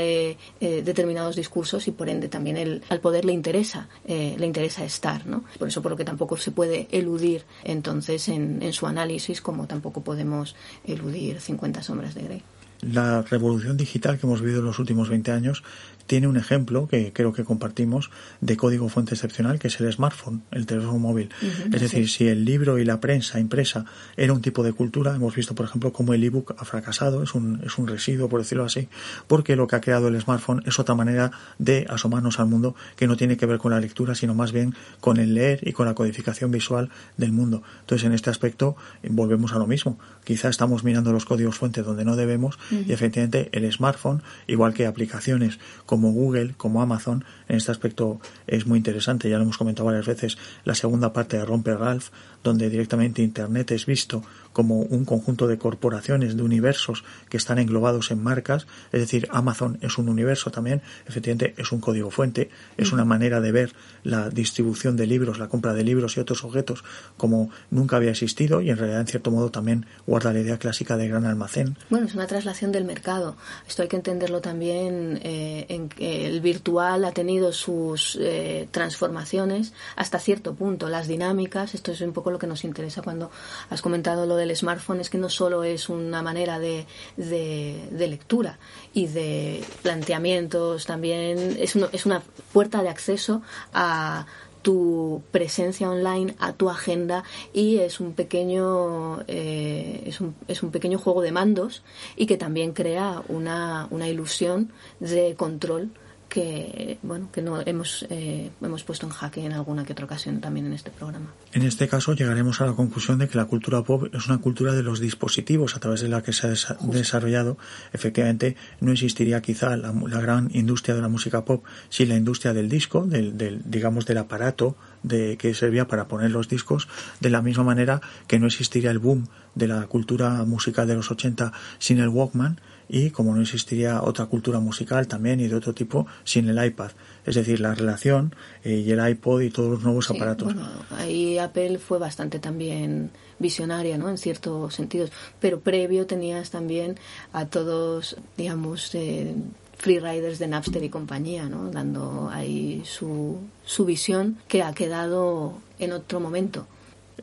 determinados 0.61 1.37
discursos 1.37 1.89
y 1.89 1.93
por 1.93 2.09
ende 2.09 2.29
también 2.29 2.57
el, 2.57 2.83
al 2.91 3.01
poder 3.01 3.25
le 3.25 3.33
interesa 3.33 3.62
eh, 4.05 4.37
le 4.39 4.47
interesa 4.47 4.85
estar, 4.85 5.27
¿no? 5.27 5.45
Por 5.59 5.69
eso 5.69 5.83
por 5.83 5.91
lo 5.91 5.97
que 5.97 6.05
tampoco 6.05 6.37
se 6.37 6.51
puede 6.51 6.89
eludir 6.91 7.45
entonces 7.65 8.29
en, 8.29 8.63
en 8.63 8.73
su 8.73 8.87
análisis 8.87 9.41
como 9.41 9.67
tampoco 9.67 10.03
podemos 10.03 10.55
eludir 10.85 11.41
50 11.41 11.83
sombras 11.83 12.15
de 12.15 12.23
Grey 12.23 12.43
la 12.83 13.23
revolución 13.23 13.77
digital 13.77 14.19
que 14.19 14.27
hemos 14.27 14.41
vivido 14.41 14.59
en 14.59 14.67
los 14.67 14.79
últimos 14.79 15.09
20 15.09 15.31
años 15.31 15.63
tiene 16.07 16.29
un 16.29 16.37
ejemplo 16.37 16.89
que 16.89 17.13
creo 17.13 17.33
que 17.33 17.45
compartimos 17.45 18.11
de 18.41 18.57
código 18.57 18.89
fuente 18.89 19.15
excepcional, 19.15 19.59
que 19.59 19.69
es 19.69 19.81
el 19.81 19.93
smartphone, 19.93 20.43
el 20.51 20.67
teléfono 20.67 20.99
móvil. 20.99 21.31
es 21.73 21.81
decir, 21.81 22.09
si 22.09 22.29
el 22.29 22.45
libro 22.45 22.79
y 22.79 22.85
la 22.85 23.01
prensa 23.01 23.41
impresa 23.41 23.85
era 24.17 24.33
un 24.33 24.43
tipo 24.43 24.63
de 24.63 24.73
cultura, 24.73 25.15
hemos 25.15 25.35
visto, 25.35 25.55
por 25.55 25.67
ejemplo, 25.67 25.93
cómo 25.93 26.15
el 26.15 26.25
ebook 26.25 26.55
ha 26.59 26.65
fracasado, 26.65 27.23
es 27.23 27.35
un, 27.35 27.61
es 27.65 27.79
un 27.79 27.87
residuo, 27.87 28.29
por 28.29 28.41
decirlo 28.41 28.65
así, 28.65 28.89
porque 29.27 29.57
lo 29.57 29.67
que 29.67 29.77
ha 29.77 29.81
creado 29.81 30.09
el 30.09 30.21
smartphone 30.21 30.63
es 30.67 30.79
otra 30.79 30.95
manera 30.95 31.33
de 31.59 31.87
asomarnos 31.89 32.41
al 32.41 32.47
mundo 32.47 32.75
que 32.97 33.07
no 33.07 33.17
tiene 33.17 33.37
que 33.37 33.47
ver 33.47 33.59
con 33.59 33.73
la 33.73 33.81
lectura, 33.81 34.15
sino 34.15 34.35
más 34.35 34.53
bien 34.53 34.75
con 35.01 35.19
el 35.19 35.35
leer 35.35 35.61
y 35.63 35.73
con 35.73 35.87
la 35.87 35.95
codificación 35.95 36.51
visual 36.51 36.91
del 37.17 37.33
mundo. 37.33 37.63
Entonces, 37.81 38.07
en 38.07 38.13
este 38.13 38.31
aspecto, 38.31 38.77
volvemos 39.09 39.53
a 39.53 39.59
lo 39.59 39.67
mismo. 39.67 39.99
Quizá 40.25 40.49
estamos 40.49 40.85
mirando 40.85 41.13
los 41.13 41.25
códigos 41.25 41.57
fuente 41.57 41.83
donde 41.83 42.05
no 42.05 42.17
debemos 42.17 42.59
y 42.71 42.93
efectivamente 42.93 43.49
el 43.53 43.71
smartphone, 43.73 44.23
igual 44.47 44.75
que 44.75 44.87
aplicaciones 44.87 45.59
como 45.87 46.02
Google, 46.11 46.55
como 46.57 46.83
Amazon, 46.83 47.25
en 47.49 47.57
este 47.57 47.71
aspecto 47.71 48.21
es 48.47 48.67
muy 48.67 48.79
interesante. 48.79 49.29
Ya 49.29 49.37
lo 49.37 49.45
hemos 49.45 49.59
comentado 49.59 49.87
varias 49.87 50.07
veces, 50.07 50.39
la 50.65 50.75
segunda 50.75 51.13
parte 51.13 51.37
de 51.37 51.45
Romper 51.45 51.79
Ralph, 51.79 52.09
donde 52.43 52.71
directamente 52.71 53.23
Internet 53.23 53.71
es 53.71 53.87
visto 53.87 54.25
como 54.53 54.81
un 54.81 55.05
conjunto 55.05 55.47
de 55.47 55.59
corporaciones, 55.59 56.37
de 56.37 56.43
universos 56.43 57.05
que 57.29 57.37
están 57.37 57.59
englobados 57.59 58.11
en 58.11 58.23
marcas, 58.23 58.67
es 58.93 59.01
decir, 59.01 59.29
Amazon 59.31 59.79
es 59.81 59.99
un 59.99 60.09
universo 60.09 60.51
también, 60.51 60.83
efectivamente 61.07 61.55
es 61.57 61.73
un 61.73 61.81
código 61.81 62.11
fuente, 62.11 62.51
es 62.77 62.93
una 62.93 63.05
manera 63.05 63.41
de 63.41 63.53
ver 63.53 63.75
la 64.03 64.29
distribución 64.29 64.97
de 64.97 65.07
libros, 65.07 65.39
la 65.39 65.49
compra 65.49 65.75
de 65.75 65.85
libros 65.85 66.17
y 66.17 66.21
otros 66.21 66.45
objetos 66.45 66.85
como 67.17 67.51
nunca 67.71 67.97
había 67.97 68.11
existido 68.11 68.61
y 68.61 68.71
en 68.71 68.77
realidad 68.77 69.01
en 69.01 69.07
cierto 69.07 69.31
modo 69.31 69.51
también 69.51 69.87
guarda 70.07 70.33
la 70.33 70.41
idea 70.41 70.59
clásica 70.59 70.97
de 70.97 71.09
gran 71.09 71.25
almacén. 71.25 71.77
Bueno, 71.91 72.07
es 72.07 72.15
una 72.15 72.27
traslación 72.27 72.73
del 72.73 72.85
mercado. 72.85 73.37
Esto 73.67 73.83
hay 73.83 73.89
que 73.89 73.97
entenderlo 73.97 74.41
también 74.41 75.21
eh, 75.23 75.67
en 75.69 75.89
que 75.89 76.27
el 76.27 76.41
virtual 76.41 77.05
ha 77.05 77.13
tenido 77.13 77.53
sus 77.53 78.19
eh, 78.21 78.69
transformaciones 78.71 79.73
hasta 79.97 80.19
cierto 80.19 80.55
punto, 80.55 80.89
las 80.89 81.07
dinámicas, 81.07 81.75
esto 81.75 81.93
es 81.93 82.01
un 82.01 82.13
poco 82.13 82.31
lo 82.31 82.39
que 82.39 82.47
nos 82.47 82.65
interesa 82.65 83.03
cuando 83.03 83.31
has 83.71 83.83
comentado 83.83 84.27
lo 84.27 84.37
del 84.43 84.57
smartphone, 84.57 85.01
es 85.01 85.11
que 85.11 85.19
no 85.19 85.29
solo 85.29 85.65
es 85.65 85.89
una 85.89 86.23
manera 86.23 86.59
de, 86.59 86.87
de, 87.17 88.09
lectura 88.09 88.59
y 88.93 89.07
de 89.07 89.65
planteamientos, 89.83 90.87
también 90.87 91.57
es, 91.59 91.77
es 91.77 92.07
una 92.07 92.23
puerta 92.53 92.83
de 92.83 92.89
acceso 92.89 93.43
a 93.73 94.27
tu 94.63 95.23
presencia 95.33 95.91
online 95.91 96.35
a 96.39 96.53
tu 96.53 96.71
agenda 96.71 97.25
y 97.53 97.79
es 97.79 98.01
un 98.01 98.13
pequeño 98.13 99.23
eh, 99.27 100.05
es, 100.07 100.21
un, 100.21 100.35
es 100.49 100.63
un 100.63 100.71
pequeño 100.71 100.99
juego 100.99 101.21
de 101.21 101.33
mandos 101.33 101.83
y 102.17 102.27
que 102.27 102.37
también 102.37 102.73
crea 102.73 103.23
una, 103.29 103.89
una 103.91 104.09
ilusión 104.09 104.73
de 105.01 105.35
control 105.35 105.91
que 106.33 106.97
bueno 107.03 107.29
que 107.31 107.43
no 107.43 107.61
hemos 107.67 108.07
eh, 108.09 108.51
hemos 108.63 108.85
puesto 108.85 109.05
en 109.05 109.13
jaque 109.13 109.45
en 109.45 109.53
alguna 109.53 109.85
que 109.85 109.93
otra 109.93 110.07
ocasión 110.07 110.41
también 110.41 110.65
en 110.65 110.73
este 110.73 110.91
programa. 110.91 111.27
En 111.53 111.63
este 111.63 111.89
caso 111.89 112.15
llegaremos 112.15 112.63
a 112.63 112.67
la 112.67 112.73
conclusión 112.73 113.19
de 113.19 113.29
que 113.29 113.37
la 113.37 113.45
cultura 113.45 113.83
pop 113.83 114.09
es 114.15 114.27
una 114.29 114.39
cultura 114.39 114.73
de 114.73 114.83
los 114.83 114.99
dispositivos 114.99 115.77
a 115.77 115.81
través 115.81 116.01
de 116.01 116.09
la 116.09 116.23
que 116.23 116.33
se 116.33 116.47
ha 116.47 116.51
desarrollado. 116.81 117.59
Efectivamente, 117.93 118.57
no 118.81 118.93
existiría 118.93 119.43
quizá 119.43 119.77
la, 119.77 119.93
gran 119.93 120.49
industria 120.55 120.95
de 120.95 121.03
la 121.03 121.09
música 121.09 121.45
pop 121.45 121.65
sin 121.91 122.09
la 122.09 122.17
industria 122.17 122.55
del 122.55 122.71
disco, 122.71 123.05
del, 123.05 123.37
del 123.37 123.61
digamos 123.67 124.07
del 124.07 124.17
aparato 124.17 124.75
de 125.03 125.37
que 125.37 125.53
servía 125.53 125.87
para 125.87 126.09
poner 126.09 126.31
los 126.31 126.49
discos, 126.49 126.89
de 127.21 127.29
la 127.29 127.43
misma 127.43 127.65
manera 127.65 128.01
que 128.27 128.39
no 128.39 128.47
existiría 128.47 128.91
el 128.91 129.01
boom 129.01 129.29
de 129.55 129.69
la 129.69 129.87
cultura 129.87 130.45
musical 130.45 130.87
de 130.87 130.95
los 130.95 131.11
80 131.11 131.53
sin 131.79 131.99
el 131.99 132.09
Walkman 132.09 132.59
y 132.93 133.11
como 133.11 133.35
no 133.35 133.41
existiría 133.41 134.03
otra 134.03 134.27
cultura 134.27 134.61
musical 134.61 135.09
también 135.09 135.41
y 135.41 135.49
de 135.49 135.57
otro 135.57 135.73
tipo 135.73 136.07
sin 136.25 136.47
el 136.51 136.63
iPad. 136.63 136.91
Es 137.25 137.37
decir, 137.37 137.59
la 137.59 137.75
relación 137.75 138.35
eh, 138.65 138.85
y 138.87 138.91
el 138.91 139.09
iPod 139.09 139.41
y 139.41 139.51
todos 139.51 139.71
los 139.71 139.83
nuevos 139.83 140.11
aparatos. 140.11 140.53
Bueno, 140.53 140.69
ahí 140.91 141.39
Apple 141.39 141.79
fue 141.79 141.99
bastante 141.99 142.39
también 142.39 143.11
visionaria, 143.39 143.97
¿no? 143.97 144.11
En 144.11 144.19
ciertos 144.19 144.75
sentidos. 144.75 145.11
Pero 145.41 145.61
previo 145.61 146.07
tenías 146.07 146.51
también 146.51 146.97
a 147.33 147.47
todos, 147.47 148.17
digamos, 148.37 148.95
eh, 148.95 149.35
freeriders 149.79 150.39
de 150.39 150.49
Napster 150.49 150.85
y 150.85 150.91
compañía, 150.91 151.49
¿no? 151.49 151.71
Dando 151.71 152.29
ahí 152.31 152.83
su, 152.85 153.39
su 153.65 153.87
visión 153.87 154.37
que 154.49 154.63
ha 154.63 154.75
quedado 154.75 155.55
en 155.79 155.93
otro 155.93 156.21
momento. 156.21 156.67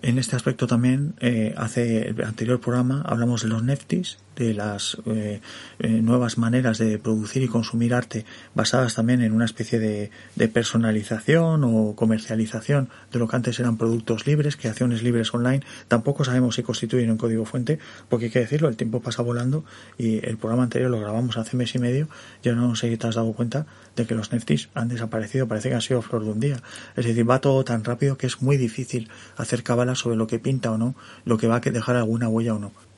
En 0.01 0.17
este 0.17 0.35
aspecto 0.35 0.65
también, 0.65 1.13
eh, 1.19 1.53
hace 1.57 2.09
el 2.09 2.23
anterior 2.23 2.59
programa 2.59 3.03
hablamos 3.05 3.43
de 3.43 3.49
los 3.49 3.63
Neftis, 3.63 4.17
de 4.39 4.53
las 4.53 4.97
eh, 5.05 5.41
eh, 5.79 5.87
nuevas 5.87 6.37
maneras 6.37 6.77
de 6.77 6.97
producir 6.97 7.43
y 7.43 7.47
consumir 7.47 7.93
arte 7.93 8.25
basadas 8.55 8.95
también 8.95 9.21
en 9.21 9.33
una 9.33 9.45
especie 9.45 9.79
de, 9.79 10.11
personalización 10.47 11.63
o 11.65 11.95
comercialización 11.95 12.89
de 13.11 13.19
lo 13.19 13.27
que 13.27 13.35
antes 13.35 13.59
eran 13.59 13.77
productos 13.77 14.25
libres, 14.25 14.55
creaciones 14.55 15.03
libres 15.03 15.33
online. 15.33 15.61
Tampoco 15.87 16.23
sabemos 16.23 16.55
si 16.55 16.63
constituyen 16.63 17.11
un 17.11 17.17
código 17.17 17.45
fuente, 17.45 17.77
porque 18.07 18.25
hay 18.25 18.31
que 18.31 18.39
decirlo, 18.39 18.69
el 18.69 18.77
tiempo 18.77 19.01
pasa 19.01 19.21
volando 19.21 19.65
y 19.97 20.25
el 20.25 20.37
programa 20.37 20.63
anterior 20.63 20.89
lo 20.89 20.99
grabamos 20.99 21.37
hace 21.37 21.57
mes 21.57 21.75
y 21.75 21.79
medio. 21.79 22.07
Yo 22.41 22.55
no 22.55 22.75
sé 22.75 22.89
si 22.89 22.97
te 22.97 23.07
has 23.07 23.15
dado 23.15 23.33
cuenta 23.33 23.67
de 23.95 24.05
que 24.05 24.15
los 24.15 24.31
Neftis 24.31 24.69
han 24.73 24.87
desaparecido, 24.87 25.47
parece 25.47 25.69
que 25.69 25.75
han 25.75 25.81
sido 25.81 26.01
flor 26.01 26.23
de 26.23 26.31
un 26.31 26.39
día. 26.39 26.57
Es 26.95 27.05
decir, 27.05 27.29
va 27.29 27.41
todo 27.41 27.63
tan 27.65 27.83
rápido 27.83 28.17
que 28.17 28.27
es 28.27 28.41
muy 28.41 28.55
difícil 28.55 29.09
hacer 29.35 29.63
cabala 29.63 29.95
sobre 29.95 30.15
lo 30.15 30.27
que 30.27 30.39
pinta 30.39 30.71
o 30.71 30.77
no, 30.77 30.95
lo 31.25 31.37
que 31.37 31.47
va 31.47 31.57
a 31.57 31.59
dejar 31.59 31.97
alguna 31.97 32.29
huella 32.29 32.55
o 32.55 32.59
no. 32.59 32.88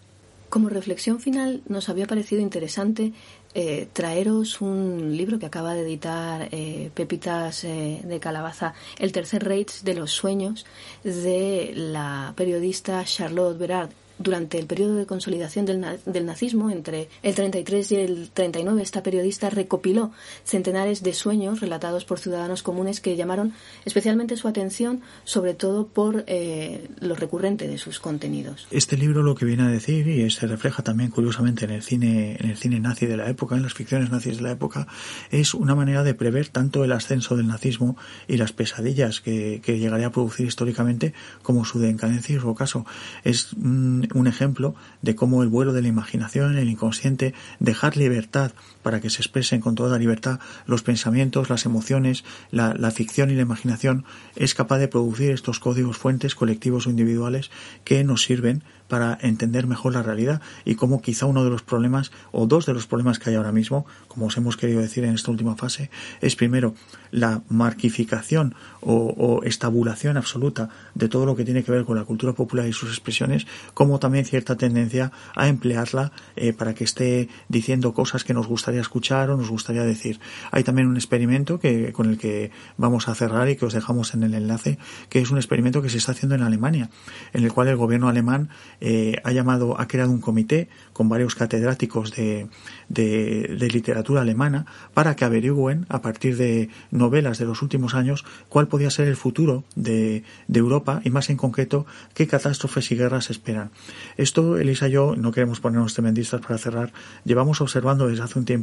Como 0.52 0.68
reflexión 0.68 1.22
final, 1.22 1.62
nos 1.70 1.88
había 1.88 2.08
parecido 2.08 2.42
interesante 2.42 3.14
eh, 3.54 3.88
traeros 3.94 4.60
un 4.60 5.16
libro 5.16 5.40
que 5.40 5.46
acaba 5.46 5.74
de 5.74 5.84
editar 5.84 6.50
eh, 6.52 6.92
Pepitas 6.94 7.64
eh, 7.64 8.02
de 8.04 8.20
Calabaza, 8.20 8.74
El 9.00 9.14
tercer 9.14 9.46
Reich 9.46 9.82
de 9.84 9.94
los 9.94 10.12
sueños, 10.12 10.66
de 11.06 11.72
la 11.74 12.34
periodista 12.36 13.02
Charlotte 13.06 13.58
Berard 13.58 13.92
durante 14.22 14.60
el 14.60 14.68
periodo 14.68 14.96
de 14.96 15.06
consolidación 15.06 15.66
del, 15.66 16.26
nazismo, 16.26 16.70
entre 16.70 17.10
el 17.24 17.36
33 17.36 17.92
y 17.92 17.96
el 17.96 18.30
39, 18.34 18.82
esta 18.82 19.04
periodista 19.04 19.50
recopiló 19.50 20.12
centenares 20.44 21.04
de 21.04 21.14
sueños 21.14 21.60
relatados 21.62 22.06
por 22.06 22.20
ciudadanos 22.20 22.64
comunes 22.64 23.02
que 23.02 23.16
llamaron 23.16 23.54
especialmente 23.86 24.38
su 24.38 24.48
atención, 24.48 25.02
sobre 25.24 25.54
todo 25.54 25.88
por 25.88 26.24
eh, 26.28 26.88
lo 27.00 27.16
recurrente 27.16 27.68
de 27.68 27.78
sus 27.78 28.00
contenidos. 28.00 28.68
Este 28.72 28.98
libro 28.98 29.24
lo 29.24 29.36
que 29.36 29.46
viene 29.46 29.64
a 29.64 29.68
decir, 29.68 30.08
y 30.08 30.30
se 30.30 30.48
refleja 30.48 30.84
también 30.84 31.12
curiosamente 31.12 31.66
en 31.66 31.72
el 31.72 31.84
cine, 31.84 32.38
en 32.40 32.50
el 32.50 32.58
cine 32.58 32.80
nazi 32.80 33.06
de 33.06 33.18
la 33.18 33.30
época, 33.30 33.56
en 33.56 33.64
las 33.64 33.74
ficciones 33.74 34.12
nazis 34.12 34.38
de 34.38 34.44
la 34.44 34.52
época, 34.52 34.88
es 35.30 35.54
una 35.54 35.76
manera 35.76 36.04
de 36.04 36.14
prever 36.14 36.50
tanto 36.50 36.84
el 36.84 36.92
ascenso 36.92 37.36
del 37.36 37.48
nazismo 37.48 37.98
y 38.28 38.38
las 38.38 38.54
pesadillas 38.54 39.22
que, 39.22 39.62
llegaría 39.72 40.08
a 40.08 40.12
producir 40.12 40.46
históricamente 40.46 41.14
como 41.42 41.66
su 41.66 41.80
decadencia 41.80 42.36
y 42.36 42.40
su 42.40 42.50
ocaso. 42.50 42.86
Es 43.24 43.50
mm, 43.56 44.04
un 44.14 44.28
ejemplo 44.28 44.76
de 45.02 45.16
cómo 45.16 45.44
el 45.44 45.50
vuelo 45.50 45.74
de 45.74 45.82
la 45.82 45.88
imaginación, 45.88 46.58
el 46.58 46.70
inconsciente, 46.70 47.34
dejar 47.60 47.98
libertad 47.98 48.52
para 48.82 49.00
que 49.00 49.10
se 49.10 49.22
expresen 49.22 49.62
con 49.62 49.76
toda 49.76 50.00
libertad 50.00 50.40
los 50.66 50.84
pensamientos, 50.84 51.50
las 51.50 51.66
emociones, 51.66 52.24
la, 52.52 52.74
la 52.74 52.92
ficción 52.92 53.30
y 53.30 53.36
la 53.36 53.42
imaginación, 53.42 54.06
es 54.36 54.56
capaz 54.56 54.80
de 54.80 54.88
producir 54.88 55.32
estos 55.32 55.60
códigos 55.60 55.98
fuentes 55.98 56.36
colectivos 56.36 56.88
o 56.88 56.90
individuales 56.90 57.52
que 57.84 58.04
nos 58.04 58.24
sirven 58.24 58.64
para 58.92 59.18
entender 59.22 59.68
mejor 59.68 59.94
la 59.94 60.04
realidad 60.04 60.42
y 60.66 60.76
cómo 60.76 61.02
quizá 61.02 61.26
uno 61.26 61.46
de 61.46 61.50
los 61.50 61.62
problemas 61.62 62.12
o 62.34 62.46
dos 62.46 62.66
de 62.66 62.74
los 62.74 62.88
problemas 62.88 63.20
que 63.20 63.30
hay 63.30 63.38
ahora 63.38 63.54
mismo, 63.54 63.86
como 64.10 64.26
os 64.26 64.36
hemos 64.36 64.58
querido 64.58 64.82
decir 64.82 65.06
en 65.06 65.16
esta 65.16 65.32
última 65.32 65.56
fase, 65.56 65.90
es 66.20 66.36
primero 66.36 66.76
la 67.10 67.42
marquificación 67.48 68.54
o, 68.82 69.42
estabulación 69.46 70.18
absoluta 70.18 70.70
de 70.94 71.08
todo 71.08 71.26
lo 71.26 71.38
que 71.38 71.46
tiene 71.46 71.64
que 71.64 71.72
ver 71.72 71.86
con 71.86 71.98
la 71.98 72.04
cultura 72.04 72.34
popular 72.34 72.68
y 72.68 72.74
sus 72.74 72.90
expresiones, 72.90 73.48
como 73.74 73.98
también 74.00 74.26
cierta 74.26 74.58
tendencia 74.58 75.14
a 75.36 75.48
emplearla 75.48 76.12
eh, 76.36 76.52
para 76.52 76.74
que 76.74 76.84
esté 76.84 77.30
diciendo 77.48 77.94
cosas 77.94 78.26
que 78.26 78.34
nos 78.34 78.48
gustaría 78.48 78.71
escuchar 78.80 79.30
o 79.30 79.38
nos 79.38 79.50
gustaría 79.50 79.84
decir. 79.84 80.20
Hay 80.52 80.64
también 80.64 80.88
un 80.88 80.96
experimento 80.96 81.60
que, 81.60 81.92
con 81.92 82.10
el 82.10 82.18
que 82.18 82.52
vamos 82.78 83.08
a 83.10 83.16
cerrar 83.16 83.50
y 83.50 83.58
que 83.58 83.66
os 83.66 83.74
dejamos 83.74 84.14
en 84.14 84.24
el 84.24 84.34
enlace, 84.34 84.78
que 85.10 85.20
es 85.20 85.32
un 85.32 85.38
experimento 85.38 85.82
que 85.82 85.90
se 85.90 85.98
está 85.98 86.14
haciendo 86.14 86.36
en 86.36 86.44
Alemania, 86.44 86.90
en 87.34 87.44
el 87.44 87.52
cual 87.52 87.68
el 87.68 87.76
gobierno 87.76 88.08
alemán 88.08 88.50
eh, 88.80 89.18
ha 89.24 89.32
llamado, 89.32 89.80
ha 89.80 89.88
creado 89.88 90.12
un 90.12 90.22
comité 90.22 90.70
con 90.94 91.10
varios 91.10 91.36
catedráticos 91.36 92.12
de, 92.16 92.48
de, 92.90 93.70
literatura 93.72 94.22
alemana 94.22 94.66
para 94.94 95.16
que 95.16 95.26
averigüen 95.26 95.86
a 95.90 96.02
partir 96.02 96.38
de 96.38 96.70
novelas 96.92 97.38
de 97.38 97.46
los 97.46 97.62
últimos 97.62 97.94
años 97.96 98.26
cuál 98.50 98.68
podía 98.68 98.90
ser 98.90 99.08
el 99.08 99.16
futuro 99.16 99.64
de, 99.76 100.24
de 100.48 100.60
Europa 100.60 101.02
y 101.04 101.10
más 101.10 101.30
en 101.30 101.38
concreto 101.38 101.86
qué 102.14 102.28
catástrofes 102.28 102.92
y 102.92 102.96
guerras 102.96 103.30
esperan. 103.30 103.72
Esto, 104.18 104.58
Elisa 104.58 104.88
y 104.88 104.92
yo, 104.92 105.16
no 105.16 105.32
queremos 105.32 105.60
ponernos 105.60 105.94
tremendistas 105.94 106.42
para 106.42 106.58
cerrar, 106.58 106.94
llevamos 107.24 107.62
observando 107.62 108.08
desde 108.08 108.24
hace 108.24 108.40
un 108.40 108.46
tiempo 108.46 108.61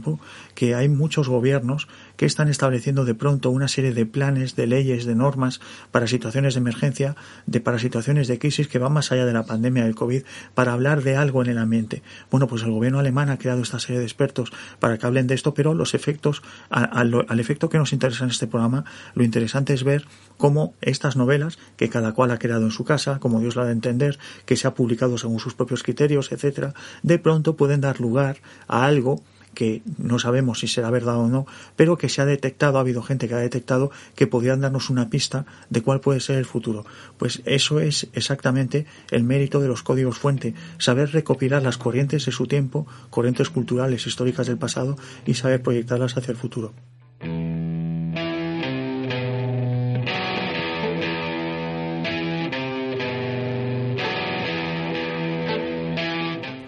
que 0.55 0.75
hay 0.75 0.89
muchos 0.89 1.29
gobiernos 1.29 1.89
que 2.17 2.27
están 2.27 2.49
estableciendo 2.49 3.05
de 3.05 3.15
pronto 3.15 3.51
una 3.51 3.69
serie 3.69 3.93
de 3.93 4.05
planes, 4.05 4.57
de 4.57 4.67
leyes, 4.67 5.05
de 5.05 5.15
normas 5.15 5.61
para 5.93 6.07
situaciones 6.07 6.55
de 6.55 6.61
emergencia, 6.61 7.15
de 7.47 7.61
para 7.61 7.79
situaciones 7.79 8.27
de 8.27 8.39
crisis 8.39 8.67
que 8.67 8.79
van 8.79 8.93
más 8.93 9.13
allá 9.13 9.25
de 9.25 9.33
la 9.33 9.45
pandemia 9.45 9.85
del 9.85 9.95
COVID 9.95 10.23
para 10.55 10.73
hablar 10.73 11.03
de 11.03 11.17
algo 11.17 11.43
en 11.43 11.51
el 11.51 11.59
ambiente. 11.59 12.03
Bueno, 12.31 12.49
pues 12.49 12.63
el 12.63 12.73
gobierno 12.73 12.99
alemán 12.99 13.31
ha 13.31 13.39
creado 13.39 13.63
esta 13.63 13.79
serie 13.79 14.01
de 14.01 14.05
expertos 14.05 14.53
para 14.81 14.99
que 14.99 15.07
hablen 15.07 15.27
de 15.29 15.35
esto, 15.35 15.55
pero 15.55 15.75
los 15.75 15.95
efectos, 15.95 16.43
al 16.71 17.41
efecto 17.41 17.69
que 17.69 17.79
nos 17.79 17.93
interesa 17.93 18.25
en 18.25 18.31
este 18.31 18.47
programa, 18.47 18.85
lo 19.15 19.23
interesante 19.23 19.75
es 19.75 19.85
ver 19.85 20.07
cómo 20.37 20.75
estas 20.81 21.17
novelas, 21.17 21.59
que 21.77 21.89
cada 21.89 22.13
cual 22.13 22.31
ha 22.31 22.39
creado 22.39 22.65
en 22.65 22.71
su 22.71 22.85
casa, 22.85 23.19
como 23.21 23.41
Dios 23.41 23.57
la 23.57 23.63
ha 23.63 23.67
de 23.67 23.73
entender, 23.73 24.19
que 24.45 24.57
se 24.57 24.67
ha 24.67 24.75
publicado 24.75 25.19
según 25.19 25.39
sus 25.39 25.55
propios 25.55 25.83
criterios, 25.83 26.33
etcétera, 26.33 26.75
de 27.03 27.19
pronto 27.19 27.57
pueden 27.57 27.81
dar 27.81 28.01
lugar 28.01 28.39
a 28.67 28.85
algo 28.85 29.23
que 29.55 29.83
no 29.99 30.19
sabemos 30.19 30.61
si 30.61 30.69
será 30.69 30.91
verdad 30.91 31.17
o 31.17 31.29
no, 31.29 31.47
pero 31.77 31.99
que 31.99 32.09
se 32.09 32.21
ha 32.21 32.27
detectado, 32.27 32.79
ha 32.79 32.81
habido 32.81 33.03
gente 33.03 33.29
que 33.29 33.35
ha 33.35 33.39
detectado 33.39 33.91
que 34.15 34.27
podrían 34.27 34.61
darnos 34.61 34.91
una 34.91 35.11
pista 35.11 35.47
de 35.71 35.83
cuál 35.83 36.01
puede 36.01 36.21
ser 36.21 36.39
el 36.39 36.47
futuro. 36.47 36.85
Pues 37.17 37.43
eso 37.45 37.81
es 37.81 38.09
exactamente 38.13 38.87
el 39.11 39.25
mérito 39.25 39.61
de 39.61 39.69
los 39.69 39.83
códigos 39.83 40.19
fuente, 40.19 40.55
saber 40.79 41.13
recopilar 41.13 41.63
las 41.63 41.79
corrientes 41.79 42.27
de 42.27 42.33
su 42.33 42.47
tiempo, 42.47 42.87
corrientes 43.11 43.51
culturales, 43.51 44.07
históricas 44.07 44.47
del 44.47 44.59
pasado 44.59 44.97
y 45.27 45.35
saber 45.35 45.63
proyectarlas 45.63 46.17
hacia 46.17 46.33
el 46.33 46.39
futuro. 46.39 46.73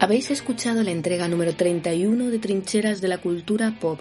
Habéis 0.01 0.31
escuchado 0.31 0.81
la 0.81 0.89
entrega 0.89 1.27
número 1.27 1.55
31 1.55 2.31
de 2.31 2.39
Trincheras 2.39 3.01
de 3.01 3.07
la 3.07 3.19
Cultura 3.19 3.77
Pop, 3.79 3.99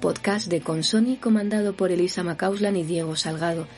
podcast 0.00 0.48
de 0.48 0.62
Consoni 0.62 1.16
comandado 1.16 1.76
por 1.76 1.92
Elisa 1.92 2.22
Macauslan 2.22 2.74
y 2.74 2.84
Diego 2.84 3.16
Salgado. 3.16 3.68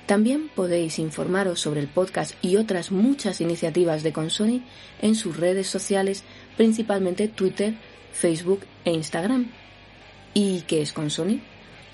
También 0.07 0.49
podéis 0.55 1.01
informaros 1.01 1.61
sobre 1.61 1.81
el 1.81 1.89
podcast 1.89 2.33
y 2.41 2.57
otras 2.57 2.93
muchas 2.93 3.41
iniciativas 3.41 4.05
de 4.05 4.12
Consoni 4.12 4.62
en 5.03 5.16
sus 5.16 5.37
redes 5.37 5.66
sociales, 5.66 6.23
principalmente 6.57 7.27
Twitter, 7.27 7.74
Facebook 8.12 8.61
e 8.85 8.93
Instagram. 8.93 9.51
¿Y 10.33 10.61
qué 10.61 10.81
es 10.81 10.93
Consoni? 10.93 11.43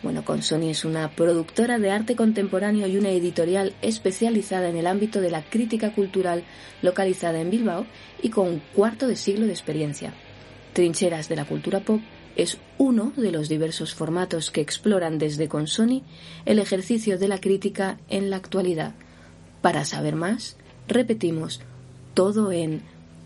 Bueno, 0.02 0.26
Consoni 0.26 0.68
es 0.68 0.84
una 0.84 1.10
productora 1.12 1.78
de 1.78 1.90
arte 1.90 2.14
contemporáneo 2.14 2.86
y 2.86 2.98
una 2.98 3.10
editorial 3.10 3.74
especializada 3.80 4.68
en 4.68 4.76
el 4.76 4.88
ámbito 4.88 5.22
de 5.22 5.30
la 5.30 5.42
crítica 5.42 5.94
cultural 5.94 6.44
localizada 6.82 7.40
en 7.40 7.50
Bilbao 7.50 7.86
y 8.20 8.28
con 8.28 8.48
un 8.48 8.62
cuarto 8.74 9.06
de 9.06 9.16
siglo 9.16 9.46
de 9.46 9.52
experiencia. 9.52 10.12
Trincheras 10.74 11.30
de 11.30 11.36
la 11.36 11.46
cultura 11.46 11.80
pop 11.80 12.00
es 12.36 12.58
uno 12.78 13.12
de 13.16 13.30
los 13.30 13.48
diversos 13.48 13.94
formatos 13.94 14.50
que 14.50 14.60
exploran 14.60 15.18
desde 15.18 15.48
Consoni 15.48 16.02
el 16.44 16.58
ejercicio 16.58 17.18
de 17.18 17.28
la 17.28 17.40
crítica 17.40 17.98
en 18.08 18.30
la 18.30 18.36
actualidad. 18.36 18.94
Para 19.60 19.84
saber 19.84 20.16
más, 20.16 20.56
repetimos 20.88 21.60
todo 22.14 22.50
en 22.52 22.82